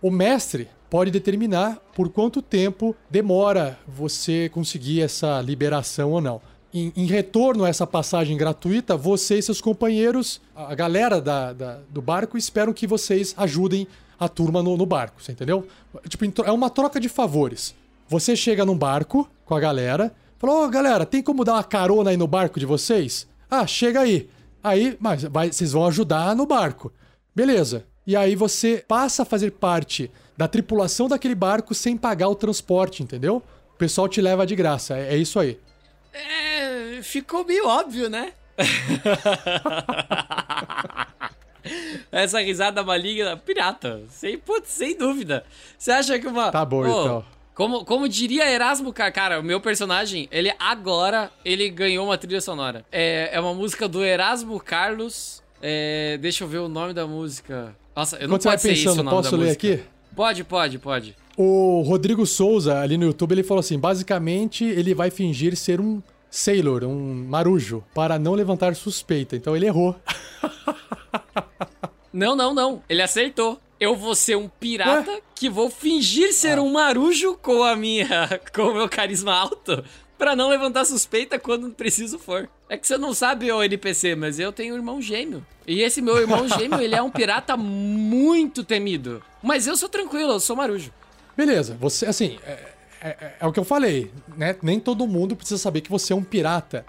O 0.00 0.10
mestre 0.10 0.68
pode 0.88 1.10
determinar 1.10 1.78
por 1.94 2.08
quanto 2.08 2.40
tempo 2.40 2.94
demora 3.10 3.78
você 3.88 4.48
conseguir 4.50 5.00
essa 5.00 5.40
liberação 5.40 6.12
ou 6.12 6.20
não. 6.20 6.40
Em, 6.76 6.92
em 6.96 7.06
retorno 7.06 7.62
a 7.64 7.68
essa 7.68 7.86
passagem 7.86 8.36
gratuita, 8.36 8.96
você 8.96 9.38
e 9.38 9.42
seus 9.42 9.60
companheiros, 9.60 10.40
a 10.56 10.74
galera 10.74 11.20
da, 11.20 11.52
da- 11.52 11.78
do 11.88 12.02
barco, 12.02 12.36
esperam 12.36 12.72
que 12.72 12.84
vocês 12.84 13.32
ajudem 13.36 13.86
a 14.18 14.28
turma 14.28 14.60
no, 14.60 14.76
no 14.76 14.84
barco, 14.84 15.22
você 15.22 15.30
entendeu? 15.30 15.66
Tipo, 16.08 16.24
é 16.44 16.50
uma 16.50 16.68
troca 16.68 16.98
de 16.98 17.08
favores. 17.08 17.74
Você 18.08 18.34
chega 18.34 18.64
num 18.64 18.76
barco 18.76 19.28
com 19.44 19.54
a 19.54 19.60
galera, 19.60 20.12
fala: 20.38 20.64
Ô 20.66 20.68
galera, 20.68 21.06
tem 21.06 21.22
como 21.22 21.44
dar 21.44 21.52
uma 21.54 21.64
carona 21.64 22.10
aí 22.10 22.16
no 22.16 22.26
barco 22.26 22.58
de 22.58 22.66
vocês? 22.66 23.26
Ah, 23.48 23.66
chega 23.68 24.00
aí. 24.00 24.28
Aí, 24.62 24.96
mas 24.98 25.22
vai- 25.22 25.52
vocês 25.52 25.70
vão 25.72 25.86
ajudar 25.86 26.34
no 26.34 26.44
barco. 26.44 26.92
Beleza. 27.34 27.84
E 28.06 28.16
aí 28.16 28.34
você 28.34 28.84
passa 28.86 29.22
a 29.22 29.26
fazer 29.26 29.52
parte 29.52 30.10
da 30.36 30.48
tripulação 30.48 31.08
daquele 31.08 31.34
barco 31.36 31.72
sem 31.74 31.96
pagar 31.96 32.28
o 32.28 32.34
transporte, 32.34 33.02
entendeu? 33.02 33.40
O 33.74 33.78
pessoal 33.78 34.08
te 34.08 34.20
leva 34.20 34.44
de 34.44 34.56
graça. 34.56 34.96
É, 34.98 35.14
é 35.14 35.16
isso 35.16 35.38
aí. 35.38 35.58
É, 36.12 36.53
ficou 37.04 37.44
meio 37.44 37.68
óbvio, 37.68 38.10
né? 38.10 38.32
Essa 42.12 42.40
risada 42.40 42.82
maligna, 42.82 43.36
pirata. 43.36 44.02
Sem, 44.08 44.38
putz, 44.38 44.68
sem 44.70 44.96
dúvida. 44.96 45.44
Você 45.78 45.90
acha 45.90 46.18
que 46.18 46.26
uma. 46.26 46.50
Tá 46.50 46.64
bom, 46.64 46.82
Ô, 46.82 46.86
então. 47.02 47.24
Como, 47.54 47.84
como 47.84 48.08
diria 48.08 48.50
Erasmo, 48.50 48.92
Car- 48.92 49.12
cara, 49.12 49.40
o 49.40 49.42
meu 49.42 49.60
personagem, 49.60 50.28
ele 50.32 50.52
agora, 50.58 51.30
ele 51.44 51.68
ganhou 51.70 52.06
uma 52.06 52.18
trilha 52.18 52.40
sonora. 52.40 52.84
É, 52.90 53.30
é 53.32 53.40
uma 53.40 53.54
música 53.54 53.86
do 53.88 54.04
Erasmo 54.04 54.58
Carlos. 54.60 55.42
É, 55.62 56.18
deixa 56.20 56.44
eu 56.44 56.48
ver 56.48 56.58
o 56.58 56.68
nome 56.68 56.92
da 56.92 57.06
música. 57.06 57.74
Nossa, 57.94 58.16
eu 58.16 58.26
não 58.28 58.38
vai 58.38 58.52
pode 58.52 58.62
ser 58.62 58.72
isso 58.72 58.82
o 58.82 58.84
pensando, 58.90 59.04
nome 59.04 59.16
posso 59.16 59.30
da 59.30 59.36
ler 59.36 59.44
música. 59.46 59.72
aqui? 59.74 59.82
Pode, 60.16 60.44
pode, 60.44 60.78
pode. 60.78 61.16
O 61.36 61.82
Rodrigo 61.86 62.26
Souza, 62.26 62.80
ali 62.80 62.96
no 62.98 63.06
YouTube, 63.06 63.32
ele 63.32 63.42
falou 63.44 63.60
assim: 63.60 63.78
basicamente, 63.78 64.64
ele 64.64 64.92
vai 64.94 65.10
fingir 65.10 65.56
ser 65.56 65.80
um 65.80 66.02
sailor, 66.34 66.82
um 66.82 67.26
marujo, 67.28 67.84
para 67.94 68.18
não 68.18 68.34
levantar 68.34 68.74
suspeita. 68.74 69.36
Então 69.36 69.54
ele 69.54 69.66
errou. 69.66 69.94
Não, 72.12 72.36
não, 72.36 72.54
não. 72.54 72.80
Ele 72.88 73.02
acertou. 73.02 73.60
Eu 73.80 73.96
vou 73.96 74.14
ser 74.14 74.36
um 74.36 74.48
pirata 74.48 75.20
que 75.34 75.50
vou 75.50 75.68
fingir 75.68 76.32
ser 76.32 76.60
um 76.60 76.70
marujo 76.70 77.36
com 77.42 77.64
a 77.64 77.74
minha, 77.74 78.40
com 78.54 78.62
o 78.62 78.74
meu 78.74 78.88
carisma 78.88 79.34
alto, 79.34 79.84
pra 80.16 80.36
não 80.36 80.48
levantar 80.48 80.84
suspeita 80.84 81.40
quando 81.40 81.70
preciso 81.70 82.16
for. 82.16 82.48
É 82.68 82.76
que 82.76 82.86
você 82.86 82.96
não 82.96 83.12
sabe, 83.12 83.50
ô 83.50 83.60
NPC, 83.64 84.14
mas 84.14 84.38
eu 84.38 84.52
tenho 84.52 84.74
um 84.74 84.76
irmão 84.76 85.02
gêmeo. 85.02 85.44
E 85.66 85.82
esse 85.82 86.00
meu 86.00 86.16
irmão 86.16 86.46
gêmeo, 86.56 86.80
ele 86.80 86.94
é 86.94 87.02
um 87.02 87.10
pirata 87.10 87.56
muito 87.56 88.62
temido. 88.62 89.20
Mas 89.42 89.66
eu 89.66 89.76
sou 89.76 89.88
tranquilo, 89.88 90.34
eu 90.34 90.40
sou 90.40 90.54
marujo. 90.54 90.92
Beleza, 91.36 91.76
você, 91.80 92.06
assim, 92.06 92.38
é, 92.46 92.73
é- 93.10 93.34
é 93.40 93.46
o 93.46 93.52
que 93.52 93.58
eu 93.60 93.64
falei, 93.64 94.10
né? 94.36 94.56
Nem 94.62 94.78
todo 94.80 95.06
mundo 95.06 95.34
precisa 95.36 95.58
saber 95.58 95.80
que 95.80 95.90
você 95.90 96.12
é 96.12 96.16
um 96.16 96.22
pirata, 96.24 96.84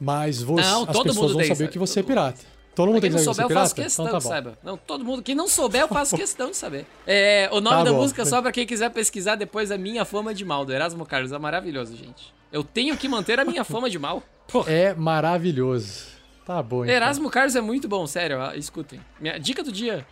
mas 0.00 0.42
você, 0.42 0.62
Não, 0.68 0.82
as 0.82 0.98
pessoas 1.02 1.32
vão 1.32 1.40
saber 1.42 1.54
sabe? 1.56 1.68
que 1.68 1.78
você 1.78 2.00
é 2.00 2.02
pirata. 2.02 2.40
Todo 2.74 2.86
mundo 2.92 3.00
Quem 3.00 3.10
tem 3.10 3.18
que 3.18 3.24
saber 3.24 3.34
souber, 3.34 3.46
que 3.46 3.52
eu 3.52 3.56
você 3.56 3.60
faço 3.62 3.74
pirata? 3.74 3.88
questão 3.88 4.06
Então 4.06 4.20
tá 4.20 4.28
saiba. 4.28 4.58
Não, 4.62 4.76
todo 4.76 5.04
mundo. 5.04 5.22
Quem 5.22 5.34
não 5.34 5.48
souber, 5.48 5.80
eu 5.82 5.88
faço 5.88 6.16
questão 6.16 6.50
de 6.50 6.56
saber. 6.56 6.86
É, 7.06 7.48
o 7.52 7.60
nome 7.60 7.76
Tá 7.76 7.84
da 7.84 7.92
bom. 7.92 7.98
música, 7.98 8.24
só 8.24 8.40
pra 8.40 8.52
quem 8.52 8.64
quiser 8.66 8.90
pesquisar 8.90 9.34
depois, 9.34 9.70
é 9.70 9.76
Minha 9.76 10.04
Fama 10.04 10.32
de 10.32 10.44
Mal, 10.44 10.64
do 10.64 10.72
Erasmo 10.72 11.04
Carlos. 11.04 11.32
É 11.32 11.38
maravilhoso, 11.38 11.96
gente. 11.96 12.32
Eu 12.52 12.62
tenho 12.64 12.96
que 12.96 13.08
manter 13.08 13.38
a 13.40 13.44
minha 13.44 13.64
fama 13.64 13.90
de 13.90 13.98
mal. 13.98 14.22
Porra. 14.50 14.70
É 14.72 14.94
maravilhoso. 14.94 16.06
Tá 16.46 16.62
bom, 16.62 16.84
então. 16.84 16.94
Erasmo 16.94 17.28
Carlos 17.30 17.54
é 17.54 17.60
muito 17.60 17.88
bom, 17.88 18.06
sério. 18.06 18.38
Escutem. 18.56 19.00
Minha 19.20 19.38
dica 19.38 19.62
do 19.62 19.70
dia. 19.70 20.06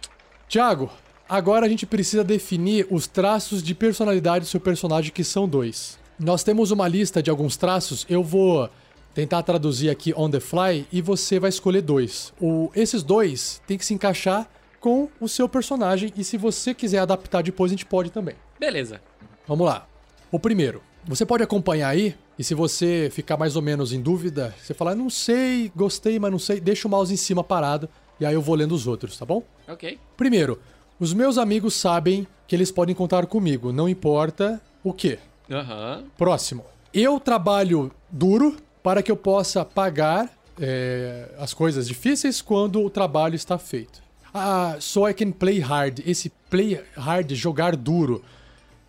Tiago, 0.49 0.91
agora 1.29 1.67
a 1.67 1.69
gente 1.69 1.87
precisa 1.87 2.25
definir 2.25 2.87
os 2.91 3.07
traços 3.07 3.63
de 3.63 3.75
personalidade 3.75 4.45
do 4.45 4.49
seu 4.49 4.61
personagem, 4.61 5.13
que 5.13 5.23
são 5.23 5.49
dois. 5.49 5.99
Nós 6.19 6.43
temos 6.43 6.71
uma 6.71 6.89
lista 6.89 7.23
de 7.23 7.31
alguns 7.31 7.57
traços, 7.57 8.07
eu 8.09 8.23
vou 8.23 8.69
tentar 9.15 9.43
traduzir 9.43 9.91
aqui 9.91 10.13
on 10.17 10.31
the 10.31 10.41
fly 10.41 10.87
e 10.93 11.01
você 11.01 11.39
vai 11.39 11.51
escolher 11.51 11.83
dois. 11.83 12.33
O, 12.41 12.71
esses 12.75 13.03
dois 13.03 13.61
tem 13.67 13.77
que 13.77 13.85
se 13.85 13.95
encaixar 13.95 14.49
com 14.81 15.09
o 15.21 15.29
seu 15.29 15.49
personagem 15.49 16.13
e 16.17 16.25
se 16.25 16.37
você 16.37 16.73
quiser 16.73 16.99
adaptar 16.99 17.43
depois, 17.43 17.71
a 17.71 17.75
gente 17.75 17.87
pode 17.87 18.11
também. 18.11 18.35
Beleza. 18.59 19.01
Vamos 19.47 19.67
lá. 19.67 19.87
O 20.31 20.39
primeiro. 20.39 20.83
Você 21.07 21.25
pode 21.25 21.43
acompanhar 21.43 21.89
aí, 21.89 22.15
e 22.39 22.45
se 22.45 22.55
você 22.55 23.09
ficar 23.11 23.39
mais 23.39 23.57
ou 23.57 23.63
menos 23.63 23.95
em 23.95 24.03
dúvida, 24.03 24.55
você 24.61 24.75
falar, 24.75 24.95
não 24.95 25.09
sei, 25.09 25.73
gostei, 25.75 26.19
mas 26.19 26.31
não 26.31 26.39
sei, 26.39 26.61
deixa 26.61 26.87
o 26.87 26.91
mouse 26.91 27.13
em 27.13 27.17
cima 27.17 27.43
parado, 27.43 27.89
e 28.21 28.27
aí 28.27 28.35
eu 28.35 28.43
vou 28.43 28.55
lendo 28.55 28.75
os 28.75 28.87
outros, 28.87 29.17
tá 29.17 29.25
bom? 29.25 29.43
Ok. 29.67 29.99
Primeiro, 30.17 30.61
os 30.99 31.13
meus 31.13 31.39
amigos 31.39 31.75
sabem 31.75 32.27
que 32.47 32.57
eles 32.57 32.71
podem 32.73 32.95
contar 32.95 33.27
comigo, 33.27 33.73
não 33.73 33.89
importa 33.89 34.61
o 34.83 34.93
quê. 34.93 35.19
Aham. 35.51 36.05
Próximo. 36.17 36.65
Eu 36.93 37.21
trabalho 37.21 37.93
duro 38.11 38.57
para 38.83 39.03
que 39.03 39.11
eu 39.11 39.17
possa 39.17 39.65
pagar 39.65 40.31
é, 40.61 41.29
as 41.39 41.55
coisas 41.55 41.87
difíceis 41.87 42.41
quando 42.43 42.83
o 42.83 42.91
trabalho 42.91 43.35
está 43.35 43.59
feito. 43.59 44.03
Ah, 44.33 44.77
so 44.81 45.09
I 45.09 45.15
can 45.15 45.31
play 45.31 45.59
hard. 45.59 46.01
Esse 46.07 46.31
play 46.51 46.83
hard, 46.97 47.33
jogar 47.35 47.77
duro. 47.77 48.23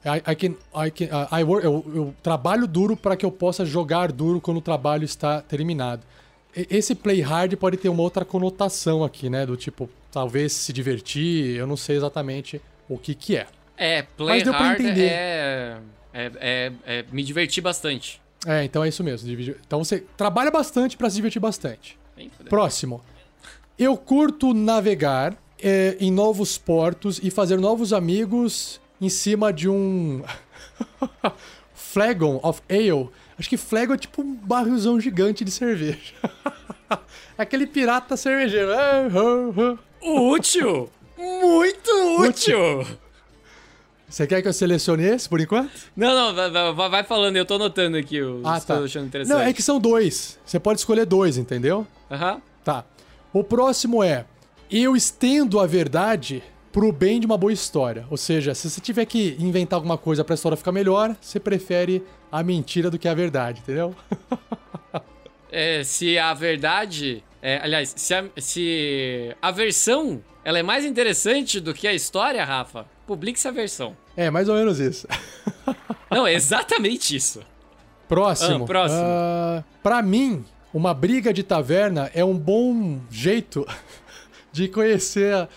I, 0.05 0.31
I 0.31 0.35
can, 0.35 0.55
I 0.75 0.91
can, 0.91 1.07
ah, 1.11 1.39
I 1.39 1.43
work, 1.43 1.65
eu, 1.65 1.85
eu 1.93 2.15
trabalho 2.23 2.67
duro 2.67 2.95
para 2.95 3.15
que 3.15 3.25
eu 3.25 3.31
possa 3.31 3.65
jogar 3.65 4.11
duro 4.11 4.39
quando 4.39 4.57
o 4.57 4.61
trabalho 4.61 5.03
está 5.03 5.41
terminado. 5.41 6.03
Esse 6.55 6.95
play 6.95 7.21
hard 7.21 7.55
pode 7.55 7.77
ter 7.77 7.89
uma 7.89 8.01
outra 8.01 8.25
conotação 8.25 9.03
aqui, 9.03 9.29
né? 9.29 9.45
Do 9.45 9.55
tipo, 9.55 9.89
talvez 10.11 10.53
se 10.53 10.73
divertir, 10.73 11.55
eu 11.55 11.67
não 11.67 11.77
sei 11.77 11.95
exatamente 11.97 12.61
o 12.87 12.97
que 12.97 13.13
que 13.13 13.37
é. 13.37 13.47
É, 13.77 14.01
play 14.01 14.37
Mas 14.37 14.43
deu 14.43 14.53
pra 14.53 14.67
hard 14.67 14.81
entender. 14.81 15.09
é, 15.09 15.77
é, 16.13 16.31
é, 16.39 16.71
é 16.85 17.05
me 17.11 17.23
divertir 17.23 17.61
bastante. 17.61 18.21
É, 18.45 18.63
então 18.63 18.83
é 18.83 18.89
isso 18.89 19.03
mesmo. 19.03 19.29
Então 19.65 19.83
você 19.83 20.03
trabalha 20.17 20.49
bastante 20.49 20.97
para 20.97 21.09
se 21.09 21.15
divertir 21.17 21.39
bastante. 21.39 21.97
Próximo. 22.49 23.01
Eu 23.77 23.95
curto 23.95 24.53
navegar 24.53 25.37
é, 25.61 25.95
em 25.99 26.11
novos 26.11 26.57
portos 26.57 27.19
e 27.21 27.29
fazer 27.29 27.57
novos 27.57 27.93
amigos 27.93 28.81
em 28.99 29.09
cima 29.09 29.53
de 29.53 29.69
um 29.69 30.23
flagon 31.73 32.39
of 32.43 32.61
ale. 32.69 33.09
Acho 33.39 33.47
que 33.49 33.55
flagon 33.57 33.93
é 33.93 33.97
tipo 33.97 34.21
um 34.21 34.35
barrilzão 34.35 34.99
gigante 34.99 35.45
de 35.45 35.51
cerveja. 35.51 36.13
Aquele 37.37 37.65
pirata 37.65 38.17
cervejeiro. 38.17 38.69
Útil! 40.01 40.89
Muito 41.17 41.89
útil! 42.19 42.85
Você 44.09 44.25
quer 44.25 44.41
que 44.41 44.47
eu 44.47 44.53
selecione 44.53 45.03
esse 45.03 45.29
por 45.29 45.39
enquanto? 45.39 45.71
Não, 45.95 46.33
não, 46.33 46.73
vai, 46.73 46.89
vai- 46.89 47.03
falando, 47.03 47.35
eu 47.37 47.45
tô 47.45 47.55
anotando 47.55 47.95
aqui 47.95 48.19
os 48.21 48.43
Ah, 48.43 48.59
tá. 48.59 48.79
achando 48.79 49.05
interessante. 49.05 49.37
Não, 49.37 49.41
é 49.41 49.53
que 49.53 49.61
são 49.61 49.79
dois. 49.79 50.39
Você 50.43 50.59
pode 50.59 50.79
escolher 50.79 51.05
dois, 51.05 51.37
entendeu? 51.37 51.85
Aham. 52.09 52.41
Tá. 52.63 52.83
O 53.31 53.43
próximo 53.43 54.03
é: 54.03 54.25
eu 54.71 54.95
estendo 54.95 55.59
a 55.59 55.67
verdade 55.67 56.41
pro 56.71 56.91
bem 56.91 57.19
de 57.19 57.25
uma 57.25 57.37
boa 57.37 57.51
história. 57.51 58.05
Ou 58.09 58.17
seja, 58.17 58.53
se 58.53 58.69
você 58.69 58.81
tiver 58.81 59.05
que 59.05 59.35
inventar 59.39 59.77
alguma 59.77 59.97
coisa 59.97 60.23
pra 60.23 60.35
história 60.35 60.55
ficar 60.57 60.71
melhor, 60.71 61.15
você 61.19 61.39
prefere 61.39 62.03
a 62.31 62.43
mentira 62.43 62.89
do 62.89 62.99
que 62.99 63.07
a 63.07 63.13
verdade, 63.13 63.61
entendeu? 63.61 63.95
É, 65.51 65.83
se 65.83 66.15
a 66.15 66.31
verdade. 66.31 67.23
é, 67.41 67.59
aliás, 67.63 67.91
se 67.97 68.13
a, 68.13 68.23
se 68.37 69.35
a 69.41 69.49
versão 69.49 70.21
ela 70.43 70.59
é 70.59 70.63
mais 70.63 70.85
interessante 70.85 71.59
do 71.59 71.73
que 71.73 71.87
a 71.87 71.93
história, 71.93 72.43
Rafa, 72.45 72.85
publique 73.05 73.39
essa 73.39 73.51
versão. 73.51 73.97
É, 74.15 74.29
mais 74.29 74.47
ou 74.47 74.55
menos 74.55 74.79
isso. 74.79 75.07
Não, 76.09 76.25
é 76.25 76.33
exatamente 76.33 77.15
isso. 77.15 77.41
Próximo. 78.07 78.63
Ah, 78.63 78.67
próximo. 78.67 79.01
Ah, 79.03 79.63
pra 79.83 80.01
mim, 80.01 80.45
uma 80.73 80.93
briga 80.93 81.33
de 81.33 81.43
taverna 81.43 82.09
é 82.13 82.23
um 82.23 82.37
bom 82.37 82.99
jeito 83.09 83.67
de 84.51 84.67
conhecer 84.67 85.33
a, 85.33 85.49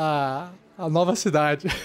a, 0.00 0.50
a 0.78 0.88
nova 0.88 1.16
cidade. 1.16 1.66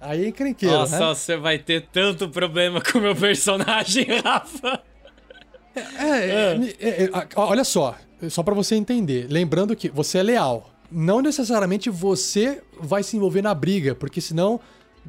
Aí 0.00 0.24
é 0.24 0.28
encrenqueiro, 0.28 0.76
Nossa, 0.76 0.98
né? 0.98 1.06
você 1.14 1.36
vai 1.36 1.58
ter 1.58 1.86
tanto 1.92 2.28
problema 2.28 2.80
com 2.80 2.98
o 2.98 3.00
meu 3.02 3.16
personagem, 3.16 4.06
Rafa. 4.22 4.80
É, 5.74 5.80
é, 6.06 6.74
é, 6.80 7.04
é, 7.04 7.10
a- 7.12 7.26
olha 7.36 7.64
só, 7.64 7.96
só 8.28 8.42
pra 8.42 8.54
você 8.54 8.74
entender. 8.76 9.26
Lembrando 9.28 9.74
que 9.74 9.88
você 9.88 10.18
é 10.18 10.22
leal. 10.22 10.70
Não 10.90 11.20
necessariamente 11.20 11.90
você 11.90 12.62
vai 12.80 13.02
se 13.02 13.16
envolver 13.16 13.42
na 13.42 13.52
briga, 13.54 13.94
porque 13.94 14.20
senão 14.20 14.60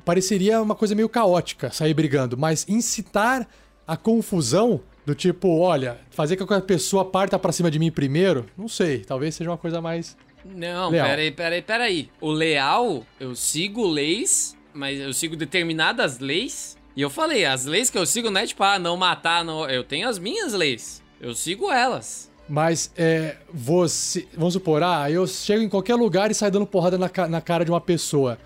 pareceria 0.03 0.61
uma 0.61 0.75
coisa 0.75 0.95
meio 0.95 1.07
caótica 1.07 1.71
sair 1.71 1.93
brigando. 1.93 2.35
Mas 2.37 2.65
incitar 2.67 3.47
a 3.87 3.95
confusão 3.95 4.81
do 5.05 5.13
tipo, 5.15 5.59
olha, 5.59 5.97
fazer 6.09 6.35
com 6.35 6.45
que 6.47 6.53
a 6.53 6.61
pessoa 6.61 7.05
parta 7.05 7.37
pra 7.39 7.51
cima 7.51 7.69
de 7.71 7.79
mim 7.79 7.91
primeiro, 7.91 8.45
não 8.57 8.67
sei. 8.67 8.99
Talvez 8.99 9.35
seja 9.35 9.49
uma 9.51 9.57
coisa 9.57 9.79
mais. 9.81 10.17
Não, 10.55 10.89
Leal. 10.89 11.07
peraí, 11.07 11.31
peraí, 11.31 11.61
peraí. 11.61 12.09
O 12.19 12.31
leal, 12.31 13.05
eu 13.19 13.35
sigo 13.35 13.87
leis, 13.87 14.57
mas 14.73 14.99
eu 14.99 15.13
sigo 15.13 15.35
determinadas 15.35 16.19
leis. 16.19 16.77
E 16.95 17.01
eu 17.01 17.09
falei, 17.09 17.45
as 17.45 17.65
leis 17.65 17.89
que 17.89 17.97
eu 17.97 18.05
sigo 18.05 18.29
não 18.29 18.41
é 18.41 18.47
tipo, 18.47 18.63
ah, 18.63 18.79
não 18.79 18.97
matar, 18.97 19.43
não. 19.45 19.69
Eu 19.69 19.83
tenho 19.83 20.07
as 20.09 20.17
minhas 20.17 20.53
leis. 20.53 21.01
Eu 21.21 21.33
sigo 21.33 21.71
elas. 21.71 22.29
Mas 22.47 22.91
é. 22.97 23.37
Você. 23.53 24.27
Vamos 24.35 24.53
supor, 24.53 24.81
ah, 24.83 25.09
eu 25.09 25.25
chego 25.27 25.61
em 25.61 25.69
qualquer 25.69 25.95
lugar 25.95 26.31
e 26.31 26.33
saio 26.33 26.51
dando 26.51 26.65
porrada 26.65 26.97
na, 26.97 27.09
na 27.27 27.41
cara 27.41 27.63
de 27.63 27.71
uma 27.71 27.79
pessoa. 27.79 28.39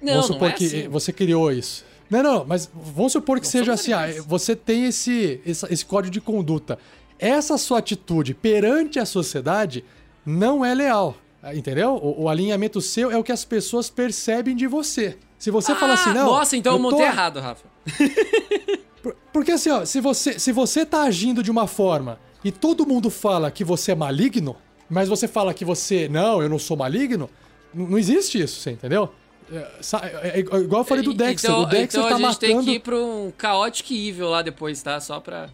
Não, 0.00 0.14
vamos 0.14 0.28
não 0.28 0.34
supor 0.34 0.50
é 0.50 0.52
que 0.52 0.64
assim. 0.64 0.88
você 0.88 1.12
criou 1.12 1.50
isso. 1.50 1.84
Não, 2.08 2.22
não, 2.22 2.44
mas 2.44 2.70
vamos 2.72 3.12
supor 3.12 3.38
que 3.38 3.46
Não 3.46 3.50
seja 3.50 3.72
assim, 3.74 3.92
ah, 3.92 4.06
você 4.26 4.56
tem 4.56 4.86
esse, 4.86 5.40
esse, 5.44 5.66
esse 5.70 5.84
código 5.84 6.12
de 6.12 6.20
conduta. 6.20 6.78
Essa 7.18 7.58
sua 7.58 7.80
atitude 7.80 8.32
perante 8.32 8.98
a 8.98 9.04
sociedade 9.04 9.84
não 10.24 10.64
é 10.64 10.74
leal. 10.74 11.16
Ah, 11.48 11.54
Entendeu? 11.56 11.94
O, 11.94 12.24
o 12.24 12.28
alinhamento 12.28 12.80
seu 12.80 13.10
é 13.10 13.16
o 13.16 13.24
que 13.24 13.32
as 13.32 13.44
pessoas 13.44 13.88
percebem 13.90 14.54
de 14.56 14.66
você. 14.66 15.16
Se 15.38 15.50
você 15.50 15.74
fala 15.74 15.94
assim, 15.94 16.10
não. 16.10 16.22
Ah, 16.34 16.38
Nossa, 16.38 16.56
então 16.56 16.72
eu, 16.72 16.78
tô 16.78 16.82
montei 16.82 17.06
a- 17.06 17.10
errado, 17.10 17.40
Rafa. 17.40 17.64
por- 19.02 19.16
Porque 19.32 19.52
assim, 19.52 19.70
ó, 19.70 19.84
se 19.84 20.00
você, 20.00 20.38
se 20.38 20.52
você 20.52 20.84
tá 20.84 21.02
agindo 21.02 21.42
de 21.42 21.50
uma 21.50 21.66
forma 21.66 22.18
e 22.44 22.50
todo 22.50 22.86
mundo 22.86 23.10
fala 23.10 23.50
que 23.50 23.64
você 23.64 23.92
é 23.92 23.94
maligno, 23.94 24.56
mas 24.90 25.08
você 25.08 25.28
fala 25.28 25.52
que 25.54 25.64
você, 25.64 26.08
não, 26.08 26.42
eu 26.42 26.48
não 26.48 26.58
sou 26.58 26.76
maligno, 26.76 27.28
não 27.72 27.98
existe 27.98 28.40
isso, 28.40 28.60
você 28.60 28.70
entendeu? 28.72 29.10
É, 29.52 29.66
sa- 29.80 30.00
é- 30.04 30.32
é 30.36 30.38
igual 30.40 30.82
eu 30.82 30.84
falei 30.84 31.02
do 31.04 31.14
Dexter. 31.14 31.50
Então, 31.50 31.62
o 31.62 31.66
Dexter 31.66 32.00
então 32.00 32.08
tá 32.10 32.16
a 32.16 32.18
gente 32.30 32.38
tem 32.40 32.50
matando. 32.50 32.64
que 32.70 32.76
ir 32.76 32.80
pra 32.80 32.96
um 32.96 33.32
Chaotic 33.40 33.90
Evil 33.90 34.28
lá 34.28 34.42
depois, 34.42 34.82
tá? 34.82 35.00
Só 35.00 35.20
pra. 35.20 35.48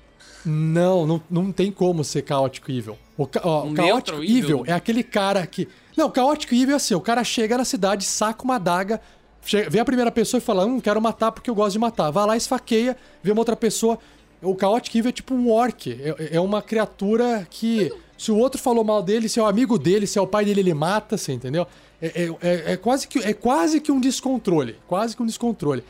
Não, 0.45 1.07
não, 1.07 1.23
não 1.31 1.53
tem 1.53 1.71
como 1.73 2.05
ser 2.05 2.21
caótico 2.23 2.71
evil. 2.71 2.99
O, 3.16 3.27
ca- 3.27 3.41
ó, 3.45 3.65
Um 3.65 3.73
caótico 3.73 4.19
neutral 4.19 4.25
evil, 4.25 4.37
evil? 4.61 4.65
é 4.66 4.73
aquele 4.73 5.03
cara 5.03 5.47
que. 5.47 5.69
Não, 5.97 6.11
caótico 6.11 6.55
evil 6.55 6.73
é 6.75 6.77
assim: 6.77 6.95
o 6.95 7.01
cara 7.01 7.23
chega 7.25 7.57
na 7.57 7.65
cidade, 7.65 8.05
saca 8.05 8.43
uma 8.43 8.57
adaga, 8.57 9.01
chega, 9.45 9.71
vê 9.71 9.79
a 9.79 9.85
primeira 9.85 10.11
pessoa 10.11 10.39
e 10.39 10.41
fala: 10.41 10.65
Hum, 10.65 10.81
quero 10.81 11.01
matar 11.01 11.33
porque 11.33 11.49
eu 11.51 11.55
gosto 11.55 11.73
de 11.73 11.79
matar. 11.79 12.11
Vai 12.11 12.27
lá, 12.27 12.37
esfaqueia, 12.37 12.97
vê 13.23 13.31
uma 13.33 13.41
outra 13.41 13.57
pessoa. 13.57 13.99
O 14.43 14.55
caótico 14.55 14.97
evil 14.99 15.09
é 15.09 15.12
tipo 15.12 15.35
um 15.35 15.51
orc. 15.51 15.91
É, 15.91 16.37
é 16.37 16.41
uma 16.41 16.61
criatura 16.61 17.47
que. 17.51 17.93
Se 18.16 18.31
o 18.31 18.37
outro 18.37 18.61
falou 18.61 18.85
mal 18.85 19.03
dele, 19.03 19.29
se 19.29 19.41
é 19.41 19.43
o 19.43 19.47
amigo 19.47 19.77
dele, 19.77 20.07
se 20.07 20.19
é 20.19 20.23
o 20.23 20.27
pai 20.27 20.45
dele, 20.45 20.61
ele 20.61 20.73
mata, 20.73 21.16
você 21.16 21.33
entendeu? 21.33 21.66
É, 22.01 22.07
é- 22.23 22.37
é- 22.41 22.73
é 22.73 22.77
quase 22.77 23.09
que, 23.09 23.19
é 23.19 23.33
quase 23.33 23.81
que 23.81 23.91
um 23.91 24.01
descontrole. 24.01 24.77
Quase 24.87 25.16
que 25.16 25.23
um 25.23 25.27
descontrole. 25.27 25.83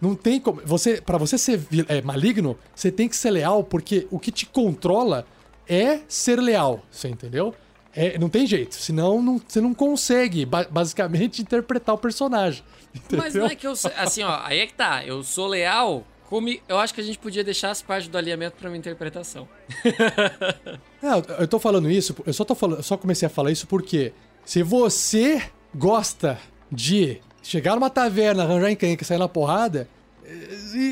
Não 0.00 0.14
tem 0.14 0.38
como. 0.40 0.60
Você, 0.64 1.00
para 1.00 1.16
você 1.16 1.38
ser 1.38 1.60
é, 1.88 2.02
maligno, 2.02 2.56
você 2.74 2.90
tem 2.90 3.08
que 3.08 3.16
ser 3.16 3.30
leal, 3.30 3.64
porque 3.64 4.06
o 4.10 4.18
que 4.18 4.30
te 4.30 4.44
controla 4.46 5.26
é 5.68 6.00
ser 6.06 6.38
leal. 6.40 6.82
Você 6.90 7.08
entendeu? 7.08 7.54
É, 7.94 8.18
não 8.18 8.28
tem 8.28 8.46
jeito. 8.46 8.74
Senão 8.76 9.20
não, 9.20 9.40
você 9.46 9.60
não 9.60 9.74
consegue, 9.74 10.44
ba- 10.46 10.66
basicamente, 10.70 11.42
interpretar 11.42 11.94
o 11.94 11.98
personagem. 11.98 12.62
Entendeu? 12.94 13.18
Mas 13.24 13.34
não 13.34 13.46
é 13.46 13.54
que 13.54 13.66
eu. 13.66 13.72
Assim, 13.96 14.22
ó, 14.22 14.40
aí 14.44 14.60
é 14.60 14.66
que 14.66 14.74
tá. 14.74 15.04
Eu 15.04 15.22
sou 15.22 15.46
leal. 15.46 16.04
Como 16.28 16.48
eu 16.68 16.78
acho 16.78 16.94
que 16.94 17.00
a 17.00 17.04
gente 17.04 17.18
podia 17.18 17.42
deixar 17.42 17.70
as 17.70 17.82
partes 17.82 18.08
do 18.08 18.16
alinhamento 18.16 18.56
pra 18.56 18.70
minha 18.70 18.78
interpretação. 18.78 19.48
Não, 21.02 21.22
eu 21.40 21.48
tô 21.48 21.58
falando 21.58 21.90
isso, 21.90 22.14
eu 22.24 22.32
só, 22.32 22.44
tô 22.44 22.54
falando, 22.54 22.76
eu 22.78 22.82
só 22.84 22.96
comecei 22.96 23.26
a 23.26 23.28
falar 23.30 23.50
isso 23.50 23.66
porque 23.66 24.12
se 24.44 24.62
você 24.62 25.42
gosta 25.74 26.38
de 26.70 27.20
chegar 27.42 27.74
numa 27.74 27.90
taverna, 27.90 28.44
arranjar 28.44 28.70
encrenca 28.70 29.02
e 29.02 29.06
sair 29.06 29.18
na 29.18 29.28
porrada, 29.28 29.88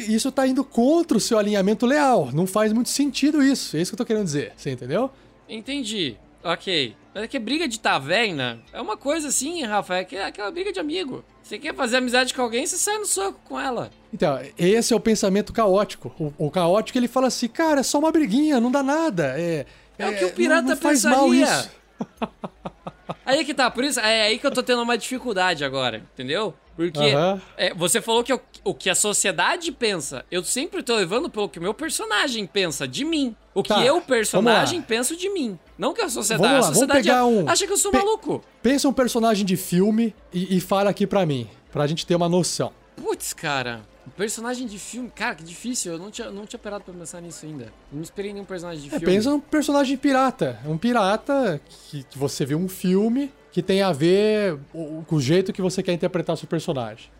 isso 0.09 0.33
tá 0.33 0.45
indo 0.47 0.65
contra 0.65 1.17
o 1.17 1.21
seu 1.21 1.39
alinhamento 1.39 1.87
leal. 1.87 2.31
Não 2.33 2.45
faz 2.47 2.73
muito 2.73 2.89
sentido 2.89 3.41
isso. 3.41 3.77
É 3.77 3.81
isso 3.81 3.93
que 3.93 3.95
eu 3.95 3.99
tô 3.99 4.05
querendo 4.05 4.25
dizer. 4.25 4.53
Você 4.57 4.71
entendeu? 4.71 5.11
entendi. 5.49 6.17
Ok. 6.43 6.97
Mas 7.15 7.25
é 7.25 7.29
que 7.29 7.39
briga 7.39 7.67
de 7.67 7.81
taverna 7.81 8.61
é 8.73 8.81
uma 8.81 8.97
coisa 8.97 9.29
assim, 9.29 9.63
Rafa, 9.65 9.97
é, 9.97 10.07
é 10.13 10.25
aquela 10.25 10.51
briga 10.51 10.73
de 10.73 10.79
amigo. 10.79 11.25
Você 11.43 11.59
quer 11.59 11.75
fazer 11.75 11.97
amizade 11.97 12.33
com 12.33 12.43
alguém, 12.43 12.67
você 12.67 12.77
sai 12.77 12.99
no 12.99 13.07
soco 13.07 13.41
com 13.45 13.59
ela. 13.59 13.91
Então, 14.13 14.39
esse 14.57 14.93
é 14.93 14.97
o 14.97 15.01
pensamento 15.01 15.53
caótico. 15.53 16.15
O, 16.19 16.47
o 16.47 16.51
caótico 16.51 16.99
ele 16.99 17.09
fala 17.09 17.29
assim, 17.29 17.49
cara, 17.49 17.81
é 17.81 17.83
só 17.83 17.99
uma 17.99 18.13
briguinha, 18.13 18.61
não 18.61 18.71
dá 18.71 18.83
nada. 18.83 19.35
É, 19.37 19.67
é, 19.99 20.09
o 20.09 20.17
que 20.17 20.25
o 20.27 20.33
pirata 20.33 20.63
não, 20.63 20.69
não 20.71 20.77
faz 20.77 21.03
pensaria. 21.03 21.71
Aí 23.25 23.41
é 23.41 23.45
que 23.45 23.53
tá, 23.53 23.71
por 23.71 23.85
isso 23.85 24.01
é 24.01 24.23
aí 24.23 24.39
que 24.39 24.47
eu 24.47 24.51
tô 24.51 24.63
tendo 24.63 24.81
uma 24.81 24.97
dificuldade 24.97 25.63
agora, 25.63 26.03
entendeu? 26.15 26.55
Porque 26.75 27.15
uhum. 27.15 27.41
é, 27.59 27.75
você 27.75 28.01
falou 28.01 28.25
que 28.25 28.33
o, 28.33 28.41
o, 28.65 28.73
que 28.73 28.89
a 28.89 28.95
sociedade 28.95 29.71
pensa, 29.71 30.25
eu 30.31 30.43
sempre 30.43 30.83
tô 30.83 30.97
levando 30.97 31.29
pelo 31.29 31.49
que 31.49 31.59
o 31.59 31.63
meu 31.63 31.75
personagem 31.75 32.47
pensa 32.47 32.89
de 32.89 33.05
mim. 33.05 33.37
O 33.59 33.63
tá, 33.63 33.75
que 33.75 33.87
eu, 33.87 34.01
personagem, 34.01 34.81
penso 34.81 35.17
de 35.17 35.29
mim. 35.29 35.59
Não 35.77 35.93
que 35.93 36.01
a 36.01 36.09
sociedade. 36.09 36.49
Vamos 36.49 36.65
lá, 36.65 36.71
a 36.71 36.75
sociedade 36.75 37.09
vamos 37.09 37.33
pegar 37.33 37.45
um... 37.45 37.51
acha 37.51 37.67
que 37.67 37.73
eu 37.73 37.77
sou 37.77 37.91
Pe 37.91 37.99
maluco. 37.99 38.41
Pensa 38.63 38.89
um 38.89 38.93
personagem 38.93 39.45
de 39.45 39.57
filme 39.57 40.15
e, 40.33 40.57
e 40.57 40.61
fala 40.61 40.91
aqui 40.91 41.09
pra 41.09 41.27
mim, 41.27 41.49
pra 41.73 41.85
gente 41.89 42.07
ter 42.07 42.15
uma 42.15 42.29
noção. 42.29 42.73
Putz, 42.95 43.33
cara. 43.33 43.81
Um 44.07 44.11
personagem 44.11 44.65
de 44.65 44.79
filme. 44.79 45.11
Cara, 45.13 45.35
que 45.35 45.43
difícil. 45.43 45.93
Eu 45.93 45.99
não 45.99 46.09
tinha, 46.09 46.31
não 46.31 46.47
tinha 46.47 46.59
parado 46.59 46.85
pra 46.85 46.95
pensar 46.95 47.21
nisso 47.21 47.47
ainda. 47.47 47.73
Não 47.93 48.01
esperei 48.01 48.33
nenhum 48.33 48.45
personagem 48.45 48.83
de 48.83 48.95
é, 48.95 48.99
filme. 48.99 49.07
Pensa 49.07 49.35
um 49.35 49.41
personagem 49.41 49.97
pirata. 49.97 50.61
Um 50.65 50.79
pirata 50.79 51.61
que, 51.91 52.05
que 52.05 52.17
você 52.17 52.47
vê 52.47 52.55
um 52.55 52.69
filme 52.69 53.33
que 53.51 53.61
tem 53.61 53.83
a 53.83 53.91
ver 53.91 54.57
com 54.73 55.17
o 55.17 55.21
jeito 55.21 55.53
que 55.53 55.61
você 55.61 55.83
quer 55.83 55.93
interpretar 55.93 56.37
seu 56.37 56.47
personagem. 56.47 57.11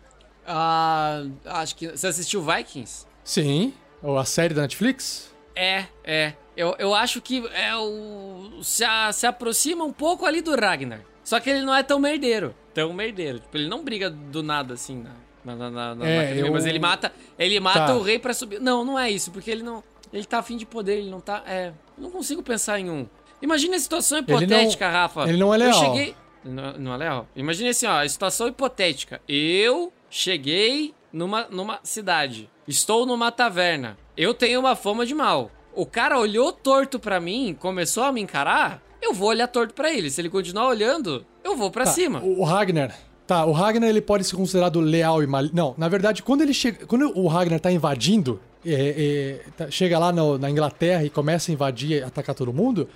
Ah, 0.47 1.25
acho 1.45 1.75
que. 1.75 1.89
Você 1.89 2.07
assistiu 2.07 2.41
Vikings? 2.41 3.05
Sim. 3.25 3.73
Ou 4.01 4.17
a 4.17 4.23
série 4.23 4.53
da 4.53 4.61
Netflix? 4.61 5.28
É, 5.55 5.85
é. 6.03 6.33
Eu, 6.55 6.75
eu 6.77 6.93
acho 6.93 7.21
que 7.21 7.45
é 7.53 7.75
o. 7.75 8.59
Se, 8.61 8.83
a, 8.83 9.11
se 9.11 9.25
aproxima 9.25 9.83
um 9.83 9.93
pouco 9.93 10.25
ali 10.25 10.41
do 10.41 10.55
Ragnar. 10.55 11.01
Só 11.23 11.39
que 11.39 11.49
ele 11.49 11.61
não 11.61 11.73
é 11.75 11.83
tão 11.83 11.99
merdeiro. 11.99 12.55
Tão 12.73 12.91
merdeiro. 12.91 13.39
Tipo, 13.39 13.57
ele 13.57 13.67
não 13.67 13.83
briga 13.83 14.09
do 14.09 14.41
nada 14.41 14.73
assim 14.73 15.05
na, 15.45 15.55
na, 15.55 15.69
na, 15.69 15.95
na 15.95 16.07
é, 16.07 16.41
eu... 16.41 16.51
Mas 16.51 16.65
ele 16.65 16.79
mata. 16.79 17.13
Ele 17.37 17.59
mata 17.59 17.87
tá. 17.87 17.95
o 17.95 18.01
rei 18.01 18.19
para 18.19 18.33
subir. 18.33 18.59
Não, 18.59 18.83
não 18.83 18.97
é 18.97 19.09
isso, 19.09 19.31
porque 19.31 19.49
ele 19.51 19.63
não. 19.63 19.83
Ele 20.11 20.25
tá 20.25 20.39
afim 20.39 20.57
de 20.57 20.65
poder, 20.65 20.97
ele 20.97 21.09
não 21.09 21.21
tá. 21.21 21.43
É. 21.45 21.71
Não 21.97 22.09
consigo 22.09 22.41
pensar 22.41 22.79
em 22.79 22.89
um. 22.89 23.07
Imagina 23.41 23.75
a 23.75 23.79
situação 23.79 24.19
hipotética, 24.19 24.85
ele 24.85 24.93
não, 24.93 24.99
Rafa. 24.99 25.29
Ele 25.29 25.37
não 25.37 25.53
é 25.53 25.57
leal. 25.57 25.71
Eu 25.71 25.79
cheguei. 25.79 26.15
Não, 26.43 26.73
não 26.73 26.93
é 26.93 26.97
leal. 26.97 27.27
Imagina 27.35 27.69
assim, 27.69 27.85
ó, 27.85 28.01
a 28.01 28.09
situação 28.09 28.47
hipotética. 28.47 29.21
Eu 29.27 29.93
cheguei 30.09 30.93
numa, 31.11 31.47
numa 31.49 31.79
cidade. 31.83 32.49
Estou 32.67 33.05
numa 33.05 33.31
taverna. 33.31 33.97
Eu 34.15 34.33
tenho 34.33 34.59
uma 34.59 34.75
fama 34.75 35.05
de 35.05 35.13
mal. 35.13 35.51
O 35.73 35.85
cara 35.85 36.19
olhou 36.19 36.51
torto 36.51 36.99
para 36.99 37.19
mim, 37.19 37.55
começou 37.59 38.03
a 38.03 38.11
me 38.11 38.21
encarar. 38.21 38.81
Eu 39.01 39.13
vou 39.13 39.29
olhar 39.29 39.47
torto 39.47 39.73
para 39.73 39.91
ele. 39.91 40.09
Se 40.09 40.21
ele 40.21 40.29
continuar 40.29 40.67
olhando, 40.67 41.25
eu 41.43 41.55
vou 41.55 41.71
para 41.71 41.85
tá, 41.85 41.91
cima. 41.91 42.21
O 42.21 42.43
Ragnar. 42.43 42.95
Tá, 43.25 43.45
o 43.45 43.51
Ragnar 43.51 43.89
ele 43.89 44.01
pode 44.01 44.23
ser 44.23 44.35
considerado 44.35 44.79
leal 44.79 45.23
e 45.23 45.27
mal. 45.27 45.43
Não, 45.53 45.73
na 45.77 45.87
verdade, 45.87 46.21
quando 46.21 46.41
ele 46.41 46.53
chega. 46.53 46.85
Quando 46.85 47.17
o 47.17 47.27
Ragnar 47.27 47.59
tá 47.59 47.71
invadindo, 47.71 48.41
é, 48.65 49.41
é, 49.45 49.51
tá, 49.55 49.71
chega 49.71 49.97
lá 49.97 50.11
no, 50.11 50.37
na 50.37 50.49
Inglaterra 50.49 51.03
e 51.05 51.09
começa 51.09 51.51
a 51.51 51.53
invadir 51.53 51.91
e 51.91 52.03
atacar 52.03 52.35
todo 52.35 52.51
mundo 52.51 52.87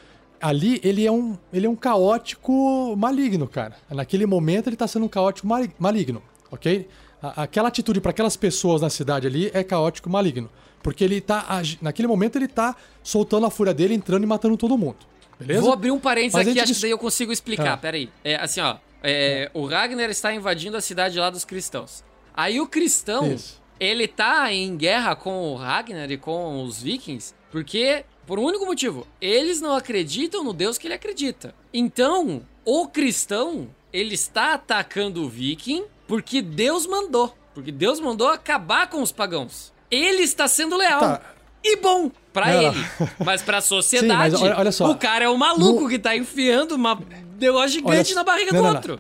ali 0.44 0.82
ele 0.84 1.08
é 1.08 1.12
um, 1.12 1.38
ele 1.54 1.66
é 1.66 1.70
um 1.70 1.76
caótico 1.76 2.94
maligno, 2.98 3.48
cara. 3.48 3.78
Naquele 3.90 4.26
momento 4.26 4.68
ele 4.68 4.76
tá 4.76 4.86
sendo 4.86 5.06
um 5.06 5.10
caótico 5.10 5.48
maligno, 5.80 6.22
ok? 6.52 6.86
Aquela 7.24 7.70
atitude 7.70 8.02
para 8.02 8.12
aquelas 8.12 8.36
pessoas 8.36 8.82
na 8.82 8.90
cidade 8.90 9.26
ali 9.28 9.50
é 9.54 9.64
caótico 9.64 10.10
maligno. 10.10 10.50
Porque 10.82 11.04
ele 11.04 11.22
tá. 11.22 11.62
Naquele 11.82 12.08
momento 12.08 12.36
ele 12.36 12.48
tá 12.48 12.76
soltando 13.02 13.46
a 13.46 13.50
fúria 13.50 13.74
dele, 13.74 13.94
entrando 13.94 14.24
e 14.24 14.28
matando 14.28 14.58
todo 14.58 14.78
mundo. 14.78 14.98
Beleza? 15.40 15.62
Vou 15.62 15.72
abrir 15.72 15.92
um 15.92 16.00
parênteses 16.00 16.34
Mas 16.34 16.48
aqui, 16.48 16.60
acho 16.60 16.74
que 16.74 16.82
daí 16.82 16.92
eu 16.92 16.98
consigo 16.98 17.32
explicar. 17.32 17.74
Ah. 17.74 17.78
Pera 17.78 17.96
aí. 17.96 18.10
É 18.24 18.36
assim, 18.36 18.60
ó. 18.60 18.78
É, 19.02 19.50
o 19.54 19.66
Ragnar 19.66 20.10
está 20.10 20.34
invadindo 20.34 20.78
a 20.78 20.82
cidade 20.82 21.18
lá 21.18 21.30
dos 21.30 21.46
cristãos. 21.46 22.04
Aí 22.34 22.60
o 22.60 22.68
cristão, 22.68 23.32
Isso. 23.32 23.62
ele 23.80 24.08
tá 24.08 24.52
em 24.52 24.76
guerra 24.76 25.16
com 25.16 25.52
o 25.52 25.56
Ragnar 25.56 26.12
e 26.12 26.18
com 26.18 26.64
os 26.64 26.82
vikings, 26.82 27.34
porque 27.52 28.06
por 28.26 28.40
um 28.40 28.44
único 28.44 28.66
motivo. 28.66 29.06
Eles 29.22 29.62
não 29.62 29.76
acreditam 29.76 30.44
no 30.44 30.54
Deus 30.54 30.78
que 30.78 30.88
ele 30.88 30.94
acredita. 30.94 31.54
Então, 31.74 32.42
o 32.66 32.88
cristão, 32.88 33.70
ele 33.92 34.16
está 34.16 34.54
atacando 34.54 35.24
o 35.24 35.30
viking 35.30 35.84
porque 36.08 36.42
Deus 36.42 36.86
mandou. 36.86 37.36
Porque 37.54 37.72
Deus 37.72 38.00
mandou 38.00 38.30
acabar 38.30 38.90
com 38.90 39.02
os 39.02 39.12
pagãos. 39.12 39.72
Ele 39.90 40.24
está 40.24 40.48
sendo 40.48 40.76
leal. 40.76 41.00
Tá. 41.00 41.22
E 41.64 41.78
bom 41.78 42.12
para 42.34 42.64
ele. 42.64 42.86
Mas 43.24 43.42
para 43.42 43.58
a 43.60 43.62
sociedade, 43.62 44.38
Sim, 44.38 44.44
olha, 44.44 44.58
olha, 44.58 44.72
só. 44.72 44.90
o 44.90 44.98
cara 44.98 45.26
é 45.26 45.30
o 45.30 45.38
maluco 45.38 45.84
no... 45.84 45.90
que 45.90 45.98
tá 45.98 46.16
enfiando 46.16 46.74
uma 46.74 47.00
negócio 47.40 47.70
gigante 47.70 48.12
olha... 48.12 48.16
na 48.16 48.24
barriga 48.24 48.52
não, 48.52 48.60
do 48.60 48.68
não, 48.68 48.76
outro. 48.76 49.00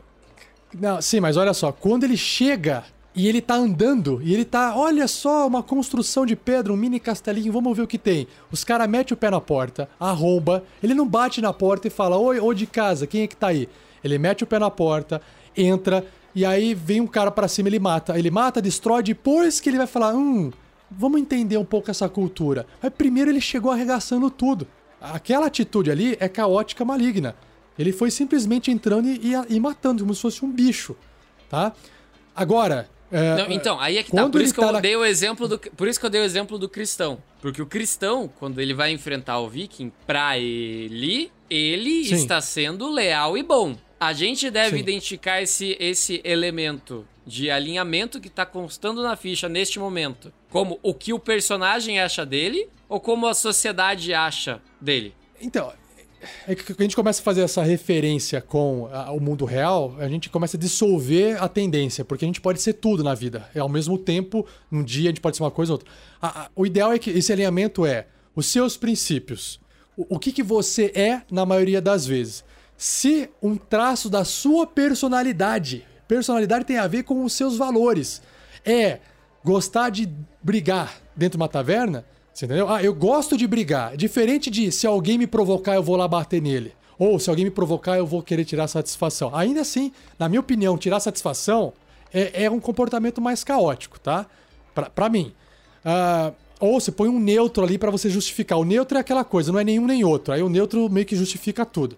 Não. 0.74 0.94
não, 0.94 1.02
sim, 1.02 1.20
mas 1.20 1.36
olha 1.36 1.54
só. 1.54 1.72
Quando 1.72 2.04
ele 2.04 2.16
chega 2.16 2.86
e 3.16 3.28
ele 3.28 3.42
tá 3.42 3.56
andando, 3.56 4.22
e 4.24 4.34
ele 4.34 4.46
tá, 4.46 4.76
olha 4.76 5.08
só, 5.08 5.46
uma 5.46 5.62
construção 5.62 6.26
de 6.26 6.36
pedra, 6.36 6.74
um 6.74 6.76
mini 6.76 7.00
castelinho, 7.00 7.52
vamos 7.52 7.76
ver 7.76 7.84
o 7.84 7.88
que 7.88 7.98
tem. 7.98 8.28
Os 8.52 8.64
caras 8.64 8.90
metem 8.90 9.14
o 9.14 9.18
pé 9.18 9.30
na 9.30 9.40
porta, 9.40 9.88
arromba, 10.00 10.64
ele 10.82 10.94
não 10.94 11.08
bate 11.08 11.40
na 11.40 11.54
porta 11.54 11.88
e 11.88 11.92
fala, 11.92 12.18
oi, 12.18 12.40
ô 12.40 12.54
de 12.54 12.66
casa, 12.66 13.06
quem 13.06 13.22
é 13.22 13.28
que 13.28 13.36
tá 13.36 13.48
aí? 13.48 13.70
Ele 14.04 14.18
mete 14.18 14.44
o 14.44 14.48
pé 14.48 14.58
na 14.58 14.72
porta, 14.72 15.22
entra, 15.56 16.04
e 16.35 16.45
aí 16.45 16.73
vem 16.73 16.99
um 17.01 17.07
cara 17.07 17.31
para 17.31 17.47
cima, 17.47 17.69
ele 17.69 17.80
mata. 17.80 18.18
Ele 18.18 18.31
mata, 18.31 18.61
destrói, 18.61 19.03
depois 19.03 19.60
que 19.60 19.69
ele 19.69 19.77
vai 19.77 19.88
falar, 19.88 20.14
hum, 20.14 20.51
vamos 20.89 21.22
entender 21.22 21.57
um 21.57 21.65
pouco 21.65 21.91
essa 21.91 22.10
cultura. 22.10 22.65
Mas 22.81 22.91
primeiro 22.93 23.30
ele 23.30 23.41
chegou 23.41 23.72
arregaçando 23.72 24.30
tudo. 24.30 24.68
Aquela 24.99 25.47
atitude 25.47 25.91
ali 25.91 26.18
é 26.19 26.27
caótica 26.27 26.84
maligna. 26.85 27.35
Ele 27.77 27.91
foi 27.91 28.10
simplesmente 28.11 28.72
entrando 28.72 29.07
e, 29.07 29.34
e, 29.34 29.55
e 29.55 29.60
matando, 29.60 30.03
como 30.03 30.14
se 30.14 30.22
fosse 30.22 30.45
um 30.45 30.51
bicho, 30.51 30.95
tá? 31.49 31.73
Agora, 32.35 32.89
é, 33.11 33.35
não, 33.35 33.51
então, 33.51 33.80
aí 33.80 33.97
é 33.97 34.03
que 34.03 34.11
tá. 34.11 34.27
Por 34.27 34.41
isso 34.41 34.53
que 34.53 34.60
tá 34.60 34.68
eu 34.68 34.73
na... 34.73 34.80
dei 34.80 34.95
o 34.95 35.05
exemplo 35.05 35.47
do. 35.47 35.60
Por 35.60 35.88
isso 35.88 35.99
que 35.99 36.05
eu 36.05 36.10
dei 36.10 36.22
o 36.22 36.23
exemplo 36.23 36.57
do 36.57 36.68
cristão. 36.68 37.19
Porque 37.41 37.61
o 37.61 37.65
cristão, 37.65 38.27
quando 38.39 38.60
ele 38.60 38.73
vai 38.73 38.91
enfrentar 38.91 39.39
o 39.39 39.47
viking, 39.47 39.91
pra 40.07 40.38
ele, 40.39 41.31
ele 41.47 42.05
Sim. 42.05 42.15
está 42.15 42.41
sendo 42.41 42.89
leal 42.89 43.38
e 43.38 43.43
bom. 43.43 43.76
A 44.04 44.12
gente 44.12 44.52
deve 44.52 44.76
Sim. 44.76 44.82
identificar 44.82 45.42
esse, 45.42 45.78
esse 45.80 46.20
elemento 46.26 47.08
de 47.26 47.50
alinhamento 47.50 48.20
que 48.20 48.30
tá 48.30 48.46
constando 48.46 49.02
na 49.02 49.16
ficha 49.16 49.48
neste 49.48 49.80
momento. 49.80 50.34
Como 50.50 50.78
o 50.84 50.94
que 50.94 51.14
o 51.14 51.20
personagem 51.20 52.02
acha 52.02 52.26
dele 52.26 52.68
ou 52.90 53.00
como 53.00 53.28
a 53.28 53.34
sociedade 53.34 54.14
acha 54.14 54.62
dele. 54.82 55.14
Então, 55.40 55.72
é 56.46 56.54
que 56.54 56.74
a 56.78 56.84
gente 56.84 56.98
começa 56.98 57.22
a 57.22 57.24
fazer 57.24 57.44
essa 57.44 57.64
referência 57.64 58.42
com 58.42 58.90
a, 58.92 59.10
o 59.14 59.22
mundo 59.22 59.46
real, 59.46 59.96
a 59.98 60.10
gente 60.10 60.30
começa 60.30 60.58
a 60.58 60.60
dissolver 60.60 61.42
a 61.42 61.48
tendência, 61.48 62.04
porque 62.04 62.26
a 62.26 62.28
gente 62.28 62.42
pode 62.42 62.62
ser 62.62 62.74
tudo 62.74 63.06
na 63.06 63.16
vida. 63.16 63.50
E 63.56 63.60
ao 63.60 63.70
mesmo 63.70 63.98
tempo, 63.98 64.46
num 64.70 64.84
dia 64.84 65.10
a 65.10 65.12
gente 65.12 65.22
pode 65.22 65.38
ser 65.38 65.44
uma 65.44 65.52
coisa 65.52 65.72
ou 65.72 65.80
outra. 65.80 65.90
A, 66.22 66.42
a, 66.42 66.50
o 66.54 66.66
ideal 66.66 66.92
é 66.92 67.00
que 67.00 67.10
esse 67.10 67.32
alinhamento 67.32 67.86
é 67.86 68.08
os 68.36 68.48
seus 68.48 68.76
princípios. 68.76 69.62
O, 69.96 70.16
o 70.16 70.20
que, 70.20 70.34
que 70.34 70.44
você 70.44 70.92
é 70.94 71.22
na 71.32 71.46
maioria 71.46 71.82
das 71.82 72.06
vezes. 72.06 72.44
Se 72.84 73.30
um 73.41 73.55
traço 73.55 74.10
da 74.10 74.26
sua 74.26 74.68
personalidade, 74.68 75.88
personalidade 76.05 76.65
tem 76.65 76.77
a 76.77 76.85
ver 76.85 77.03
com 77.03 77.23
os 77.23 77.31
seus 77.31 77.55
valores, 77.55 78.22
é 78.65 78.99
gostar 79.41 79.89
de 79.89 80.10
brigar 80.41 80.93
dentro 81.15 81.38
de 81.38 81.41
uma 81.41 81.47
taverna, 81.47 82.03
você 82.34 82.43
entendeu? 82.43 82.68
Ah, 82.68 82.84
eu 82.84 82.93
gosto 82.93 83.38
de 83.38 83.47
brigar. 83.47 83.95
Diferente 83.95 84.51
de 84.51 84.69
se 84.69 84.85
alguém 84.85 85.18
me 85.18 85.26
provocar, 85.26 85.76
eu 85.76 85.81
vou 85.81 85.95
lá 85.95 86.10
bater 86.10 86.41
nele. 86.41 86.73
Ou 86.99 87.18
se 87.19 87.30
alguém 87.30 87.45
me 87.45 87.51
provocar, 87.51 87.97
eu 87.97 88.05
vou 88.05 88.22
querer 88.22 88.43
tirar 88.43 88.68
satisfação. 88.68 89.34
Ainda 89.34 89.61
assim, 89.61 89.93
na 90.19 90.27
minha 90.27 90.41
opinião, 90.41 90.77
tirar 90.77 90.99
satisfação 90.99 91.72
é, 92.14 92.43
é 92.43 92.51
um 92.51 92.60
comportamento 92.60 93.22
mais 93.22 93.45
caótico, 93.45 93.97
tá? 93.97 94.26
Pra, 94.76 94.89
pra 94.89 95.07
mim. 95.07 95.31
Uh, 95.85 96.35
ou 96.60 96.81
você 96.81 96.91
põe 96.91 97.07
um 97.07 97.18
neutro 97.18 97.64
ali 97.64 97.77
para 97.77 97.89
você 97.89 98.10
justificar. 98.10 98.60
O 98.60 98.65
neutro 98.65 98.97
é 98.97 98.99
aquela 98.99 99.23
coisa, 99.23 99.53
não 99.53 99.60
é 99.61 99.64
nenhum 99.64 99.88
nem 99.88 100.03
outro. 100.03 100.34
Aí 100.34 100.43
o 100.43 100.49
neutro 100.49 100.89
meio 100.89 101.05
que 101.05 101.15
justifica 101.15 101.65
tudo. 101.65 101.97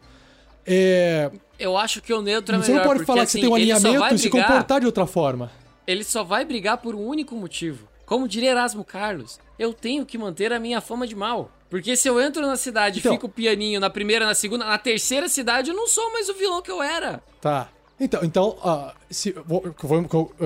É... 0.65 1.31
Eu 1.57 1.77
acho 1.77 2.01
que 2.01 2.13
o 2.13 2.21
neutro 2.21 2.55
é 2.55 2.59
você 2.59 2.71
melhor. 2.71 2.83
Você 2.83 2.87
não 2.87 2.93
pode 2.93 2.99
porque, 2.99 3.05
falar 3.05 3.21
assim, 3.23 3.39
que 3.39 3.45
você 3.45 3.47
tem 3.47 3.49
um 3.49 3.55
alinhamento 3.55 4.15
e 4.15 4.19
se 4.19 4.29
comportar 4.29 4.79
de 4.79 4.85
outra 4.85 5.05
forma. 5.05 5.51
Ele 5.87 6.03
só 6.03 6.23
vai 6.23 6.43
brigar 6.43 6.77
por 6.77 6.95
um 6.95 7.05
único 7.05 7.35
motivo. 7.35 7.87
Como 8.05 8.27
diria 8.27 8.51
Erasmo 8.51 8.83
Carlos, 8.83 9.39
eu 9.57 9.73
tenho 9.73 10.05
que 10.05 10.17
manter 10.17 10.53
a 10.53 10.59
minha 10.59 10.81
fama 10.81 11.07
de 11.07 11.15
mal. 11.15 11.51
Porque 11.69 11.95
se 11.95 12.07
eu 12.07 12.21
entro 12.21 12.45
na 12.45 12.55
cidade 12.55 12.97
e 12.97 12.99
então, 12.99 13.13
fico 13.13 13.27
pianinho 13.27 13.79
na 13.79 13.89
primeira, 13.89 14.25
na 14.25 14.35
segunda, 14.35 14.65
na 14.65 14.77
terceira 14.77 15.27
cidade, 15.27 15.71
eu 15.71 15.75
não 15.75 15.87
sou 15.87 16.11
mais 16.13 16.29
o 16.29 16.33
vilão 16.33 16.61
que 16.61 16.71
eu 16.71 16.81
era. 16.81 17.21
Tá. 17.41 17.69
Então, 17.99 18.23
então 18.23 18.57
uh, 18.63 18.91
se, 19.09 19.33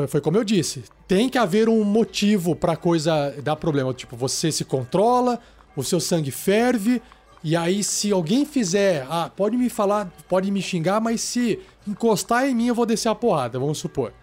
foi, 0.07 0.21
como 0.21 0.37
eu 0.37 0.43
disse. 0.43 0.83
Tem 1.07 1.27
que 1.27 1.37
haver 1.37 1.67
um 1.67 1.83
motivo 1.83 2.55
pra 2.55 2.75
coisa 2.75 3.35
dar 3.43 3.55
problema. 3.55 3.93
Tipo, 3.93 4.15
você 4.15 4.51
se 4.51 4.63
controla, 4.63 5.39
o 5.75 5.83
seu 5.83 5.99
sangue 5.99 6.31
ferve, 6.31 7.01
e 7.43 7.55
aí 7.55 7.83
se 7.83 8.11
alguém 8.11 8.45
fizer. 8.45 9.05
Ah, 9.09 9.29
pode 9.33 9.55
me 9.55 9.69
falar, 9.69 10.11
pode 10.27 10.51
me 10.51 10.61
xingar, 10.61 10.99
mas 10.99 11.21
se 11.21 11.59
encostar 11.87 12.47
em 12.47 12.55
mim, 12.55 12.67
eu 12.67 12.75
vou 12.75 12.85
descer 12.85 13.09
a 13.09 13.15
porrada, 13.15 13.59
vamos 13.59 13.77
supor. 13.77 14.13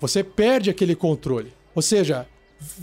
Você 0.00 0.22
perde 0.22 0.68
aquele 0.68 0.94
controle. 0.94 1.52
Ou 1.74 1.80
seja, 1.80 2.26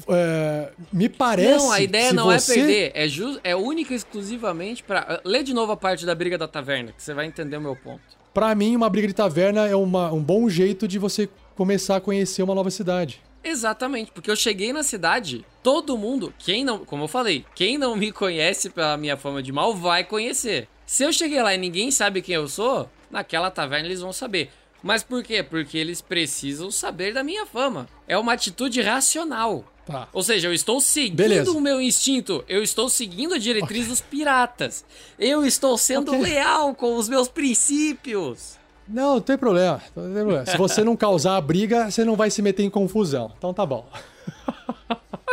é, 0.07 0.71
me 0.91 1.07
parece. 1.07 1.65
Não, 1.65 1.71
a 1.71 1.81
ideia 1.81 2.13
não 2.13 2.25
você... 2.25 2.51
é 2.51 2.55
perder, 2.55 2.91
é, 2.95 3.51
é 3.51 3.55
única 3.55 3.93
e 3.93 3.95
exclusivamente 3.95 4.83
pra. 4.83 5.21
Lê 5.23 5.43
de 5.43 5.53
novo 5.53 5.71
a 5.71 5.77
parte 5.77 6.05
da 6.05 6.15
briga 6.15 6.37
da 6.37 6.47
taverna, 6.47 6.91
que 6.91 7.01
você 7.01 7.13
vai 7.13 7.25
entender 7.25 7.57
o 7.57 7.61
meu 7.61 7.75
ponto. 7.75 8.01
Pra 8.33 8.53
mim, 8.55 8.75
uma 8.75 8.89
briga 8.89 9.07
de 9.07 9.13
taverna 9.13 9.67
é 9.67 9.75
uma, 9.75 10.11
um 10.11 10.21
bom 10.21 10.49
jeito 10.49 10.87
de 10.87 10.97
você 10.97 11.29
começar 11.55 11.97
a 11.97 12.01
conhecer 12.01 12.41
uma 12.41 12.55
nova 12.55 12.71
cidade. 12.71 13.21
Exatamente, 13.43 14.11
porque 14.11 14.29
eu 14.29 14.35
cheguei 14.35 14.73
na 14.73 14.83
cidade, 14.83 15.45
todo 15.63 15.97
mundo, 15.97 16.33
quem 16.39 16.63
não, 16.63 16.79
como 16.85 17.03
eu 17.05 17.07
falei, 17.07 17.45
quem 17.55 17.77
não 17.77 17.95
me 17.95 18.11
conhece 18.11 18.69
pela 18.69 18.97
minha 18.97 19.15
fama 19.17 19.41
de 19.41 19.51
mal 19.51 19.73
vai 19.73 20.03
conhecer. 20.03 20.67
Se 20.85 21.03
eu 21.03 21.13
cheguei 21.13 21.41
lá 21.41 21.53
e 21.53 21.57
ninguém 21.57 21.91
sabe 21.91 22.21
quem 22.21 22.35
eu 22.35 22.47
sou, 22.47 22.89
naquela 23.09 23.49
taverna 23.49 23.87
eles 23.87 24.01
vão 24.01 24.11
saber. 24.11 24.49
Mas 24.81 25.03
por 25.03 25.23
quê? 25.23 25.43
Porque 25.43 25.77
eles 25.77 26.01
precisam 26.01 26.71
saber 26.71 27.13
da 27.13 27.23
minha 27.23 27.45
fama. 27.45 27.87
É 28.07 28.17
uma 28.17 28.33
atitude 28.33 28.81
racional. 28.81 29.65
Tá. 29.85 30.07
Ou 30.13 30.21
seja, 30.21 30.47
eu 30.47 30.53
estou 30.53 30.79
seguindo 30.79 31.15
Beleza. 31.17 31.51
o 31.51 31.59
meu 31.59 31.81
instinto, 31.81 32.43
eu 32.47 32.61
estou 32.61 32.89
seguindo 32.89 33.33
a 33.33 33.37
diretriz 33.39 33.87
dos 33.87 33.99
piratas. 34.01 34.85
Eu 35.17 35.45
estou 35.45 35.77
sendo 35.77 36.09
Ok. 36.11 36.21
leal 36.21 36.75
com 36.75 36.95
os 36.95 37.09
meus 37.09 37.27
princípios. 37.27 38.58
Não, 38.89 39.13
não 39.15 39.21
tem 39.21 39.37
problema. 39.37 39.81
não 39.95 40.03
tem 40.05 40.13
problema. 40.13 40.45
Se 40.45 40.57
você 40.57 40.83
não 40.83 40.95
causar 40.97 41.37
a 41.37 41.41
briga, 41.41 41.89
você 41.91 42.03
não 42.03 42.15
vai 42.15 42.29
se 42.31 42.41
meter 42.41 42.63
em 42.63 42.69
confusão. 42.69 43.31
Então 43.37 43.53
tá 43.53 43.65
bom. 43.65 43.87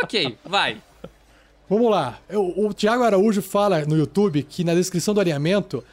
Ok, 0.03 0.37
vai. 0.45 0.77
Vamos 1.69 1.89
lá. 1.89 2.19
Eu- 2.29 2.53
o 2.55 2.73
Thiago 2.73 3.03
Araújo 3.03 3.41
fala 3.41 3.83
no 3.83 3.97
YouTube 3.97 4.43
que 4.43 4.63
na 4.63 4.73
descrição 4.75 5.13
do 5.13 5.19
alinhamento, 5.19 5.83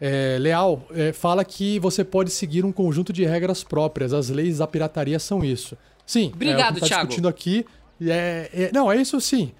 é, 0.00 0.36
Leal, 0.38 0.86
é, 0.94 1.12
fala 1.12 1.44
que 1.44 1.78
você 1.80 2.04
pode 2.04 2.30
seguir 2.30 2.64
um 2.64 2.70
conjunto 2.70 3.12
de 3.12 3.24
regras 3.24 3.64
próprias. 3.64 4.12
As 4.12 4.28
leis 4.28 4.58
da 4.58 4.66
pirataria 4.66 5.18
são 5.18 5.42
isso. 5.42 5.76
Sim. 6.06 6.30
Obrigado, 6.34 6.60
é, 6.60 6.70
o 6.72 6.74
que 6.74 6.80
tá 6.80 6.86
Thiago. 6.86 7.02
discutindo 7.08 7.26
aqui. 7.28 7.66
É, 8.02 8.50
é- 8.52 8.70
não, 8.72 8.92
é 8.92 8.96
isso 8.96 9.18
sim. 9.20 9.50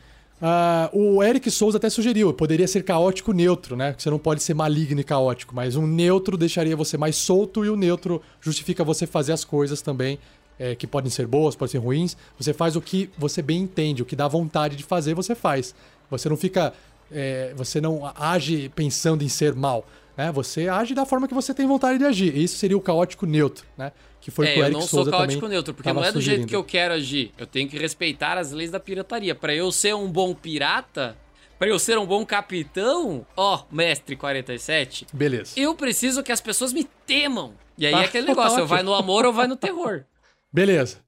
Ah, 0.46 0.90
o 0.92 1.22
Eric 1.22 1.50
Souza 1.50 1.78
até 1.78 1.88
sugeriu, 1.88 2.30
poderia 2.34 2.68
ser 2.68 2.82
caótico 2.82 3.32
neutro, 3.32 3.76
né? 3.76 3.94
Você 3.96 4.10
não 4.10 4.18
pode 4.18 4.42
ser 4.42 4.52
maligno 4.52 5.00
e 5.00 5.04
caótico, 5.04 5.54
mas 5.54 5.74
um 5.74 5.86
neutro 5.86 6.36
deixaria 6.36 6.76
você 6.76 6.98
mais 6.98 7.16
solto 7.16 7.64
e 7.64 7.70
o 7.70 7.76
neutro 7.76 8.20
justifica 8.42 8.84
você 8.84 9.06
fazer 9.06 9.32
as 9.32 9.42
coisas 9.42 9.80
também, 9.80 10.18
é, 10.58 10.74
que 10.74 10.86
podem 10.86 11.10
ser 11.10 11.26
boas, 11.26 11.56
podem 11.56 11.72
ser 11.72 11.78
ruins. 11.78 12.14
Você 12.38 12.52
faz 12.52 12.76
o 12.76 12.82
que 12.82 13.08
você 13.16 13.40
bem 13.40 13.62
entende, 13.62 14.02
o 14.02 14.04
que 14.04 14.14
dá 14.14 14.28
vontade 14.28 14.76
de 14.76 14.82
fazer, 14.82 15.14
você 15.14 15.34
faz. 15.34 15.74
Você 16.10 16.28
não 16.28 16.36
fica. 16.36 16.74
é, 17.10 17.54
você 17.56 17.80
não 17.80 18.02
age 18.14 18.70
pensando 18.76 19.24
em 19.24 19.30
ser 19.30 19.54
mal. 19.54 19.86
Né? 20.16 20.30
Você 20.32 20.68
age 20.68 20.94
da 20.94 21.04
forma 21.04 21.26
que 21.26 21.34
você 21.34 21.52
tem 21.52 21.66
vontade 21.66 21.98
de 21.98 22.04
agir. 22.04 22.36
Isso 22.36 22.56
seria 22.56 22.76
o 22.76 22.80
caótico 22.80 23.26
neutro, 23.26 23.64
né? 23.76 23.92
Que 24.20 24.30
foi 24.30 24.46
o 24.46 24.48
é, 24.48 24.52
que 24.52 24.58
o 24.58 24.60
eu 24.60 24.64
Eric 24.66 24.74
não 24.74 24.80
sou 24.86 24.98
Souza 25.00 25.10
caótico 25.10 25.40
também 25.40 25.50
neutro, 25.54 25.74
porque 25.74 25.92
não 25.92 26.02
é 26.04 26.12
do 26.12 26.20
jeito 26.20 26.22
sugerindo. 26.22 26.46
que 26.48 26.56
eu 26.56 26.64
quero 26.64 26.94
agir. 26.94 27.32
Eu 27.36 27.46
tenho 27.46 27.68
que 27.68 27.76
respeitar 27.78 28.38
as 28.38 28.52
leis 28.52 28.70
da 28.70 28.78
pirataria. 28.80 29.34
Pra 29.34 29.54
eu 29.54 29.70
ser 29.72 29.94
um 29.94 30.10
bom 30.10 30.34
pirata, 30.34 31.16
pra 31.58 31.68
eu 31.68 31.78
ser 31.78 31.98
um 31.98 32.06
bom 32.06 32.24
capitão, 32.24 33.26
ó, 33.36 33.64
mestre 33.70 34.16
47, 34.16 35.06
Beleza. 35.12 35.52
eu 35.56 35.74
preciso 35.74 36.22
que 36.22 36.32
as 36.32 36.40
pessoas 36.40 36.72
me 36.72 36.84
temam. 37.06 37.52
E 37.76 37.84
aí 37.86 37.92
Tá, 37.92 38.02
é 38.02 38.04
aquele 38.06 38.26
negócio, 38.28 38.50
ou 38.52 38.64
ótimo. 38.64 38.68
vai 38.68 38.82
no 38.82 38.94
amor 38.94 39.26
ou 39.26 39.32
vai 39.32 39.46
no 39.48 39.56
terror. 39.56 40.04
Beleza. 40.52 40.98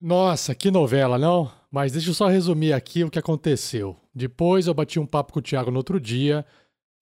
Nossa, 0.00 0.54
que 0.54 0.70
novela, 0.70 1.18
não? 1.18 1.50
Mas 1.70 1.92
deixa 1.92 2.10
eu 2.10 2.14
só 2.14 2.26
resumir 2.26 2.72
aqui 2.72 3.04
o 3.04 3.10
que 3.10 3.18
aconteceu. 3.18 3.96
Depois 4.14 4.66
eu 4.66 4.74
bati 4.74 4.98
um 4.98 5.06
papo 5.06 5.32
com 5.32 5.38
o 5.38 5.42
Thiago 5.42 5.70
no 5.70 5.76
outro 5.76 6.00
dia. 6.00 6.44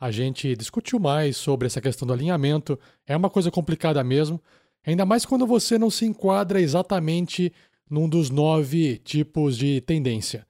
A 0.01 0.11
gente 0.11 0.55
discutiu 0.55 1.01
mais 1.01 1.37
sobre 1.37 1.67
essa 1.67 1.81
questão 1.81 2.07
do 2.07 2.13
alinhamento. 2.13 2.79
É 3.07 3.17
uma 3.17 3.29
coisa 3.29 3.51
complicada 3.51 4.03
mesmo. 4.05 4.41
Ainda 4.87 5.05
mais 5.05 5.25
quando 5.27 5.47
você 5.47 5.77
não 5.77 5.91
se 5.91 6.07
enquadra 6.07 6.61
exatamente 6.61 7.53
num 7.91 8.09
dos 8.09 8.31
nove 8.31 8.99
tipos 8.99 9.57
de 9.57 9.81
tendência. 9.81 10.47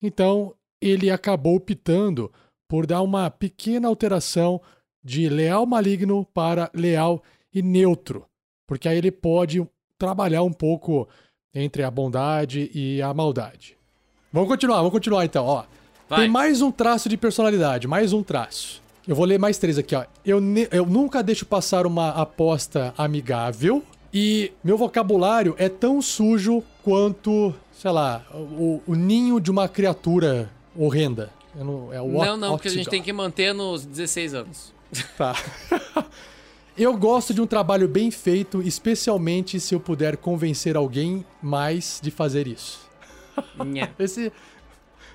Então, 0.00 0.54
ele 0.80 1.10
acabou 1.10 1.56
optando 1.56 2.30
por 2.68 2.86
dar 2.86 3.02
uma 3.02 3.30
pequena 3.30 3.88
alteração 3.88 4.60
de 5.02 5.28
leal 5.28 5.66
maligno 5.66 6.24
para 6.32 6.70
leal 6.72 7.22
e 7.52 7.60
neutro. 7.60 8.24
Porque 8.66 8.88
aí 8.88 8.98
ele 8.98 9.10
pode 9.10 9.66
trabalhar 9.98 10.42
um 10.42 10.52
pouco 10.52 11.08
entre 11.54 11.82
a 11.82 11.90
bondade 11.90 12.70
e 12.72 13.02
a 13.02 13.12
maldade. 13.12 13.76
Vamos 14.32 14.48
continuar, 14.48 14.76
vamos 14.76 14.92
continuar 14.92 15.24
então, 15.24 15.44
ó. 15.44 15.64
Vai. 16.08 16.20
Tem 16.20 16.28
mais 16.28 16.62
um 16.62 16.70
traço 16.72 17.08
de 17.08 17.16
personalidade, 17.16 17.86
mais 17.86 18.12
um 18.12 18.22
traço. 18.22 18.81
Eu 19.06 19.16
vou 19.16 19.24
ler 19.24 19.38
mais 19.38 19.58
três 19.58 19.78
aqui, 19.78 19.94
ó. 19.94 20.04
Eu, 20.24 20.40
eu 20.70 20.86
nunca 20.86 21.22
deixo 21.22 21.44
passar 21.44 21.86
uma 21.86 22.10
aposta 22.10 22.94
amigável 22.96 23.82
e 24.14 24.52
meu 24.62 24.78
vocabulário 24.78 25.54
é 25.58 25.68
tão 25.68 26.00
sujo 26.00 26.62
quanto, 26.84 27.52
sei 27.72 27.90
lá, 27.90 28.24
o, 28.32 28.80
o 28.86 28.94
ninho 28.94 29.40
de 29.40 29.50
uma 29.50 29.68
criatura 29.68 30.50
horrenda. 30.76 31.30
Eu 31.56 31.64
não, 31.64 31.92
é 31.92 32.00
o 32.00 32.08
não, 32.08 32.36
não, 32.36 32.50
porque 32.50 32.68
a 32.68 32.70
gente 32.70 32.88
tem 32.88 33.02
que 33.02 33.12
manter 33.12 33.52
nos 33.52 33.84
16 33.84 34.34
anos. 34.34 34.72
Tá. 35.18 35.34
eu 36.78 36.96
gosto 36.96 37.34
de 37.34 37.40
um 37.40 37.46
trabalho 37.46 37.88
bem 37.88 38.10
feito, 38.10 38.62
especialmente 38.62 39.58
se 39.58 39.74
eu 39.74 39.80
puder 39.80 40.16
convencer 40.16 40.76
alguém 40.76 41.24
mais 41.42 41.98
de 42.02 42.10
fazer 42.10 42.46
isso. 42.46 42.80
Esse. 43.98 44.32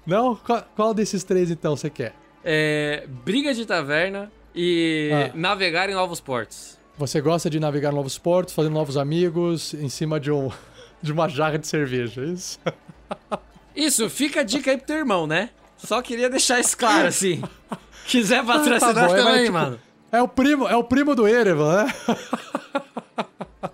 Não? 0.06 0.36
Qual, 0.36 0.68
qual 0.76 0.94
desses 0.94 1.24
três 1.24 1.50
então 1.50 1.76
você 1.76 1.90
quer? 1.90 2.16
É, 2.50 3.04
briga 3.26 3.54
de 3.54 3.66
taverna 3.66 4.32
e 4.56 5.10
Ah. 5.14 5.32
navegar 5.36 5.90
em 5.90 5.94
novos 5.94 6.22
portos. 6.22 6.78
Você 6.98 7.20
gosta 7.20 7.50
de 7.50 7.60
navegar 7.60 7.92
em 7.92 7.96
novos 7.96 8.18
portos, 8.18 8.54
fazer 8.54 8.70
novos 8.70 8.96
amigos 8.96 9.74
em 9.74 9.90
cima 9.90 10.18
de 10.18 10.32
um 10.32 10.50
de 11.04 11.12
uma 11.12 11.28
jarra 11.28 11.60
de 11.60 11.68
cerveja, 11.68 12.22
é 12.22 12.26
isso? 12.28 12.58
Isso, 13.76 14.10
fica 14.10 14.40
a 14.40 14.44
dica 14.44 14.72
aí 14.72 14.78
pro 14.78 14.88
teu 14.88 14.96
irmão, 14.96 15.28
né? 15.28 15.50
Só 15.78 16.02
queria 16.02 16.30
deixar 16.30 16.60
isso 16.60 16.76
claro, 16.76 17.08
assim. 17.10 17.44
Quiser 18.08 18.44
patrocinar 18.44 18.94
Tá 18.96 19.08
bom, 19.08 19.14
é, 19.14 19.18
também, 19.18 19.24
mas, 19.34 19.42
tipo, 19.42 19.54
mano. 19.54 19.80
É 20.12 20.22
o 20.22 20.28
primo, 20.28 20.68
é 20.68 20.76
o 20.76 20.84
primo 20.84 21.14
do 21.14 21.28
Erevan, 21.28 21.84
né? 21.86 21.94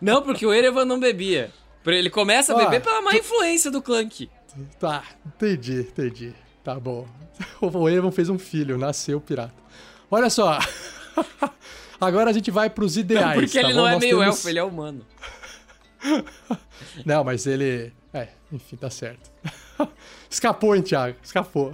Não, 0.01 0.21
porque 0.21 0.45
o 0.45 0.53
Erevan 0.53 0.83
não 0.83 0.99
bebia. 0.99 1.51
Ele 1.85 2.09
começa 2.09 2.53
a 2.53 2.55
Ah, 2.57 2.65
beber 2.65 2.81
pela 2.81 3.01
má 3.01 3.13
influência 3.15 3.71
do 3.71 3.81
Clank. 3.81 4.29
Tá, 4.79 5.03
entendi, 5.25 5.79
entendi. 5.81 6.33
Tá 6.64 6.80
bom. 6.80 7.06
O 7.61 7.90
Erevan 7.90 8.11
fez 8.11 8.30
um 8.30 8.38
filho, 8.38 8.77
nasceu 8.77 9.19
pirata. 9.19 9.53
Olha 10.11 10.30
só. 10.30 10.60
Agora 11.99 12.30
a 12.30 12.34
gente 12.34 12.52
vai 12.52 12.69
pros 12.69 12.95
ideais. 12.98 13.40
porque 13.40 13.60
tá 13.60 13.68
ele 13.68 13.73
bom? 13.73 13.80
não 13.81 13.88
é 13.88 13.91
Nós 13.94 13.99
meio 14.02 14.19
temos- 14.19 14.35
elfo, 14.35 14.49
ele 14.49 14.60
é 14.60 14.64
humano. 14.64 15.06
Não, 17.06 17.23
mas 17.23 17.48
ele. 17.48 17.91
É, 18.14 18.27
enfim, 18.52 18.76
tá 18.76 18.90
certo. 18.90 19.31
Escapou, 20.30 20.76
hein, 20.76 20.81
Thiago? 20.81 21.15
Escapou. 21.23 21.73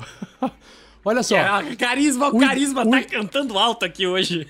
Olha 1.03 1.23
só. 1.23 1.35
É, 1.35 1.75
carisma, 1.75 2.29
o 2.29 2.39
carisma 2.39 2.83
o 2.85 2.91
tá 2.91 3.03
cantando 3.03 3.57
alto 3.57 3.85
aqui 3.85 4.05
hoje. 4.05 4.47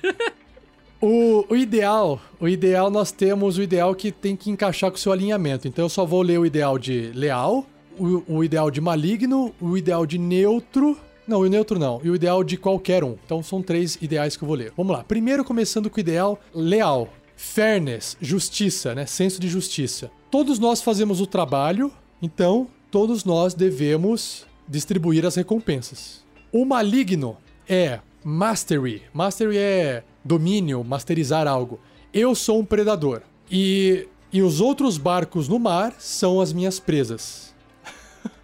O, 1.01 1.45
o 1.49 1.55
ideal, 1.55 2.19
o 2.39 2.47
ideal 2.47 2.91
nós 2.91 3.11
temos 3.11 3.57
o 3.57 3.61
ideal 3.63 3.95
que 3.95 4.11
tem 4.11 4.35
que 4.35 4.49
encaixar 4.51 4.91
com 4.91 4.97
o 4.97 4.99
seu 4.99 5.11
alinhamento. 5.13 5.67
Então 5.67 5.85
eu 5.85 5.89
só 5.89 6.05
vou 6.05 6.21
ler 6.21 6.37
o 6.39 6.45
ideal 6.45 6.77
de 6.77 7.11
leal, 7.15 7.65
o, 7.99 8.23
o 8.27 8.43
ideal 8.43 8.71
de 8.71 8.81
maligno, 8.81 9.53
o 9.59 9.77
ideal 9.77 10.05
de 10.05 10.17
neutro. 10.17 10.97
Não, 11.27 11.41
o 11.41 11.47
neutro 11.47 11.77
não. 11.77 12.01
E 12.03 12.09
o 12.09 12.15
ideal 12.15 12.43
de 12.43 12.57
qualquer 12.57 13.03
um. 13.03 13.15
Então 13.25 13.43
são 13.43 13.61
três 13.61 13.97
ideais 14.01 14.35
que 14.35 14.43
eu 14.43 14.47
vou 14.47 14.57
ler. 14.57 14.73
Vamos 14.75 14.93
lá. 14.93 15.03
Primeiro 15.03 15.43
começando 15.43 15.89
com 15.89 15.97
o 15.97 15.99
ideal 15.99 16.39
leal. 16.53 17.09
Fairness, 17.35 18.17
justiça, 18.19 18.95
né? 18.95 19.05
Senso 19.05 19.39
de 19.39 19.47
justiça. 19.47 20.11
Todos 20.31 20.59
nós 20.59 20.81
fazemos 20.81 21.21
o 21.21 21.27
trabalho, 21.27 21.91
então 22.21 22.67
todos 22.91 23.23
nós 23.23 23.53
devemos 23.53 24.45
distribuir 24.67 25.25
as 25.25 25.35
recompensas. 25.35 26.23
O 26.51 26.65
maligno 26.65 27.37
é 27.67 27.99
mastery. 28.23 29.03
Mastery 29.13 29.57
é 29.57 30.03
domínio, 30.23 30.83
masterizar 30.83 31.47
algo. 31.47 31.79
Eu 32.13 32.35
sou 32.35 32.59
um 32.59 32.65
predador. 32.65 33.21
E, 33.49 34.07
e 34.31 34.41
os 34.41 34.61
outros 34.61 34.97
barcos 34.97 35.47
no 35.47 35.59
mar 35.59 35.95
são 35.99 36.41
as 36.41 36.53
minhas 36.53 36.79
presas. 36.79 37.48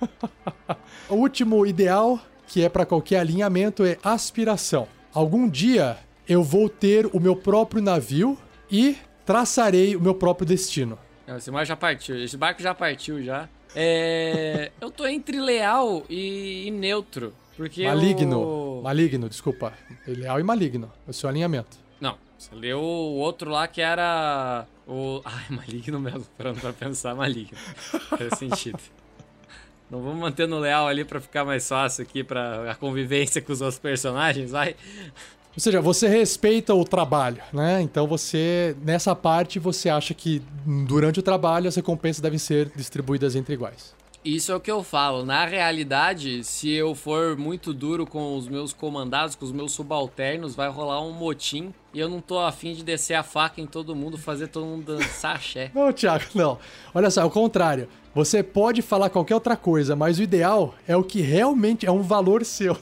o 1.09 1.15
último 1.15 1.65
ideal, 1.65 2.19
que 2.47 2.63
é 2.63 2.69
para 2.69 2.85
qualquer 2.85 3.19
alinhamento, 3.19 3.83
é 3.83 3.97
aspiração. 4.03 4.87
Algum 5.13 5.47
dia 5.49 5.97
eu 6.27 6.43
vou 6.43 6.67
ter 6.69 7.05
o 7.13 7.19
meu 7.19 7.35
próprio 7.35 7.81
navio 7.81 8.37
e 8.71 8.97
traçarei 9.25 9.95
o 9.95 10.01
meu 10.01 10.15
próprio 10.15 10.45
destino. 10.47 10.97
Não, 11.27 11.37
Esse 11.37 11.49
mar 11.51 11.65
já 11.65 11.75
partiu, 11.75 12.17
esse 12.23 12.37
barco 12.37 12.61
já 12.61 12.73
partiu 12.73 13.23
já. 13.23 13.47
É, 13.75 14.71
eu 14.79 14.89
tô 14.91 15.05
entre 15.07 15.39
leal 15.39 16.03
e, 16.09 16.67
e 16.67 16.71
neutro. 16.71 17.33
Porque 17.57 17.85
Maligno. 17.85 18.39
o- 18.39 18.81
Maligno, 18.83 19.29
desculpa. 19.29 19.73
Leal 20.05 20.39
e 20.39 20.43
maligno. 20.43 20.91
É 21.07 21.11
o 21.11 21.13
seu 21.13 21.29
alinhamento. 21.29 21.77
Não, 22.01 22.17
você 22.37 22.53
leu 22.53 22.79
o 22.81 23.15
outro 23.17 23.49
lá 23.49 23.65
que 23.67 23.79
era 23.81 24.67
o... 24.85 25.21
Ai, 25.25 25.45
maligno 25.49 25.99
mesmo, 25.99 26.25
pra 26.37 26.53
pensar, 26.73 27.15
maligno. 27.15 27.57
Faz 28.09 28.37
sentido. 28.37 28.77
Não 29.89 30.01
vamos 30.01 30.19
manter 30.19 30.47
no 30.47 30.59
leal 30.59 30.87
ali 30.87 31.05
pra 31.05 31.21
ficar 31.21 31.45
mais 31.45 31.67
fácil 31.67 32.03
aqui 32.03 32.23
pra 32.23 32.71
a 32.71 32.75
convivência 32.75 33.41
com 33.41 33.53
os 33.53 33.61
outros 33.61 33.79
personagens, 33.79 34.51
vai? 34.51 34.75
Ou 35.55 35.59
seja, 35.59 35.79
você 35.79 36.07
respeita 36.07 36.73
o 36.73 36.83
trabalho, 36.83 37.41
né? 37.53 37.81
Então 37.81 38.05
você, 38.05 38.75
nessa 38.83 39.15
parte, 39.15 39.57
você 39.57 39.87
acha 39.87 40.13
que 40.13 40.41
durante 40.65 41.19
o 41.19 41.23
trabalho 41.23 41.67
as 41.67 41.75
recompensas 41.75 42.19
devem 42.19 42.39
ser 42.39 42.71
distribuídas 42.75 43.35
entre 43.35 43.53
iguais. 43.53 43.93
Isso 44.25 44.51
é 44.51 44.55
o 44.55 44.59
que 44.59 44.71
eu 44.71 44.81
falo. 44.81 45.23
Na 45.23 45.45
realidade, 45.45 46.43
se 46.43 46.71
eu 46.71 46.95
for 46.95 47.37
muito 47.37 47.71
duro 47.71 48.07
com 48.07 48.35
os 48.35 48.47
meus 48.47 48.73
comandados, 48.73 49.35
com 49.35 49.45
os 49.45 49.51
meus 49.51 49.71
subalternos, 49.71 50.55
vai 50.55 50.67
rolar 50.67 50.99
um 50.99 51.11
motim 51.11 51.71
e 51.93 51.99
eu 51.99 52.09
não 52.09 52.19
tô 52.19 52.39
afim 52.39 52.73
de 52.73 52.83
descer 52.83 53.13
a 53.13 53.21
faca 53.21 53.61
em 53.61 53.67
todo 53.67 53.95
mundo, 53.95 54.17
fazer 54.17 54.47
todo 54.47 54.65
mundo 54.65 54.97
dançar 54.97 55.35
axé. 55.37 55.69
Não, 55.75 55.93
Thiago, 55.93 56.25
não. 56.33 56.57
Olha 56.91 57.11
só, 57.11 57.21
é 57.21 57.25
o 57.25 57.29
contrário. 57.29 57.87
Você 58.15 58.41
pode 58.41 58.81
falar 58.81 59.11
qualquer 59.11 59.35
outra 59.35 59.55
coisa, 59.55 59.95
mas 59.95 60.17
o 60.17 60.23
ideal 60.23 60.73
é 60.87 60.97
o 60.97 61.03
que 61.03 61.21
realmente 61.21 61.85
é 61.85 61.91
um 61.91 62.01
valor 62.01 62.43
seu. 62.43 62.75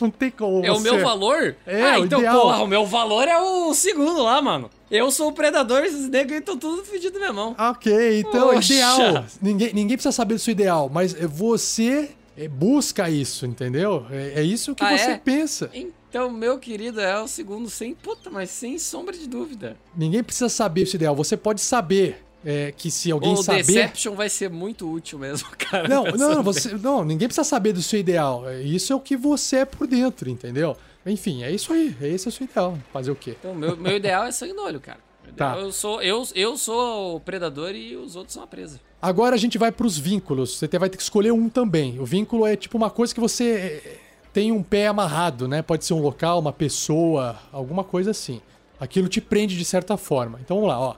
Não, 0.00 0.10
tem 0.10 0.30
como. 0.30 0.64
É 0.64 0.70
o 0.70 0.74
você- 0.76 0.90
meu 0.90 1.02
valor? 1.02 1.56
É, 1.66 1.82
ah, 1.82 2.00
o 2.00 2.04
então, 2.04 2.18
ideal. 2.18 2.40
porra, 2.40 2.62
o 2.62 2.66
meu 2.66 2.86
valor 2.86 3.28
é 3.28 3.38
o 3.38 3.74
segundo 3.74 4.22
lá, 4.22 4.40
mano. 4.40 4.70
Eu 4.90 5.10
sou 5.10 5.28
o 5.28 5.32
predador, 5.32 5.84
esses 5.84 6.08
negros 6.08 6.38
estão 6.38 6.56
tudo 6.56 6.84
fedido 6.84 7.14
na 7.14 7.20
minha 7.20 7.32
mão. 7.32 7.54
Ah, 7.58 7.70
Ok, 7.70 8.20
então 8.20 8.52
é 8.52 8.56
ideal. 8.58 9.24
Ninguém, 9.42 9.72
ninguém 9.74 9.96
precisa 9.96 10.12
saber 10.12 10.34
do 10.34 10.40
seu 10.40 10.52
ideal, 10.52 10.88
mas 10.92 11.12
você 11.12 12.10
é, 12.38 12.46
busca 12.48 13.08
isso, 13.10 13.46
entendeu? 13.46 14.06
É, 14.10 14.40
é 14.40 14.42
isso 14.42 14.74
que 14.74 14.84
Ah, 14.84 14.96
você 14.96 15.10
é? 15.12 15.18
pensa. 15.18 15.70
Então, 15.72 16.30
meu 16.30 16.58
querido, 16.58 17.00
é 17.00 17.20
o 17.20 17.26
segundo 17.28 17.68
sem. 17.68 17.94
Puta, 17.94 18.30
mas 18.30 18.50
sem 18.50 18.78
sombra 18.78 19.16
de 19.16 19.26
dúvida. 19.28 19.76
Ninguém 19.96 20.22
precisa 20.22 20.48
saber 20.48 20.82
o 20.82 20.86
seu 20.86 20.96
ideal. 20.98 21.14
Você 21.16 21.36
pode 21.36 21.60
saber 21.60 22.24
é, 22.48 22.70
que 22.70 22.92
se 22.92 23.10
alguém 23.10 23.32
o 23.32 23.36
saber. 23.38 23.64
Deception 23.64 24.14
vai 24.14 24.28
ser 24.28 24.48
muito 24.48 24.88
útil 24.88 25.18
mesmo, 25.18 25.48
cara. 25.58 25.88
Não, 25.88 26.04
não, 26.04 26.44
vez. 26.44 26.62
você, 26.62 26.74
não, 26.76 27.04
ninguém 27.04 27.26
precisa 27.26 27.42
saber 27.42 27.72
do 27.72 27.82
seu 27.82 27.98
ideal. 27.98 28.48
É, 28.48 28.62
Isso 28.62 28.92
é 28.92 28.96
o 28.96 29.00
que 29.00 29.16
você 29.16 29.56
é 29.56 29.64
por 29.64 29.88
dentro, 29.88 30.30
entendeu? 30.30 30.76
Enfim, 31.04 31.42
é 31.42 31.50
isso 31.50 31.72
aí. 31.72 31.96
Esse 32.00 32.28
é 32.28 32.30
o 32.30 32.32
seu 32.32 32.44
ideal. 32.44 32.78
Fazer 32.92 33.10
o 33.10 33.16
quê? 33.16 33.36
Então, 33.38 33.52
meu, 33.52 33.76
meu 33.76 33.96
ideal 33.96 34.24
é 34.24 34.30
sangue 34.30 34.52
no 34.52 34.62
olho, 34.62 34.80
cara. 34.80 34.98
Tá. 35.36 35.58
Eu, 35.58 35.72
sou, 35.72 36.00
eu, 36.00 36.26
eu 36.34 36.56
sou 36.56 37.16
o 37.16 37.20
predador 37.20 37.74
e 37.74 37.96
os 37.96 38.14
outros 38.14 38.34
são 38.34 38.44
a 38.44 38.46
presa. 38.46 38.80
Agora 39.02 39.34
a 39.34 39.38
gente 39.38 39.58
vai 39.58 39.72
pros 39.72 39.98
vínculos. 39.98 40.56
Você 40.56 40.66
vai 40.78 40.88
ter 40.88 40.96
que 40.96 41.02
escolher 41.02 41.32
um 41.32 41.48
também. 41.48 41.98
O 41.98 42.06
vínculo 42.06 42.46
é 42.46 42.54
tipo 42.54 42.78
uma 42.78 42.90
coisa 42.90 43.12
que 43.12 43.20
você 43.20 43.82
é, 43.84 43.98
tem 44.32 44.52
um 44.52 44.62
pé 44.62 44.86
amarrado, 44.86 45.48
né? 45.48 45.62
Pode 45.62 45.84
ser 45.84 45.94
um 45.94 46.00
local, 46.00 46.38
uma 46.38 46.52
pessoa, 46.52 47.36
alguma 47.52 47.82
coisa 47.82 48.12
assim. 48.12 48.40
Aquilo 48.78 49.08
te 49.08 49.20
prende 49.20 49.56
de 49.56 49.64
certa 49.64 49.96
forma. 49.96 50.38
Então 50.42 50.56
vamos 50.56 50.70
lá, 50.70 50.80
ó. 50.80 50.94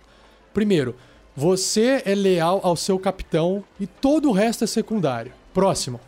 Primeiro, 0.52 0.94
você 1.39 2.02
é 2.05 2.16
leal 2.16 2.59
ao 2.65 2.74
seu 2.74 2.98
capitão 2.98 3.62
e 3.78 3.86
todo 3.86 4.28
o 4.28 4.32
resto 4.32 4.65
é 4.65 4.66
secundário. 4.66 5.32
Próximo. 5.55 6.01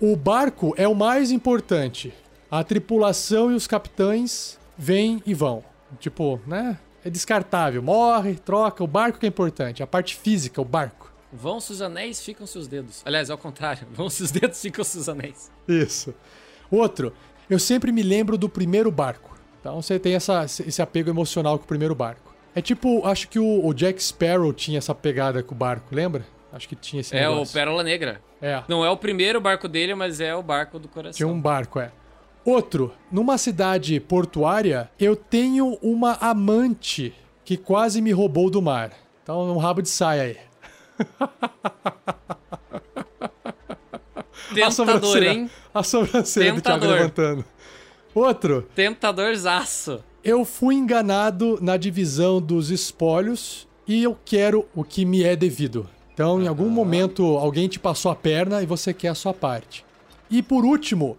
O 0.00 0.16
barco 0.16 0.72
é 0.78 0.88
o 0.88 0.94
mais 0.94 1.30
importante. 1.30 2.10
A 2.50 2.64
tripulação 2.64 3.52
e 3.52 3.54
os 3.54 3.66
capitães 3.66 4.58
vêm 4.76 5.22
e 5.26 5.34
vão. 5.34 5.62
Tipo, 6.00 6.40
né? 6.46 6.78
É 7.04 7.10
descartável. 7.10 7.82
Morre, 7.82 8.36
troca. 8.36 8.82
O 8.82 8.86
barco 8.86 9.18
que 9.18 9.26
é 9.26 9.28
importante. 9.28 9.82
A 9.82 9.86
parte 9.86 10.16
física, 10.16 10.58
o 10.58 10.64
barco. 10.64 11.12
Vão-se 11.30 11.70
os 11.70 11.82
anéis, 11.82 12.22
ficam-se 12.22 12.56
os 12.56 12.66
dedos. 12.66 13.02
Aliás, 13.04 13.28
ao 13.28 13.36
contrário. 13.36 13.86
Vão-se 13.92 14.22
os 14.22 14.30
dedos, 14.30 14.58
ficam-se 14.58 14.96
os 14.96 15.06
anéis. 15.06 15.50
Isso. 15.68 16.14
Outro. 16.70 17.12
Eu 17.50 17.58
sempre 17.58 17.92
me 17.92 18.02
lembro 18.02 18.38
do 18.38 18.48
primeiro 18.48 18.90
barco. 18.90 19.36
Então 19.60 19.82
você 19.82 19.98
tem 19.98 20.14
essa, 20.14 20.46
esse 20.46 20.80
apego 20.80 21.10
emocional 21.10 21.58
com 21.58 21.64
o 21.64 21.68
primeiro 21.68 21.94
barco. 21.94 22.31
É 22.54 22.60
tipo, 22.60 23.06
acho 23.06 23.28
que 23.28 23.38
o, 23.38 23.66
o 23.66 23.72
Jack 23.72 24.02
Sparrow 24.02 24.52
tinha 24.52 24.78
essa 24.78 24.94
pegada 24.94 25.42
com 25.42 25.54
o 25.54 25.58
barco, 25.58 25.94
lembra? 25.94 26.26
Acho 26.52 26.68
que 26.68 26.76
tinha 26.76 27.00
esse 27.00 27.16
É 27.16 27.26
o 27.28 27.32
negócio. 27.32 27.54
Pérola 27.54 27.82
Negra. 27.82 28.20
É. 28.40 28.62
Não 28.68 28.84
é 28.84 28.90
o 28.90 28.96
primeiro 28.96 29.40
barco 29.40 29.66
dele, 29.68 29.94
mas 29.94 30.20
é 30.20 30.34
o 30.34 30.42
barco 30.42 30.78
do 30.78 30.86
coração. 30.88 31.16
Tinha 31.16 31.28
um 31.28 31.40
barco, 31.40 31.80
é. 31.80 31.90
Outro, 32.44 32.92
numa 33.10 33.38
cidade 33.38 33.98
portuária, 34.00 34.90
eu 34.98 35.14
tenho 35.16 35.78
uma 35.80 36.14
amante 36.20 37.14
que 37.44 37.56
quase 37.56 38.02
me 38.02 38.10
roubou 38.12 38.50
do 38.50 38.60
mar. 38.60 38.90
Então, 39.22 39.50
um 39.52 39.56
rabo 39.58 39.80
de 39.80 39.88
saia 39.88 40.22
aí. 40.22 40.36
A 44.52 44.54
Tentador, 44.54 44.72
sobrancelha- 44.72 45.30
hein? 45.32 45.50
A 45.72 45.82
sobrancelha 45.82 46.52
do 46.52 46.60
Thiago 46.60 46.80
Tentador. 46.80 46.96
levantando. 46.96 47.44
Outro, 48.14 48.62
Tentadorzaço. 48.74 50.04
Eu 50.24 50.44
fui 50.44 50.76
enganado 50.76 51.58
na 51.60 51.76
divisão 51.76 52.40
dos 52.40 52.70
espólios 52.70 53.66
e 53.86 54.02
eu 54.02 54.16
quero 54.24 54.66
o 54.74 54.84
que 54.84 55.04
me 55.04 55.24
é 55.24 55.34
devido. 55.34 55.88
Então, 56.14 56.40
em 56.40 56.46
algum 56.46 56.68
momento, 56.68 57.24
alguém 57.38 57.66
te 57.66 57.80
passou 57.80 58.12
a 58.12 58.14
perna 58.14 58.62
e 58.62 58.66
você 58.66 58.94
quer 58.94 59.08
a 59.08 59.14
sua 59.14 59.34
parte. 59.34 59.84
E 60.30 60.40
por 60.42 60.64
último, 60.64 61.16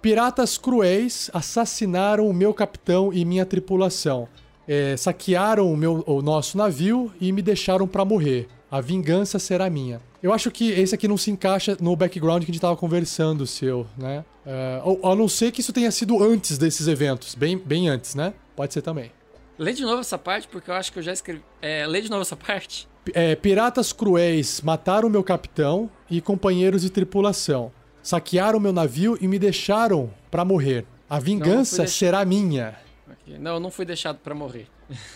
piratas 0.00 0.56
cruéis 0.56 1.30
assassinaram 1.34 2.26
o 2.26 2.32
meu 2.32 2.54
capitão 2.54 3.12
e 3.12 3.24
minha 3.24 3.44
tripulação. 3.44 4.28
É, 4.66 4.96
saquearam 4.96 5.70
o, 5.70 5.76
meu, 5.76 6.02
o 6.06 6.22
nosso 6.22 6.56
navio 6.56 7.12
e 7.20 7.32
me 7.32 7.42
deixaram 7.42 7.86
pra 7.86 8.04
morrer. 8.04 8.48
A 8.70 8.80
vingança 8.80 9.38
será 9.38 9.68
minha. 9.70 10.00
Eu 10.22 10.32
acho 10.32 10.50
que 10.50 10.70
esse 10.72 10.94
aqui 10.94 11.08
não 11.08 11.16
se 11.16 11.30
encaixa 11.30 11.76
no 11.80 11.94
background 11.96 12.44
que 12.44 12.50
a 12.50 12.52
gente 12.52 12.60
tava 12.60 12.76
conversando, 12.76 13.46
seu, 13.46 13.86
né? 13.96 14.24
Ou- 14.84 15.00
a 15.10 15.14
não 15.14 15.28
ser 15.28 15.52
que 15.52 15.60
isso 15.60 15.72
tenha 15.72 15.90
sido 15.90 16.22
antes 16.22 16.58
desses 16.58 16.86
eventos, 16.88 17.34
bem, 17.34 17.56
bem 17.56 17.88
antes, 17.88 18.14
né? 18.14 18.34
Pode 18.56 18.72
ser 18.74 18.82
também. 18.82 19.10
Lê 19.58 19.72
de 19.72 19.82
novo 19.82 20.00
essa 20.00 20.18
parte, 20.18 20.46
porque 20.48 20.70
eu 20.70 20.74
acho 20.74 20.92
que 20.92 20.98
eu 20.98 21.02
já 21.02 21.12
escrevi. 21.12 21.42
É, 21.62 21.86
lê 21.86 22.00
de 22.00 22.10
novo 22.10 22.22
essa 22.22 22.36
parte. 22.36 22.86
É, 23.14 23.34
piratas 23.34 23.92
cruéis 23.92 24.60
mataram 24.60 25.08
meu 25.08 25.24
capitão 25.24 25.90
e 26.10 26.20
companheiros 26.20 26.82
de 26.82 26.90
tripulação. 26.90 27.72
Saquearam 28.02 28.60
meu 28.60 28.72
navio 28.72 29.16
e 29.20 29.26
me 29.26 29.38
deixaram 29.38 30.10
pra 30.30 30.44
morrer. 30.44 30.84
A 31.08 31.18
vingança 31.18 31.78
deixar- 31.78 31.98
será 32.06 32.24
minha. 32.24 32.76
Não, 33.38 33.54
eu 33.54 33.60
não 33.60 33.70
fui 33.70 33.84
deixado 33.84 34.18
pra 34.18 34.34
morrer. 34.34 34.66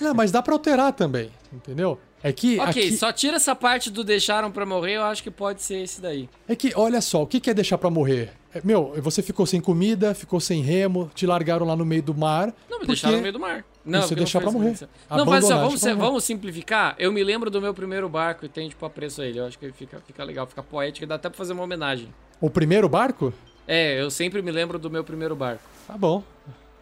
Não, 0.01 0.13
mas 0.15 0.31
dá 0.31 0.43
pra 0.43 0.55
alterar 0.55 0.93
também, 0.93 1.31
entendeu? 1.53 1.99
É 2.23 2.33
que 2.33 2.59
Ok, 2.61 2.69
aqui, 2.87 2.97
só 2.97 3.11
tira 3.13 3.37
essa 3.37 3.55
parte 3.55 3.91
do 3.91 4.05
deixaram 4.05 4.51
pra 4.51 4.65
morrer, 4.65 4.97
eu 4.97 5.03
acho 5.03 5.23
que 5.23 5.31
pode 5.31 5.61
ser 5.63 5.83
esse 5.83 6.01
daí. 6.01 6.29
é 6.49 6.55
que 6.55 6.73
olha 6.77 7.01
só, 7.01 7.23
o 7.23 7.27
que 7.27 7.51
é 7.51 7.55
deixar 7.55 7.79
pra 7.79 7.91
morrer? 7.91 8.33
É, 8.55 8.61
meu, 8.63 8.93
você 9.03 9.23
ficou 9.23 9.47
sem 9.47 9.61
comida, 9.61 10.15
ficou 10.15 10.39
sem 10.39 10.63
remo, 10.63 11.11
te 11.15 11.27
largaram 11.27 11.67
lá 11.67 11.75
no 11.75 11.85
meio 11.87 12.03
do 12.03 12.15
mar. 12.15 12.55
Não, 12.71 12.81
me 12.81 12.87
deixaram 12.87 13.17
no 13.17 13.23
meio 13.23 13.33
do 13.33 13.41
mar. 13.41 13.65
Não, 13.85 14.03
Você 14.03 14.15
deixar 14.15 14.41
pra 14.41 14.51
morrer. 14.53 14.69
Não, 14.71 14.77
faz 14.77 14.85
assim, 14.85 14.95
ó, 15.11 15.15
Abandonar, 15.23 15.59
vamos, 15.65 15.81
ser- 15.81 15.97
vamos 15.97 16.23
simplificar. 16.25 16.95
Eu 16.99 17.11
me 17.11 17.25
lembro 17.25 17.51
do 17.51 17.61
meu 17.61 17.73
primeiro 17.75 18.09
barco 18.09 18.45
e 18.45 18.49
tem, 18.49 18.69
tipo, 18.69 18.85
apreço 18.87 19.23
a 19.23 19.27
ele. 19.27 19.41
Eu 19.41 19.47
acho 19.47 19.59
que 19.59 19.73
fica, 19.73 20.01
fica 20.07 20.23
legal, 20.23 20.47
fica 20.47 20.63
poético 20.63 21.05
e 21.05 21.07
dá 21.09 21.15
até 21.17 21.29
pra 21.29 21.37
fazer 21.39 21.55
uma 21.55 21.63
homenagem. 21.65 22.13
O 22.41 22.49
primeiro 22.51 22.89
barco? 22.89 23.33
É, 23.67 24.01
eu 24.01 24.11
sempre 24.11 24.43
me 24.43 24.53
lembro 24.53 24.79
do 24.79 24.91
meu 24.91 25.03
primeiro 25.03 25.35
barco. 25.35 25.63
Tá 25.87 25.97
bom. 25.97 26.23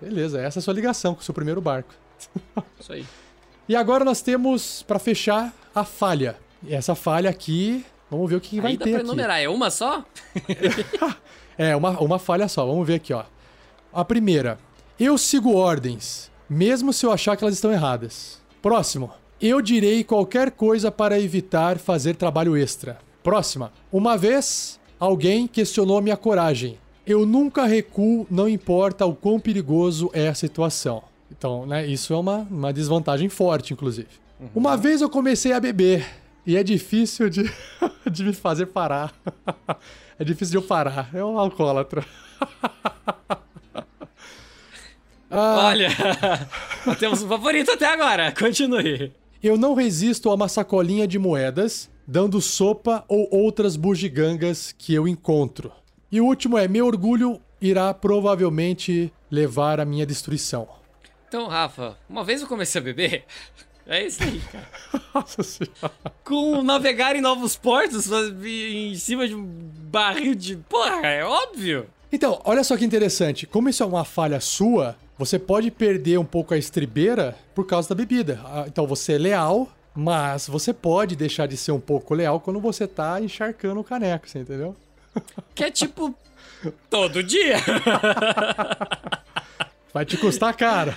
Beleza, 0.00 0.40
essa 0.42 0.58
é 0.58 0.60
a 0.60 0.62
sua 0.62 0.74
ligação 0.74 1.14
com 1.14 1.20
o 1.20 1.24
seu 1.24 1.32
primeiro 1.32 1.60
barco. 1.60 1.94
Isso 2.78 2.92
aí. 2.92 3.06
E 3.70 3.76
agora 3.76 4.04
nós 4.04 4.20
temos, 4.20 4.82
pra 4.82 4.98
fechar, 4.98 5.54
a 5.72 5.84
falha. 5.84 6.36
E 6.60 6.74
essa 6.74 6.96
falha 6.96 7.30
aqui, 7.30 7.86
vamos 8.10 8.28
ver 8.28 8.34
o 8.34 8.40
que, 8.40 8.48
que 8.48 8.60
vai 8.60 8.76
dá 8.76 8.82
ter 8.84 8.90
pra 8.90 8.98
aqui. 8.98 9.06
enumerar. 9.06 9.40
É 9.40 9.48
uma 9.48 9.70
só? 9.70 10.04
É, 11.56 11.76
uma, 11.76 11.90
uma 12.00 12.18
falha 12.18 12.48
só. 12.48 12.66
Vamos 12.66 12.84
ver 12.84 12.94
aqui, 12.94 13.12
ó. 13.12 13.22
A 13.92 14.04
primeira. 14.04 14.58
Eu 14.98 15.16
sigo 15.16 15.54
ordens, 15.54 16.32
mesmo 16.48 16.92
se 16.92 17.06
eu 17.06 17.12
achar 17.12 17.36
que 17.36 17.44
elas 17.44 17.54
estão 17.54 17.70
erradas. 17.70 18.40
Próximo. 18.60 19.12
Eu 19.40 19.60
direi 19.62 20.02
qualquer 20.02 20.50
coisa 20.50 20.90
para 20.90 21.20
evitar 21.20 21.78
fazer 21.78 22.16
trabalho 22.16 22.56
extra. 22.56 22.98
Próxima. 23.22 23.72
Uma 23.92 24.16
vez, 24.16 24.80
alguém 24.98 25.46
questionou 25.46 26.02
minha 26.02 26.16
coragem. 26.16 26.76
Eu 27.06 27.24
nunca 27.24 27.66
recuo, 27.66 28.26
não 28.28 28.48
importa 28.48 29.06
o 29.06 29.14
quão 29.14 29.38
perigoso 29.38 30.10
é 30.12 30.26
a 30.26 30.34
situação. 30.34 31.04
Então, 31.30 31.64
né, 31.66 31.86
isso 31.86 32.12
é 32.12 32.16
uma, 32.16 32.46
uma 32.50 32.72
desvantagem 32.72 33.28
forte, 33.28 33.72
inclusive. 33.72 34.08
Uma 34.54 34.76
vez 34.76 35.00
eu 35.00 35.10
comecei 35.10 35.52
a 35.52 35.60
beber. 35.60 36.06
E 36.46 36.56
é 36.56 36.62
difícil 36.62 37.28
de, 37.28 37.50
de 38.10 38.24
me 38.24 38.32
fazer 38.32 38.66
parar. 38.66 39.12
É 40.18 40.24
difícil 40.24 40.50
de 40.50 40.56
eu 40.58 40.68
parar. 40.68 41.08
É 41.14 41.24
um 41.24 41.38
alcoólatra. 41.38 42.04
Ah, 45.32 45.68
Olha, 45.68 45.88
temos 46.98 47.22
um 47.22 47.28
favorito 47.28 47.70
até 47.70 47.86
agora. 47.86 48.34
Continue. 48.36 49.12
Eu 49.40 49.56
não 49.56 49.74
resisto 49.74 50.28
a 50.28 50.34
uma 50.34 50.48
sacolinha 50.48 51.06
de 51.06 51.20
moedas, 51.20 51.88
dando 52.04 52.40
sopa 52.40 53.04
ou 53.06 53.28
outras 53.30 53.76
bugigangas 53.76 54.74
que 54.76 54.92
eu 54.92 55.06
encontro. 55.06 55.70
E 56.10 56.20
o 56.20 56.26
último 56.26 56.58
é: 56.58 56.66
meu 56.66 56.84
orgulho 56.84 57.40
irá 57.60 57.94
provavelmente 57.94 59.12
levar 59.30 59.78
à 59.78 59.84
minha 59.84 60.04
destruição. 60.04 60.79
Então, 61.30 61.46
Rafa, 61.46 61.96
uma 62.08 62.24
vez 62.24 62.42
eu 62.42 62.48
comecei 62.48 62.80
a 62.80 62.84
beber. 62.84 63.24
É 63.86 64.06
isso 64.06 64.22
aí, 64.22 64.40
cara. 64.52 64.68
Nossa 65.12 65.42
senhora. 65.42 65.92
Com 66.22 66.62
navegar 66.62 67.16
em 67.16 67.20
novos 67.20 67.56
portos 67.56 68.08
em 68.44 68.94
cima 68.94 69.26
de 69.26 69.34
um 69.34 69.42
barril 69.42 70.32
de. 70.36 70.54
Porra, 70.58 71.04
é 71.08 71.24
óbvio. 71.24 71.88
Então, 72.12 72.40
olha 72.44 72.62
só 72.62 72.76
que 72.76 72.84
interessante. 72.84 73.48
Como 73.48 73.68
isso 73.68 73.82
é 73.82 73.86
uma 73.86 74.04
falha 74.04 74.38
sua, 74.38 74.96
você 75.18 75.40
pode 75.40 75.72
perder 75.72 76.20
um 76.20 76.24
pouco 76.24 76.54
a 76.54 76.58
estribeira 76.58 77.36
por 77.52 77.66
causa 77.66 77.88
da 77.88 77.94
bebida. 77.96 78.40
Ah, 78.44 78.64
Então 78.68 78.86
você 78.86 79.14
é 79.14 79.18
leal, 79.18 79.68
mas 79.92 80.46
você 80.46 80.72
pode 80.72 81.16
deixar 81.16 81.46
de 81.48 81.56
ser 81.56 81.72
um 81.72 81.80
pouco 81.80 82.14
leal 82.14 82.38
quando 82.38 82.60
você 82.60 82.86
tá 82.86 83.20
encharcando 83.20 83.80
o 83.80 83.84
caneco, 83.84 84.28
você 84.28 84.38
entendeu? 84.38 84.76
Que 85.52 85.64
é 85.64 85.70
tipo. 85.70 86.14
Todo 86.88 87.24
dia. 87.24 87.56
Vai 89.92 90.04
te 90.04 90.16
custar 90.16 90.54
caro. 90.54 90.94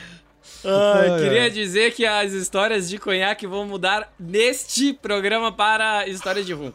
Ai, 0.65 1.19
queria 1.19 1.49
dizer 1.49 1.93
que 1.93 2.05
as 2.05 2.31
histórias 2.31 2.89
de 2.89 2.97
conhaque 2.97 3.45
vão 3.45 3.65
mudar 3.65 4.13
neste 4.19 4.93
programa 4.93 5.51
para 5.51 6.07
histórias 6.07 6.45
de 6.45 6.53
rum. 6.53 6.71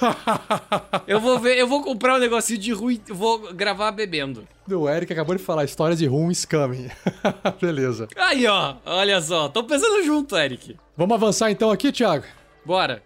eu 1.06 1.20
vou 1.20 1.38
ver, 1.38 1.56
eu 1.56 1.66
vou 1.66 1.82
comprar 1.82 2.16
um 2.16 2.18
negocinho 2.18 2.58
de 2.58 2.72
ruim, 2.72 3.00
vou 3.08 3.52
gravar 3.52 3.92
bebendo. 3.92 4.46
O 4.68 4.88
Eric 4.88 5.12
acabou 5.12 5.36
de 5.36 5.42
falar 5.42 5.64
histórias 5.64 5.98
de 5.98 6.06
rum 6.06 6.30
coming. 6.50 6.90
Beleza. 7.60 8.08
Aí, 8.16 8.46
ó, 8.46 8.76
olha 8.84 9.20
só, 9.20 9.48
tô 9.48 9.64
pensando 9.64 10.02
junto, 10.04 10.36
Eric. 10.36 10.76
Vamos 10.96 11.14
avançar 11.14 11.50
então 11.50 11.70
aqui, 11.70 11.92
Thiago? 11.92 12.24
Bora. 12.64 13.02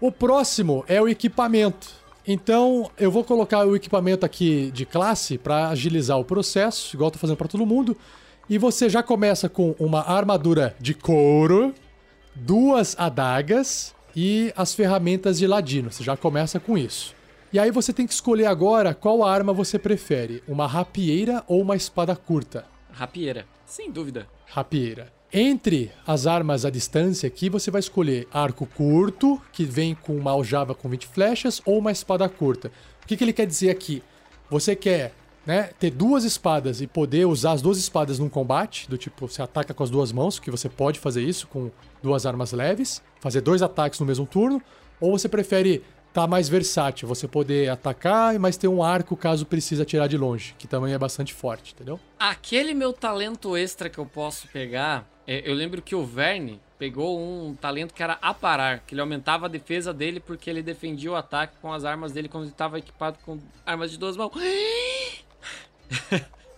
O 0.00 0.10
próximo 0.10 0.84
é 0.88 1.00
o 1.00 1.08
equipamento. 1.08 2.01
Então, 2.26 2.90
eu 2.96 3.10
vou 3.10 3.24
colocar 3.24 3.66
o 3.66 3.74
equipamento 3.74 4.24
aqui 4.24 4.70
de 4.72 4.86
classe 4.86 5.36
para 5.36 5.68
agilizar 5.68 6.18
o 6.18 6.24
processo, 6.24 6.94
igual 6.94 7.08
eu 7.08 7.12
tô 7.12 7.18
fazendo 7.18 7.36
para 7.36 7.48
todo 7.48 7.66
mundo. 7.66 7.96
E 8.48 8.58
você 8.58 8.88
já 8.88 9.02
começa 9.02 9.48
com 9.48 9.74
uma 9.78 10.00
armadura 10.02 10.76
de 10.78 10.94
couro, 10.94 11.74
duas 12.34 12.96
adagas 12.98 13.94
e 14.14 14.52
as 14.56 14.74
ferramentas 14.74 15.38
de 15.38 15.46
ladino. 15.46 15.90
Você 15.90 16.04
já 16.04 16.16
começa 16.16 16.60
com 16.60 16.78
isso. 16.78 17.14
E 17.52 17.58
aí 17.58 17.70
você 17.70 17.92
tem 17.92 18.06
que 18.06 18.12
escolher 18.12 18.46
agora 18.46 18.94
qual 18.94 19.24
arma 19.24 19.52
você 19.52 19.78
prefere, 19.78 20.42
uma 20.46 20.66
rapieira 20.66 21.44
ou 21.46 21.60
uma 21.60 21.76
espada 21.76 22.14
curta. 22.16 22.64
Rapieira, 22.92 23.46
sem 23.66 23.90
dúvida. 23.90 24.26
Rapieira. 24.46 25.12
Entre 25.34 25.90
as 26.06 26.26
armas 26.26 26.66
à 26.66 26.70
distância 26.70 27.26
aqui, 27.26 27.48
você 27.48 27.70
vai 27.70 27.80
escolher 27.80 28.28
arco 28.30 28.66
curto, 28.66 29.40
que 29.50 29.64
vem 29.64 29.94
com 29.94 30.14
uma 30.14 30.32
aljava 30.32 30.74
com 30.74 30.90
20 30.90 31.06
flechas, 31.06 31.62
ou 31.64 31.78
uma 31.78 31.90
espada 31.90 32.28
curta. 32.28 32.70
O 33.02 33.06
que, 33.06 33.16
que 33.16 33.24
ele 33.24 33.32
quer 33.32 33.46
dizer 33.46 33.70
aqui? 33.70 34.02
Você 34.50 34.76
quer 34.76 35.14
né, 35.46 35.70
ter 35.78 35.90
duas 35.90 36.24
espadas 36.24 36.82
e 36.82 36.86
poder 36.86 37.24
usar 37.24 37.52
as 37.52 37.62
duas 37.62 37.78
espadas 37.78 38.18
num 38.18 38.28
combate, 38.28 38.86
do 38.90 38.98
tipo, 38.98 39.26
você 39.26 39.40
ataca 39.40 39.72
com 39.72 39.82
as 39.82 39.88
duas 39.88 40.12
mãos, 40.12 40.38
que 40.38 40.50
você 40.50 40.68
pode 40.68 41.00
fazer 41.00 41.22
isso 41.22 41.46
com 41.46 41.70
duas 42.02 42.26
armas 42.26 42.52
leves, 42.52 43.02
fazer 43.18 43.40
dois 43.40 43.62
ataques 43.62 43.98
no 44.00 44.04
mesmo 44.04 44.26
turno, 44.26 44.62
ou 45.00 45.18
você 45.18 45.30
prefere 45.30 45.82
tá 46.12 46.26
mais 46.26 46.46
versátil, 46.46 47.08
você 47.08 47.26
poder 47.26 47.70
atacar, 47.70 48.38
mas 48.38 48.58
ter 48.58 48.68
um 48.68 48.82
arco 48.82 49.16
caso 49.16 49.46
precise 49.46 49.80
atirar 49.80 50.08
de 50.08 50.18
longe, 50.18 50.54
que 50.58 50.68
também 50.68 50.92
é 50.92 50.98
bastante 50.98 51.32
forte, 51.32 51.72
entendeu? 51.72 51.98
Aquele 52.18 52.74
meu 52.74 52.92
talento 52.92 53.56
extra 53.56 53.88
que 53.88 53.98
eu 53.98 54.04
posso 54.04 54.46
pegar, 54.48 55.08
é, 55.26 55.48
eu 55.48 55.54
lembro 55.54 55.80
que 55.80 55.94
o 55.94 56.04
Verne 56.04 56.60
pegou 56.78 57.20
um 57.20 57.54
talento 57.54 57.94
que 57.94 58.02
era 58.02 58.18
aparar, 58.20 58.80
que 58.80 58.94
ele 58.94 59.00
aumentava 59.00 59.46
a 59.46 59.48
defesa 59.48 59.92
dele 59.92 60.18
porque 60.18 60.50
ele 60.50 60.62
defendia 60.62 61.12
o 61.12 61.14
ataque 61.14 61.54
com 61.62 61.72
as 61.72 61.84
armas 61.84 62.12
dele 62.12 62.28
quando 62.28 62.44
ele 62.44 62.52
estava 62.52 62.78
equipado 62.78 63.18
com 63.24 63.38
armas 63.64 63.90
de 63.90 63.98
duas 63.98 64.16
mãos. 64.16 64.32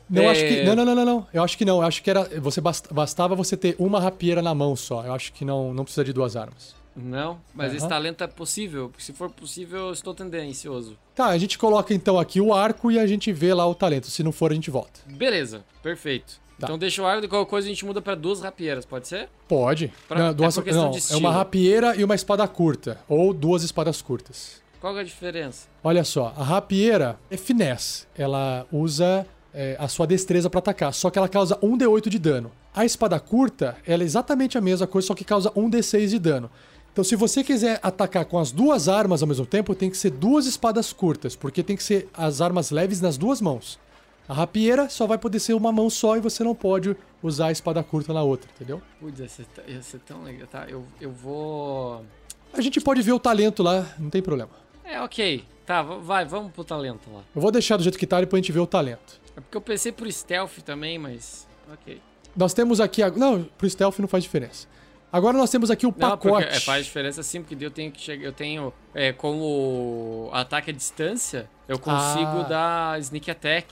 Não, 0.09 0.23
é... 0.23 0.29
acho 0.29 0.41
que. 0.47 0.63
Não, 0.63 0.77
não, 0.77 0.85
não, 0.85 0.95
não, 0.95 1.05
não. 1.05 1.27
Eu 1.33 1.43
acho 1.43 1.57
que 1.57 1.65
não. 1.65 1.79
Eu 1.79 1.87
acho 1.87 2.03
que 2.03 2.11
era. 2.11 2.25
Você 2.41 2.61
bastava 2.61 3.35
você 3.35 3.57
ter 3.57 3.75
uma 3.79 3.99
rapieira 3.99 4.43
na 4.43 4.55
mão 4.55 4.77
só. 4.77 5.03
Eu 5.03 5.15
acho 5.15 5.33
que 5.33 5.47
não, 5.47 5.73
não 5.73 5.83
precisa 5.83 6.05
de 6.05 6.13
duas 6.13 6.37
armas. 6.37 6.75
Não, 6.95 7.41
mas 7.53 7.71
uhum. 7.71 7.79
esse 7.79 7.89
talento 7.89 8.23
é 8.23 8.27
possível. 8.27 8.93
Se 8.99 9.13
for 9.13 9.31
possível, 9.31 9.87
eu 9.87 9.93
estou 9.93 10.15
tendencioso. 10.15 10.97
Tá, 11.15 11.27
a 11.27 11.39
gente 11.39 11.59
coloca 11.59 11.93
então 11.93 12.19
aqui 12.19 12.41
o 12.41 12.55
arco 12.55 12.91
e 12.91 12.99
a 12.99 13.07
gente 13.07 13.33
vê 13.33 13.53
lá 13.53 13.67
o 13.67 13.75
talento. 13.75 14.07
Se 14.09 14.23
não 14.23 14.31
for, 14.31 14.53
a 14.53 14.55
gente 14.55 14.71
volta. 14.71 15.01
Beleza, 15.07 15.65
perfeito. 15.83 16.41
Tá. 16.59 16.67
Então 16.67 16.79
deixa 16.79 17.03
o 17.03 17.07
arco 17.07 17.25
e 17.25 17.29
qualquer 17.29 17.51
coisa 17.51 17.67
a 17.67 17.71
gente 17.71 17.85
muda 17.85 18.01
para 18.01 18.15
duas 18.15 18.41
rapieiras, 18.41 18.85
pode 18.85 19.09
ser? 19.09 19.29
Pode. 19.49 19.93
Pra... 20.09 20.19
Não, 20.19 20.35
duas... 20.35 20.57
é, 20.59 20.73
não 20.73 20.93
é 21.11 21.17
uma 21.17 21.33
rapieira 21.33 21.97
e 21.97 22.05
uma 22.05 22.15
espada 22.15 22.47
curta. 22.47 22.99
Ou 23.09 23.35
duas 23.35 23.63
espadas 23.63 24.01
curtas. 24.01 24.63
Qual 24.81 24.97
é 24.97 25.01
a 25.01 25.05
diferença? 25.05 25.67
Olha 25.83 26.05
só, 26.05 26.33
a 26.37 26.45
rapieira 26.45 27.19
é 27.31 27.37
finesse. 27.37 28.07
Ela 28.17 28.67
usa 28.71 29.27
é, 29.53 29.77
a 29.79 29.89
sua 29.89 30.07
destreza 30.07 30.51
para 30.51 30.59
atacar, 30.59 30.93
só 30.93 31.09
que 31.09 31.19
ela 31.19 31.29
causa 31.29 31.57
1d8 31.57 32.09
de 32.09 32.19
dano. 32.19 32.53
A 32.75 32.85
espada 32.85 33.19
curta, 33.19 33.77
ela 33.87 34.03
é 34.03 34.07
exatamente 34.07 34.59
a 34.59 34.61
mesma 34.61 34.87
coisa, 34.87 35.09
só 35.09 35.15
que 35.15 35.25
causa 35.25 35.51
1d6 35.53 36.09
de 36.09 36.19
dano. 36.19 36.51
Então, 36.93 37.03
se 37.03 37.17
você 37.17 37.43
quiser 37.43 37.81
atacar 37.83 38.25
com 38.25 38.39
as 38.39 38.53
duas 38.53 38.89
armas 38.89 39.23
ao 39.23 39.29
mesmo 39.29 39.47
tempo, 39.47 39.75
tem 39.75 39.91
que 39.91 39.97
ser 39.97 40.11
duas 40.11 40.47
espadas 40.47 40.93
curtas, 40.93 41.35
porque 41.35 41.63
tem 41.63 41.77
que 41.77 41.83
ser 41.83 42.09
as 42.13 42.41
armas 42.41 42.71
leves 42.71 43.01
nas 43.01 43.17
duas 43.17 43.41
mãos. 43.41 43.81
A 44.29 44.33
rapieira 44.33 44.89
só 44.89 45.07
vai 45.07 45.19
poder 45.19 45.39
ser 45.39 45.53
uma 45.55 45.71
mão 45.71 45.91
só 45.91 46.17
e 46.17 46.21
você 46.21 46.43
não 46.43 46.55
pode 46.55 46.97
usar 47.23 47.47
a 47.49 47.53
espada 47.53 47.83
curta 47.83 48.13
na 48.13 48.23
outra, 48.23 48.51
entendeu? 48.55 48.81
Putz, 48.99 49.21
ia 49.21 49.83
ser, 49.83 49.99
tão 50.01 50.23
legal. 50.23 50.47
Tá, 50.47 50.67
eu, 50.69 50.85
eu 51.01 51.11
vou. 51.13 52.05
A 52.53 52.61
gente 52.61 52.81
pode 52.81 53.03
ver 53.03 53.13
o 53.13 53.19
talento 53.19 53.63
lá, 53.63 53.87
não 53.99 54.09
tem 54.09 54.23
problema. 54.23 54.51
É, 54.83 55.01
ok. 55.01 55.45
Tá, 55.67 55.83
vai, 55.83 56.25
vamos 56.25 56.53
pro 56.53 56.65
talento 56.65 57.11
lá. 57.13 57.23
Eu 57.35 57.41
vou 57.41 57.51
deixar 57.51 57.77
do 57.77 57.83
jeito 57.83 57.99
que 57.99 58.07
tá 58.07 58.19
e 58.19 58.21
depois 58.23 58.39
a 58.39 58.43
gente 58.43 58.53
vê 58.53 58.61
o 58.61 58.67
talento. 58.67 59.21
É 59.37 59.41
porque 59.41 59.57
eu 59.57 59.61
pensei 59.61 59.93
pro 59.93 60.11
stealth 60.11 60.59
também, 60.65 60.99
mas. 60.99 61.47
Ok. 61.73 62.01
Nós 62.37 62.55
temos 62.55 62.81
aqui. 62.81 63.03
A... 63.03 63.11
Não, 63.11 63.45
pro 63.45 63.69
stealth 63.69 63.99
não 63.99 64.09
faz 64.09 64.25
diferença. 64.25 64.67
Agora 65.13 65.37
nós 65.37 65.51
temos 65.51 65.71
aqui 65.71 65.87
o 65.87 65.93
pacote. 65.93 66.49
É, 66.49 66.61
faz 66.61 66.85
diferença 66.87 67.23
sim, 67.23 67.43
porque 67.43 67.65
eu 67.65 67.71
tenho 67.71 67.91
que 67.93 68.01
chegar. 68.01 68.25
Eu 68.25 68.33
tenho. 68.33 68.73
É, 68.95 69.13
como 69.13 70.29
ataque 70.33 70.71
à 70.71 70.75
distância, 70.75 71.49
eu 71.69 71.79
consigo 71.79 72.41
ah. 72.41 72.47
dar 72.49 73.01
sneak 73.01 73.31
attack. 73.31 73.69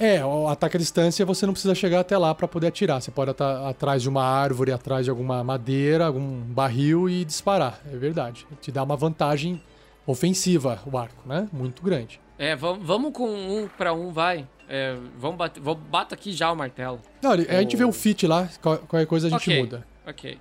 É, 0.00 0.24
o 0.24 0.48
ataque 0.48 0.76
à 0.76 0.80
distância 0.80 1.24
você 1.24 1.46
não 1.46 1.52
precisa 1.52 1.74
chegar 1.74 2.00
até 2.00 2.16
lá 2.18 2.34
para 2.34 2.48
poder 2.48 2.68
atirar. 2.68 3.00
Você 3.00 3.10
pode 3.10 3.30
estar 3.30 3.68
atrás 3.68 4.02
de 4.02 4.08
uma 4.08 4.24
árvore, 4.24 4.72
atrás 4.72 5.04
de 5.04 5.10
alguma 5.10 5.44
madeira, 5.44 6.06
algum 6.06 6.40
barril 6.40 7.08
e 7.08 7.24
disparar. 7.24 7.80
É 7.92 7.96
verdade. 7.96 8.46
Te 8.60 8.72
dá 8.72 8.82
uma 8.82 8.96
vantagem 8.96 9.60
ofensiva 10.06 10.80
o 10.84 10.98
arco, 10.98 11.28
né? 11.28 11.48
Muito 11.52 11.82
grande. 11.82 12.20
É, 12.38 12.56
vamos, 12.56 12.84
vamos 12.84 13.12
com 13.12 13.28
um 13.28 13.68
para 13.68 13.92
um, 13.92 14.12
vai. 14.12 14.48
É, 14.68 14.96
vamos 15.18 15.36
bater. 15.36 15.60
Vou, 15.60 15.74
bato 15.74 16.14
aqui 16.14 16.32
já 16.32 16.50
o 16.50 16.56
martelo. 16.56 17.00
Não, 17.22 17.32
a 17.32 17.36
gente 17.36 17.76
vê 17.76 17.84
o 17.84 17.92
fit 17.92 18.26
lá, 18.26 18.48
qualquer 18.60 19.06
coisa 19.06 19.28
a 19.28 19.30
gente 19.30 19.48
okay. 19.48 19.60
muda. 19.60 19.86
Ok. 20.06 20.38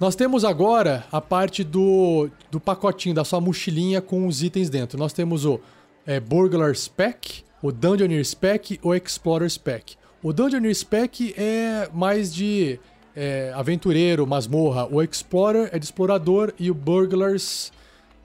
Nós 0.00 0.16
temos 0.16 0.44
agora 0.44 1.04
a 1.12 1.20
parte 1.20 1.62
do, 1.62 2.28
do 2.50 2.58
pacotinho, 2.58 3.14
da 3.14 3.24
sua 3.24 3.40
mochilinha 3.40 4.00
com 4.00 4.26
os 4.26 4.42
itens 4.42 4.68
dentro. 4.68 4.98
Nós 4.98 5.12
temos 5.12 5.44
o 5.44 5.60
é, 6.04 6.18
Burglar 6.18 6.74
Spec, 6.74 7.44
o 7.62 7.70
Dungeoneer 7.70 8.24
Spec, 8.24 8.78
o 8.82 8.94
Explorer 8.94 9.48
Spec. 9.48 9.94
O 10.22 10.32
Dungeoneer 10.32 10.74
Spec 10.74 11.34
é 11.36 11.88
mais 11.94 12.34
de 12.34 12.78
é, 13.14 13.52
aventureiro, 13.54 14.26
masmorra. 14.26 14.86
O 14.90 15.00
Explorer 15.02 15.68
é 15.72 15.78
de 15.78 15.84
explorador 15.84 16.52
e 16.58 16.70
o 16.70 16.74
Burglars, 16.74 17.72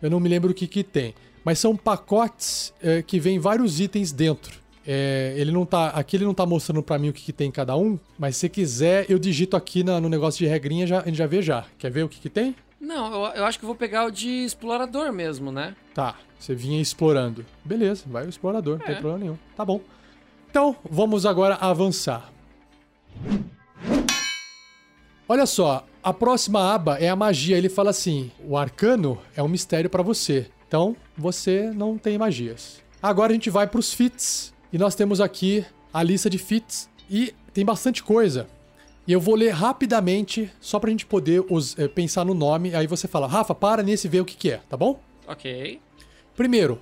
eu 0.02 0.10
não 0.10 0.20
me 0.20 0.28
lembro 0.28 0.52
o 0.52 0.54
que 0.54 0.68
que 0.68 0.84
tem. 0.84 1.14
Mas 1.44 1.60
são 1.60 1.78
pacotes 1.78 2.74
é, 2.82 3.02
que 3.02 3.20
vem 3.20 3.40
vários 3.40 3.80
itens 3.80 4.12
dentro. 4.12 4.60
É, 4.86 5.34
ele 5.38 5.52
não 5.52 5.66
tá. 5.66 5.90
Aqui 5.90 6.16
ele 6.16 6.26
não 6.26 6.34
tá 6.34 6.46
mostrando 6.46 6.82
para 6.82 6.98
mim 6.98 7.10
o 7.10 7.14
que, 7.14 7.22
que, 7.22 7.34
tem 7.34 7.52
cada 7.52 7.76
um, 7.76 8.00
mas 8.18 8.38
se 8.38 8.48
quiser, 8.48 9.06
eu 9.10 9.20
digito 9.20 9.58
aqui 9.58 9.84
na, 9.84 10.00
no 10.00 10.08
negócio 10.08 10.40
de 10.40 10.48
regrinha, 10.48 10.88
já, 10.88 11.02
a 11.02 11.06
gente 11.06 11.18
já 11.18 11.28
vê 11.28 11.42
já. 11.42 11.66
Quer 11.78 11.92
ver 11.92 12.04
o 12.04 12.10
que, 12.10 12.20
que 12.20 12.30
tem? 12.30 12.56
Não, 12.80 13.26
eu, 13.26 13.36
eu, 13.36 13.46
acho 13.46 13.60
que 13.60 13.66
vou 13.66 13.76
pegar 13.76 14.06
o 14.06 14.12
de 14.12 14.30
explorador 14.30 15.12
mesmo, 15.12 15.52
né? 15.52 15.76
Tá, 15.94 16.16
você 16.40 16.54
vinha 16.54 16.82
explorando. 16.82 17.46
Beleza, 17.66 18.04
vai 18.06 18.26
o 18.26 18.30
explorador, 18.30 18.76
é. 18.76 18.78
não 18.80 18.86
tem 18.86 18.96
é. 18.96 19.00
problema 19.00 19.20
nenhum. 19.20 19.38
Tá 19.56 19.66
bom. 19.66 19.82
Então, 20.50 20.76
vamos 20.90 21.26
agora 21.26 21.56
avançar. 21.56 22.32
Olha 25.28 25.46
só, 25.46 25.86
a 26.02 26.14
próxima 26.14 26.74
aba 26.74 26.98
é 27.00 27.10
a 27.10 27.16
magia. 27.16 27.58
Ele 27.58 27.68
fala 27.68 27.90
assim: 27.90 28.32
o 28.48 28.56
arcano 28.56 29.20
é 29.36 29.44
um 29.44 29.48
mistério 29.48 29.90
para 29.90 30.04
você. 30.04 30.48
Então, 30.68 30.96
você 31.18 31.72
não 31.76 31.98
tem 31.98 32.18
magias. 32.18 32.82
Agora 33.02 33.32
a 33.32 33.34
gente 33.34 33.50
vai 33.50 33.68
para 33.68 33.80
os 33.80 33.94
fits. 33.94 34.54
E 34.72 34.78
nós 34.78 34.96
temos 34.96 35.20
aqui 35.20 35.66
a 35.94 36.04
lista 36.04 36.30
de 36.30 36.38
fits 36.38 36.90
e 37.10 37.34
tem 37.54 37.66
bastante 37.66 38.04
coisa. 38.04 38.48
E 39.08 39.14
eu 39.14 39.22
vou 39.22 39.36
ler 39.36 39.52
rapidamente, 39.52 40.52
só 40.60 40.80
pra 40.80 40.90
gente 40.90 41.06
poder 41.06 41.44
os, 41.50 41.78
é, 41.80 41.88
pensar 41.88 42.26
no 42.26 42.34
nome. 42.34 42.76
Aí 42.76 42.86
você 42.88 43.08
fala, 43.08 43.28
Rafa, 43.28 43.56
para 43.56 43.82
nesse 43.82 44.08
e 44.08 44.10
vê 44.10 44.20
o 44.20 44.26
que, 44.26 44.36
que 44.36 44.52
é, 44.52 44.58
tá 44.70 44.76
bom? 44.76 45.00
Ok. 45.28 45.80
Primeiro, 46.36 46.80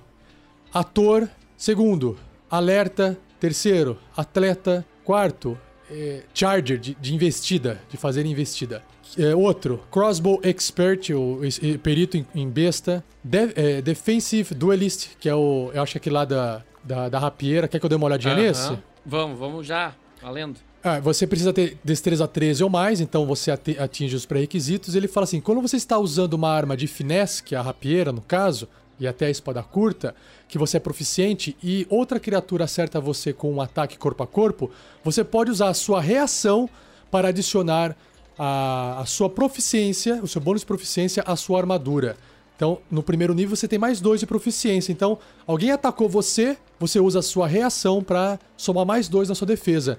ator. 0.74 1.28
Segundo, 1.56 2.18
alerta. 2.50 3.18
Terceiro, 3.38 3.98
atleta. 4.16 4.84
Quarto, 5.04 5.56
é, 5.90 6.24
charger, 6.34 6.78
de, 6.78 6.94
de, 6.96 7.14
investida, 7.14 7.80
de 7.88 7.96
fazer 7.96 8.26
investida. 8.26 8.82
É, 9.16 9.36
outro, 9.36 9.84
crossbow 9.88 10.40
expert, 10.42 11.10
o, 11.10 11.40
o 11.42 11.78
perito 11.78 12.16
em, 12.16 12.26
em 12.34 12.50
besta. 12.50 13.04
De, 13.22 13.52
é, 13.54 13.80
defensive 13.80 14.52
duelist, 14.52 15.10
que 15.20 15.28
é 15.28 15.34
o. 15.34 15.70
Eu 15.72 15.82
acho 15.82 15.92
que 15.92 15.98
é 15.98 16.00
aquele 16.00 16.14
lá 16.14 16.24
da 16.24 16.64
da, 16.86 17.08
da 17.08 17.18
rapieira. 17.18 17.66
Quer 17.66 17.80
que 17.80 17.84
eu 17.84 17.90
dê 17.90 17.96
uma 17.96 18.06
olhadinha 18.06 18.34
uh 18.34 18.38
-huh. 18.38 18.42
nesse? 18.42 18.78
Vamos, 19.04 19.38
vamos 19.38 19.66
já, 19.66 19.94
valendo. 20.22 20.58
Ah, 20.88 21.00
você 21.00 21.26
precisa 21.26 21.52
ter 21.52 21.76
destreza 21.82 22.28
13 22.28 22.62
ou 22.62 22.70
mais, 22.70 23.00
então 23.00 23.26
você 23.26 23.50
atinge 23.50 24.14
os 24.14 24.24
pré-requisitos. 24.24 24.94
Ele 24.94 25.08
fala 25.08 25.24
assim: 25.24 25.40
quando 25.40 25.60
você 25.60 25.76
está 25.76 25.98
usando 25.98 26.34
uma 26.34 26.48
arma 26.48 26.76
de 26.76 26.86
finesse, 26.86 27.42
que 27.42 27.56
é 27.56 27.58
a 27.58 27.62
rapieira 27.62 28.12
no 28.12 28.20
caso, 28.20 28.68
e 29.00 29.04
até 29.04 29.26
a 29.26 29.30
espada 29.30 29.64
curta, 29.64 30.14
que 30.46 30.56
você 30.56 30.76
é 30.76 30.80
proficiente 30.80 31.56
e 31.60 31.88
outra 31.90 32.20
criatura 32.20 32.66
acerta 32.66 33.00
você 33.00 33.32
com 33.32 33.52
um 33.52 33.60
ataque 33.60 33.98
corpo 33.98 34.22
a 34.22 34.28
corpo, 34.28 34.70
você 35.02 35.24
pode 35.24 35.50
usar 35.50 35.70
a 35.70 35.74
sua 35.74 36.00
reação 36.00 36.70
para 37.10 37.30
adicionar 37.30 37.96
a, 38.38 39.00
a 39.00 39.06
sua 39.06 39.28
proficiência, 39.28 40.20
o 40.22 40.28
seu 40.28 40.40
bônus 40.40 40.60
de 40.60 40.66
proficiência 40.68 41.24
à 41.26 41.34
sua 41.34 41.58
armadura. 41.58 42.16
Então, 42.54 42.78
no 42.88 43.02
primeiro 43.02 43.34
nível 43.34 43.56
você 43.56 43.66
tem 43.66 43.78
mais 43.78 44.00
dois 44.00 44.20
de 44.20 44.26
proficiência. 44.26 44.92
Então, 44.92 45.18
alguém 45.48 45.72
atacou 45.72 46.08
você, 46.08 46.56
você 46.78 47.00
usa 47.00 47.18
a 47.18 47.22
sua 47.22 47.48
reação 47.48 48.04
para 48.04 48.38
somar 48.56 48.86
mais 48.86 49.08
dois 49.08 49.28
na 49.28 49.34
sua 49.34 49.48
defesa. 49.48 49.98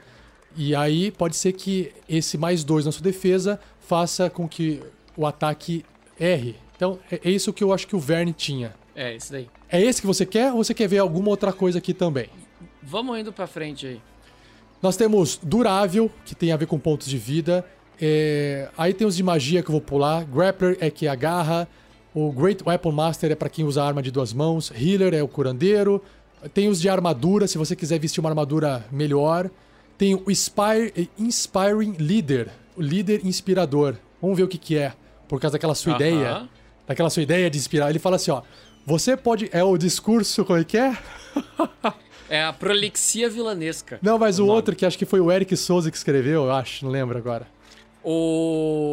E 0.58 0.76
aí 0.76 1.12
pode 1.12 1.36
ser 1.36 1.54
que 1.54 1.94
esse 2.10 2.38
mais 2.38 2.64
dois 2.64 2.86
na 2.86 2.92
sua 2.92 3.04
defesa 3.04 3.60
faça 3.80 4.30
com 4.30 4.48
que 4.48 4.82
o 5.16 5.26
ataque 5.26 5.86
erre. 6.20 6.56
Então, 6.76 7.00
é 7.12 7.22
é 7.24 7.30
isso 7.30 7.54
que 7.54 7.64
eu 7.64 7.72
acho 7.72 7.88
que 7.88 7.96
o 7.96 8.00
Verne 8.00 8.34
tinha. 8.34 8.74
É, 8.96 9.16
isso 9.16 9.32
daí. 9.32 9.48
É 9.70 9.80
esse 9.82 10.02
que 10.02 10.08
você 10.08 10.26
quer 10.26 10.52
ou 10.52 10.64
você 10.64 10.74
quer 10.74 10.88
ver 10.88 10.98
alguma 10.98 11.30
outra 11.30 11.54
coisa 11.54 11.78
aqui 11.78 11.94
também? 11.94 12.30
Vamos 12.82 13.20
indo 13.20 13.32
pra 13.32 13.46
frente 13.46 13.86
aí. 13.86 14.02
Nós 14.82 14.96
temos 14.98 15.40
durável, 15.42 16.10
que 16.26 16.34
tem 16.34 16.52
a 16.52 16.58
ver 16.58 16.66
com 16.66 16.80
pontos 16.80 17.08
de 17.08 17.18
vida. 17.18 17.66
É, 18.00 18.70
Aí 18.78 18.94
tem 18.94 19.06
os 19.06 19.16
de 19.16 19.24
magia 19.24 19.62
que 19.62 19.70
eu 19.70 19.74
vou 19.74 19.82
pular. 19.82 20.24
Grappler 20.24 20.78
é 20.80 20.90
que 20.90 21.08
agarra. 21.08 21.68
O 22.14 22.32
Great 22.32 22.64
Weapon 22.66 22.92
Master 22.92 23.32
é 23.32 23.36
pra 23.36 23.50
quem 23.50 23.66
usa 23.66 23.84
arma 23.84 24.02
de 24.02 24.10
duas 24.12 24.34
mãos. 24.34 24.72
Healer 24.72 25.14
é 25.14 25.22
o 25.22 25.28
curandeiro. 25.28 26.02
Tem 26.54 26.68
os 26.68 26.80
de 26.80 26.88
armadura, 26.88 27.48
se 27.48 27.58
você 27.58 27.76
quiser 27.76 28.00
vestir 28.00 28.20
uma 28.20 28.30
armadura 28.30 28.86
melhor. 28.92 29.50
Tem 29.98 30.14
o 30.16 30.24
Inspire- 30.30 31.10
Inspiring 31.18 31.96
Leader, 32.00 32.50
o 32.76 32.82
líder 32.82 33.26
inspirador. 33.26 33.96
Vamos 34.22 34.38
ver 34.38 34.44
o 34.44 34.48
que, 34.48 34.58
que 34.58 34.78
é, 34.78 34.94
por 35.28 35.40
causa 35.42 35.54
daquela 35.54 35.74
sua 35.76 35.94
Aham. 35.94 36.00
ideia. 36.00 36.50
Daquela 36.88 37.10
sua 37.10 37.24
ideia 37.24 37.50
de 37.50 37.58
inspirar. 37.58 37.90
Ele 37.90 38.00
fala 38.00 38.16
assim, 38.18 38.32
ó. 38.32 38.42
Você 38.86 39.18
pode. 39.18 39.50
É 39.52 39.64
o 39.64 39.78
discurso, 39.78 40.46
como 40.46 40.60
é 40.60 40.64
que 40.64 40.78
é? 40.78 40.98
É 42.30 42.44
a 42.44 42.52
prolixia 42.52 43.30
vilanesca. 43.30 44.00
Não, 44.02 44.20
mas 44.20 44.38
o, 44.38 44.46
outro 44.48 44.76
que 44.76 44.86
acho 44.86 44.98
que 44.98 45.06
foi 45.06 45.22
o 45.22 45.32
Eric 45.32 45.56
Souza 45.56 45.90
que 45.90 45.96
escreveu, 45.96 46.44
eu 46.44 46.52
acho, 46.52 46.84
não 46.84 46.92
lembro 46.92 47.18
agora. 47.18 47.48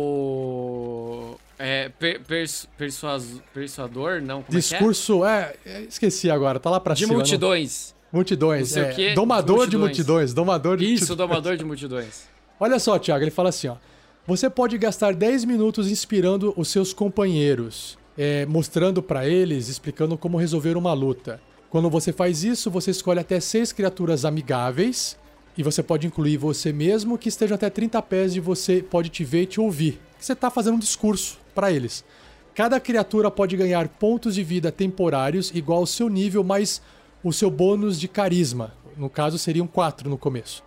O. 0.05 1.37
É. 1.59 1.89
Per, 1.89 2.21
pers- 2.23 2.69
persuas- 2.77 3.41
persuador? 3.53 4.21
Não, 4.23 4.43
como 4.43 4.57
Discurso, 4.59 5.25
é, 5.25 5.55
é, 5.65 5.81
esqueci 5.83 6.31
agora, 6.31 6.59
tá 6.61 6.71
lá 6.71 6.79
pra 6.81 6.93
é 6.93 6.97
que 6.97 7.03
é? 7.03 7.07
De 7.07 7.13
cima. 7.13 7.19
não- 7.19 7.25
multidões. 8.15 8.61
Multidões, 8.61 8.61
Não 8.61 8.75
sei 8.75 8.83
é. 8.83 8.93
o 8.93 8.95
quê, 8.95 9.15
Domador 9.15 9.65
de 9.65 9.71
de 9.73 9.77
multidões. 9.77 9.81
multidões, 9.99 10.35
domador 10.35 10.77
de 10.77 10.85
Isso, 10.85 10.93
multidões. 11.09 11.19
domador 11.19 11.57
de 11.57 11.65
multidões. 11.65 12.23
Olha 12.61 12.79
só, 12.79 12.99
Thiago, 12.99 13.25
ele 13.25 13.31
fala 13.31 13.49
assim, 13.49 13.69
ó. 13.69 13.77
Você 14.27 14.49
pode 14.49 14.79
gastar 14.79 15.15
10 15.15 15.45
minutos 15.45 15.91
inspirando 15.91 16.55
os 16.57 16.69
seus 16.69 16.95
companheiros, 16.95 17.99
é, 18.17 18.47
mostrando 18.47 19.03
pra 19.03 19.27
eles, 19.29 19.69
explicando 19.69 20.17
como 20.17 20.39
resolver 20.39 20.77
uma 20.77 20.93
luta. 20.95 21.41
Quando 21.69 21.91
você 21.91 22.13
faz 22.13 22.45
isso, 22.45 22.71
você 22.71 22.91
escolhe 22.93 23.19
até 23.21 23.41
seis 23.41 23.73
criaturas 23.73 24.25
amigáveis 24.25 25.19
e 25.59 25.63
você 25.63 25.83
pode 25.83 26.07
incluir 26.07 26.37
você 26.37 26.73
mesmo 26.73 27.19
que 27.19 27.29
estejam 27.29 27.55
até 27.57 27.69
30 27.69 28.01
pés 28.03 28.33
de 28.33 28.41
você, 28.41 28.83
pode 28.83 29.09
te 29.09 29.25
ver 29.25 29.43
e 29.43 29.47
te 29.47 29.61
ouvir. 29.61 30.01
Você 30.19 30.35
tá 30.35 30.51
fazendo 30.51 30.77
um 30.77 30.79
discurso 30.79 31.39
pra 31.55 31.71
eles. 31.73 32.05
Cada 32.55 32.79
criatura 32.79 33.31
pode 33.31 33.57
ganhar 33.57 33.89
pontos 33.89 34.37
de 34.37 34.45
vida 34.45 34.71
temporários 34.73 35.51
igual 35.55 35.81
ao 35.81 35.87
seu 35.87 36.09
nível 36.09 36.45
mais 36.45 36.81
o 37.25 37.33
seu 37.33 37.51
bônus 37.51 37.99
de 37.99 38.07
carisma. 38.07 38.75
No 38.97 39.11
caso, 39.11 39.39
seriam 39.39 39.67
4 39.67 40.09
no 40.09 40.17
começo. 40.17 40.63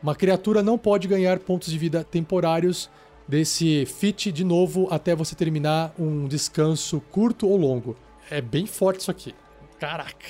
Uma 0.00 0.14
criatura 0.14 0.62
não 0.62 0.78
pode 0.78 1.08
ganhar 1.08 1.38
pontos 1.40 1.70
de 1.72 1.78
vida 1.78 2.04
temporários 2.04 2.88
desse 3.26 3.86
feat 3.86 4.30
de 4.30 4.44
novo 4.44 4.86
até 4.90 5.14
você 5.14 5.34
terminar 5.34 5.92
um 5.98 6.28
descanso 6.28 7.00
curto 7.10 7.48
ou 7.48 7.56
longo. 7.56 7.96
É 8.30 8.40
bem 8.40 8.66
forte 8.66 9.00
isso 9.00 9.10
aqui. 9.10 9.34
Caraca. 9.80 10.26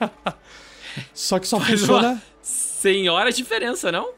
só 1.14 1.38
que 1.38 1.46
só 1.46 1.58
Faz 1.60 1.80
funciona, 1.80 2.22
senhora 2.42 3.30
diferença, 3.32 3.92
não? 3.92 4.10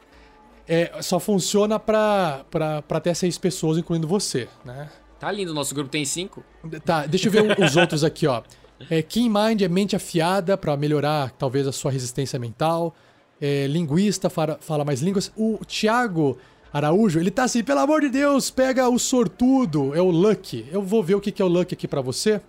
é, 0.67 1.01
só 1.01 1.19
funciona 1.19 1.79
pra, 1.79 2.45
pra, 2.49 2.81
pra 2.81 2.97
até 2.97 3.13
seis 3.13 3.37
pessoas, 3.37 3.77
incluindo 3.77 4.07
você, 4.07 4.47
né? 4.63 4.89
Tá 5.19 5.31
lindo, 5.31 5.53
nosso 5.53 5.73
grupo 5.73 5.89
tem 5.89 6.03
cinco. 6.03 6.43
Tá, 6.85 7.05
deixa 7.05 7.27
eu 7.27 7.31
ver 7.31 7.59
os 7.59 7.75
outros 7.77 8.03
aqui, 8.03 8.27
ó. 8.27 8.41
É, 8.89 9.01
Keen 9.01 9.29
Mind 9.29 9.61
é 9.61 9.67
mente 9.67 9.95
afiada 9.95 10.57
pra 10.57 10.75
melhorar 10.75 11.31
talvez 11.31 11.67
a 11.67 11.71
sua 11.71 11.91
resistência 11.91 12.37
mental. 12.37 12.93
É, 13.41 13.67
linguista 13.67 14.29
fala, 14.29 14.57
fala 14.61 14.83
mais 14.85 15.01
línguas. 15.01 15.31
O 15.35 15.57
Thiago 15.65 16.37
Araújo, 16.71 17.19
ele 17.19 17.31
tá 17.31 17.43
assim, 17.43 17.63
pelo 17.63 17.79
amor 17.79 18.01
de 18.01 18.09
Deus, 18.09 18.49
pega 18.49 18.87
o 18.89 18.97
sortudo, 18.99 19.93
é 19.95 20.01
o 20.01 20.09
Lucky. 20.09 20.65
Eu 20.71 20.81
vou 20.81 21.03
ver 21.03 21.15
o 21.15 21.21
que 21.21 21.31
que 21.31 21.41
é 21.41 21.45
o 21.45 21.47
Lucky 21.47 21.73
aqui 21.75 21.87
pra 21.87 22.01
você. 22.01 22.41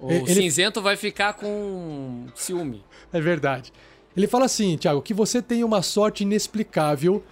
O 0.00 0.10
É, 0.10 0.16
ele- 0.16 0.34
cinzento 0.34 0.80
vai 0.82 0.96
ficar 0.96 1.34
com 1.34 2.26
ciúme. 2.34 2.82
É 3.12 3.20
verdade. 3.20 3.72
Ele 4.16 4.26
fala 4.26 4.44
assim, 4.44 4.76
Thiago, 4.76 5.02
que 5.02 5.12
você 5.14 5.42
tem 5.42 5.64
uma 5.64 5.82
sorte 5.82 6.22
inexplicável 6.22 7.22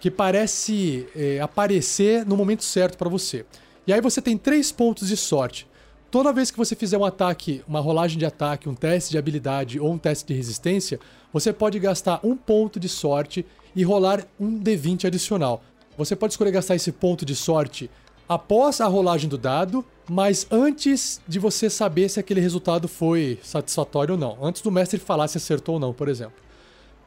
que 0.00 0.10
parece 0.10 1.06
é, 1.14 1.40
aparecer 1.40 2.26
no 2.26 2.36
momento 2.36 2.64
certo 2.64 2.98
pra 2.98 3.08
você. 3.08 3.44
E 3.86 3.92
aí 3.92 4.00
você 4.00 4.20
tem 4.20 4.36
três 4.36 4.72
pontos 4.72 5.08
de 5.08 5.16
sorte. 5.16 5.66
Toda 6.12 6.30
vez 6.30 6.50
que 6.50 6.58
você 6.58 6.76
fizer 6.76 6.98
um 6.98 7.06
ataque, 7.06 7.64
uma 7.66 7.80
rolagem 7.80 8.18
de 8.18 8.26
ataque, 8.26 8.68
um 8.68 8.74
teste 8.74 9.12
de 9.12 9.16
habilidade 9.16 9.80
ou 9.80 9.90
um 9.90 9.96
teste 9.96 10.26
de 10.26 10.34
resistência, 10.34 11.00
você 11.32 11.54
pode 11.54 11.78
gastar 11.78 12.20
um 12.22 12.36
ponto 12.36 12.78
de 12.78 12.86
sorte 12.86 13.46
e 13.74 13.82
rolar 13.82 14.26
um 14.38 14.60
D20 14.60 15.06
adicional. 15.06 15.62
Você 15.96 16.14
pode 16.14 16.34
escolher 16.34 16.50
gastar 16.50 16.74
esse 16.74 16.92
ponto 16.92 17.24
de 17.24 17.34
sorte 17.34 17.90
após 18.28 18.78
a 18.82 18.86
rolagem 18.86 19.26
do 19.26 19.38
dado, 19.38 19.82
mas 20.06 20.46
antes 20.50 21.18
de 21.26 21.38
você 21.38 21.70
saber 21.70 22.10
se 22.10 22.20
aquele 22.20 22.42
resultado 22.42 22.88
foi 22.88 23.38
satisfatório 23.42 24.12
ou 24.12 24.20
não. 24.20 24.36
Antes 24.42 24.60
do 24.60 24.70
mestre 24.70 25.00
falar 25.00 25.28
se 25.28 25.38
acertou 25.38 25.76
ou 25.76 25.80
não, 25.80 25.94
por 25.94 26.08
exemplo. 26.08 26.34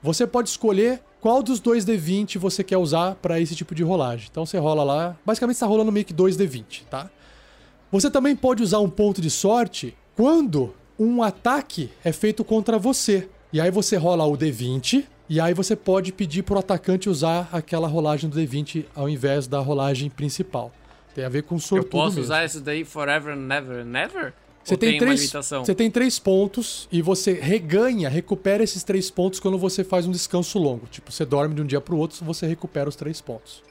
Você 0.02 0.26
pode 0.26 0.50
escolher 0.50 1.00
qual 1.22 1.44
dos 1.44 1.60
dois 1.60 1.86
D20 1.86 2.40
você 2.40 2.64
quer 2.64 2.78
usar 2.78 3.14
para 3.22 3.40
esse 3.40 3.56
tipo 3.56 3.76
de 3.76 3.84
rolagem. 3.84 4.28
Então 4.32 4.48
você 4.48 4.58
rola 4.58 4.84
lá, 4.84 5.16
basicamente 5.24 5.58
está 5.58 5.68
rolando 5.68 5.92
meio 5.92 6.08
que 6.08 6.14
dois 6.14 6.36
D20, 6.36 6.86
tá? 6.90 7.08
Você 7.92 8.10
também 8.10 8.36
pode 8.36 8.62
usar 8.64 8.80
um 8.80 8.90
ponto 8.90 9.22
de 9.22 9.30
sorte 9.30 9.96
quando 10.16 10.74
um 10.98 11.22
ataque 11.22 11.90
é 12.04 12.12
feito 12.12 12.44
contra 12.44 12.78
você. 12.78 13.28
E 13.54 13.60
aí 13.62 13.72
você 13.72 13.96
rola 13.96 14.26
o 14.26 14.38
D20 14.38 15.06
e 15.30 15.40
aí 15.40 15.54
você 15.54 15.76
pode 15.76 16.12
pedir 16.12 16.44
pro 16.44 16.60
atacante 16.60 17.10
usar 17.10 17.50
aquela 17.52 17.88
rolagem 17.88 18.30
do 18.30 18.40
D20 18.40 18.86
ao 18.96 19.08
invés 19.08 19.48
da 19.48 19.60
rolagem 19.60 20.10
principal. 20.10 20.72
Tem 21.14 21.24
a 21.24 21.30
ver 21.30 21.44
com 21.44 21.56
Eu 21.56 21.60
sortudo 21.60 21.90
posso 21.90 22.16
mesmo. 22.16 22.24
usar 22.24 22.46
isso 22.46 22.60
daí 22.60 22.84
forever 22.84 23.36
never 23.36 23.86
never? 23.86 24.34
Você 24.64 24.76
tem, 24.76 24.90
tem 24.90 25.00
uma 25.00 25.06
três, 25.06 25.20
limitação? 25.22 25.64
você 25.64 25.76
tem 25.76 25.92
três 25.92 26.18
pontos 26.18 26.88
e 26.92 27.00
você 27.00 27.34
reganha, 27.34 28.10
recupera 28.10 28.64
esses 28.64 28.84
três 28.84 29.12
pontos 29.12 29.40
quando 29.40 29.60
você 29.60 29.84
faz 29.84 30.08
um 30.08 30.12
descanso 30.12 30.58
longo. 30.58 30.88
Tipo, 30.88 31.12
você 31.12 31.24
dorme 31.24 31.54
de 31.54 31.62
um 31.62 31.66
dia 31.66 31.80
pro 31.80 31.96
outro, 31.96 32.26
você 32.26 32.48
recupera 32.48 32.90
os 32.90 32.96
três 32.96 33.22
pontos. 33.22 33.64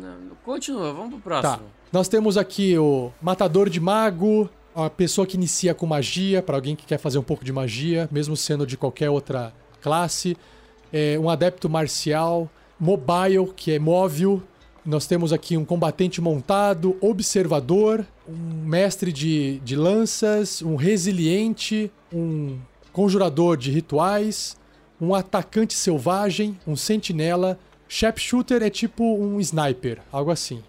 Não, 0.00 0.30
Continua, 0.42 0.92
vamos 0.94 1.20
pro 1.20 1.42
Tá. 1.42 1.60
Nós 1.92 2.06
temos 2.06 2.38
aqui 2.38 2.78
o 2.78 3.10
Matador 3.20 3.68
de 3.68 3.80
Mago, 3.80 4.48
a 4.76 4.88
pessoa 4.88 5.26
que 5.26 5.36
inicia 5.36 5.74
com 5.74 5.86
magia, 5.86 6.40
para 6.40 6.56
alguém 6.56 6.76
que 6.76 6.86
quer 6.86 6.98
fazer 6.98 7.18
um 7.18 7.22
pouco 7.22 7.44
de 7.44 7.52
magia, 7.52 8.08
mesmo 8.12 8.36
sendo 8.36 8.64
de 8.64 8.76
qualquer 8.76 9.10
outra 9.10 9.52
classe. 9.80 10.36
É, 10.92 11.18
um 11.18 11.28
adepto 11.28 11.68
marcial, 11.68 12.48
mobile, 12.78 13.52
que 13.56 13.72
é 13.72 13.80
móvel. 13.80 14.40
Nós 14.86 15.08
temos 15.08 15.32
aqui 15.32 15.56
um 15.56 15.64
combatente 15.64 16.20
montado, 16.20 16.96
observador, 17.00 18.06
um 18.28 18.64
mestre 18.64 19.12
de, 19.12 19.58
de 19.64 19.74
lanças, 19.74 20.62
um 20.62 20.76
resiliente, 20.76 21.90
um 22.12 22.56
conjurador 22.92 23.56
de 23.56 23.72
rituais, 23.72 24.56
um 25.00 25.12
atacante 25.12 25.74
selvagem, 25.74 26.56
um 26.64 26.76
sentinela. 26.76 27.58
Sharpshooter 27.88 28.62
é 28.62 28.70
tipo 28.70 29.02
um 29.02 29.40
sniper, 29.40 29.98
algo 30.12 30.30
assim 30.30 30.62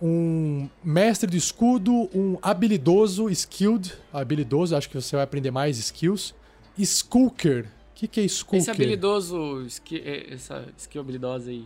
um 0.00 0.68
mestre 0.82 1.28
do 1.30 1.36
escudo, 1.36 2.08
um 2.14 2.38
habilidoso, 2.42 3.28
skilled, 3.30 3.92
habilidoso, 4.12 4.76
acho 4.76 4.88
que 4.88 4.94
você 5.00 5.16
vai 5.16 5.24
aprender 5.24 5.50
mais 5.50 5.78
skills. 5.78 6.34
Skulker, 6.78 7.64
o 7.64 7.94
que, 7.94 8.06
que 8.06 8.20
é 8.20 8.24
Skulker? 8.24 8.60
Esse 8.60 8.70
habilidoso, 8.70 9.62
ski- 9.66 10.00
é, 10.04 10.32
essa 10.34 10.64
skill 10.76 11.00
habilidosa 11.00 11.50
aí. 11.50 11.64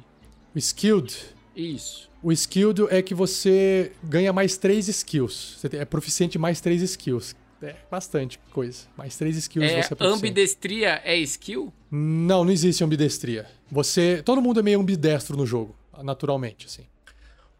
O 0.54 0.58
skilled. 0.58 1.14
Isso. 1.54 2.10
O 2.22 2.32
skilled 2.32 2.86
é 2.88 3.02
que 3.02 3.14
você 3.14 3.92
ganha 4.02 4.32
mais 4.32 4.56
três 4.56 4.88
skills. 4.88 5.56
Você 5.58 5.76
é 5.76 5.84
proficiente 5.84 6.38
mais 6.38 6.60
três 6.60 6.80
skills. 6.82 7.36
É 7.62 7.76
bastante 7.90 8.40
coisa. 8.52 8.86
Mais 8.96 9.16
três 9.16 9.36
skills 9.36 9.70
É, 9.70 9.82
você 9.82 9.92
é 9.92 9.96
proficiente. 9.96 10.18
ambidestria 10.18 11.00
é 11.04 11.16
skill? 11.18 11.72
Não, 11.90 12.42
não 12.44 12.50
existe 12.50 12.82
ambidestria. 12.82 13.46
Você, 13.70 14.22
todo 14.24 14.40
mundo 14.42 14.58
é 14.58 14.62
meio 14.62 14.80
ambidestro 14.80 15.36
no 15.36 15.46
jogo, 15.46 15.74
naturalmente, 16.02 16.66
assim. 16.66 16.82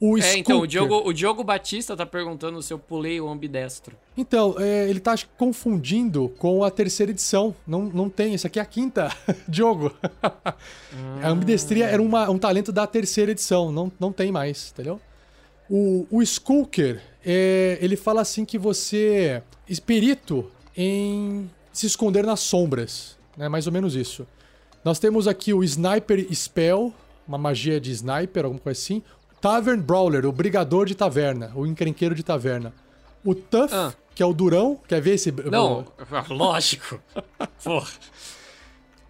O 0.04 0.18
É, 0.18 0.36
então, 0.36 0.58
o 0.58 0.66
Diogo, 0.66 1.08
o 1.08 1.12
Diogo 1.12 1.44
Batista 1.44 1.96
tá 1.96 2.04
perguntando 2.04 2.60
se 2.60 2.72
eu 2.72 2.78
pulei 2.78 3.20
o 3.20 3.28
ambidestro. 3.28 3.96
Então, 4.16 4.56
é, 4.58 4.90
ele 4.90 4.98
tá 4.98 5.14
confundindo 5.38 6.28
com 6.38 6.64
a 6.64 6.70
terceira 6.72 7.12
edição. 7.12 7.54
Não, 7.64 7.82
não 7.84 8.10
tem, 8.10 8.34
isso 8.34 8.44
aqui 8.44 8.58
é 8.58 8.62
a 8.62 8.66
quinta, 8.66 9.14
Diogo. 9.48 9.92
A 11.22 11.28
ambidestria 11.28 11.86
era 11.86 12.02
uma- 12.02 12.28
um 12.28 12.36
talento 12.36 12.72
da 12.72 12.84
terceira 12.84 13.30
edição, 13.30 13.70
não, 13.70 13.92
não 14.00 14.10
tem 14.12 14.32
mais, 14.32 14.72
entendeu? 14.72 15.00
O, 15.70 16.04
o 16.10 16.20
Skulker, 16.22 17.00
é, 17.24 17.78
ele 17.80 17.94
fala 17.96 18.22
assim 18.22 18.44
que 18.44 18.58
você 18.58 19.40
é 19.68 19.74
perito 19.86 20.50
em 20.76 21.48
se 21.72 21.86
esconder 21.86 22.24
nas 22.26 22.40
sombras, 22.40 23.16
né? 23.36 23.48
Mais 23.48 23.68
ou 23.68 23.72
menos 23.72 23.94
isso. 23.94 24.26
Nós 24.84 24.98
temos 24.98 25.28
aqui 25.28 25.54
o 25.54 25.62
Sniper 25.62 26.26
Spell, 26.34 26.92
uma 27.26 27.38
magia 27.38 27.80
de 27.80 27.92
sniper, 27.92 28.44
alguma 28.44 28.60
coisa 28.60 28.78
assim. 28.80 29.00
Tavern 29.42 29.82
Brawler, 29.82 30.24
o 30.24 30.32
brigador 30.32 30.86
de 30.86 30.94
taverna, 30.94 31.50
o 31.54 31.66
encrenqueiro 31.66 32.14
de 32.14 32.22
taverna. 32.22 32.72
O 33.24 33.34
Tough, 33.34 33.70
Ah. 33.72 33.92
que 34.14 34.22
é 34.22 34.26
o 34.26 34.32
durão, 34.32 34.78
quer 34.88 35.00
ver 35.00 35.14
esse... 35.14 35.30
Não, 35.32 35.84
lógico. 36.30 36.98
Porra. 37.62 37.90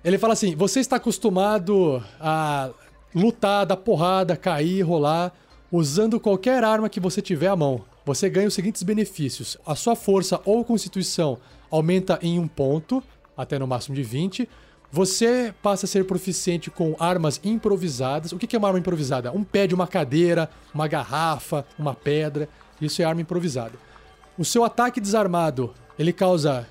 Ele 0.05 0.19
fala 0.19 0.33
assim: 0.33 0.57
você 0.57 0.81
está 0.81 0.97
acostumado 0.97 2.03
a 2.19 2.71
lutar, 3.15 3.65
dar 3.67 3.77
porrada, 3.77 4.37
cair, 4.37 4.83
rolar, 4.83 5.33
usando 5.71 6.19
qualquer 6.19 6.65
arma 6.65 6.89
que 6.89 6.99
você 6.99 7.23
tiver 7.23 7.49
à 7.49 7.55
mão. 7.57 7.85
você 8.05 8.29
ganha 8.29 8.49
os 8.49 8.55
seguintes 8.55 8.83
benefícios: 8.83 9.57
a 9.65 9.75
sua 9.77 9.95
força 9.95 10.41
ou 10.45 10.65
constituição 10.65 11.39
aumenta 11.71 12.19
em 12.21 12.39
um 12.39 12.49
ponto, 12.49 13.01
até 13.37 13.59
no 13.59 13.67
máximo 13.67 13.95
de 13.95 14.03
20. 14.03 14.49
Você 14.94 15.55
passa 15.62 15.86
a 15.86 15.89
ser 15.89 16.05
proficiente 16.05 16.70
com 16.70 16.94
armas 16.98 17.40
improvisadas. 17.43 18.31
O 18.31 18.39
que 18.39 18.55
é 18.55 18.59
uma 18.59 18.69
arma 18.69 18.78
improvisada? 18.78 19.32
Um 19.32 19.43
pé 19.43 19.66
de 19.66 19.74
uma 19.74 19.86
cadeira, 19.86 20.51
uma 20.74 20.86
garrafa, 20.86 21.64
uma 21.78 21.94
pedra. 21.94 22.47
Isso 22.78 23.01
é 23.01 23.05
arma 23.06 23.23
improvisada. 23.23 23.73
O 24.36 24.44
seu 24.44 24.62
ataque 24.64 25.01
desarmado, 25.01 25.73
ele 25.98 26.12
causa 26.12 26.69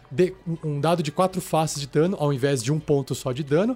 um 0.64 0.80
dado 0.80 1.02
de 1.02 1.12
quatro 1.12 1.42
faces 1.42 1.82
de 1.82 1.88
dano, 1.88 2.16
ao 2.20 2.32
invés 2.32 2.62
de 2.62 2.72
um 2.72 2.80
ponto 2.80 3.16
só 3.16 3.32
de 3.32 3.44
dano. 3.44 3.76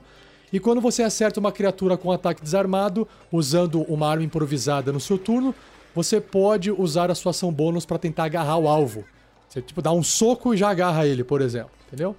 E 0.53 0.59
quando 0.59 0.79
você 0.79 1.01
acerta 1.01 1.39
uma 1.39 1.51
criatura 1.51 1.97
com 1.97 2.11
ataque 2.11 2.43
desarmado, 2.43 3.07
usando 3.31 3.81
uma 3.91 4.07
arma 4.07 4.23
improvisada 4.23 4.93
no 4.93 4.99
seu 4.99 5.17
turno, 5.17 5.55
você 5.95 6.21
pode 6.21 6.69
usar 6.69 7.09
a 7.09 7.15
sua 7.15 7.31
ação 7.31 7.51
bônus 7.51 7.83
para 7.83 7.97
tentar 7.97 8.25
agarrar 8.25 8.57
o 8.57 8.67
alvo. 8.67 9.05
Você, 9.49 9.59
tipo, 9.59 9.81
dá 9.81 9.91
um 9.91 10.03
soco 10.03 10.53
e 10.53 10.57
já 10.57 10.69
agarra 10.69 11.07
ele, 11.07 11.23
por 11.23 11.41
exemplo. 11.41 11.71
Entendeu? 11.87 12.15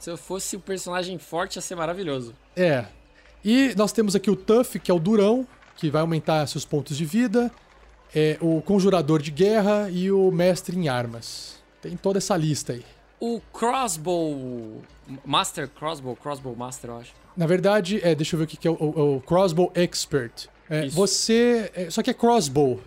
Se 0.00 0.10
eu 0.10 0.16
fosse 0.16 0.56
um 0.56 0.60
personagem 0.60 1.16
forte, 1.18 1.56
ia 1.56 1.62
ser 1.62 1.76
maravilhoso. 1.76 2.34
É. 2.56 2.86
E 3.44 3.72
nós 3.76 3.92
temos 3.92 4.16
aqui 4.16 4.30
o 4.30 4.34
Tuff, 4.36 4.78
que 4.80 4.90
é 4.90 4.94
o 4.94 4.98
Durão, 4.98 5.46
que 5.76 5.88
vai 5.90 6.00
aumentar 6.00 6.44
seus 6.48 6.64
pontos 6.64 6.96
de 6.96 7.04
vida. 7.04 7.50
É, 8.14 8.36
o 8.40 8.60
Conjurador 8.62 9.22
de 9.22 9.30
Guerra 9.30 9.88
e 9.90 10.10
o 10.10 10.32
Mestre 10.32 10.76
em 10.76 10.88
Armas. 10.88 11.62
Tem 11.80 11.96
toda 11.96 12.18
essa 12.18 12.36
lista 12.36 12.72
aí. 12.72 12.84
O 13.20 13.40
Crossbow. 13.52 14.82
Master 15.24 15.68
Crossbow, 15.68 16.16
Crossbow 16.16 16.56
Master, 16.56 16.90
eu 16.90 16.96
acho. 16.98 17.12
Na 17.36 17.46
verdade, 17.46 18.00
é, 18.02 18.14
deixa 18.14 18.34
eu 18.34 18.38
ver 18.38 18.44
o 18.44 18.46
que 18.48 18.66
é 18.66 18.70
o, 18.70 18.74
o- 18.74 19.16
o 19.16 19.20
Crossbow 19.20 19.70
Expert. 19.74 20.48
É, 20.68 20.86
Isso. 20.86 20.96
você. 20.96 21.70
é, 21.74 21.90
só 21.90 22.02
que 22.02 22.10
é 22.10 22.14
crossbow. 22.14 22.80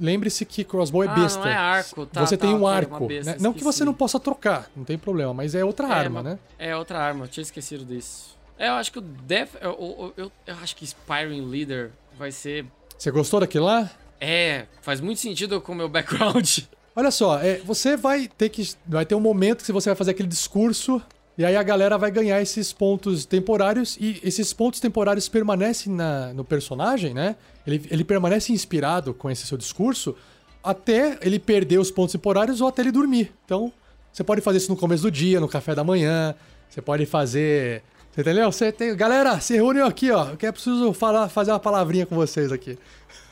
Lembre-se 0.00 0.44
que 0.46 0.64
crossbow 0.64 1.04
é 1.04 1.08
Ah, 1.08 1.14
besta. 1.14 1.40
não 1.40 1.46
é 1.46 1.54
arco, 1.54 2.06
tá, 2.06 2.24
Você 2.26 2.36
tá, 2.36 2.46
tem 2.46 2.54
um 2.54 2.60
uma 2.60 2.72
arco. 2.72 3.06
né? 3.06 3.36
Não 3.38 3.52
que 3.52 3.62
você 3.62 3.84
não 3.84 3.92
possa 3.92 4.18
trocar, 4.18 4.70
não 4.74 4.82
tem 4.82 4.96
problema, 4.96 5.34
mas 5.34 5.54
é 5.54 5.62
outra 5.64 5.86
arma, 5.88 6.22
mas- 6.22 6.32
né? 6.32 6.38
É 6.58 6.74
outra 6.74 6.98
arma, 6.98 7.24
eu 7.26 7.28
tinha 7.28 7.42
esquecido 7.42 7.84
disso. 7.84 8.36
É, 8.58 8.68
eu 8.68 8.72
acho 8.74 8.90
que 8.92 8.98
o 8.98 9.02
Death. 9.02 9.50
Eu, 9.60 9.70
eu, 9.70 10.12
eu- 10.24 10.32
eu 10.46 10.54
acho 10.62 10.74
que 10.76 10.84
Spyring 10.86 11.46
Leader 11.48 11.90
vai 12.18 12.32
ser. 12.32 12.64
Você 12.96 13.10
gostou 13.10 13.40
daquilo 13.40 13.66
lá? 13.66 13.90
É, 14.20 14.66
faz 14.82 15.00
muito 15.00 15.20
sentido 15.20 15.60
com 15.60 15.72
o 15.72 15.74
meu 15.74 15.88
background. 15.88 16.58
Olha 16.96 17.10
só, 17.10 17.38
é, 17.38 17.56
você 17.58 17.96
vai 17.96 18.28
ter 18.28 18.48
que. 18.48 18.74
Vai 18.86 19.06
ter 19.06 19.14
um 19.14 19.20
momento 19.20 19.64
que 19.64 19.72
você 19.72 19.88
vai 19.88 19.96
fazer 19.96 20.10
aquele 20.10 20.28
discurso. 20.28 21.00
E 21.40 21.44
aí 21.46 21.56
a 21.56 21.62
galera 21.62 21.96
vai 21.96 22.10
ganhar 22.10 22.38
esses 22.42 22.70
pontos 22.70 23.24
temporários. 23.24 23.96
E 23.98 24.20
esses 24.22 24.52
pontos 24.52 24.78
temporários 24.78 25.26
permanecem 25.26 25.90
na- 25.90 26.34
no 26.34 26.44
personagem, 26.44 27.14
né? 27.14 27.34
Ele, 27.66 27.82
ele 27.90 28.04
permanece 28.04 28.52
inspirado 28.52 29.14
com 29.14 29.30
esse 29.30 29.46
seu 29.46 29.56
discurso 29.56 30.14
até 30.62 31.18
ele 31.22 31.38
perder 31.38 31.78
os 31.78 31.90
pontos 31.90 32.12
temporários 32.12 32.60
ou 32.60 32.68
até 32.68 32.82
ele 32.82 32.92
dormir. 32.92 33.32
Então, 33.46 33.72
você 34.12 34.22
pode 34.22 34.42
fazer 34.42 34.58
isso 34.58 34.70
no 34.70 34.76
começo 34.76 35.02
do 35.04 35.10
dia, 35.10 35.40
no 35.40 35.48
café 35.48 35.74
da 35.74 35.82
manhã. 35.82 36.34
Você 36.68 36.82
pode 36.82 37.06
fazer. 37.06 37.82
Você 38.12 38.20
entendeu? 38.20 38.52
Você 38.52 38.70
tem. 38.70 38.94
Galera, 38.94 39.40
se 39.40 39.54
reuniu 39.54 39.86
aqui, 39.86 40.10
ó. 40.10 40.36
Que 40.36 40.44
é 40.44 40.52
preciso 40.52 40.92
falar, 40.92 41.30
fazer 41.30 41.52
uma 41.52 41.58
palavrinha 41.58 42.04
com 42.04 42.16
vocês 42.16 42.52
aqui. 42.52 42.78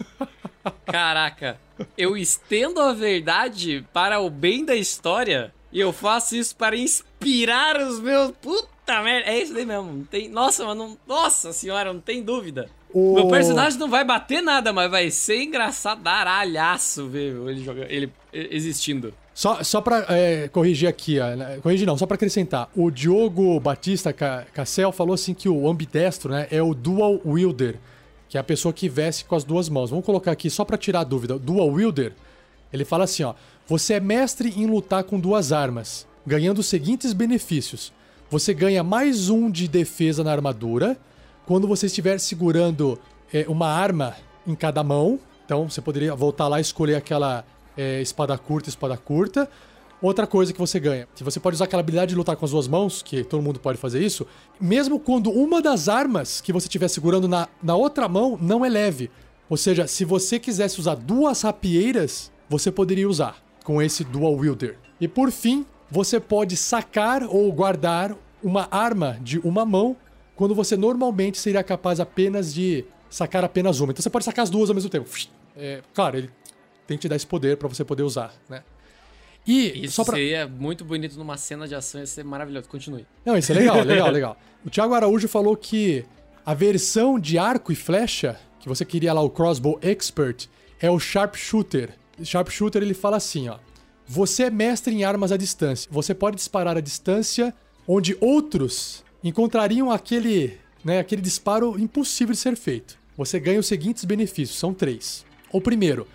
Caraca, 0.87 1.59
eu 1.97 2.17
estendo 2.17 2.81
a 2.81 2.95
verdade 2.95 3.85
para 3.93 4.19
o 4.19 4.31
bem 4.31 4.65
da 4.65 4.75
história 4.75 5.53
e 5.71 5.79
eu 5.79 5.93
faço 5.93 6.35
isso 6.37 6.57
para 6.57 6.75
inspirar 6.75 7.08
os 7.89 8.01
meus. 8.01 8.33
Puta 8.41 9.03
merda, 9.03 9.31
é 9.31 9.43
isso 9.43 9.53
daí 9.55 9.67
mesmo. 9.67 9.93
Não 9.93 10.05
tem... 10.05 10.29
Nossa, 10.29 10.65
mas 10.65 10.77
não. 10.77 10.97
Nossa 11.07 11.53
senhora, 11.53 11.93
não 11.93 12.01
tem 12.01 12.23
dúvida. 12.23 12.69
O- 12.93 13.15
Meu 13.15 13.29
personagem 13.29 13.79
não 13.79 13.89
vai 13.91 14.05
bater 14.05 14.41
nada, 14.43 14.73
mas 14.73 14.91
vai 14.91 15.11
ser 15.11 15.43
engraçadaralhaço 15.43 17.07
ver 17.09 17.35
ele, 17.49 17.65
joga... 17.65 17.87
ele 17.93 18.13
existindo. 18.33 19.13
Só, 19.35 19.63
só 19.63 19.81
pra 19.81 20.05
é, 20.09 20.49
corrigir 20.49 20.89
aqui, 20.89 21.21
ó, 21.21 21.37
né, 21.37 21.59
corrigir 21.63 21.87
não, 21.87 21.97
só 21.97 22.07
pra 22.07 22.17
acrescentar. 22.17 22.69
O 22.75 22.91
Diogo 22.91 23.61
Batista 23.61 24.13
Ca- 24.13 24.45
Cassel 24.53 24.91
falou 24.91 25.15
assim 25.15 25.33
que 25.33 25.49
o 25.49 25.69
ambidestro, 25.69 26.33
né, 26.33 26.49
é 26.51 26.61
o 26.61 26.75
dual 26.75 27.21
wielder, 27.25 27.77
que 28.29 28.37
é 28.37 28.41
a 28.41 28.45
pessoa 28.45 28.73
que 28.73 28.89
veste 28.89 29.25
com 29.25 29.37
as 29.37 29.45
duas 29.45 29.69
mãos. 29.69 29.91
Vamos 29.91 30.05
colocar 30.05 30.33
aqui 30.33 30.51
só 30.51 30.65
pra 30.65 30.77
tirar 30.77 31.01
a 31.01 31.05
dúvida. 31.05 31.37
O 31.37 31.39
dual 31.39 31.69
wielder, 31.69 32.15
ele 32.73 32.85
fala 32.85 33.05
assim, 33.05 33.23
ó: 33.23 33.35
"Você 33.67 33.95
é 33.95 34.01
mestre 34.01 34.53
em 34.57 34.67
lutar 34.67 35.05
com 35.05 35.21
duas 35.21 35.53
armas, 35.53 36.05
ganhando 36.27 36.59
os 36.59 36.67
seguintes 36.67 37.13
benefícios. 37.13 37.93
Você 38.31 38.53
ganha 38.53 38.83
mais 38.83 39.31
um 39.31 39.51
de 39.51 39.67
defesa 39.67 40.23
na 40.23 40.33
armadura 40.33 40.99
quando 41.47 41.67
você 41.67 41.87
estiver 41.87 42.19
segurando 42.19 42.99
é, 43.33 43.47
uma 43.49 43.69
arma 43.69 44.15
em 44.47 44.55
cada 44.55 44.85
mão. 44.85 45.19
Então 45.45 45.69
você 45.69 45.81
poderia 45.81 46.15
voltar 46.15 46.47
lá 46.49 46.59
e 46.59 46.63
escolher 46.63 46.95
aquela 46.95 47.45
é, 47.77 48.03
espada 48.03 48.37
curta, 48.37 48.69
espada 48.69 48.97
curta. 48.97 49.49
Outra 50.01 50.27
coisa 50.27 50.53
que 50.53 50.59
você 50.61 50.79
ganha, 50.79 51.09
se 51.15 51.25
você 51.25 51.41
pode 51.41 51.55
usar 51.55 51.65
aquela 51.65 51.81
habilidade 51.81 52.11
de 52.11 52.15
lutar 52.15 52.37
com 52.37 52.45
as 52.45 52.53
duas 52.53 52.69
mãos, 52.69 53.03
que 53.03 53.25
todo 53.25 53.43
mundo 53.43 53.59
pode 53.59 53.79
fazer 53.79 54.01
isso, 54.01 54.25
mesmo 54.61 55.01
quando 55.01 55.29
uma 55.29 55.61
das 55.61 55.89
armas 55.89 56.41
que 56.41 56.53
você 56.53 56.67
estiver 56.67 56.87
segurando 56.87 57.27
na, 57.27 57.49
na 57.61 57.75
outra 57.75 58.09
mão 58.09 58.39
não 58.41 58.65
é 58.65 58.69
leve. 58.69 59.11
Ou 59.51 59.57
seja, 59.57 59.89
se 59.89 60.05
você 60.05 60.39
quisesse 60.39 60.79
usar 60.79 60.95
duas 60.95 61.43
rapieiras, 61.43 62.31
você 62.49 62.71
poderia 62.71 63.09
usar 63.09 63.43
com 63.65 63.83
esse 63.83 64.05
dual 64.05 64.35
wielder. 64.35 64.79
E 65.01 65.09
por 65.09 65.33
fim, 65.33 65.67
você 65.91 66.21
pode 66.21 66.57
sacar 66.57 67.23
ou 67.23 67.51
guardar 67.53 68.15
uma 68.43 68.69
arma 68.71 69.19
de 69.21 69.39
uma 69.39 69.65
mão 69.65 69.97
quando 70.37 70.55
você 70.55 70.77
normalmente 70.77 71.39
seria 71.39 71.63
capaz 71.65 71.99
apenas 71.99 72.55
de 72.55 72.85
sacar 73.11 73.43
apenas 73.45 73.81
uma. 73.81 73.93
Então 73.93 74.03
você 74.03 74.11
pode 74.11 74.25
sacar 74.25 74.43
as 74.43 74.51
duas 74.51 74.69
ao 74.69 74.75
mesmo 74.75 74.91
tempo. 74.91 75.09
É, 75.57 75.83
claro, 75.93 76.17
ele 76.17 76.31
tem 76.87 76.97
que 76.97 77.03
te 77.03 77.09
dar 77.09 77.17
esse 77.17 77.27
poder 77.27 77.57
pra 77.57 77.69
você 77.69 77.85
poder 77.85 78.03
usar, 78.03 78.33
né? 78.49 78.63
E 79.47 79.85
Isso 79.85 80.05
pra... 80.05 80.15
seria 80.15 80.47
muito 80.47 80.85
bonito 80.85 81.19
numa 81.19 81.37
cena 81.39 81.67
de 81.67 81.75
ação, 81.75 82.01
ia 82.01 82.07
ser 82.07 82.23
maravilhoso. 82.23 82.69
Continue. 82.69 83.07
Não, 83.25 83.37
isso 83.37 83.51
é 83.51 83.55
legal, 83.55 83.81
legal, 83.83 84.11
legal. 84.11 84.37
O 84.65 84.71
Thiago 84.71 84.93
Araújo 84.93 85.27
falou 85.27 85.57
que 85.57 86.05
a 86.45 86.53
versão 86.53 87.19
de 87.19 87.39
arco 87.39 87.73
e 87.73 87.75
flecha, 87.75 88.39
que 88.61 88.69
você 88.69 88.85
queria 88.85 89.13
lá 89.13 89.23
o 89.23 89.31
Crossbow 89.31 89.79
Expert, 89.81 90.47
é 90.79 90.91
o 90.91 90.99
Sharpshooter. 90.99 91.95
Sharpshooter 92.23 92.83
ele 92.83 92.95
fala 92.95 93.17
assim, 93.17 93.49
ó. 93.49 93.59
Você 94.09 94.45
é 94.45 94.51
mestre 94.51 94.95
em 94.95 95.05
armas 95.05 95.31
à 95.33 95.37
distância. 95.37 95.89
Você 95.93 96.15
pode 96.15 96.37
disparar 96.37 96.77
à 96.77 96.81
distância 96.81 97.55
onde 97.87 98.17
outros 98.21 99.05
encontrariam 99.23 99.91
aquele, 99.91 100.59
né, 100.85 100.99
aquele 100.99 101.23
disparo 101.23 101.79
impossível 101.79 102.33
de 102.33 102.41
ser 102.41 102.57
feito. 102.57 102.99
Você 103.17 103.39
ganha 103.39 103.61
os 103.61 103.67
seguintes 103.67 104.05
benefícios, 104.05 104.59
são 104.59 104.73
três. 104.73 105.25
O 105.53 105.61
primeiro, 105.61 106.07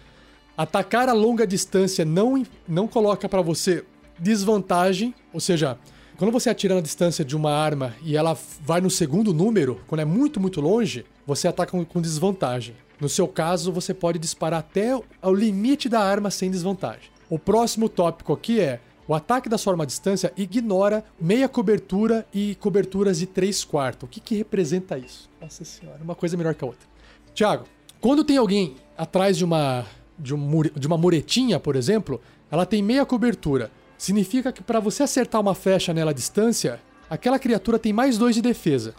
Atacar 0.56 1.10
a 1.10 1.14
longa 1.14 1.48
distância 1.48 2.06
não, 2.06 2.44
não 2.68 2.88
coloca 2.88 3.28
pra 3.28 3.42
você 3.42 3.84
desvantagem, 4.20 5.16
ou 5.34 5.40
seja, 5.40 5.80
quando 6.16 6.32
você 6.32 6.48
atira 6.48 6.76
na 6.76 6.82
distância 6.82 7.26
de 7.26 7.36
uma 7.36 7.52
arma 7.52 7.96
e 8.04 8.16
ela 8.16 8.38
vai 8.62 8.80
no 8.80 8.90
segundo 8.90 9.34
número, 9.34 9.82
quando 9.88 10.02
é 10.02 10.06
muito, 10.06 10.40
muito 10.40 10.62
longe, 10.62 11.06
você 11.26 11.48
ataca 11.48 11.84
com 11.86 12.00
desvantagem. 12.02 12.76
No 13.02 13.10
seu 13.10 13.28
caso, 13.28 13.72
você 13.72 13.96
pode 13.96 14.20
disparar 14.20 14.60
até 14.60 14.96
o 14.96 15.34
limite 15.34 15.90
da 15.90 16.02
arma 16.02 16.30
sem 16.30 16.52
desvantagem. 16.52 17.10
O 17.30 17.40
próximo 17.40 17.90
tópico 17.90 18.34
aqui 18.34 18.60
é: 18.60 18.80
o 19.08 19.14
ataque 19.14 19.50
da 19.50 19.58
sua 19.58 19.74
arma 19.74 19.84
à 19.84 19.88
distância 19.88 20.32
ignora 20.38 21.04
meia 21.20 21.50
cobertura 21.50 22.26
e 22.34 22.56
coberturas 22.56 23.20
de 23.20 23.26
3 23.26 23.64
quartos. 23.66 24.08
O 24.08 24.10
que, 24.10 24.20
que 24.20 24.36
representa 24.36 24.98
isso? 24.98 25.30
Nossa 25.42 25.66
senhora, 25.66 26.00
uma 26.02 26.16
coisa 26.16 26.38
melhor 26.38 26.56
que 26.56 26.64
a 26.64 26.68
outra. 26.68 26.88
Tiago, 27.34 27.66
quando 28.00 28.24
tem 28.24 28.38
alguém 28.38 28.76
atrás 28.98 29.38
de 29.38 29.44
uma, 29.44 29.86
de, 30.18 30.34
um 30.34 30.62
de 30.62 30.88
uma 30.88 30.98
muretinha, 30.98 31.60
por 31.60 31.76
exemplo, 31.76 32.22
ela 32.50 32.66
tem 32.66 32.82
meia 32.82 33.06
cobertura. 33.06 33.72
Significa 33.98 34.52
que 34.52 34.62
para 34.62 34.80
você 34.80 35.04
acertar 35.04 35.42
uma 35.42 35.56
flecha 35.56 35.94
nela 35.94 36.12
à 36.12 36.14
distância, 36.14 36.80
aquela 37.10 37.40
criatura 37.40 37.80
tem 37.80 37.94
mais 37.94 38.18
dois 38.18 38.36
de 38.36 38.42
defesa. 38.42 38.94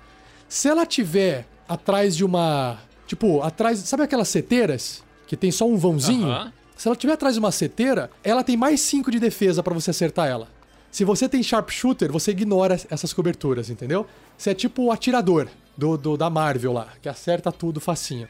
Se 0.49 0.69
ela 0.69 0.87
tiver 0.87 1.47
atrás 1.69 2.17
de 2.17 2.25
uma. 2.25 2.79
Tipo, 3.07 3.43
atrás. 3.43 3.79
Sabe 3.81 4.03
aquelas 4.03 4.29
seteiras? 4.29 5.03
Que 5.27 5.37
tem 5.37 5.51
só 5.51 5.67
um 5.67 5.77
vãozinho? 5.77 6.27
Aham. 6.27 6.53
Se 6.85 6.89
ela 6.89 6.95
tiver 6.97 7.15
atrás 7.15 7.35
de 7.35 7.41
uma 7.41 7.51
seteira, 7.51 8.11
ela 8.23 8.45
tem 8.45 8.59
mais 8.59 8.79
5 8.83 9.11
de 9.11 9.19
defesa 9.19 9.63
pra 9.63 9.73
você 9.73 9.89
acertar 9.89 10.29
ela. 10.29 10.49
Se 10.93 11.03
você 11.03 11.27
tem 11.27 11.43
sharpshooter, 11.43 12.13
você 12.13 12.33
ignora 12.33 12.79
essas 12.91 13.11
coberturas, 13.11 13.71
entendeu? 13.71 14.07
Você 14.37 14.51
é 14.51 14.55
tipo 14.55 14.83
o 14.83 14.93
atirador 14.93 15.49
do, 15.75 15.97
do- 15.97 16.19
da 16.19 16.29
Marvel 16.29 16.75
lá, 16.75 16.89
que 17.01 17.09
acerta 17.09 17.51
tudo 17.51 17.81
facinho. 17.81 18.29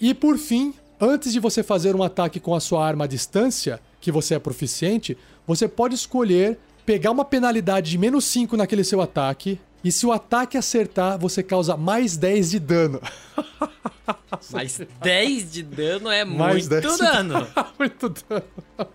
E 0.00 0.14
por 0.14 0.38
fim, 0.38 0.72
antes 0.98 1.30
de 1.30 1.38
você 1.38 1.62
fazer 1.62 1.94
um 1.94 2.02
ataque 2.02 2.40
com 2.40 2.54
a 2.54 2.60
sua 2.60 2.82
arma 2.82 3.04
à 3.04 3.06
distância, 3.06 3.78
que 4.00 4.10
você 4.10 4.34
é 4.34 4.38
proficiente, 4.38 5.14
você 5.46 5.68
pode 5.68 5.94
escolher 5.94 6.58
pegar 6.86 7.10
uma 7.10 7.22
penalidade 7.22 7.90
de 7.90 7.98
menos 7.98 8.24
5 8.24 8.56
naquele 8.56 8.82
seu 8.82 9.02
ataque. 9.02 9.60
E 9.84 9.92
se 9.92 10.06
o 10.06 10.12
ataque 10.12 10.56
acertar, 10.56 11.18
você 11.18 11.42
causa 11.42 11.76
mais 11.76 12.16
10 12.16 12.50
de 12.52 12.58
dano. 12.58 13.00
Mas 14.50 14.80
10 15.02 15.52
de 15.52 15.62
dano 15.62 16.10
é 16.10 16.24
Mais 16.24 16.66
muito 16.68 16.80
10 16.80 16.92
de 16.92 16.98
dano. 16.98 17.46
Muito 17.78 18.08
dano. 18.08 18.44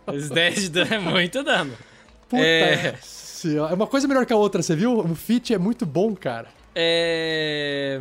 Mas 0.06 0.30
10 0.30 0.56
de 0.64 0.70
dano 0.70 0.94
é 0.94 1.00
muito 1.00 1.44
dano. 1.44 1.74
Puta 2.28 2.42
É. 2.44 2.96
senhora. 3.02 3.72
É 3.72 3.76
uma 3.76 3.88
coisa 3.88 4.08
melhor 4.08 4.26
que 4.26 4.34
a 4.34 4.36
outra, 4.36 4.62
você 4.62 4.76
viu? 4.76 5.00
O 5.00 5.16
fit 5.16 5.54
é 5.54 5.58
muito 5.58 5.86
bom, 5.86 6.16
cara. 6.16 6.48
É. 6.76 8.00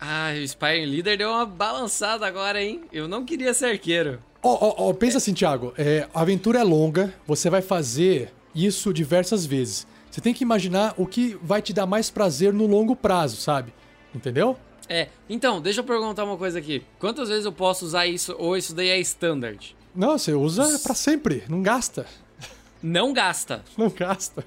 Ah, 0.00 0.30
o 0.40 0.46
Spying 0.46 0.86
Leader 0.86 1.16
deu 1.18 1.30
uma 1.30 1.44
balançada 1.46 2.26
agora, 2.26 2.62
hein? 2.62 2.82
Eu 2.92 3.08
não 3.08 3.24
queria 3.24 3.52
ser 3.54 3.66
arqueiro. 3.66 4.20
Ó, 4.42 4.52
ó, 4.60 4.88
ó, 4.88 4.92
pensa 4.92 5.18
assim, 5.18 5.32
Thiago. 5.34 5.72
É, 5.76 6.06
a 6.14 6.20
aventura 6.20 6.60
é 6.60 6.62
longa, 6.62 7.12
você 7.26 7.50
vai 7.50 7.62
fazer 7.62 8.32
isso 8.54 8.92
diversas 8.92 9.44
vezes. 9.44 9.86
Você 10.16 10.22
tem 10.22 10.32
que 10.32 10.42
imaginar 10.42 10.94
o 10.96 11.06
que 11.06 11.38
vai 11.42 11.60
te 11.60 11.74
dar 11.74 11.84
mais 11.84 12.08
prazer 12.08 12.50
no 12.50 12.66
longo 12.66 12.96
prazo, 12.96 13.36
sabe? 13.36 13.70
Entendeu? 14.14 14.56
É, 14.88 15.08
então, 15.28 15.60
deixa 15.60 15.80
eu 15.80 15.84
perguntar 15.84 16.24
uma 16.24 16.38
coisa 16.38 16.58
aqui. 16.58 16.82
Quantas 16.98 17.28
vezes 17.28 17.44
eu 17.44 17.52
posso 17.52 17.84
usar 17.84 18.06
isso 18.06 18.34
ou 18.38 18.56
isso 18.56 18.74
daí 18.74 18.88
é 18.88 18.98
standard? 19.00 19.76
Não, 19.94 20.16
você 20.16 20.32
usa 20.32 20.78
pra 20.78 20.94
sempre, 20.94 21.44
não 21.50 21.60
gasta. 21.60 22.06
Não 22.82 23.12
gasta. 23.12 23.62
Não 23.76 23.90
gasta. 23.90 24.42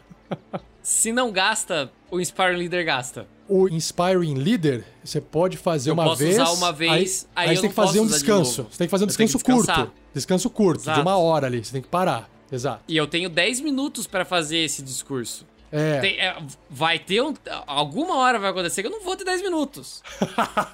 Se 0.81 1.11
não 1.11 1.31
gasta, 1.31 1.91
o 2.09 2.19
Inspiring 2.19 2.57
Leader 2.57 2.83
gasta. 2.83 3.27
O 3.47 3.67
Inspiring 3.69 4.33
Leader, 4.39 4.83
você 5.03 5.21
pode 5.21 5.55
fazer 5.55 5.91
Eu 5.91 5.93
uma 5.93 6.03
posso 6.05 6.23
vez. 6.23 6.33
usar 6.39 6.49
uma 6.51 6.71
vez, 6.73 7.27
aí 7.35 7.49
aí 7.49 7.53
eu 7.53 7.57
você 7.57 7.61
tem 7.61 7.69
que 7.69 7.75
fazer 7.75 7.99
um 7.99 8.07
de 8.07 8.13
descanso. 8.13 8.61
novo. 8.63 8.73
Você 8.73 8.77
tem 8.79 8.87
que 8.87 8.91
fazer 8.91 9.03
um 9.03 9.05
Eu 9.05 9.07
descanso 9.07 9.39
curto. 9.39 9.91
Descanso 10.15 10.49
curto, 10.49 10.77
de 10.81 10.85
Exato. 10.85 11.01
uma 11.01 11.17
hora 11.17 11.45
ali. 11.45 11.63
Você 11.63 11.73
tem 11.73 11.81
que 11.83 11.87
parar. 11.89 12.27
Exato. 12.51 12.83
E 12.87 12.97
eu 12.97 13.05
tenho 13.05 13.29
10 13.29 13.61
minutos 13.61 14.07
pra 14.07 14.25
fazer 14.25 14.57
esse 14.57 14.81
discurso. 14.81 15.45
É. 15.71 15.99
Tem- 15.99 16.19
é, 16.19 16.35
vai 16.69 16.97
ter 16.99 17.21
um. 17.21 17.33
Alguma 17.67 18.17
hora 18.17 18.39
vai 18.39 18.49
acontecer 18.49 18.81
que 18.81 18.87
eu 18.87 18.91
não 18.91 19.01
vou 19.01 19.15
ter 19.15 19.23
10 19.23 19.41
minutos. 19.41 20.01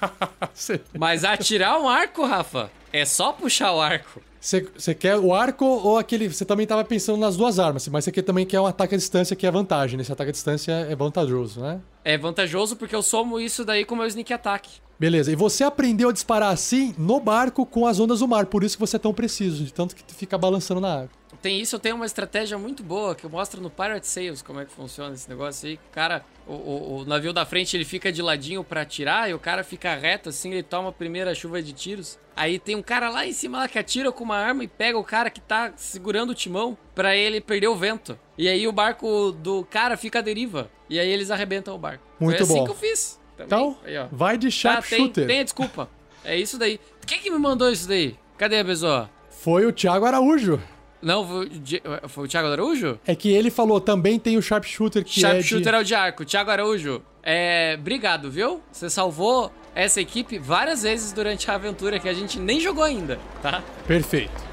Mas 0.98 1.24
atirar 1.24 1.78
um 1.80 1.88
arco, 1.88 2.24
Rafa, 2.24 2.70
é 2.92 3.04
só 3.04 3.32
puxar 3.32 3.72
o 3.72 3.80
arco. 3.80 4.22
Você, 4.40 4.94
quer 4.94 5.16
o 5.16 5.34
arco 5.34 5.64
ou 5.64 5.98
aquele. 5.98 6.28
Você 6.28 6.44
também 6.44 6.66
tava 6.66 6.84
pensando 6.84 7.18
nas 7.18 7.36
duas 7.36 7.58
armas, 7.58 7.88
mas 7.88 8.04
você 8.04 8.12
também 8.22 8.46
quer 8.46 8.60
um 8.60 8.66
ataque 8.66 8.94
à 8.94 8.98
distância 8.98 9.34
que 9.34 9.44
é 9.44 9.50
vantagem. 9.50 10.00
Esse 10.00 10.12
ataque 10.12 10.28
à 10.28 10.32
distância 10.32 10.70
é 10.72 10.94
vantajoso, 10.94 11.60
né? 11.60 11.80
É 12.04 12.16
vantajoso 12.16 12.76
porque 12.76 12.94
eu 12.94 13.02
somo 13.02 13.40
isso 13.40 13.64
daí 13.64 13.84
com 13.84 13.96
o 13.96 13.98
meu 13.98 14.06
sneak 14.06 14.32
attack. 14.32 14.68
Beleza, 14.98 15.30
e 15.30 15.36
você 15.36 15.62
aprendeu 15.62 16.08
a 16.08 16.12
disparar 16.12 16.52
assim 16.52 16.94
no 16.96 17.20
barco 17.20 17.66
com 17.66 17.86
as 17.86 18.00
ondas 18.00 18.20
do 18.20 18.28
mar, 18.28 18.46
por 18.46 18.64
isso 18.64 18.76
que 18.76 18.80
você 18.80 18.96
é 18.96 18.98
tão 18.98 19.12
preciso, 19.12 19.62
de 19.64 19.72
tanto 19.72 19.94
que 19.94 20.02
tu 20.02 20.14
fica 20.14 20.38
balançando 20.38 20.80
na 20.80 20.94
água. 20.94 21.10
Tem 21.42 21.60
isso, 21.60 21.76
eu 21.76 21.80
tenho 21.80 21.96
uma 21.96 22.06
estratégia 22.06 22.56
muito 22.58 22.82
boa 22.82 23.14
que 23.14 23.24
eu 23.24 23.30
mostro 23.30 23.60
no 23.60 23.68
Pirate 23.70 24.06
Sales 24.08 24.40
como 24.42 24.58
é 24.58 24.64
que 24.64 24.72
funciona 24.72 25.14
esse 25.14 25.28
negócio 25.28 25.68
aí. 25.68 25.74
O 25.74 25.92
cara, 25.92 26.24
o, 26.46 26.52
o- 26.54 26.96
o 27.00 27.04
navio 27.04 27.32
da 27.32 27.44
frente 27.44 27.76
ele 27.76 27.84
fica 27.84 28.10
de 28.10 28.22
ladinho 28.22 28.64
pra 28.64 28.80
atirar 28.80 29.28
e 29.30 29.34
o 29.34 29.38
cara 29.38 29.62
fica 29.62 29.94
reto 29.94 30.30
assim, 30.30 30.50
ele 30.50 30.62
toma 30.62 30.88
a 30.88 30.92
primeira 30.92 31.34
chuva 31.34 31.62
de 31.62 31.72
tiros. 31.74 32.18
Aí 32.34 32.58
tem 32.58 32.74
um 32.74 32.82
cara 32.82 33.10
lá 33.10 33.26
em 33.26 33.32
cima 33.32 33.58
lá 33.58 33.68
que 33.68 33.78
atira 33.78 34.10
com 34.10 34.24
uma 34.24 34.36
arma 34.36 34.64
e 34.64 34.68
pega 34.68 34.98
o 34.98 35.04
cara 35.04 35.28
que 35.30 35.40
tá 35.40 35.72
segurando 35.76 36.30
o 36.30 36.34
timão 36.34 36.76
pra 36.94 37.14
ele 37.14 37.40
perder 37.40 37.68
o 37.68 37.76
vento. 37.76 38.18
E 38.36 38.48
aí 38.48 38.66
o 38.66 38.72
barco 38.72 39.30
do 39.30 39.62
cara 39.70 39.96
fica 39.96 40.18
à 40.20 40.22
deriva. 40.22 40.70
E 40.88 40.98
aí 40.98 41.08
eles 41.08 41.30
arrebentam 41.30 41.74
o 41.74 41.78
barco. 41.78 42.02
Muito 42.18 42.38
Foi 42.38 42.44
assim 42.44 42.54
bom. 42.54 42.64
que 42.64 42.70
eu 42.70 42.74
fiz. 42.76 43.15
Também. 43.36 43.46
Então, 43.46 43.76
Aí, 43.84 43.94
vai 44.12 44.36
de 44.38 44.46
Tá, 44.48 44.50
sharpshooter. 44.50 45.12
tem, 45.14 45.26
tem 45.26 45.40
a 45.40 45.44
desculpa. 45.44 45.88
É 46.24 46.36
isso 46.36 46.58
daí. 46.58 46.80
Quem 47.06 47.20
que 47.20 47.30
me 47.30 47.38
mandou 47.38 47.70
isso 47.70 47.86
daí? 47.88 48.16
Cadê 48.36 48.58
a 48.60 48.64
pessoa? 48.64 49.08
Foi 49.30 49.64
o 49.66 49.72
Thiago 49.72 50.04
Araújo. 50.06 50.60
Não, 51.00 51.26
foi, 51.26 51.46
o 51.46 51.48
Di- 51.48 51.82
foi 52.08 52.24
o 52.24 52.28
Thiago 52.28 52.48
Araújo? 52.48 52.98
É 53.06 53.14
que 53.14 53.30
ele 53.30 53.50
falou 53.50 53.80
também 53.80 54.18
tem 54.18 54.36
o 54.36 54.42
sharpshooter 54.42 55.04
que 55.04 55.20
Sharpshooter 55.20 55.74
é 55.74 55.76
é 55.76 55.80
o 55.80 55.84
de 55.84 55.94
arco. 55.94 56.24
Thiago 56.24 56.50
Araújo, 56.50 57.00
é, 57.22 57.76
obrigado, 57.78 58.30
viu? 58.30 58.60
Você 58.72 58.90
salvou 58.90 59.52
essa 59.74 60.00
equipe 60.00 60.38
várias 60.38 60.82
vezes 60.82 61.12
durante 61.12 61.48
a 61.50 61.54
aventura 61.54 62.00
que 62.00 62.08
a 62.08 62.14
gente 62.14 62.38
nem 62.40 62.58
jogou 62.58 62.82
ainda, 62.82 63.20
tá? 63.42 63.58
de... 63.58 63.82
Perfeito. 63.86 64.45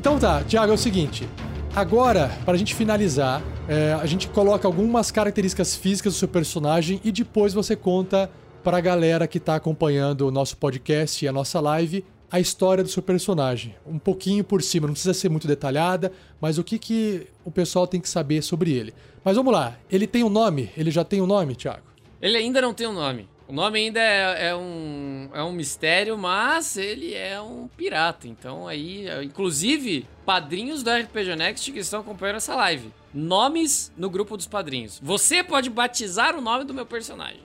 Então 0.00 0.18
tá, 0.18 0.42
Thiago, 0.42 0.72
é 0.72 0.74
o 0.74 0.78
seguinte. 0.78 1.28
Agora, 1.76 2.30
para 2.46 2.54
a 2.54 2.56
gente 2.56 2.74
finalizar, 2.74 3.42
é, 3.68 3.92
a 3.92 4.06
gente 4.06 4.28
coloca 4.28 4.66
algumas 4.66 5.10
características 5.10 5.76
físicas 5.76 6.14
do 6.14 6.18
seu 6.18 6.26
personagem 6.26 7.02
e 7.04 7.12
depois 7.12 7.52
você 7.52 7.76
conta 7.76 8.30
para 8.64 8.78
a 8.78 8.80
galera 8.80 9.28
que 9.28 9.38
tá 9.38 9.56
acompanhando 9.56 10.26
o 10.26 10.30
nosso 10.30 10.56
podcast 10.56 11.22
e 11.22 11.28
a 11.28 11.32
nossa 11.32 11.60
live 11.60 12.02
a 12.30 12.40
história 12.40 12.82
do 12.82 12.88
seu 12.88 13.02
personagem. 13.02 13.76
Um 13.86 13.98
pouquinho 13.98 14.42
por 14.42 14.62
cima, 14.62 14.86
não 14.86 14.94
precisa 14.94 15.12
ser 15.12 15.28
muito 15.28 15.46
detalhada, 15.46 16.10
mas 16.40 16.56
o 16.56 16.64
que, 16.64 16.78
que 16.78 17.26
o 17.44 17.50
pessoal 17.50 17.86
tem 17.86 18.00
que 18.00 18.08
saber 18.08 18.40
sobre 18.40 18.72
ele. 18.72 18.94
Mas 19.22 19.36
vamos 19.36 19.52
lá, 19.52 19.76
ele 19.90 20.06
tem 20.06 20.24
um 20.24 20.30
nome? 20.30 20.70
Ele 20.78 20.90
já 20.90 21.04
tem 21.04 21.20
um 21.20 21.26
nome, 21.26 21.54
Thiago? 21.54 21.82
Ele 22.22 22.38
ainda 22.38 22.62
não 22.62 22.72
tem 22.72 22.86
um 22.86 22.94
nome. 22.94 23.28
O 23.50 23.52
nome 23.52 23.80
ainda 23.80 23.98
é, 23.98 24.50
é 24.50 24.54
um, 24.54 25.28
é 25.34 25.42
um 25.42 25.50
mistério, 25.50 26.16
mas 26.16 26.76
ele 26.76 27.14
é 27.14 27.40
um 27.40 27.66
pirata. 27.76 28.28
Então 28.28 28.68
aí, 28.68 29.08
é, 29.08 29.24
inclusive, 29.24 30.06
padrinhos 30.24 30.84
do 30.84 30.90
RPG 30.90 31.34
Next 31.34 31.72
que 31.72 31.80
estão 31.80 31.98
acompanhando 31.98 32.36
essa 32.36 32.54
live. 32.54 32.92
Nomes 33.12 33.90
no 33.96 34.08
grupo 34.08 34.36
dos 34.36 34.46
padrinhos. 34.46 35.00
Você 35.02 35.42
pode 35.42 35.68
batizar 35.68 36.36
o 36.36 36.40
nome 36.40 36.62
do 36.62 36.72
meu 36.72 36.86
personagem. 36.86 37.40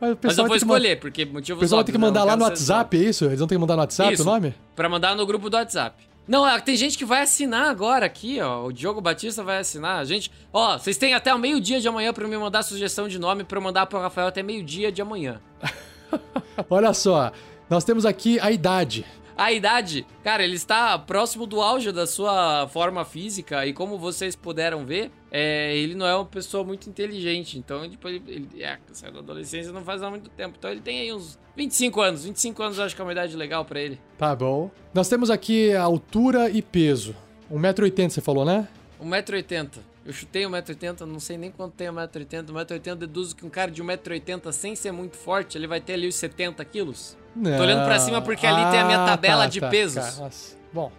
Mas, 0.00 0.16
Mas 0.20 0.38
eu 0.38 0.44
vou 0.44 0.48
tem 0.48 0.58
que 0.58 0.64
escolher, 0.64 0.98
porque 0.98 1.24
motivo 1.24 1.58
O 1.58 1.60
pessoal 1.60 1.84
ter 1.84 1.92
que 1.92 1.98
mandar 1.98 2.24
lá 2.24 2.36
no 2.36 2.42
WhatsApp, 2.42 2.96
é 2.96 3.00
isso? 3.00 3.24
Eles 3.26 3.38
vão 3.38 3.46
ter 3.46 3.54
que 3.54 3.60
mandar 3.60 3.76
no 3.76 3.82
WhatsApp 3.82 4.12
Isso. 4.12 4.22
o 4.22 4.26
nome? 4.26 4.54
Pra 4.74 4.88
mandar 4.88 5.14
no 5.14 5.24
grupo 5.24 5.48
do 5.48 5.56
WhatsApp. 5.56 6.02
Não, 6.26 6.46
é, 6.46 6.58
tem 6.60 6.74
gente 6.76 6.96
que 6.96 7.04
vai 7.04 7.22
assinar 7.22 7.68
agora 7.68 8.06
aqui, 8.06 8.40
ó. 8.40 8.64
O 8.64 8.72
Diogo 8.72 9.00
Batista 9.00 9.42
vai 9.42 9.58
assinar. 9.58 9.98
A 9.98 10.04
gente, 10.04 10.30
ó, 10.52 10.78
vocês 10.78 10.96
têm 10.96 11.12
até 11.12 11.34
o 11.34 11.38
meio-dia 11.38 11.80
de 11.80 11.86
amanhã 11.86 12.12
pra 12.12 12.26
me 12.26 12.36
mandar 12.36 12.62
sugestão 12.62 13.06
de 13.08 13.18
nome 13.18 13.44
pra 13.44 13.58
eu 13.58 13.62
mandar 13.62 13.86
pro 13.86 14.00
Rafael 14.00 14.28
até 14.28 14.42
meio-dia 14.42 14.90
de 14.90 15.02
amanhã. 15.02 15.40
Olha 16.70 16.94
só, 16.94 17.30
nós 17.68 17.84
temos 17.84 18.06
aqui 18.06 18.40
a 18.40 18.50
idade. 18.50 19.04
A 19.36 19.52
idade, 19.52 20.06
cara, 20.22 20.44
ele 20.44 20.54
está 20.54 20.96
próximo 20.98 21.46
do 21.46 21.60
auge 21.60 21.90
da 21.90 22.06
sua 22.06 22.68
forma 22.68 23.04
física 23.04 23.66
e 23.66 23.72
como 23.72 23.98
vocês 23.98 24.36
puderam 24.36 24.84
ver, 24.86 25.10
é, 25.30 25.76
ele 25.76 25.96
não 25.96 26.06
é 26.06 26.14
uma 26.14 26.24
pessoa 26.24 26.62
muito 26.62 26.88
inteligente. 26.88 27.58
Então, 27.58 27.88
tipo, 27.90 28.08
ele, 28.08 28.22
ele 28.28 28.62
é, 28.62 28.78
saiu 28.92 29.12
da 29.12 29.18
adolescência 29.18 29.72
não 29.72 29.82
faz 29.82 30.02
há 30.02 30.10
muito 30.10 30.30
tempo. 30.30 30.54
Então 30.56 30.70
ele 30.70 30.80
tem 30.80 31.00
aí 31.00 31.12
uns 31.12 31.38
25 31.56 32.00
anos. 32.00 32.24
25 32.24 32.62
anos 32.62 32.78
eu 32.78 32.84
acho 32.84 32.94
que 32.94 33.00
é 33.00 33.04
uma 33.04 33.12
idade 33.12 33.36
legal 33.36 33.64
pra 33.64 33.80
ele. 33.80 33.98
Tá 34.16 34.34
bom. 34.36 34.70
Nós 34.92 35.08
temos 35.08 35.30
aqui 35.30 35.72
a 35.72 35.82
altura 35.82 36.48
e 36.48 36.62
peso. 36.62 37.16
1,80m 37.52 38.10
você 38.10 38.20
falou, 38.20 38.44
né? 38.44 38.68
1,80m. 39.02 39.93
Eu 40.04 40.12
chutei 40.12 40.42
1,80m, 40.44 41.00
não 41.06 41.18
sei 41.18 41.38
nem 41.38 41.50
quanto 41.50 41.72
tem 41.72 41.88
1,80m. 41.88 42.44
1,80m 42.46 42.94
deduzo 42.96 43.34
que 43.34 43.46
um 43.46 43.50
cara 43.50 43.70
de 43.70 43.82
1,80m 43.82 44.52
sem 44.52 44.76
ser 44.76 44.92
muito 44.92 45.16
forte, 45.16 45.56
ele 45.56 45.66
vai 45.66 45.80
ter 45.80 45.94
ali 45.94 46.06
os 46.06 46.14
70 46.16 46.62
quilos. 46.66 47.16
Não. 47.34 47.58
olhando 47.58 47.84
pra 47.84 47.98
cima 47.98 48.22
porque 48.22 48.46
ali 48.46 48.70
tem 48.70 48.80
a 48.80 48.84
minha 48.84 49.04
tabela 49.04 49.44
tá, 49.44 49.48
de 49.48 49.60
tá, 49.60 49.68
pesos. 49.68 50.04
tá. 50.04 50.22
Nossa. 50.22 50.56
Bom, 50.72 50.92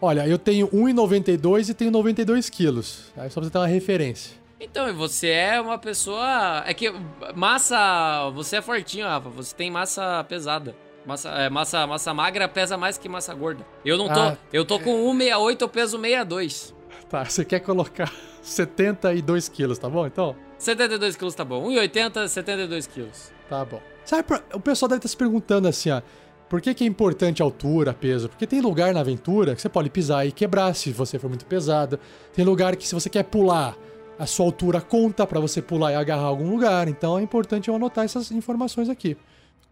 olha, 0.00 0.26
eu 0.26 0.38
tenho 0.38 0.68
1,92 0.68 1.68
e 1.68 1.74
tenho 1.74 1.90
92 1.90 2.48
quilos. 2.48 3.12
Aí 3.16 3.28
só 3.30 3.40
pra 3.40 3.44
você 3.44 3.50
ter 3.50 3.58
uma 3.58 3.66
referência. 3.66 4.46
Então, 4.58 4.92
você 4.94 5.28
é 5.28 5.60
uma 5.60 5.78
pessoa. 5.78 6.64
É 6.66 6.72
que 6.72 6.90
massa. 7.34 8.30
Você 8.34 8.56
é 8.56 8.62
fortinho, 8.62 9.06
Rafa. 9.06 9.28
Você 9.28 9.54
tem 9.54 9.70
massa 9.70 10.24
pesada. 10.24 10.74
Massa, 11.04 11.28
é, 11.28 11.50
massa, 11.50 11.86
massa 11.86 12.14
magra 12.14 12.48
pesa 12.48 12.76
mais 12.76 12.96
que 12.98 13.08
massa 13.08 13.32
gorda. 13.34 13.64
Eu 13.84 13.98
não 13.98 14.08
tô. 14.08 14.18
Ah. 14.18 14.36
Eu 14.52 14.64
tô 14.64 14.80
com 14.80 15.14
1,68, 15.14 15.60
eu 15.60 15.68
peso 15.68 16.00
62. 16.00 16.74
Tá, 17.08 17.24
você 17.24 17.44
quer 17.44 17.60
colocar 17.60 18.10
72 18.50 19.48
quilos, 19.48 19.78
tá 19.78 19.88
bom? 19.88 20.06
Então, 20.06 20.36
72 20.58 21.16
quilos 21.16 21.34
tá 21.34 21.44
bom. 21.44 21.68
1,80, 21.68 22.28
72 22.28 22.86
quilos. 22.86 23.30
tá 23.48 23.64
bom. 23.64 23.80
Sabe, 24.04 24.24
o 24.54 24.60
pessoal 24.60 24.88
deve 24.88 24.98
estar 25.00 25.08
se 25.08 25.16
perguntando 25.16 25.66
assim, 25.68 25.90
ó. 25.90 26.00
Por 26.48 26.60
que, 26.60 26.72
que 26.74 26.84
é 26.84 26.86
importante 26.86 27.42
altura, 27.42 27.92
peso? 27.92 28.28
Porque 28.28 28.46
tem 28.46 28.60
lugar 28.60 28.94
na 28.94 29.00
aventura 29.00 29.56
que 29.56 29.60
você 29.60 29.68
pode 29.68 29.90
pisar 29.90 30.24
e 30.26 30.30
quebrar 30.30 30.72
se 30.74 30.92
você 30.92 31.18
for 31.18 31.28
muito 31.28 31.44
pesado. 31.44 31.98
Tem 32.32 32.44
lugar 32.44 32.76
que 32.76 32.86
se 32.86 32.94
você 32.94 33.10
quer 33.10 33.24
pular, 33.24 33.76
a 34.16 34.26
sua 34.26 34.46
altura 34.46 34.80
conta 34.80 35.26
pra 35.26 35.40
você 35.40 35.60
pular 35.60 35.90
e 35.90 35.96
agarrar 35.96 36.22
algum 36.22 36.48
lugar. 36.48 36.86
Então 36.86 37.18
é 37.18 37.22
importante 37.22 37.66
eu 37.68 37.74
anotar 37.74 38.04
essas 38.04 38.30
informações 38.30 38.88
aqui. 38.88 39.16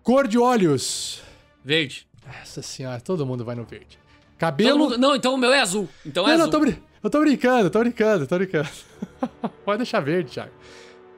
Cor 0.02 0.26
de 0.26 0.36
olhos. 0.36 1.22
Verde. 1.64 2.08
Nossa 2.26 2.60
senhora, 2.60 3.00
todo 3.00 3.24
mundo 3.24 3.44
vai 3.44 3.54
no 3.54 3.62
verde. 3.64 3.96
Cabelo. 4.36 4.76
mundo- 4.76 4.98
não, 4.98 5.14
então 5.14 5.32
o 5.34 5.38
meu 5.38 5.52
é 5.52 5.60
azul. 5.60 5.88
Então 6.04 6.24
é 6.24 6.30
não, 6.32 6.38
não, 6.38 6.40
azul. 6.48 6.50
tô, 6.52 6.58
brin- 6.60 6.82
eu 7.04 7.10
tô 7.10 7.20
brincando, 7.20 7.70
tô 7.70 7.78
brincando, 7.80 8.26
tô 8.26 8.36
brincando. 8.36 8.68
Pode 9.64 9.78
deixar 9.78 10.00
verde, 10.00 10.32
Thiago. 10.32 10.50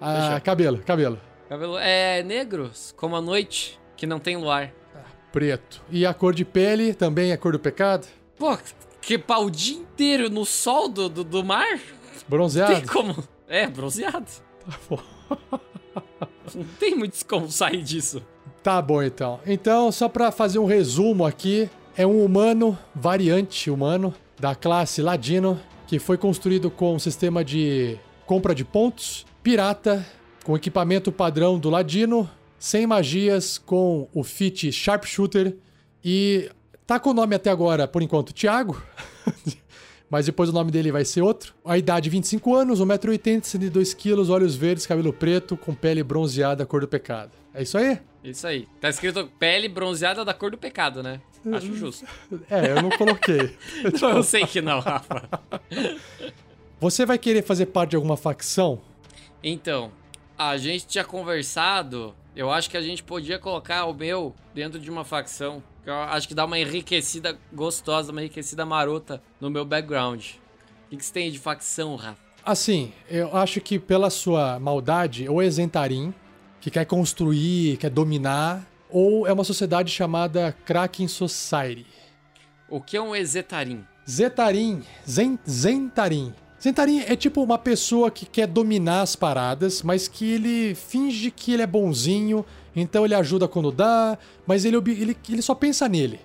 Ah, 0.01 0.13
Deixa. 0.13 0.41
cabelo, 0.41 0.79
cabelo. 0.79 1.21
Cabelo 1.49 1.79
é 1.79 2.23
negro, 2.23 2.71
como 2.97 3.17
a 3.17 3.23
noite, 3.23 3.79
que 3.97 4.07
não 4.07 4.19
tem 4.19 4.37
luar. 4.37 4.73
Preto. 5.33 5.83
E 5.91 6.05
a 6.05 6.13
cor 6.13 6.35
de 6.35 6.45
pele 6.45 6.93
também 6.93 7.31
é 7.31 7.35
a 7.35 7.39
cor 7.39 7.53
do 7.53 7.59
pecado? 7.59 8.07
Pô, 8.37 8.59
que 9.01 9.17
pau 9.17 9.47
o 9.47 9.51
dia 9.51 9.77
inteiro 9.77 10.29
no 10.29 10.45
sol 10.45 10.89
do, 10.89 11.09
do, 11.09 11.23
do 11.23 11.45
mar? 11.45 11.79
Bronzeado? 12.29 12.75
Tem 12.75 12.87
como. 12.87 13.23
É, 13.49 13.67
bronzeado. 13.67 14.27
Tá 14.67 14.79
bom. 14.91 14.99
Não 16.55 16.65
tem 16.79 16.95
muito 16.95 17.25
como 17.27 17.51
sair 17.51 17.83
disso. 17.83 18.23
Tá 18.63 18.83
bom, 18.83 19.03
então. 19.03 19.39
Então, 19.47 19.93
só 19.93 20.09
pra 20.09 20.33
fazer 20.33 20.59
um 20.59 20.65
resumo 20.65 21.25
aqui, 21.25 21.71
é 21.97 22.07
um 22.07 22.25
humano, 22.25 22.77
variante 22.95 23.71
humano, 23.71 24.13
da 24.39 24.55
classe 24.55 25.01
Ladino, 25.01 25.61
que 25.87 25.99
foi 25.99 26.19
construído 26.19 26.71
com 26.71 26.95
um 26.95 26.99
sistema 26.99 27.45
de 27.45 27.99
compra 28.25 28.55
de 28.55 28.65
pontos, 28.65 29.25
pirata, 29.43 30.05
com 30.45 30.57
equipamento 30.57 31.13
padrão 31.13 31.59
do 31.59 31.71
Ladino, 31.71 32.29
sem 32.59 32.87
magias, 32.87 33.59
com 33.59 34.09
o 34.13 34.25
fit 34.25 34.73
Sharpshooter 34.73 35.57
e 36.05 36.51
tá 36.87 36.99
com 36.99 37.11
o 37.11 37.15
nome 37.15 37.35
até 37.35 37.51
agora, 37.51 37.87
por 37.87 38.03
enquanto, 38.03 38.33
Thiago. 38.33 38.81
mas 40.11 40.27
depois 40.27 40.49
o 40.49 40.53
nome 40.53 40.71
dele 40.71 40.93
vai 40.93 41.05
ser 41.05 41.23
outro. 41.23 41.55
A 41.65 41.77
idade 41.77 42.09
25 42.09 42.55
anos, 42.55 42.81
1,80m, 42.81 43.41
102kg, 43.41 44.31
olhos 44.31 44.55
verdes, 44.55 44.87
cabelo 44.87 45.13
preto, 45.13 45.57
com 45.57 45.75
pele 45.75 46.03
bronzeada, 46.03 46.65
cor 46.65 46.81
do 46.81 46.89
pecado. 46.89 47.33
É 47.53 47.63
isso 47.63 47.77
aí? 47.77 47.99
Isso 48.23 48.47
aí. 48.47 48.67
Tá 48.81 48.89
escrito 48.89 49.29
pele 49.39 49.69
bronzeada 49.69 50.25
da 50.25 50.35
cor 50.35 50.51
do 50.51 50.59
pecado, 50.59 51.03
né? 51.03 51.21
Acho 51.53 51.75
justo. 51.75 52.07
É, 52.51 52.73
eu 52.73 52.83
não 52.83 52.91
coloquei. 52.91 53.57
não, 54.01 54.11
eu 54.11 54.23
sei 54.23 54.47
que 54.47 54.61
não, 54.61 54.81
Rafa. 54.81 55.29
Você 56.81 57.07
vai 57.07 57.19
querer 57.19 57.43
fazer 57.43 57.67
parte 57.67 57.91
de 57.91 57.97
alguma 57.97 58.17
facção? 58.17 58.81
Então, 59.43 59.93
a 60.37 60.57
gente 60.57 60.87
tinha 60.87 61.05
conversado. 61.05 62.15
Eu 62.35 62.51
acho 62.51 62.69
que 62.69 62.77
a 62.77 62.83
gente 62.83 63.03
podia 63.03 63.39
colocar 63.39 63.85
o 63.87 63.95
meu 63.95 64.35
dentro 64.55 64.79
de 64.79 64.91
uma 64.91 65.05
facção. 65.05 65.63
Eu 65.85 65.95
acho 65.95 66.27
que 66.27 66.35
dá 66.35 66.45
uma 66.45 66.59
enriquecida 66.59 67.39
gostosa, 67.53 68.11
uma 68.11 68.21
enriquecida 68.21 68.67
marota 68.67 69.23
no 69.41 69.49
meu 69.49 69.65
background. 69.65 70.21
O 70.21 70.91
que, 70.91 70.97
que 70.97 71.05
você 71.05 71.13
tem 71.13 71.31
de 71.31 71.39
facção, 71.39 71.95
Rafa? 71.97 72.19
Assim, 72.45 72.93
eu 73.09 73.37
acho 73.37 73.61
que 73.61 73.79
pela 73.79 74.11
sua 74.11 74.61
maldade, 74.61 75.29
ou 75.29 75.43
é 75.43 75.51
Zentarim, 75.51 76.15
que 76.61 76.71
quer 76.71 76.85
construir, 76.85 77.77
quer 77.77 77.91
dominar, 77.91 78.65
ou 78.99 79.27
é 79.27 79.33
uma 79.35 79.45
sociedade 79.45 79.93
chamada 79.93 80.57
Kraken 80.65 81.07
Society. 81.07 81.85
O 82.67 82.81
que 82.81 82.97
é 82.97 83.03
um 83.03 83.15
Ezetarim? 83.15 83.85
Zetarim, 84.09 84.83
Zen, 85.07 85.39
Zentarim. 85.47 86.33
Zentarim 86.59 87.01
é 87.01 87.15
tipo 87.15 87.43
uma 87.43 87.59
pessoa 87.59 88.11
que 88.11 88.25
quer 88.25 88.47
dominar 88.47 89.03
as 89.03 89.15
paradas, 89.15 89.83
mas 89.83 90.09
que 90.09 90.25
ele 90.33 90.75
finge 90.75 91.31
que 91.31 91.53
ele 91.53 91.61
é 91.61 91.67
bonzinho, 91.67 92.43
então 92.75 93.05
ele 93.05 93.15
ajuda 93.15 93.47
quando 93.47 93.71
dá, 93.71 94.17
mas 94.47 94.65
ele, 94.65 94.79
ele, 94.79 95.15
ele 95.29 95.43
só 95.43 95.55
pensa 95.55 95.87
nele. 95.87 96.19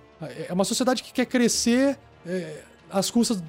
É 0.47 0.53
uma 0.53 0.63
sociedade 0.63 1.03
que 1.03 1.11
quer 1.11 1.25
crescer 1.25 1.99
é, 2.25 2.63
às 2.89 3.11
custas 3.11 3.43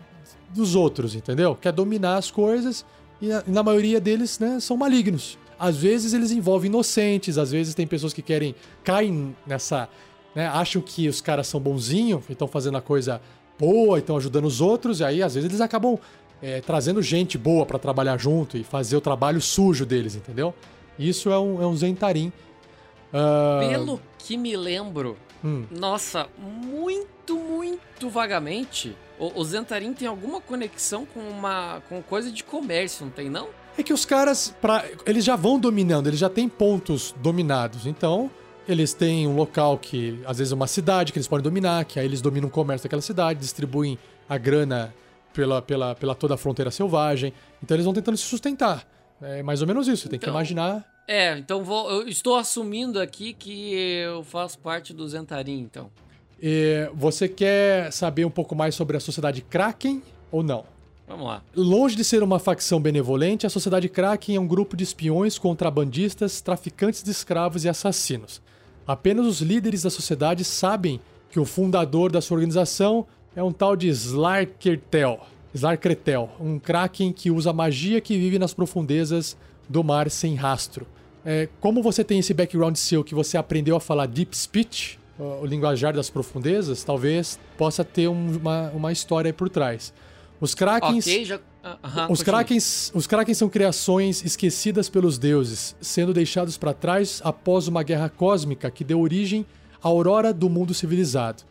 dos 0.52 0.74
outros, 0.74 1.14
entendeu? 1.14 1.54
Quer 1.54 1.70
dominar 1.70 2.16
as 2.16 2.28
coisas 2.28 2.84
e 3.20 3.28
na 3.46 3.62
maioria 3.62 4.00
deles 4.00 4.40
né, 4.40 4.58
são 4.58 4.76
malignos. 4.76 5.38
Às 5.62 5.76
vezes 5.76 6.12
eles 6.12 6.32
envolvem 6.32 6.68
inocentes, 6.68 7.38
às 7.38 7.52
vezes 7.52 7.72
tem 7.72 7.86
pessoas 7.86 8.12
que 8.12 8.20
querem, 8.20 8.52
caem 8.82 9.36
nessa, 9.46 9.88
né, 10.34 10.48
acham 10.48 10.82
que 10.82 11.08
os 11.08 11.20
caras 11.20 11.46
são 11.46 11.60
bonzinhos, 11.60 12.24
estão 12.28 12.48
fazendo 12.48 12.78
a 12.78 12.80
coisa 12.80 13.22
boa, 13.56 14.00
estão 14.00 14.16
ajudando 14.16 14.46
os 14.46 14.60
outros, 14.60 14.98
e 14.98 15.04
aí 15.04 15.22
às 15.22 15.34
vezes 15.34 15.48
eles 15.48 15.60
acabam 15.60 15.96
é, 16.42 16.60
trazendo 16.60 17.00
gente 17.00 17.38
boa 17.38 17.64
para 17.64 17.78
trabalhar 17.78 18.18
junto 18.18 18.56
e 18.56 18.64
fazer 18.64 18.96
o 18.96 19.00
trabalho 19.00 19.40
sujo 19.40 19.86
deles, 19.86 20.16
entendeu? 20.16 20.52
Isso 20.98 21.30
é 21.30 21.38
um, 21.38 21.62
é 21.62 21.66
um 21.68 21.76
Zentarim. 21.76 22.32
Uh... 23.12 23.68
Pelo 23.68 24.00
que 24.18 24.36
me 24.36 24.56
lembro, 24.56 25.16
hum. 25.44 25.64
nossa, 25.70 26.26
muito, 26.36 27.36
muito 27.36 28.10
vagamente, 28.10 28.96
o, 29.16 29.40
o 29.40 29.44
Zentarim 29.44 29.92
tem 29.92 30.08
alguma 30.08 30.40
conexão 30.40 31.06
com 31.06 31.20
uma 31.20 31.80
com 31.88 32.02
coisa 32.02 32.32
de 32.32 32.42
comércio, 32.42 33.04
não 33.04 33.12
tem 33.12 33.30
não? 33.30 33.61
É 33.76 33.82
que 33.82 33.92
os 33.92 34.04
caras, 34.04 34.54
pra, 34.60 34.84
eles 35.06 35.24
já 35.24 35.34
vão 35.34 35.58
dominando, 35.58 36.06
eles 36.06 36.18
já 36.18 36.28
têm 36.28 36.48
pontos 36.48 37.14
dominados. 37.22 37.86
Então, 37.86 38.30
eles 38.68 38.92
têm 38.92 39.26
um 39.26 39.34
local 39.34 39.78
que, 39.78 40.20
às 40.26 40.38
vezes, 40.38 40.52
é 40.52 40.54
uma 40.54 40.66
cidade 40.66 41.12
que 41.12 41.18
eles 41.18 41.28
podem 41.28 41.42
dominar, 41.42 41.84
que 41.84 41.98
aí 41.98 42.04
eles 42.04 42.20
dominam 42.20 42.48
o 42.48 42.50
comércio 42.50 42.84
daquela 42.86 43.02
cidade, 43.02 43.40
distribuem 43.40 43.98
a 44.28 44.36
grana 44.36 44.94
pela, 45.32 45.62
pela, 45.62 45.94
pela 45.94 46.14
toda 46.14 46.34
a 46.34 46.36
fronteira 46.36 46.70
selvagem. 46.70 47.32
Então, 47.62 47.74
eles 47.74 47.84
vão 47.84 47.94
tentando 47.94 48.16
se 48.16 48.24
sustentar. 48.24 48.86
É 49.22 49.42
mais 49.42 49.60
ou 49.60 49.68
menos 49.68 49.86
isso, 49.86 50.02
você 50.02 50.08
tem 50.08 50.16
então, 50.16 50.32
que 50.32 50.36
imaginar. 50.36 50.84
É, 51.06 51.36
então 51.36 51.62
vou, 51.64 51.90
eu 51.90 52.08
estou 52.08 52.36
assumindo 52.36 53.00
aqui 53.00 53.32
que 53.32 53.74
eu 53.74 54.22
faço 54.22 54.58
parte 54.58 54.92
do 54.92 55.06
Zentarim, 55.08 55.60
então. 55.60 55.90
E 56.40 56.90
você 56.94 57.28
quer 57.28 57.92
saber 57.92 58.24
um 58.24 58.30
pouco 58.30 58.54
mais 58.54 58.74
sobre 58.74 58.96
a 58.96 59.00
sociedade 59.00 59.42
Kraken 59.42 60.02
ou 60.30 60.42
não? 60.42 60.64
Vamos 61.06 61.26
lá. 61.26 61.42
Longe 61.54 61.96
de 61.96 62.04
ser 62.04 62.22
uma 62.22 62.38
facção 62.38 62.80
benevolente, 62.80 63.46
a 63.46 63.50
Sociedade 63.50 63.88
Kraken 63.88 64.36
é 64.36 64.40
um 64.40 64.46
grupo 64.46 64.76
de 64.76 64.84
espiões, 64.84 65.38
contrabandistas, 65.38 66.40
traficantes 66.40 67.02
de 67.02 67.10
escravos 67.10 67.64
e 67.64 67.68
assassinos. 67.68 68.40
Apenas 68.86 69.26
os 69.26 69.40
líderes 69.40 69.82
da 69.82 69.90
sociedade 69.90 70.44
sabem 70.44 71.00
que 71.30 71.40
o 71.40 71.44
fundador 71.44 72.10
da 72.10 72.20
sua 72.20 72.36
organização 72.36 73.06
é 73.34 73.42
um 73.42 73.52
tal 73.52 73.76
de 73.76 73.88
Slarkertel. 73.88 75.20
Slarkretel, 75.54 76.30
um 76.40 76.58
Kraken 76.58 77.12
que 77.12 77.30
usa 77.30 77.52
magia 77.52 78.00
que 78.00 78.16
vive 78.16 78.38
nas 78.38 78.54
profundezas 78.54 79.36
do 79.68 79.84
mar 79.84 80.10
sem 80.10 80.34
rastro. 80.34 80.86
É, 81.24 81.48
como 81.60 81.82
você 81.82 82.02
tem 82.02 82.18
esse 82.18 82.34
background 82.34 82.74
seu 82.76 83.04
que 83.04 83.14
você 83.14 83.36
aprendeu 83.36 83.76
a 83.76 83.80
falar 83.80 84.06
Deep 84.06 84.36
Speech, 84.36 84.98
o 85.18 85.46
linguajar 85.46 85.94
das 85.94 86.10
profundezas, 86.10 86.82
talvez 86.82 87.38
possa 87.56 87.84
ter 87.84 88.08
um, 88.08 88.38
uma, 88.38 88.70
uma 88.70 88.92
história 88.92 89.28
aí 89.28 89.32
por 89.32 89.48
trás. 89.48 89.92
Os 90.42 90.56
Krakens. 90.56 91.06
Okay, 91.06 91.24
já... 91.24 91.36
uh, 91.36 92.10
os, 92.10 92.20
krakens, 92.20 92.90
os 92.92 93.06
Krakens 93.06 93.38
são 93.38 93.48
criações 93.48 94.24
esquecidas 94.24 94.88
pelos 94.88 95.16
deuses, 95.16 95.76
sendo 95.80 96.12
deixados 96.12 96.58
para 96.58 96.74
trás 96.74 97.20
após 97.22 97.68
uma 97.68 97.84
guerra 97.84 98.08
cósmica 98.08 98.68
que 98.68 98.82
deu 98.82 99.00
origem 99.00 99.46
à 99.80 99.86
aurora 99.86 100.34
do 100.34 100.50
mundo 100.50 100.74
civilizado. 100.74 101.44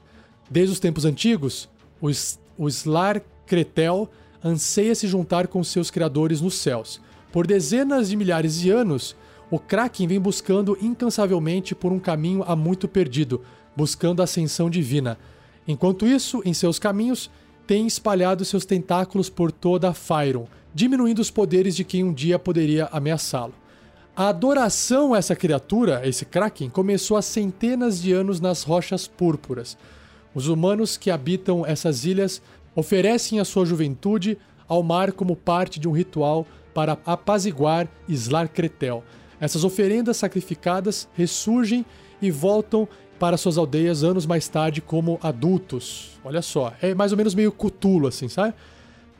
Desde 0.50 0.74
os 0.74 0.80
tempos 0.82 1.06
antigos, 1.06 1.70
os, 2.02 2.38
o 2.58 2.68
Slar 2.68 3.22
Kretel 3.46 4.10
anseia 4.44 4.94
se 4.94 5.08
juntar 5.08 5.48
com 5.48 5.64
seus 5.64 5.90
criadores 5.90 6.42
nos 6.42 6.56
céus. 6.56 7.00
Por 7.32 7.48
dezenas 7.48 8.10
de 8.10 8.18
milhares 8.18 8.60
de 8.60 8.72
anos, 8.72 9.16
o 9.50 9.58
Kraken 9.58 10.06
vem 10.06 10.20
buscando 10.20 10.78
incansavelmente 10.82 11.74
por 11.74 11.94
um 11.94 12.00
caminho 12.00 12.44
há 12.46 12.58
muito 12.58 12.90
perdido, 12.90 13.42
buscando 13.74 14.20
a 14.20 14.26
ascensão 14.26 14.70
divina. 14.70 15.18
Enquanto 15.66 16.06
isso, 16.06 16.42
em 16.44 16.54
seus 16.54 16.78
caminhos, 16.78 17.32
tem 17.72 17.88
espalhado 17.88 18.44
seus 18.44 18.66
tentáculos 18.66 19.30
por 19.30 19.50
toda 19.50 19.88
a 19.88 19.94
Fyron, 19.94 20.46
diminuindo 20.74 21.20
os 21.20 21.32
poderes 21.32 21.74
de 21.74 21.86
quem 21.86 22.04
um 22.04 22.12
dia 22.12 22.38
poderia 22.38 22.90
ameaçá-lo. 22.92 23.54
A 24.14 24.28
adoração 24.28 25.14
a 25.14 25.18
essa 25.18 25.38
criatura, 25.38 26.06
esse 26.06 26.26
Kraken, 26.26 26.70
começou 26.70 27.16
há 27.16 27.22
centenas 27.22 28.02
de 28.02 28.12
anos 28.12 28.42
nas 28.42 28.64
rochas 28.64 29.08
púrpuras. 29.08 29.78
Os 30.36 30.50
humanos 30.50 30.98
que 30.98 31.10
habitam 31.10 31.66
essas 31.66 32.04
ilhas 32.04 32.42
oferecem 32.76 33.40
a 33.40 33.46
sua 33.46 33.66
juventude 33.66 34.38
ao 34.68 34.84
mar 34.84 35.14
como 35.14 35.34
parte 35.34 35.80
de 35.80 35.88
um 35.88 35.94
ritual 35.94 36.46
para 36.74 36.98
apaziguar 37.06 37.88
Islar 38.06 38.50
Kretel. 38.50 39.02
Essas 39.40 39.64
oferendas 39.64 40.18
sacrificadas 40.18 41.08
ressurgem 41.14 41.86
e 42.22 42.32
voltam 42.32 42.86
para 43.22 43.38
suas 43.38 43.56
aldeias 43.56 44.04
anos 44.04 44.26
mais 44.26 44.48
tarde 44.48 44.82
como 44.82 45.20
adultos. 45.22 46.20
Olha 46.24 46.42
só, 46.42 46.74
é 46.82 46.96
mais 46.96 47.12
ou 47.12 47.18
menos 47.20 47.36
meio 47.36 47.52
cutulo 47.52 48.08
assim, 48.08 48.28
sabe? 48.28 48.56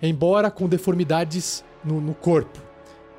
Embora 0.02 0.50
com 0.50 0.68
deformidades 0.68 1.64
no, 1.86 2.02
no 2.02 2.16
corpo. 2.16 2.60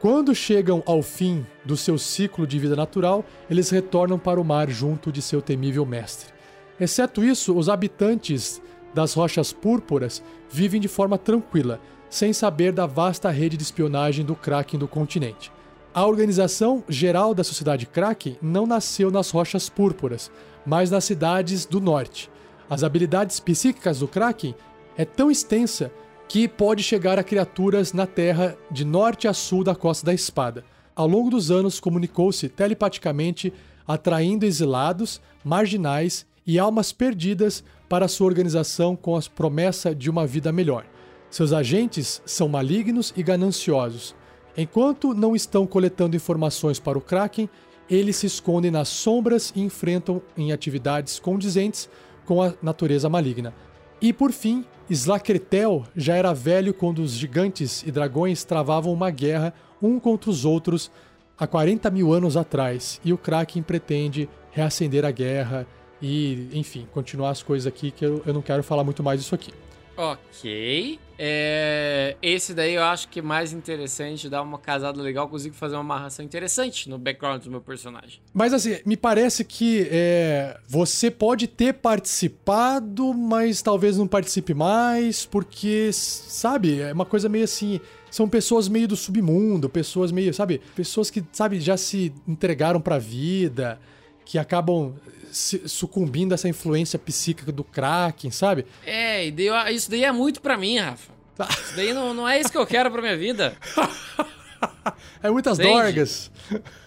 Quando 0.00 0.34
chegam 0.34 0.82
ao 0.84 1.00
fim 1.00 1.46
do 1.64 1.76
seu 1.76 1.96
ciclo 1.96 2.48
de 2.48 2.58
vida 2.58 2.74
natural, 2.74 3.24
eles 3.48 3.70
retornam 3.70 4.18
para 4.18 4.40
o 4.40 4.44
mar 4.44 4.68
junto 4.68 5.12
de 5.12 5.22
seu 5.22 5.40
temível 5.40 5.86
mestre. 5.86 6.32
Exceto 6.80 7.22
isso, 7.22 7.56
os 7.56 7.68
habitantes 7.68 8.60
das 8.92 9.14
rochas 9.14 9.52
púrpuras 9.52 10.20
vivem 10.50 10.80
de 10.80 10.88
forma 10.88 11.16
tranquila, 11.16 11.80
sem 12.10 12.32
saber 12.32 12.72
da 12.72 12.86
vasta 12.86 13.30
rede 13.30 13.56
de 13.56 13.62
espionagem 13.62 14.24
do 14.24 14.34
Kraken 14.34 14.80
do 14.80 14.88
continente. 14.88 15.52
A 15.94 16.06
organização 16.06 16.82
geral 16.88 17.34
da 17.34 17.44
sociedade 17.44 17.86
Kraken 17.86 18.38
não 18.42 18.66
nasceu 18.66 19.10
nas 19.10 19.30
rochas 19.30 19.68
púrpuras, 19.68 20.30
mas 20.64 20.90
nas 20.90 21.04
cidades 21.04 21.66
do 21.66 21.80
norte. 21.80 22.30
As 22.68 22.82
habilidades 22.82 23.38
psíquicas 23.40 23.98
do 23.98 24.08
Kraken 24.08 24.54
é 24.96 25.04
tão 25.04 25.30
extensa 25.30 25.92
que 26.28 26.48
pode 26.48 26.82
chegar 26.82 27.18
a 27.18 27.24
criaturas 27.24 27.92
na 27.92 28.06
Terra 28.06 28.56
de 28.70 28.84
norte 28.84 29.28
a 29.28 29.34
sul 29.34 29.62
da 29.62 29.74
Costa 29.74 30.06
da 30.06 30.14
Espada. 30.14 30.64
Ao 30.94 31.06
longo 31.06 31.30
dos 31.30 31.50
anos, 31.50 31.80
comunicou-se 31.80 32.48
telepaticamente, 32.48 33.52
atraindo 33.86 34.46
exilados, 34.46 35.20
marginais 35.44 36.24
e 36.46 36.58
almas 36.58 36.92
perdidas 36.92 37.62
para 37.88 38.08
sua 38.08 38.26
organização 38.26 38.96
com 38.96 39.16
a 39.16 39.20
promessa 39.22 39.94
de 39.94 40.08
uma 40.08 40.26
vida 40.26 40.50
melhor. 40.50 40.86
Seus 41.30 41.52
agentes 41.52 42.22
são 42.24 42.48
malignos 42.48 43.12
e 43.16 43.22
gananciosos. 43.22 44.14
Enquanto 44.56 45.14
não 45.14 45.34
estão 45.34 45.66
coletando 45.66 46.16
informações 46.16 46.78
para 46.78 46.98
o 46.98 47.00
Kraken, 47.00 47.48
eles 47.94 48.16
se 48.16 48.26
escondem 48.26 48.70
nas 48.70 48.88
sombras 48.88 49.52
e 49.54 49.60
enfrentam 49.60 50.22
em 50.36 50.52
atividades 50.52 51.18
condizentes 51.20 51.90
com 52.24 52.42
a 52.42 52.54
natureza 52.62 53.08
maligna. 53.08 53.54
E 54.00 54.12
por 54.12 54.32
fim, 54.32 54.64
Slakretel 54.88 55.84
já 55.94 56.16
era 56.16 56.32
velho 56.32 56.72
quando 56.72 57.00
os 57.00 57.12
gigantes 57.12 57.82
e 57.86 57.90
dragões 57.90 58.44
travavam 58.44 58.92
uma 58.92 59.10
guerra 59.10 59.52
um 59.80 59.98
contra 59.98 60.30
os 60.30 60.44
outros 60.44 60.90
há 61.36 61.46
40 61.46 61.90
mil 61.90 62.12
anos 62.12 62.36
atrás, 62.36 63.00
e 63.04 63.12
o 63.12 63.18
Kraken 63.18 63.62
pretende 63.62 64.28
reacender 64.52 65.04
a 65.04 65.10
guerra 65.10 65.66
e, 66.00 66.48
enfim, 66.52 66.86
continuar 66.92 67.30
as 67.30 67.42
coisas 67.42 67.66
aqui 67.66 67.90
que 67.90 68.04
eu, 68.04 68.22
eu 68.24 68.32
não 68.32 68.42
quero 68.42 68.62
falar 68.62 68.84
muito 68.84 69.02
mais 69.02 69.20
disso 69.20 69.34
aqui. 69.34 69.52
Ok. 69.96 70.98
É, 71.18 72.16
esse 72.20 72.54
daí 72.54 72.74
eu 72.74 72.82
acho 72.82 73.08
que 73.08 73.20
é 73.20 73.22
mais 73.22 73.52
interessante, 73.52 74.28
dá 74.28 74.42
uma 74.42 74.58
casada 74.58 75.00
legal, 75.00 75.28
consigo 75.28 75.54
fazer 75.54 75.74
uma 75.76 75.82
amarração 75.82 76.24
interessante 76.24 76.88
no 76.88 76.98
background 76.98 77.44
do 77.44 77.50
meu 77.50 77.60
personagem. 77.60 78.20
Mas 78.32 78.52
assim, 78.52 78.78
me 78.84 78.96
parece 78.96 79.44
que 79.44 79.86
é, 79.90 80.58
você 80.66 81.10
pode 81.10 81.46
ter 81.46 81.74
participado, 81.74 83.14
mas 83.14 83.62
talvez 83.62 83.98
não 83.98 84.08
participe 84.08 84.54
mais, 84.54 85.24
porque, 85.24 85.90
sabe, 85.92 86.80
é 86.80 86.92
uma 86.92 87.06
coisa 87.06 87.28
meio 87.28 87.44
assim. 87.44 87.80
São 88.10 88.28
pessoas 88.28 88.68
meio 88.68 88.88
do 88.88 88.96
submundo, 88.96 89.68
pessoas 89.68 90.10
meio, 90.10 90.34
sabe, 90.34 90.60
pessoas 90.74 91.10
que, 91.10 91.24
sabe, 91.32 91.60
já 91.60 91.76
se 91.76 92.12
entregaram 92.26 92.80
pra 92.80 92.98
vida, 92.98 93.78
que 94.24 94.38
acabam 94.38 94.94
sucumbindo 95.32 96.32
a 96.32 96.34
essa 96.34 96.48
influência 96.48 96.98
psíquica 96.98 97.50
do 97.50 97.64
Kraken, 97.64 98.30
sabe? 98.30 98.66
É, 98.84 99.24
isso 99.72 99.90
daí 99.90 100.04
é 100.04 100.12
muito 100.12 100.40
pra 100.40 100.56
mim, 100.56 100.78
Rafa. 100.78 101.12
Tá. 101.36 101.48
Isso 101.50 101.74
daí 101.74 101.92
não, 101.92 102.12
não 102.12 102.28
é 102.28 102.38
isso 102.38 102.50
que 102.50 102.58
eu 102.58 102.66
quero 102.66 102.90
pra 102.90 103.00
minha 103.00 103.16
vida. 103.16 103.56
é 105.22 105.30
muitas 105.30 105.58
Entende? 105.58 105.74
dorgas. 105.74 106.30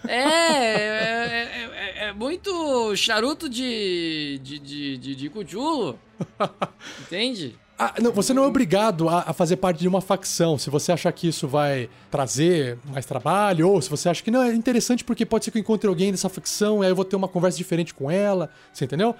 É, 0.06 0.14
é, 0.14 0.22
é, 0.22 1.70
é, 1.74 2.08
é, 2.08 2.12
muito 2.12 2.94
charuto 2.96 3.48
de, 3.48 4.40
de, 4.42 4.58
de, 4.58 4.98
de, 4.98 5.14
de 5.16 5.28
cuchulo. 5.28 5.98
Entende? 7.02 7.58
Ah, 7.78 7.94
não, 8.00 8.10
você 8.10 8.32
não 8.32 8.44
é 8.44 8.46
obrigado 8.46 9.06
a, 9.08 9.24
a, 9.26 9.32
fazer 9.34 9.56
parte 9.56 9.80
de 9.80 9.88
uma 9.88 10.00
facção. 10.00 10.56
Se 10.56 10.70
você 10.70 10.92
achar 10.92 11.12
que 11.12 11.28
isso 11.28 11.46
vai 11.46 11.90
trazer 12.10 12.78
mais 12.86 13.04
trabalho, 13.04 13.68
ou 13.68 13.82
se 13.82 13.90
você 13.90 14.08
acha 14.08 14.22
que 14.22 14.30
não 14.30 14.42
é 14.42 14.54
interessante 14.54 15.04
porque 15.04 15.26
pode 15.26 15.44
ser 15.44 15.50
que 15.50 15.58
eu 15.58 15.60
encontre 15.60 15.86
alguém 15.86 16.10
dessa 16.10 16.30
facção 16.30 16.82
e 16.82 16.86
aí 16.86 16.92
eu 16.92 16.96
vou 16.96 17.04
ter 17.04 17.16
uma 17.16 17.28
conversa 17.28 17.58
diferente 17.58 17.92
com 17.92 18.10
ela. 18.10 18.48
Você 18.72 18.86
entendeu? 18.86 19.14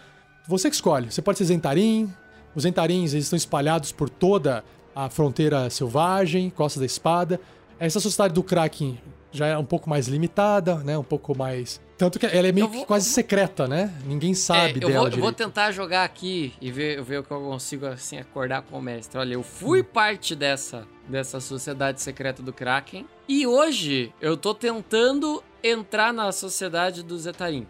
Você 0.49 0.71
que 0.71 0.75
escolhe. 0.75 1.13
Você 1.13 1.21
pode 1.21 1.37
ser 1.37 1.45
Zentarim. 1.45 2.11
Os 2.55 2.63
Zentarins 2.63 3.13
eles 3.13 3.27
estão 3.27 3.37
espalhados 3.37 3.93
por 3.93 4.09
toda 4.09 4.65
a 4.95 5.11
fronteira 5.11 5.69
selvagem, 5.69 6.49
Costa 6.49 6.81
da 6.81 6.87
Espada. 6.87 7.39
Essa 7.79 8.01
sociedade 8.01 8.33
do 8.33 8.43
Kraken 8.43 8.99
já 9.31 9.49
é 9.49 9.59
um 9.59 9.65
pouco 9.65 9.91
mais 9.91 10.09
limitada, 10.09 10.77
né? 10.77 10.97
Um 10.97 11.05
pouco 11.05 11.37
mais. 11.37 11.79
Tanto 11.99 12.19
que 12.19 12.27
ela 12.27 12.47
é 12.47 12.53
meio 12.53 12.69
vou, 12.69 12.81
que 12.81 12.87
quase 12.87 13.09
secreta, 13.09 13.67
né? 13.67 13.93
Ninguém 14.05 14.35
sabe 14.35 14.81
é, 14.81 14.85
eu 14.85 14.89
dela. 14.89 15.09
Vou, 15.09 15.09
eu 15.09 15.19
vou 15.19 15.33
tentar 15.33 15.73
jogar 15.73 16.05
aqui 16.05 16.53
e 16.61 16.71
ver, 16.71 17.03
ver 17.03 17.21
o 17.21 17.23
que 17.23 17.31
eu 17.31 17.41
consigo 17.41 17.87
assim 17.87 18.19
acordar 18.19 18.63
com 18.63 18.79
o 18.79 18.83
mestre. 18.83 19.19
Olha, 19.19 19.35
eu 19.35 19.43
fui 19.43 19.81
hum. 19.81 19.87
parte 19.93 20.35
dessa, 20.37 20.87
dessa 21.09 21.41
sociedade 21.41 22.03
secreta 22.03 22.43
do 22.43 22.53
Kraken. 22.53 23.07
E 23.27 23.47
hoje 23.47 24.13
eu 24.21 24.37
tô 24.37 24.55
tentando 24.55 25.43
entrar 25.65 26.13
na 26.13 26.31
sociedade 26.33 27.03
do 27.03 27.19
Zetarim. 27.19 27.67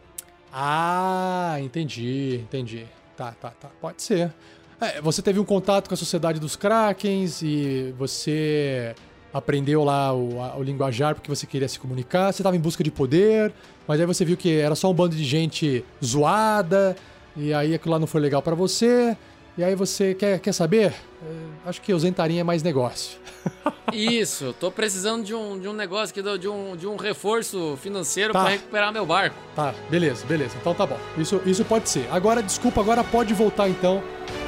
Ah, 0.52 1.56
entendi, 1.60 2.40
entendi. 2.42 2.86
Tá, 3.16 3.32
tá, 3.32 3.50
tá. 3.50 3.68
Pode 3.80 4.02
ser. 4.02 4.32
É, 4.80 5.00
você 5.00 5.22
teve 5.22 5.38
um 5.38 5.44
contato 5.44 5.88
com 5.88 5.94
a 5.94 5.96
sociedade 5.96 6.40
dos 6.40 6.56
Krakens 6.56 7.42
e 7.42 7.94
você 7.96 8.94
aprendeu 9.36 9.84
lá 9.84 10.12
o, 10.14 10.40
a, 10.40 10.56
o 10.56 10.62
linguajar 10.62 11.14
porque 11.14 11.28
você 11.28 11.46
queria 11.46 11.68
se 11.68 11.78
comunicar, 11.78 12.32
você 12.32 12.42
estava 12.42 12.56
em 12.56 12.60
busca 12.60 12.82
de 12.82 12.90
poder, 12.90 13.52
mas 13.86 14.00
aí 14.00 14.06
você 14.06 14.24
viu 14.24 14.36
que 14.36 14.58
era 14.58 14.74
só 14.74 14.90
um 14.90 14.94
bando 14.94 15.14
de 15.14 15.24
gente 15.24 15.84
zoada, 16.04 16.96
e 17.36 17.52
aí 17.52 17.74
aquilo 17.74 17.92
lá 17.92 17.98
não 17.98 18.06
foi 18.06 18.20
legal 18.20 18.42
para 18.42 18.54
você, 18.54 19.16
e 19.56 19.64
aí 19.64 19.74
você 19.74 20.14
quer, 20.14 20.38
quer 20.38 20.52
saber? 20.52 20.92
É, 21.22 21.68
acho 21.68 21.80
que 21.80 21.92
o 21.92 21.98
Zentarim 21.98 22.38
é 22.38 22.44
mais 22.44 22.62
negócio. 22.62 23.18
Isso, 23.92 24.54
tô 24.58 24.70
precisando 24.70 25.24
de 25.24 25.34
um, 25.34 25.58
de 25.58 25.68
um 25.68 25.72
negócio 25.72 26.12
aqui, 26.12 26.38
de 26.38 26.48
um, 26.48 26.76
de 26.76 26.86
um 26.86 26.96
reforço 26.96 27.78
financeiro 27.80 28.32
tá. 28.32 28.40
para 28.40 28.50
recuperar 28.50 28.92
meu 28.92 29.06
barco. 29.06 29.36
Tá, 29.54 29.74
beleza, 29.88 30.26
beleza. 30.26 30.56
Então 30.60 30.74
tá 30.74 30.84
bom. 30.84 30.98
Isso, 31.16 31.40
isso 31.46 31.64
pode 31.64 31.88
ser. 31.88 32.06
Agora, 32.10 32.42
desculpa, 32.42 32.80
agora 32.80 33.02
pode 33.04 33.32
voltar 33.32 33.68
então 33.68 34.02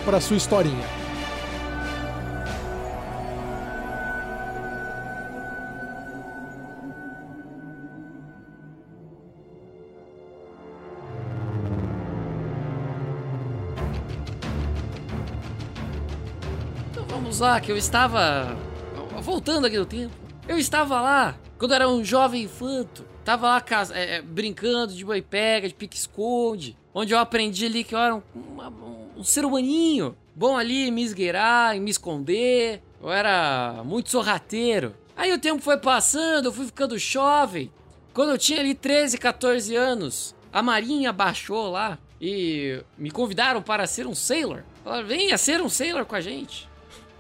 para 0.04 0.20
sua 0.20 0.36
historinha. 0.36 1.07
Vamos 17.38 17.40
lá, 17.40 17.60
que 17.60 17.70
eu 17.70 17.76
estava. 17.76 18.56
Voltando 19.22 19.66
aqui 19.66 19.78
no 19.78 19.86
tempo. 19.86 20.12
Eu 20.48 20.58
estava 20.58 21.00
lá 21.00 21.38
quando 21.56 21.74
era 21.74 21.88
um 21.88 22.04
jovem 22.04 22.44
infanto. 22.44 23.04
Tava 23.24 23.46
lá 23.46 23.64
é, 23.94 24.16
é, 24.16 24.22
brincando 24.22 24.92
de 24.92 25.04
boi 25.04 25.22
pega, 25.22 25.68
de 25.68 25.74
pique-esconde. 25.74 26.76
Onde 26.92 27.14
eu 27.14 27.18
aprendi 27.18 27.66
ali 27.66 27.84
que 27.84 27.94
eu 27.94 27.98
era 27.98 28.14
um, 28.14 28.22
um, 29.16 29.22
ser 29.22 29.44
humaninho. 29.44 30.16
Bom 30.34 30.56
ali 30.56 30.90
me 30.90 31.02
esgueirar, 31.02 31.76
em 31.76 31.80
me 31.80 31.90
esconder. 31.90 32.82
Eu 33.00 33.10
era 33.10 33.82
muito 33.84 34.10
sorrateiro. 34.10 34.94
Aí 35.16 35.32
o 35.32 35.38
tempo 35.38 35.62
foi 35.62 35.76
passando, 35.76 36.46
eu 36.46 36.52
fui 36.52 36.66
ficando 36.66 36.98
jovem. 36.98 37.70
Quando 38.12 38.30
eu 38.30 38.38
tinha 38.38 38.58
ali 38.58 38.74
13, 38.74 39.18
14 39.18 39.76
anos, 39.76 40.34
a 40.52 40.62
marinha 40.62 41.12
baixou 41.12 41.70
lá 41.70 41.98
e 42.20 42.82
me 42.96 43.10
convidaram 43.10 43.62
para 43.62 43.86
ser 43.86 44.06
um 44.06 44.14
sailor. 44.14 44.64
Falaram, 44.82 45.06
venha 45.06 45.38
ser 45.38 45.60
um 45.60 45.68
sailor 45.68 46.04
com 46.04 46.16
a 46.16 46.20
gente. 46.20 46.67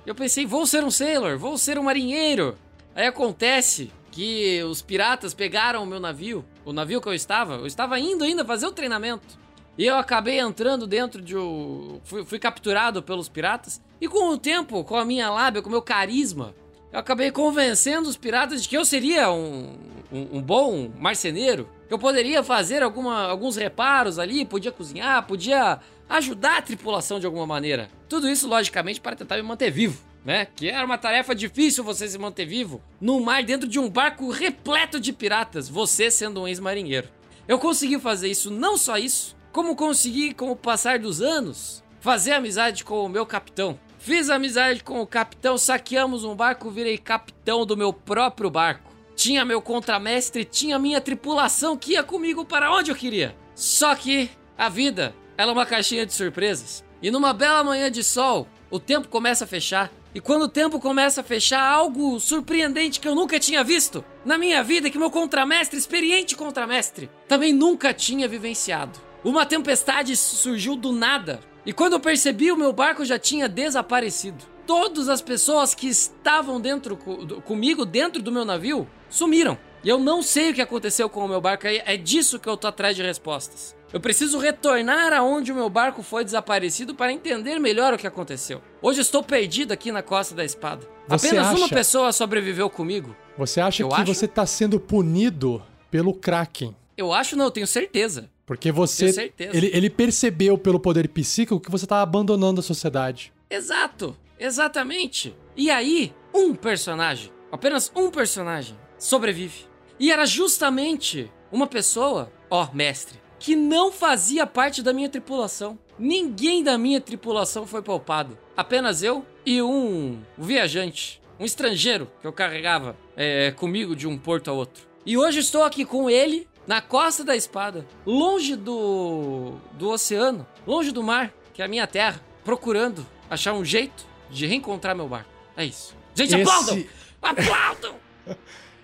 Eu 0.08 0.14
pensei, 0.14 0.46
vou 0.46 0.66
ser 0.66 0.82
um 0.82 0.90
sailor, 0.90 1.36
vou 1.36 1.58
ser 1.58 1.78
um 1.78 1.82
marinheiro. 1.82 2.56
Aí 2.94 3.06
acontece 3.06 3.92
que 4.10 4.62
os 4.62 4.80
piratas 4.80 5.34
pegaram 5.34 5.82
o 5.82 5.86
meu 5.86 6.00
navio, 6.00 6.42
o 6.64 6.72
navio 6.72 6.98
que 6.98 7.08
eu 7.08 7.12
estava. 7.12 7.56
Eu 7.56 7.66
estava 7.66 8.00
indo 8.00 8.24
ainda 8.24 8.42
fazer 8.42 8.66
o 8.66 8.72
treinamento. 8.72 9.38
E 9.76 9.84
eu 9.84 9.96
acabei 9.96 10.40
entrando 10.40 10.86
dentro 10.86 11.20
de 11.20 11.36
um. 11.36 12.00
Fui, 12.04 12.24
fui 12.24 12.38
capturado 12.38 13.02
pelos 13.02 13.28
piratas. 13.28 13.82
E 14.00 14.08
com 14.08 14.30
o 14.30 14.38
tempo, 14.38 14.82
com 14.82 14.96
a 14.96 15.04
minha 15.04 15.28
lábia, 15.28 15.60
com 15.60 15.68
o 15.68 15.72
meu 15.72 15.82
carisma, 15.82 16.54
eu 16.92 16.98
acabei 16.98 17.30
convencendo 17.30 18.08
os 18.08 18.16
piratas 18.16 18.62
de 18.62 18.68
que 18.68 18.76
eu 18.76 18.84
seria 18.84 19.30
um, 19.30 19.76
um, 20.10 20.38
um 20.38 20.42
bom 20.42 20.90
marceneiro. 20.98 21.68
Que 21.86 21.94
eu 21.94 21.98
poderia 21.98 22.42
fazer 22.42 22.82
alguma, 22.82 23.24
alguns 23.28 23.56
reparos 23.56 24.18
ali, 24.18 24.44
podia 24.44 24.72
cozinhar, 24.72 25.26
podia 25.26 25.80
ajudar 26.08 26.58
a 26.58 26.62
tripulação 26.62 27.20
de 27.20 27.26
alguma 27.26 27.46
maneira. 27.46 27.90
Tudo 28.08 28.28
isso, 28.28 28.48
logicamente, 28.48 29.00
para 29.00 29.16
tentar 29.16 29.36
me 29.36 29.42
manter 29.42 29.70
vivo. 29.70 30.06
Né? 30.24 30.46
Que 30.56 30.68
era 30.68 30.84
uma 30.84 30.98
tarefa 30.98 31.34
difícil 31.34 31.84
você 31.84 32.08
se 32.08 32.18
manter 32.18 32.44
vivo 32.44 32.82
no 33.00 33.20
mar 33.20 33.42
dentro 33.42 33.68
de 33.68 33.78
um 33.78 33.88
barco 33.88 34.28
repleto 34.30 34.98
de 34.98 35.12
piratas, 35.12 35.68
você 35.68 36.10
sendo 36.10 36.42
um 36.42 36.48
ex-marinheiro. 36.48 37.08
Eu 37.46 37.58
consegui 37.58 37.98
fazer 37.98 38.28
isso, 38.28 38.50
não 38.50 38.76
só 38.76 38.98
isso, 38.98 39.36
como 39.52 39.76
consegui, 39.76 40.34
com 40.34 40.50
o 40.50 40.56
passar 40.56 40.98
dos 40.98 41.22
anos, 41.22 41.82
fazer 42.00 42.32
amizade 42.32 42.84
com 42.84 43.04
o 43.04 43.08
meu 43.08 43.24
capitão. 43.24 43.78
Fiz 44.08 44.30
amizade 44.30 44.82
com 44.82 45.02
o 45.02 45.06
capitão, 45.06 45.58
saqueamos 45.58 46.24
um 46.24 46.34
barco, 46.34 46.70
virei 46.70 46.96
capitão 46.96 47.66
do 47.66 47.76
meu 47.76 47.92
próprio 47.92 48.48
barco. 48.48 48.90
Tinha 49.14 49.44
meu 49.44 49.60
contramestre, 49.60 50.46
tinha 50.46 50.78
minha 50.78 50.98
tripulação 50.98 51.76
que 51.76 51.92
ia 51.92 52.02
comigo 52.02 52.42
para 52.42 52.74
onde 52.74 52.90
eu 52.90 52.96
queria. 52.96 53.36
Só 53.54 53.94
que 53.94 54.30
a 54.56 54.70
vida 54.70 55.14
ela 55.36 55.50
é 55.50 55.52
uma 55.52 55.66
caixinha 55.66 56.06
de 56.06 56.14
surpresas. 56.14 56.82
E 57.02 57.10
numa 57.10 57.34
bela 57.34 57.62
manhã 57.62 57.90
de 57.90 58.02
sol, 58.02 58.48
o 58.70 58.80
tempo 58.80 59.08
começa 59.08 59.44
a 59.44 59.46
fechar. 59.46 59.92
E 60.14 60.22
quando 60.22 60.44
o 60.44 60.48
tempo 60.48 60.80
começa 60.80 61.20
a 61.20 61.24
fechar, 61.24 61.60
algo 61.60 62.18
surpreendente 62.18 63.00
que 63.00 63.08
eu 63.08 63.14
nunca 63.14 63.38
tinha 63.38 63.62
visto 63.62 64.02
na 64.24 64.38
minha 64.38 64.64
vida, 64.64 64.88
que 64.88 64.96
meu 64.96 65.10
contramestre, 65.10 65.78
experiente 65.78 66.34
contramestre, 66.34 67.10
também 67.28 67.52
nunca 67.52 67.92
tinha 67.92 68.26
vivenciado. 68.26 68.98
Uma 69.22 69.44
tempestade 69.44 70.16
surgiu 70.16 70.76
do 70.76 70.92
nada. 70.92 71.40
E 71.68 71.72
quando 71.74 71.92
eu 71.92 72.00
percebi, 72.00 72.50
o 72.50 72.56
meu 72.56 72.72
barco 72.72 73.04
já 73.04 73.18
tinha 73.18 73.46
desaparecido. 73.46 74.42
Todas 74.66 75.06
as 75.06 75.20
pessoas 75.20 75.74
que 75.74 75.86
estavam 75.86 76.58
dentro 76.58 76.96
comigo, 77.44 77.84
dentro 77.84 78.22
do 78.22 78.32
meu 78.32 78.42
navio, 78.42 78.88
sumiram. 79.10 79.58
E 79.84 79.88
eu 79.90 79.98
não 79.98 80.22
sei 80.22 80.50
o 80.50 80.54
que 80.54 80.62
aconteceu 80.62 81.10
com 81.10 81.22
o 81.22 81.28
meu 81.28 81.42
barco. 81.42 81.66
É 81.66 81.94
disso 81.98 82.38
que 82.38 82.48
eu 82.48 82.56
tô 82.56 82.68
atrás 82.68 82.96
de 82.96 83.02
respostas. 83.02 83.76
Eu 83.92 84.00
preciso 84.00 84.38
retornar 84.38 85.12
aonde 85.12 85.52
o 85.52 85.54
meu 85.54 85.68
barco 85.68 86.02
foi 86.02 86.24
desaparecido 86.24 86.94
para 86.94 87.12
entender 87.12 87.58
melhor 87.58 87.92
o 87.92 87.98
que 87.98 88.06
aconteceu. 88.06 88.62
Hoje 88.80 89.02
estou 89.02 89.22
perdido 89.22 89.70
aqui 89.70 89.92
na 89.92 90.02
Costa 90.02 90.34
da 90.34 90.46
Espada. 90.46 90.88
Você 91.06 91.28
Apenas 91.28 91.48
acha... 91.48 91.58
uma 91.58 91.68
pessoa 91.68 92.12
sobreviveu 92.12 92.70
comigo. 92.70 93.14
Você 93.36 93.60
acha 93.60 93.82
eu 93.82 93.90
que 93.90 94.00
acho... 94.00 94.14
você 94.14 94.24
está 94.24 94.46
sendo 94.46 94.80
punido 94.80 95.62
pelo 95.90 96.14
Kraken? 96.14 96.74
Eu 96.96 97.12
acho 97.12 97.36
não, 97.36 97.44
eu 97.44 97.50
tenho 97.50 97.66
certeza. 97.66 98.30
Porque 98.48 98.72
você. 98.72 99.30
Ele, 99.38 99.70
ele 99.74 99.90
percebeu 99.90 100.56
pelo 100.56 100.80
poder 100.80 101.06
psíquico 101.10 101.60
que 101.60 101.70
você 101.70 101.84
está 101.84 102.00
abandonando 102.00 102.60
a 102.60 102.62
sociedade. 102.62 103.30
Exato, 103.50 104.16
exatamente. 104.40 105.36
E 105.54 105.70
aí, 105.70 106.14
um 106.32 106.54
personagem, 106.54 107.30
apenas 107.52 107.92
um 107.94 108.10
personagem, 108.10 108.74
sobrevive. 108.98 109.66
E 110.00 110.10
era 110.10 110.24
justamente 110.24 111.30
uma 111.52 111.66
pessoa, 111.66 112.32
ó, 112.48 112.68
mestre, 112.72 113.20
que 113.38 113.54
não 113.54 113.92
fazia 113.92 114.46
parte 114.46 114.82
da 114.82 114.94
minha 114.94 115.10
tripulação. 115.10 115.78
Ninguém 115.98 116.64
da 116.64 116.78
minha 116.78 117.02
tripulação 117.02 117.66
foi 117.66 117.82
poupado. 117.82 118.38
Apenas 118.56 119.02
eu 119.02 119.26
e 119.44 119.60
um 119.60 120.22
viajante, 120.38 121.20
um 121.38 121.44
estrangeiro 121.44 122.10
que 122.22 122.26
eu 122.26 122.32
carregava 122.32 122.96
é, 123.14 123.50
comigo 123.50 123.94
de 123.94 124.08
um 124.08 124.16
porto 124.16 124.48
a 124.48 124.54
outro. 124.54 124.88
E 125.04 125.18
hoje 125.18 125.40
estou 125.40 125.64
aqui 125.64 125.84
com 125.84 126.08
ele 126.08 126.48
na 126.68 126.82
costa 126.82 127.24
da 127.24 127.34
espada, 127.34 127.86
longe 128.04 128.54
do, 128.54 129.54
do 129.72 129.88
oceano, 129.88 130.46
longe 130.66 130.92
do 130.92 131.02
mar, 131.02 131.32
que 131.54 131.62
é 131.62 131.64
a 131.64 131.68
minha 131.68 131.86
terra, 131.86 132.20
procurando 132.44 133.06
achar 133.30 133.54
um 133.54 133.64
jeito 133.64 134.06
de 134.30 134.44
reencontrar 134.44 134.94
meu 134.94 135.08
barco. 135.08 135.30
É 135.56 135.64
isso. 135.64 135.96
Gente, 136.14 136.34
Esse- 136.34 136.42
aplaudam! 136.42 136.84
Aplaudam! 137.22 137.94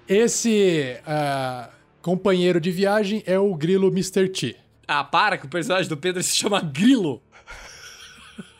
Esse 0.08 0.98
ah, 1.06 1.68
companheiro 2.00 2.58
de 2.58 2.70
viagem 2.70 3.22
é 3.26 3.38
o 3.38 3.54
grilo 3.54 3.88
Mr. 3.88 4.30
T. 4.30 4.56
Ah, 4.88 5.04
para 5.04 5.36
que 5.36 5.44
o 5.44 5.48
personagem 5.48 5.88
do 5.88 5.96
Pedro 5.96 6.22
se 6.22 6.34
chama 6.34 6.62
Grilo. 6.62 7.22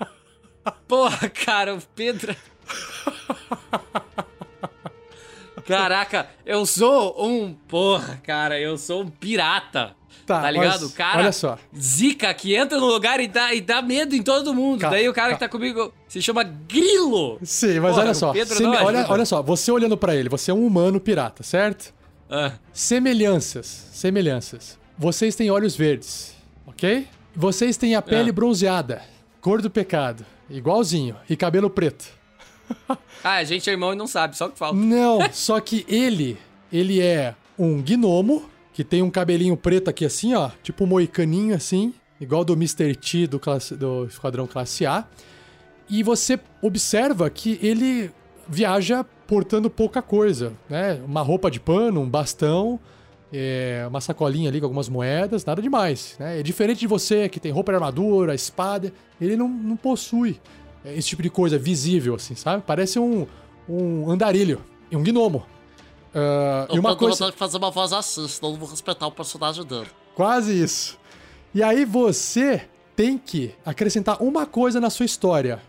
Porra, 0.86 1.30
cara, 1.30 1.74
o 1.74 1.80
Pedro. 1.94 2.36
Caraca, 5.66 6.28
eu 6.44 6.64
sou 6.66 7.14
um. 7.26 7.54
Porra, 7.68 8.20
cara, 8.22 8.58
eu 8.60 8.76
sou 8.78 9.02
um 9.02 9.08
pirata. 9.08 9.94
Tá, 10.26 10.50
ligado? 10.50 10.82
mas 10.84 10.92
cara, 10.94 11.18
Olha 11.18 11.32
só. 11.32 11.58
zica 11.78 12.32
que 12.32 12.54
entra 12.56 12.78
no 12.80 12.86
lugar 12.86 13.20
e 13.20 13.28
dá, 13.28 13.52
e 13.52 13.60
dá 13.60 13.82
medo 13.82 14.14
em 14.16 14.22
todo 14.22 14.54
mundo. 14.54 14.80
Ca- 14.80 14.88
Daí 14.88 15.06
o 15.06 15.12
cara 15.12 15.30
ca- 15.30 15.34
que 15.34 15.40
tá 15.40 15.48
comigo 15.50 15.92
se 16.08 16.22
chama 16.22 16.42
Grilo. 16.42 17.38
Sim, 17.42 17.78
mas 17.80 17.90
Porra, 17.92 18.04
olha 18.04 18.14
só. 18.14 18.32
Seme- 18.32 18.60
não 18.76 18.84
olha, 18.86 19.06
olha 19.10 19.26
só, 19.26 19.42
você 19.42 19.70
olhando 19.70 19.98
pra 19.98 20.16
ele, 20.16 20.30
você 20.30 20.50
é 20.50 20.54
um 20.54 20.64
humano 20.66 20.98
pirata, 20.98 21.42
certo? 21.42 21.92
Ah, 22.30 22.52
Semelhanças. 22.72 23.66
Semelhanças. 23.92 24.78
Vocês 24.96 25.34
têm 25.34 25.50
olhos 25.50 25.76
verdes, 25.76 26.34
ok? 26.66 27.06
Vocês 27.36 27.76
têm 27.76 27.94
a 27.94 28.00
pele 28.00 28.30
Ah. 28.30 28.32
bronzeada, 28.32 29.02
cor 29.42 29.60
do 29.60 29.68
pecado, 29.68 30.24
igualzinho, 30.48 31.16
e 31.28 31.36
cabelo 31.36 31.68
preto. 31.68 32.06
Ah, 33.22 33.36
a 33.36 33.44
gente 33.44 33.70
é 33.70 33.72
irmão 33.72 33.94
e 33.94 33.96
não 33.96 34.06
sabe, 34.06 34.36
só 34.36 34.50
que 34.50 34.58
falta. 34.58 34.76
Não, 34.76 35.18
só 35.32 35.58
que 35.58 35.86
ele, 35.88 36.36
ele 36.70 37.00
é 37.00 37.34
um 37.58 37.80
gnomo 37.82 38.50
que 38.74 38.84
tem 38.84 39.00
um 39.02 39.08
cabelinho 39.10 39.56
preto 39.56 39.88
aqui 39.88 40.04
assim, 40.04 40.34
ó, 40.34 40.50
tipo 40.62 40.84
um 40.84 40.86
moicaninho 40.86 41.54
assim, 41.54 41.94
igual 42.20 42.44
do 42.44 42.52
Mr. 42.52 42.94
T 42.94 43.26
do, 43.26 43.38
classe- 43.40 43.76
do 43.76 44.04
Esquadrão 44.04 44.46
Classe 44.46 44.84
A. 44.84 45.06
E 45.88 46.02
você 46.02 46.38
observa 46.60 47.30
que 47.30 47.58
ele 47.62 48.10
viaja 48.46 49.04
portando 49.26 49.70
pouca 49.70 50.02
coisa, 50.02 50.52
né? 50.68 51.00
Uma 51.06 51.22
roupa 51.22 51.50
de 51.50 51.58
pano, 51.58 52.02
um 52.02 52.08
bastão, 52.08 52.78
é, 53.32 53.86
uma 53.88 54.00
sacolinha 54.02 54.50
ali 54.50 54.60
com 54.60 54.66
algumas 54.66 54.88
moedas, 54.88 55.46
nada 55.46 55.62
demais, 55.62 56.14
né? 56.18 56.40
É 56.40 56.42
diferente 56.42 56.80
de 56.80 56.86
você 56.86 57.26
que 57.28 57.40
tem 57.40 57.50
roupa 57.50 57.72
de 57.72 57.76
armadura, 57.76 58.34
espada, 58.34 58.92
ele 59.18 59.34
não, 59.34 59.48
não 59.48 59.76
possui 59.76 60.38
esse 60.84 61.08
tipo 61.08 61.22
de 61.22 61.30
coisa 61.30 61.58
visível, 61.58 62.14
assim, 62.14 62.34
sabe? 62.34 62.62
Parece 62.66 62.98
um, 62.98 63.26
um 63.68 64.10
andarilho 64.10 64.62
e 64.90 64.96
um 64.96 65.02
gnomo. 65.02 65.46
E 66.14 66.74
Eu 66.74 66.80
uma 66.80 66.90
tô 66.90 66.98
coisa... 66.98 67.32
fazer 67.32 67.56
uma 67.56 67.70
voz 67.70 67.92
assim, 67.92 68.28
senão 68.28 68.50
eu 68.50 68.52
não 68.52 68.60
vou 68.60 68.68
respeitar 68.68 69.06
o 69.06 69.12
personagem 69.12 69.64
dele. 69.64 69.88
Quase 70.14 70.62
isso. 70.62 70.98
E 71.52 71.62
aí 71.62 71.84
você 71.84 72.68
tem 72.94 73.18
que 73.18 73.54
acrescentar 73.64 74.22
uma 74.22 74.46
coisa 74.46 74.80
na 74.80 74.90
sua 74.90 75.06
história. 75.06 75.60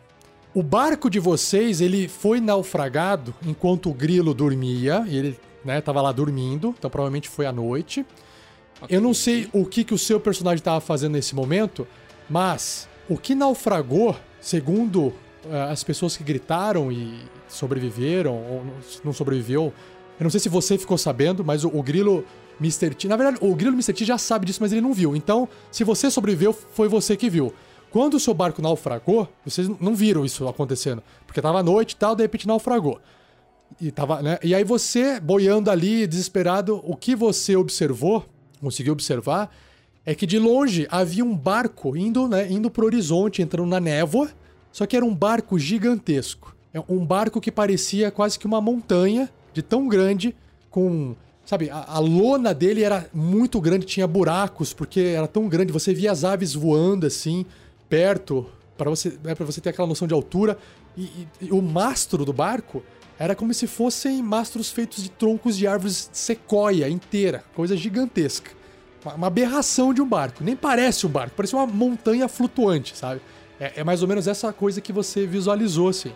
O 0.54 0.62
barco 0.64 1.10
de 1.10 1.20
vocês, 1.20 1.82
ele 1.82 2.08
foi 2.08 2.40
naufragado 2.40 3.34
enquanto 3.46 3.90
o 3.90 3.94
grilo 3.94 4.34
dormia, 4.34 5.04
e 5.08 5.18
ele, 5.18 5.40
né, 5.64 5.82
tava 5.82 6.02
lá 6.02 6.12
dormindo, 6.12 6.74
então 6.78 6.90
provavelmente 6.90 7.28
foi 7.28 7.46
à 7.46 7.52
noite. 7.52 8.06
Eu 8.88 9.02
não 9.02 9.14
sei 9.14 9.50
o 9.52 9.66
que, 9.66 9.84
que 9.84 9.94
o 9.94 9.98
seu 9.98 10.20
personagem 10.20 10.60
estava 10.60 10.80
fazendo 10.80 11.14
nesse 11.14 11.34
momento, 11.36 11.88
mas 12.30 12.88
o 13.10 13.18
que 13.18 13.36
naufragou, 13.36 14.16
segundo 14.46 15.12
eh, 15.50 15.62
as 15.72 15.84
pessoas 15.84 16.16
que 16.16 16.24
gritaram 16.24 16.92
e 16.92 17.18
sobreviveram, 17.48 18.36
ou 18.36 18.64
não- 19.04 19.12
sobreviveu, 19.12 19.74
eu 20.20 20.24
não 20.24 20.30
sei 20.30 20.40
se 20.40 20.48
você 20.48 20.78
ficou 20.78 21.00
sabendo, 21.00 21.44
mas 21.44 21.64
o, 21.64 21.70
o 21.70 21.82
grilo 21.82 22.24
Mr. 22.62 22.94
T. 22.94 23.08
Na 23.08 23.18
verdade, 23.18 23.40
o 23.42 23.56
grilo 23.56 23.74
Mr. 23.74 23.92
T 23.92 24.06
já 24.06 24.20
sabe 24.20 24.46
disso, 24.46 24.60
mas 24.62 24.72
ele 24.72 24.82
não 24.82 24.94
viu. 24.94 25.16
Então, 25.16 25.50
se 25.72 25.84
você 25.84 26.12
sobreviveu, 26.12 26.54
foi 26.54 26.88
você 26.88 27.18
que 27.18 27.28
viu. 27.28 27.52
Quando 27.90 28.14
o 28.14 28.20
seu 28.20 28.36
barco 28.36 28.62
naufragou, 28.62 29.28
vocês 29.44 29.68
não 29.82 29.96
viram 29.96 30.24
isso 30.24 30.48
acontecendo. 30.48 31.02
Porque 31.26 31.42
tava 31.42 31.64
noite 31.64 31.94
e 31.94 31.96
tal, 31.96 32.16
de 32.16 32.22
repente 32.22 32.48
naufragou. 32.48 33.02
E, 33.82 33.90
tava, 33.90 34.22
né? 34.22 34.38
e 34.44 34.54
aí 34.54 34.64
você, 34.64 35.20
boiando 35.20 35.72
ali, 35.72 36.06
desesperado, 36.06 36.82
o 36.84 36.96
que 36.96 37.16
você 37.16 37.56
observou, 37.56 38.24
conseguiu 38.62 38.94
observar, 38.94 39.50
é 40.06 40.14
que 40.14 40.26
de 40.26 40.38
longe 40.38 40.88
havia 40.92 41.24
um 41.26 41.36
barco 41.36 41.96
indo, 41.98 42.28
né, 42.28 42.52
indo 42.52 42.70
pro 42.70 42.86
horizonte, 42.86 43.42
entrando 43.42 43.68
na 43.68 43.80
névoa, 43.80 44.30
só 44.72 44.86
que 44.86 44.96
era 44.96 45.06
um 45.06 45.16
barco 45.16 45.58
gigantesco. 45.58 46.56
É 46.74 46.80
um 46.90 47.06
barco 47.06 47.40
que 47.40 47.52
parecia 47.52 48.12
quase 48.12 48.38
que 48.38 48.46
uma 48.46 48.60
montanha, 48.62 49.30
de 49.54 49.62
tão 49.62 49.88
grande, 49.88 50.36
com. 50.70 51.16
Sabe, 51.46 51.70
a, 51.70 51.86
a 51.88 52.00
lona 52.00 52.54
dele 52.54 52.84
era 52.84 53.08
muito 53.14 53.62
grande, 53.62 53.86
tinha 53.86 54.06
buracos, 54.08 54.74
porque 54.74 55.00
era 55.00 55.28
tão 55.28 55.48
grande, 55.48 55.72
você 55.72 55.94
via 55.94 56.12
as 56.12 56.24
aves 56.24 56.54
voando 56.54 57.06
assim, 57.06 57.46
perto, 57.88 58.46
para 58.78 58.90
você, 58.90 59.18
né, 59.24 59.34
você 59.36 59.62
ter 59.62 59.70
aquela 59.70 59.88
noção 59.88 60.08
de 60.08 60.14
altura. 60.14 60.58
E, 60.98 61.04
e- 61.04 61.28
e 61.44 61.52
o 61.52 61.62
mastro 61.62 62.26
do 62.26 62.34
barco 62.34 62.84
era 63.18 63.36
como 63.36 63.54
se 63.54 63.68
fossem 63.68 64.22
mastros 64.22 64.70
feitos 64.72 65.04
de 65.04 65.10
troncos 65.10 65.56
de 65.56 65.68
árvores 65.68 66.10
sequoia 66.12 66.90
inteira, 66.90 67.44
coisa 67.56 67.78
gigantesca. 67.78 68.52
Uma, 69.14 69.28
aberração 69.28 69.94
de 69.94 70.02
um 70.02 70.08
barco. 70.08 70.44
Nem 70.44 70.56
parece 70.56 71.06
um 71.06 71.10
barco, 71.10 71.34
parece 71.36 71.56
uma 71.56 71.68
montanha 71.68 72.28
flutuante, 72.28 72.98
sabe? 72.98 73.22
É, 73.60 73.74
é 73.82 73.84
mais 73.84 74.02
ou 74.02 74.08
menos 74.08 74.28
essa 74.28 74.52
coisa 74.52 74.82
que 74.82 74.92
você 74.92 75.26
visualizou, 75.28 75.90
assim. 75.90 76.12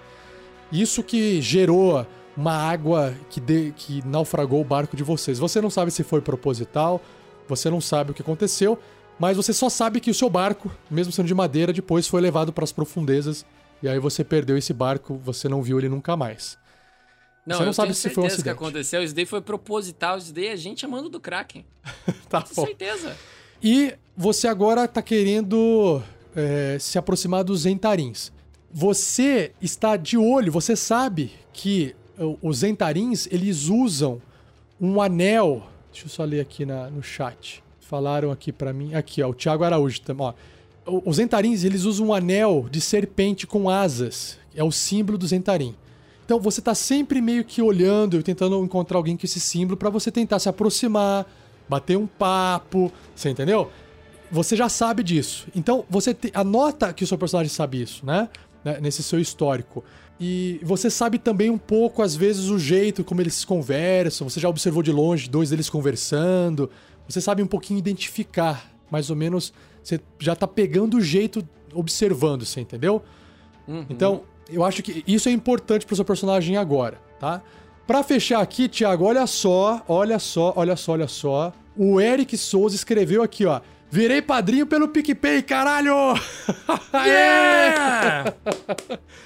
Isso 0.71 1.03
que 1.03 1.41
gerou 1.41 2.05
uma 2.35 2.53
água 2.53 3.13
que, 3.29 3.39
de- 3.39 3.73
que 3.75 4.05
naufragou 4.05 4.61
o 4.61 4.63
barco 4.63 4.95
de 4.95 5.03
vocês. 5.03 5.39
Você 5.39 5.61
não 5.61 5.69
sabe 5.69 5.91
se 5.91 6.03
foi 6.03 6.21
proposital, 6.21 7.01
você 7.47 7.69
não 7.69 7.81
sabe 7.81 8.11
o 8.11 8.13
que 8.13 8.21
aconteceu, 8.21 8.77
mas 9.19 9.35
você 9.35 9.51
só 9.53 9.69
sabe 9.69 9.99
que 9.99 10.09
o 10.11 10.13
seu 10.13 10.29
barco, 10.29 10.71
mesmo 10.89 11.11
sendo 11.11 11.27
de 11.27 11.33
madeira, 11.33 11.73
depois 11.73 12.07
foi 12.07 12.21
levado 12.21 12.53
para 12.53 12.63
as 12.63 12.71
profundezas 12.71 13.45
e 13.83 13.89
aí 13.89 13.99
você 13.99 14.23
perdeu 14.23 14.57
esse 14.57 14.73
barco, 14.73 15.19
você 15.23 15.49
não 15.49 15.61
viu 15.61 15.77
ele 15.77 15.89
nunca 15.89 16.15
mais. 16.15 16.57
Não, 17.49 17.57
Você 17.57 17.65
não 17.65 17.73
sabe 17.73 17.93
se 17.95 18.09
foi 18.09 18.09
um 18.09 18.13
certeza 18.29 18.43
que 18.43 18.49
acidente. 18.49 18.63
aconteceu. 18.63 19.03
Isso 19.03 19.15
daí 19.15 19.25
foi 19.25 19.41
proposital. 19.41 20.17
Isso 20.17 20.33
daí 20.33 20.47
é 20.47 20.55
gente 20.57 20.85
amando 20.85 21.09
do 21.09 21.19
Kraken. 21.19 21.65
Tá 22.29 22.41
Com 22.43 22.65
certeza. 22.65 23.17
E 23.61 23.93
você 24.15 24.47
agora 24.47 24.87
tá 24.87 25.01
querendo 25.01 26.01
é, 26.35 26.77
se 26.79 26.97
aproximar 26.97 27.43
dos 27.43 27.61
Zentarins. 27.61 28.31
Você 28.71 29.51
está 29.61 29.97
de 29.97 30.15
olho, 30.17 30.51
você 30.51 30.75
sabe 30.75 31.31
que 31.51 31.95
os 32.41 32.57
Zentarins, 32.57 33.27
eles 33.31 33.65
usam 33.67 34.21
um 34.79 35.01
anel. 35.01 35.67
Deixa 35.91 36.05
eu 36.05 36.09
só 36.09 36.23
ler 36.23 36.39
aqui 36.41 36.65
na- 36.65 36.89
no 36.89 37.01
chat. 37.01 37.63
Falaram 37.79 38.29
aqui 38.31 38.51
pra 38.51 38.71
mim. 38.71 38.93
Aqui, 38.93 39.23
ó, 39.23 39.29
o 39.29 39.33
Thiago 39.33 39.63
Araújo 39.63 40.01
também, 40.01 40.27
ó. 40.27 40.33
Os 41.05 41.15
Zentarins, 41.17 41.63
eles 41.63 41.83
usam 41.83 42.07
um 42.07 42.13
anel 42.13 42.67
de 42.69 42.79
serpente 42.79 43.47
com 43.47 43.69
asas. 43.69 44.37
É 44.55 44.63
o 44.63 44.71
símbolo 44.71 45.17
do 45.17 45.25
Zentarim. 45.27 45.75
Então 46.29 46.39
você 46.39 46.61
tá 46.61 46.75
sempre 46.75 47.21
meio 47.21 47.43
que 47.43 47.59
olhando 47.59 48.19
e 48.19 48.21
tentando 48.21 48.63
encontrar 48.63 48.97
alguém 48.99 49.17
com 49.17 49.25
esse 49.25 49.39
símbolo 49.39 49.75
pra 49.75 49.89
você 49.89 50.11
tentar 50.11 50.37
se 50.37 50.47
aproximar, 50.47 51.25
bater 51.67 51.97
um 51.97 52.05
papo, 52.05 52.91
você 53.15 53.31
entendeu? 53.31 53.71
Você 54.31 54.55
já 54.55 54.69
sabe 54.69 55.01
disso. 55.01 55.47
Então 55.55 55.83
você 55.89 56.13
te- 56.13 56.29
anota 56.35 56.93
que 56.93 57.03
o 57.03 57.07
seu 57.07 57.17
personagem 57.17 57.49
sabe 57.51 57.81
isso, 57.81 58.05
né? 58.05 58.29
Né, 58.63 58.77
Nesse 58.79 59.01
seu 59.01 59.19
histórico. 59.19 59.83
E 60.19 60.59
você 60.61 60.87
sabe 60.91 61.17
também 61.17 61.49
um 61.49 61.57
pouco, 61.57 62.03
às 62.03 62.15
vezes, 62.15 62.49
o 62.49 62.59
jeito 62.59 63.03
como 63.03 63.21
eles 63.21 63.43
conversam. 63.43 64.29
Você 64.29 64.39
já 64.39 64.47
observou 64.47 64.83
de 64.83 64.91
longe 64.91 65.27
dois 65.27 65.49
deles 65.49 65.67
conversando. 65.67 66.69
Você 67.07 67.19
sabe 67.19 67.41
um 67.41 67.47
pouquinho 67.47 67.79
identificar, 67.79 68.71
mais 68.91 69.09
ou 69.09 69.15
menos. 69.15 69.51
Você 69.81 69.99
já 70.19 70.35
tá 70.35 70.45
pegando 70.45 70.97
o 70.97 71.01
jeito 71.01 71.43
observando, 71.73 72.45
você 72.45 72.61
entendeu? 72.61 73.01
Então, 73.89 74.21
eu 74.51 74.63
acho 74.63 74.81
que 74.83 75.03
isso 75.07 75.29
é 75.29 75.31
importante 75.31 75.85
pro 75.85 75.95
seu 75.95 76.05
personagem 76.05 76.57
agora, 76.57 76.99
tá? 77.19 77.41
Pra 77.87 78.03
fechar 78.03 78.39
aqui, 78.41 78.67
Thiago, 78.67 79.05
olha 79.05 79.25
só, 79.25 79.81
olha 79.87 80.19
só, 80.19 80.53
olha 80.55 80.75
só, 80.75 80.91
olha 80.93 81.07
só. 81.07 81.51
O 81.75 81.99
Eric 81.99 82.37
Souza 82.37 82.75
escreveu 82.75 83.23
aqui, 83.23 83.45
ó. 83.45 83.61
Virei 83.91 84.21
padrinho 84.21 84.67
pelo 84.67 84.87
PicPay, 84.89 85.41
caralho! 85.41 85.93
Yeah! 86.93 88.33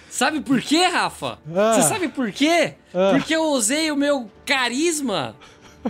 sabe 0.10 0.42
por 0.42 0.62
quê, 0.62 0.86
Rafa? 0.86 1.40
Ah. 1.54 1.74
Você 1.74 1.88
sabe 1.90 2.08
por 2.08 2.32
quê? 2.32 2.76
Ah. 2.94 3.12
Porque 3.14 3.36
eu 3.36 3.44
usei 3.52 3.92
o 3.92 3.96
meu 3.98 4.30
carisma 4.46 5.36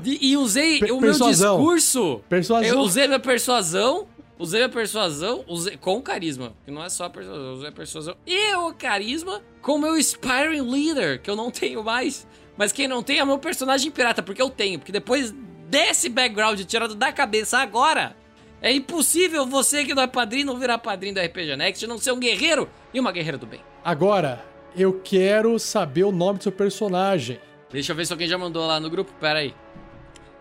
e 0.04 0.36
usei 0.38 0.80
Per- 0.80 0.92
o 0.94 1.00
meu 1.02 1.12
discurso. 1.12 2.22
Persuasão. 2.30 2.68
Eu 2.68 2.80
usei 2.80 3.08
minha 3.08 3.20
persuasão. 3.20 4.08
Usei 4.38 4.60
minha 4.62 4.70
persuasão 4.70 5.44
usei, 5.48 5.78
com 5.78 6.02
carisma. 6.02 6.54
Que 6.66 6.72
não 6.72 6.84
é 6.84 6.90
só 6.90 7.06
a 7.06 7.10
persuasão. 7.10 7.54
Usei 7.54 7.70
a 7.70 7.72
persuasão 7.72 8.16
e 8.26 8.56
o 8.56 8.74
carisma 8.74 9.42
com 9.62 9.76
o 9.76 9.80
meu 9.80 9.98
Inspiring 9.98 10.62
Leader, 10.62 11.22
que 11.22 11.30
eu 11.30 11.36
não 11.36 11.50
tenho 11.52 11.84
mais. 11.84 12.28
Mas 12.58 12.72
quem 12.72 12.88
não 12.88 13.02
tem 13.02 13.20
é 13.20 13.24
o 13.24 13.28
meu 13.28 13.40
personagem 13.40 13.92
pirata, 13.92 14.22
porque 14.22 14.42
eu 14.42 14.50
tenho. 14.50 14.80
Porque 14.80 14.92
depois 14.92 15.34
desse 15.70 16.10
background 16.10 16.60
tirado 16.62 16.96
da 16.96 17.12
cabeça 17.12 17.58
agora, 17.60 18.16
é 18.62 18.72
impossível 18.72 19.46
você 19.46 19.84
que 19.84 19.94
não 19.94 20.04
é 20.04 20.08
padrinho 20.08 20.46
não 20.46 20.58
virar 20.58 20.78
padrinho 20.78 21.16
da 21.16 21.24
RPG 21.24 21.56
Next, 21.56 21.88
não 21.88 21.98
ser 21.98 22.12
um 22.12 22.20
guerreiro 22.20 22.70
e 22.94 23.00
uma 23.00 23.12
guerreira 23.12 23.38
do 23.38 23.46
bem. 23.46 23.60
Agora, 23.84 24.46
eu 24.76 25.02
quero 25.04 25.58
saber 25.60 26.04
o 26.04 26.12
nome 26.12 26.38
do 26.38 26.44
seu 26.44 26.52
personagem. 26.52 27.40
Deixa 27.72 27.92
eu 27.92 27.96
ver 27.96 28.06
se 28.06 28.14
alguém 28.14 28.28
já 28.28 28.38
mandou 28.38 28.66
lá 28.66 28.80
no 28.80 28.90
grupo. 28.90 29.12
Pera 29.20 29.40
aí. 29.40 29.54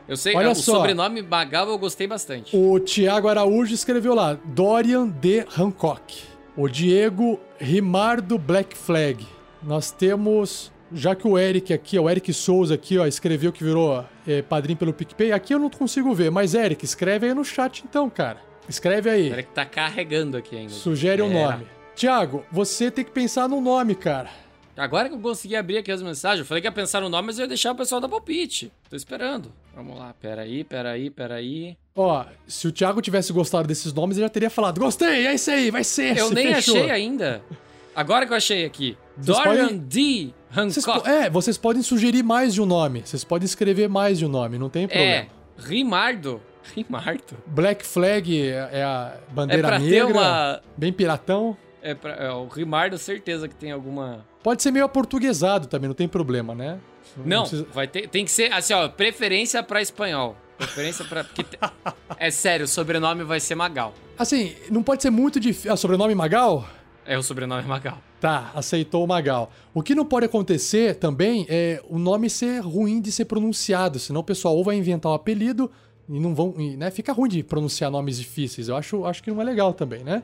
Eu 0.08 0.16
sei, 0.16 0.34
Olha 0.34 0.50
o 0.50 0.54
só. 0.54 0.76
sobrenome 0.76 1.22
Magal 1.22 1.68
eu 1.68 1.78
gostei 1.78 2.06
bastante. 2.06 2.56
O 2.56 2.78
Thiago 2.80 3.28
Araújo 3.28 3.72
escreveu 3.74 4.14
lá, 4.14 4.38
Dorian 4.44 5.08
de 5.08 5.44
Hancock. 5.56 6.22
O 6.56 6.68
Diego 6.68 7.38
Rimardo 7.58 8.36
Black 8.38 8.76
Flag. 8.76 9.26
Nós 9.62 9.90
temos. 9.90 10.70
Já 10.94 11.14
que 11.14 11.26
o 11.26 11.38
Eric 11.38 11.72
aqui, 11.72 11.98
o 11.98 12.10
Eric 12.10 12.30
Souza 12.34 12.74
aqui, 12.74 12.98
ó, 12.98 13.06
escreveu 13.06 13.50
que 13.50 13.64
virou 13.64 14.04
é, 14.26 14.42
padrinho 14.42 14.76
pelo 14.76 14.92
PicPay, 14.92 15.32
aqui 15.32 15.54
eu 15.54 15.58
não 15.58 15.70
consigo 15.70 16.12
ver. 16.14 16.30
Mas, 16.30 16.52
Eric, 16.52 16.84
escreve 16.84 17.28
aí 17.28 17.32
no 17.34 17.42
chat 17.42 17.82
então, 17.82 18.10
cara. 18.10 18.36
Escreve 18.68 19.08
aí. 19.08 19.30
Pera 19.30 19.42
que 19.42 19.52
tá 19.52 19.64
carregando 19.64 20.36
aqui 20.36 20.54
ainda. 20.54 20.72
Sugere 20.72 21.22
um 21.22 21.32
É. 21.32 21.44
nome. 21.50 21.66
Tiago, 21.96 22.44
você 22.52 22.90
tem 22.90 23.04
que 23.06 23.10
pensar 23.10 23.48
no 23.48 23.58
nome, 23.58 23.94
cara. 23.94 24.28
Agora 24.76 25.08
que 25.08 25.14
eu 25.14 25.18
consegui 25.18 25.56
abrir 25.56 25.78
aqui 25.78 25.90
as 25.90 26.02
mensagens, 26.02 26.40
eu 26.40 26.44
falei 26.46 26.60
que 26.60 26.66
ia 26.68 26.72
pensar 26.72 27.00
no 27.00 27.08
nome, 27.08 27.26
mas 27.28 27.38
eu 27.38 27.44
ia 27.44 27.48
deixar 27.48 27.72
o 27.72 27.74
pessoal 27.74 27.98
dar 28.00 28.08
palpite. 28.10 28.70
Tô 28.90 28.96
esperando. 28.96 29.50
Vamos 29.74 29.98
lá, 29.98 30.14
peraí, 30.20 30.64
peraí, 30.64 31.08
peraí. 31.10 31.76
Ó, 31.96 32.24
se 32.46 32.68
o 32.68 32.72
Thiago 32.72 33.00
tivesse 33.00 33.32
gostado 33.32 33.66
desses 33.66 33.92
nomes, 33.92 34.16
ele 34.16 34.24
já 34.26 34.30
teria 34.30 34.50
falado: 34.50 34.78
Gostei, 34.80 35.26
é 35.26 35.34
isso 35.34 35.50
aí, 35.50 35.70
vai 35.70 35.82
ser 35.84 36.12
esse. 36.12 36.20
Eu 36.20 36.30
nem 36.30 36.54
fechou." 36.54 36.76
achei 36.76 36.90
ainda. 36.90 37.42
Agora 37.94 38.26
que 38.26 38.32
eu 38.32 38.36
achei 38.36 38.64
aqui. 38.64 38.96
Vocês 39.16 39.36
Dorian 39.36 39.62
podem- 39.64 39.78
D. 39.78 40.34
Vocês 40.50 40.78
Hancock. 40.88 41.02
po- 41.04 41.08
é, 41.08 41.28
vocês 41.30 41.58
podem 41.58 41.82
sugerir 41.82 42.22
mais 42.22 42.54
de 42.54 42.60
um 42.62 42.66
nome. 42.66 43.02
Vocês 43.04 43.24
podem 43.24 43.44
escrever 43.44 43.88
mais 43.88 44.18
de 44.18 44.24
um 44.26 44.28
nome, 44.28 44.58
não 44.58 44.68
tem 44.70 44.86
problema. 44.88 45.10
É, 45.12 45.26
Rimardo. 45.58 46.40
Rimardo. 46.74 47.36
Black 47.46 47.84
Flag 47.84 48.40
é 48.40 48.68
é 48.72 48.82
a 48.84 49.14
É 49.30 49.34
bandeira 49.34 49.68
pra 49.68 49.78
ter 49.80 49.84
negra, 50.04 50.06
uma. 50.12 50.60
bem 50.76 50.92
piratão. 50.92 51.56
É, 51.82 51.94
pra... 51.94 52.12
é 52.12 52.30
o 52.30 52.46
Rimardo, 52.46 52.96
certeza 52.96 53.48
que 53.48 53.54
tem 53.54 53.72
alguma. 53.72 54.24
Pode 54.42 54.62
ser 54.62 54.70
meio 54.70 54.84
aportuguesado 54.84 55.66
também, 55.66 55.88
não 55.88 55.94
tem 55.94 56.06
problema, 56.08 56.54
né? 56.54 56.78
Não, 57.24 57.40
precisa- 57.42 57.66
vai 57.72 57.86
ter, 57.86 58.08
tem 58.08 58.24
que 58.24 58.30
ser 58.30 58.52
assim, 58.52 58.72
ó, 58.72 58.88
preferência 58.88 59.62
pra 59.62 59.80
espanhol. 59.82 60.36
Preferência 60.58 61.04
pra. 61.04 61.24
porque 61.24 61.42
te- 61.44 61.58
É 62.18 62.30
sério, 62.30 62.64
o 62.64 62.68
sobrenome 62.68 63.24
vai 63.24 63.40
ser 63.40 63.54
Magal. 63.54 63.92
Assim, 64.18 64.54
não 64.70 64.82
pode 64.82 65.02
ser 65.02 65.10
muito 65.10 65.40
difícil. 65.40 65.72
Ah, 65.72 65.76
sobrenome 65.76 66.14
Magal? 66.14 66.66
É 67.04 67.18
o 67.18 67.22
sobrenome 67.22 67.66
Magal. 67.66 67.98
Tá, 68.20 68.52
aceitou 68.54 69.02
o 69.02 69.08
Magal. 69.08 69.50
O 69.74 69.82
que 69.82 69.92
não 69.94 70.04
pode 70.04 70.26
acontecer 70.26 70.94
também 70.94 71.44
é 71.48 71.82
o 71.88 71.98
nome 71.98 72.30
ser 72.30 72.60
ruim 72.60 73.00
de 73.00 73.10
ser 73.10 73.24
pronunciado, 73.24 73.98
senão 73.98 74.20
o 74.20 74.24
pessoal 74.24 74.56
ou 74.56 74.62
vai 74.62 74.76
inventar 74.76 75.10
um 75.10 75.14
apelido 75.16 75.68
e 76.08 76.20
não 76.20 76.32
vão. 76.32 76.54
e, 76.56 76.76
né, 76.76 76.90
fica 76.92 77.12
ruim 77.12 77.28
de 77.28 77.42
pronunciar 77.42 77.90
nomes 77.90 78.18
difíceis. 78.18 78.68
Eu 78.68 78.76
acho, 78.76 79.04
acho 79.04 79.20
que 79.22 79.32
não 79.32 79.40
é 79.40 79.44
legal 79.44 79.74
também, 79.74 80.04
né? 80.04 80.22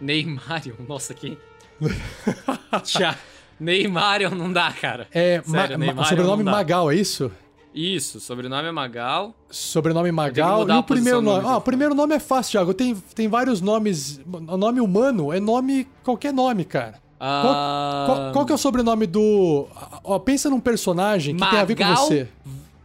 Neymarion, 0.00 0.74
nossa, 0.88 1.14
que. 1.14 1.38
Tchá. 2.82 3.16
Neymarion 3.62 4.30
não 4.30 4.52
dá, 4.52 4.70
cara. 4.72 5.06
É, 5.12 5.40
Sério, 5.44 5.46
Ma- 5.46 5.62
Ma- 5.62 5.76
Neymarion 5.78 6.04
sobrenome. 6.08 6.42
Magal, 6.44 6.90
é 6.90 6.94
isso? 6.96 7.30
Isso, 7.74 8.20
sobrenome 8.20 8.68
é 8.68 8.72
Magal. 8.72 9.34
Sobrenome 9.50 10.12
Magal 10.12 10.68
e 10.68 10.72
o 10.72 10.82
primeiro 10.82 11.22
nome. 11.22 11.46
Ah, 11.48 11.56
o 11.56 11.60
primeiro 11.60 11.94
nome 11.94 12.14
é 12.14 12.18
fácil, 12.18 12.52
Thiago. 12.52 12.74
Tem, 12.74 12.94
tem 13.14 13.28
vários 13.28 13.60
nomes. 13.62 14.20
O 14.26 14.56
nome 14.58 14.80
humano 14.80 15.32
é 15.32 15.40
nome. 15.40 15.88
qualquer 16.04 16.32
nome, 16.34 16.64
cara. 16.66 17.00
Qual, 17.18 17.54
Ah, 17.54 18.04
qual- 18.06 18.32
qual 18.32 18.46
que 18.46 18.52
é 18.52 18.54
o 18.54 18.58
sobrenome 18.58 19.06
do. 19.06 19.66
Ó, 20.04 20.18
pensa 20.18 20.50
num 20.50 20.60
personagem 20.60 21.34
que 21.36 21.48
tem 21.48 21.58
a 21.58 21.64
ver 21.64 21.76
com 21.76 21.94
você. 21.96 22.28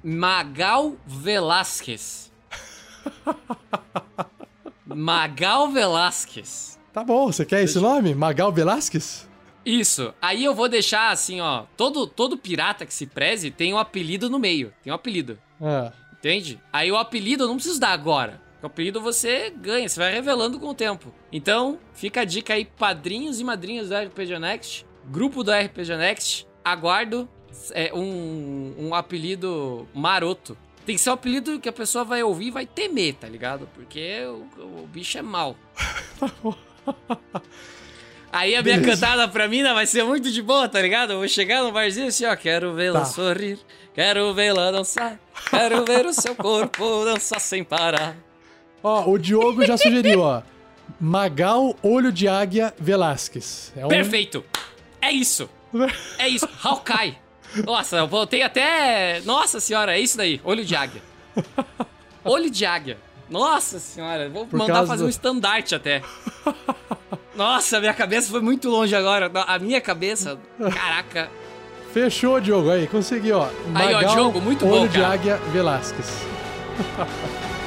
Magal 0.03 0.93
Velasquez. 1.05 2.31
Magal 4.85 5.69
Velasquez. 5.71 6.79
Tá 6.93 7.03
bom, 7.03 7.27
você 7.31 7.45
quer 7.45 7.63
esse 7.63 7.79
nome? 7.79 8.15
Magal 8.15 8.51
Velasquez? 8.51 9.26
Isso. 9.67 10.13
Aí 10.21 10.45
eu 10.45 10.55
vou 10.55 10.69
deixar 10.69 11.11
assim, 11.11 11.41
ó. 11.41 11.65
Todo, 11.75 12.07
todo 12.07 12.37
pirata 12.37 12.85
que 12.85 12.93
se 12.93 13.05
preze 13.05 13.51
tem 13.51 13.73
um 13.73 13.77
apelido 13.77 14.29
no 14.29 14.39
meio. 14.39 14.73
Tem 14.81 14.93
um 14.93 14.95
apelido. 14.95 15.37
Ah. 15.61 15.91
Entende? 16.13 16.57
Aí 16.71 16.89
o 16.89 16.95
apelido 16.95 17.43
eu 17.43 17.47
não 17.49 17.55
preciso 17.55 17.77
dar 17.77 17.89
agora. 17.89 18.41
O 18.63 18.65
apelido 18.65 19.01
você 19.01 19.49
ganha, 19.49 19.89
você 19.89 19.99
vai 19.99 20.13
revelando 20.13 20.57
com 20.57 20.69
o 20.69 20.73
tempo. 20.73 21.13
Então, 21.33 21.77
fica 21.93 22.21
a 22.21 22.25
dica 22.25 22.53
aí, 22.53 22.63
padrinhos 22.63 23.41
e 23.41 23.43
madrinhas 23.43 23.89
do 23.89 23.95
RPG 23.95 24.39
Next, 24.39 24.85
grupo 25.05 25.43
do 25.43 25.51
RPG 25.51 25.97
Next, 25.97 26.47
aguardo 26.63 27.27
é, 27.71 27.93
um, 27.93 28.73
um 28.79 28.95
apelido 28.95 29.85
maroto. 29.93 30.57
Tem 30.85 30.95
que 30.95 31.01
ser 31.01 31.09
um 31.09 31.13
apelido 31.13 31.59
que 31.59 31.67
a 31.67 31.73
pessoa 31.73 32.05
vai 32.05 32.23
ouvir 32.23 32.47
e 32.47 32.51
vai 32.51 32.65
temer, 32.65 33.15
tá 33.15 33.27
ligado? 33.27 33.67
Porque 33.75 34.23
o, 34.25 34.83
o 34.83 34.87
bicho 34.87 35.17
é 35.17 35.21
mau. 35.21 35.57
Aí 38.31 38.55
a 38.55 38.61
minha 38.61 38.81
cantada 38.81 39.27
pra 39.27 39.47
mina 39.47 39.73
vai 39.73 39.85
ser 39.85 40.03
muito 40.03 40.29
de 40.31 40.41
boa, 40.41 40.67
tá 40.67 40.81
ligado? 40.81 41.13
Eu 41.13 41.19
vou 41.19 41.27
chegar 41.27 41.63
no 41.63 41.71
barzinho 41.71 42.07
assim, 42.07 42.25
ó, 42.25 42.35
quero 42.35 42.73
vê-la 42.73 42.99
Tá. 42.99 43.05
sorrir, 43.05 43.57
quero 43.95 44.33
vê-la 44.33 44.71
dançar, 44.71 45.17
quero 45.49 45.83
ver 45.85 46.05
o 46.05 46.13
seu 46.13 46.35
corpo 46.35 47.05
dançar 47.05 47.39
sem 47.39 47.63
parar. 47.63 48.15
Ó, 48.83 49.09
o 49.09 49.17
Diogo 49.17 49.65
já 49.65 49.77
sugeriu, 49.77 50.21
ó. 50.21 50.41
Magal 50.99 51.75
Olho 51.81 52.11
de 52.11 52.27
Águia 52.27 52.73
Velasquez. 52.79 53.71
É 53.75 53.85
um... 53.85 53.89
Perfeito! 53.89 54.43
É 55.01 55.11
isso! 55.11 55.49
É 56.17 56.27
isso! 56.27 56.47
Hawkeye! 56.63 57.17
Nossa, 57.65 57.97
eu 57.97 58.07
voltei 58.07 58.41
até. 58.43 59.21
Nossa 59.25 59.59
senhora, 59.59 59.97
é 59.97 59.99
isso 60.01 60.17
daí! 60.17 60.39
Olho 60.43 60.63
de 60.65 60.75
águia. 60.75 61.01
Olho 62.23 62.49
de 62.49 62.65
águia. 62.65 62.97
Nossa 63.29 63.79
senhora, 63.79 64.29
vou 64.29 64.45
Por 64.45 64.57
mandar 64.59 64.85
fazer 64.85 65.03
do- 65.03 65.07
um 65.07 65.09
estandarte 65.09 65.73
até. 65.75 66.01
Nossa, 67.37 67.79
minha 67.79 67.93
cabeça 67.93 68.31
foi 68.31 68.41
muito 68.41 68.67
longe 68.67 68.95
agora. 68.95 69.31
A 69.47 69.59
minha 69.59 69.79
cabeça, 69.79 70.39
caraca. 70.57 71.29
Fechou, 71.93 72.41
Diogo. 72.41 72.71
Aí, 72.71 72.87
conseguiu, 72.87 73.37
ó. 73.37 73.47
Aí, 73.75 73.93
ó, 73.93 74.03
Diogo, 74.03 74.41
muito 74.41 74.65
bom, 74.65 74.81
Olho 74.81 74.89
de 74.89 74.99
cara. 74.99 75.13
Águia 75.13 75.37
Velasquez. 75.53 76.25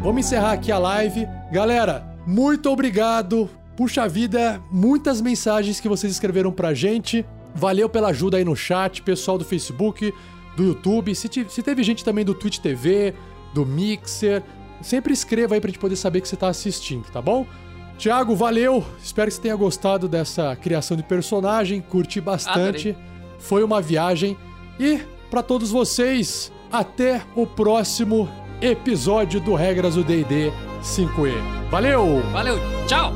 Vamos 0.00 0.24
encerrar 0.24 0.52
aqui 0.52 0.72
a 0.72 0.78
live. 0.78 1.28
Galera, 1.52 2.02
muito 2.26 2.70
obrigado. 2.70 3.50
Puxa 3.78 4.08
vida, 4.08 4.60
muitas 4.72 5.20
mensagens 5.20 5.78
que 5.78 5.88
vocês 5.88 6.12
escreveram 6.12 6.50
pra 6.50 6.74
gente. 6.74 7.24
Valeu 7.54 7.88
pela 7.88 8.08
ajuda 8.08 8.36
aí 8.36 8.44
no 8.44 8.56
chat, 8.56 9.00
pessoal 9.02 9.38
do 9.38 9.44
Facebook, 9.44 10.12
do 10.56 10.64
YouTube. 10.64 11.14
Se, 11.14 11.28
ti- 11.28 11.46
se 11.48 11.62
teve 11.62 11.84
gente 11.84 12.04
também 12.04 12.24
do 12.24 12.34
Twitch 12.34 12.58
TV, 12.58 13.14
do 13.54 13.64
Mixer, 13.64 14.42
sempre 14.82 15.12
escreva 15.12 15.54
aí 15.54 15.60
pra 15.60 15.68
gente 15.70 15.78
poder 15.78 15.94
saber 15.94 16.20
que 16.22 16.26
você 16.28 16.34
tá 16.34 16.48
assistindo, 16.48 17.04
tá 17.12 17.22
bom? 17.22 17.46
Tiago, 17.96 18.34
valeu. 18.34 18.84
Espero 19.00 19.28
que 19.30 19.36
você 19.36 19.42
tenha 19.42 19.54
gostado 19.54 20.08
dessa 20.08 20.56
criação 20.56 20.96
de 20.96 21.04
personagem. 21.04 21.80
Curti 21.80 22.20
bastante. 22.20 22.96
Foi 23.38 23.62
uma 23.62 23.80
viagem. 23.80 24.36
E 24.80 24.98
pra 25.30 25.40
todos 25.40 25.70
vocês, 25.70 26.50
até 26.72 27.22
o 27.36 27.46
próximo 27.46 28.28
episódio 28.60 29.40
do 29.40 29.54
Regras 29.54 29.94
do 29.94 30.02
D&D 30.02 30.50
5e. 30.82 31.70
Valeu! 31.70 32.22
Valeu, 32.32 32.58
tchau! 32.88 33.12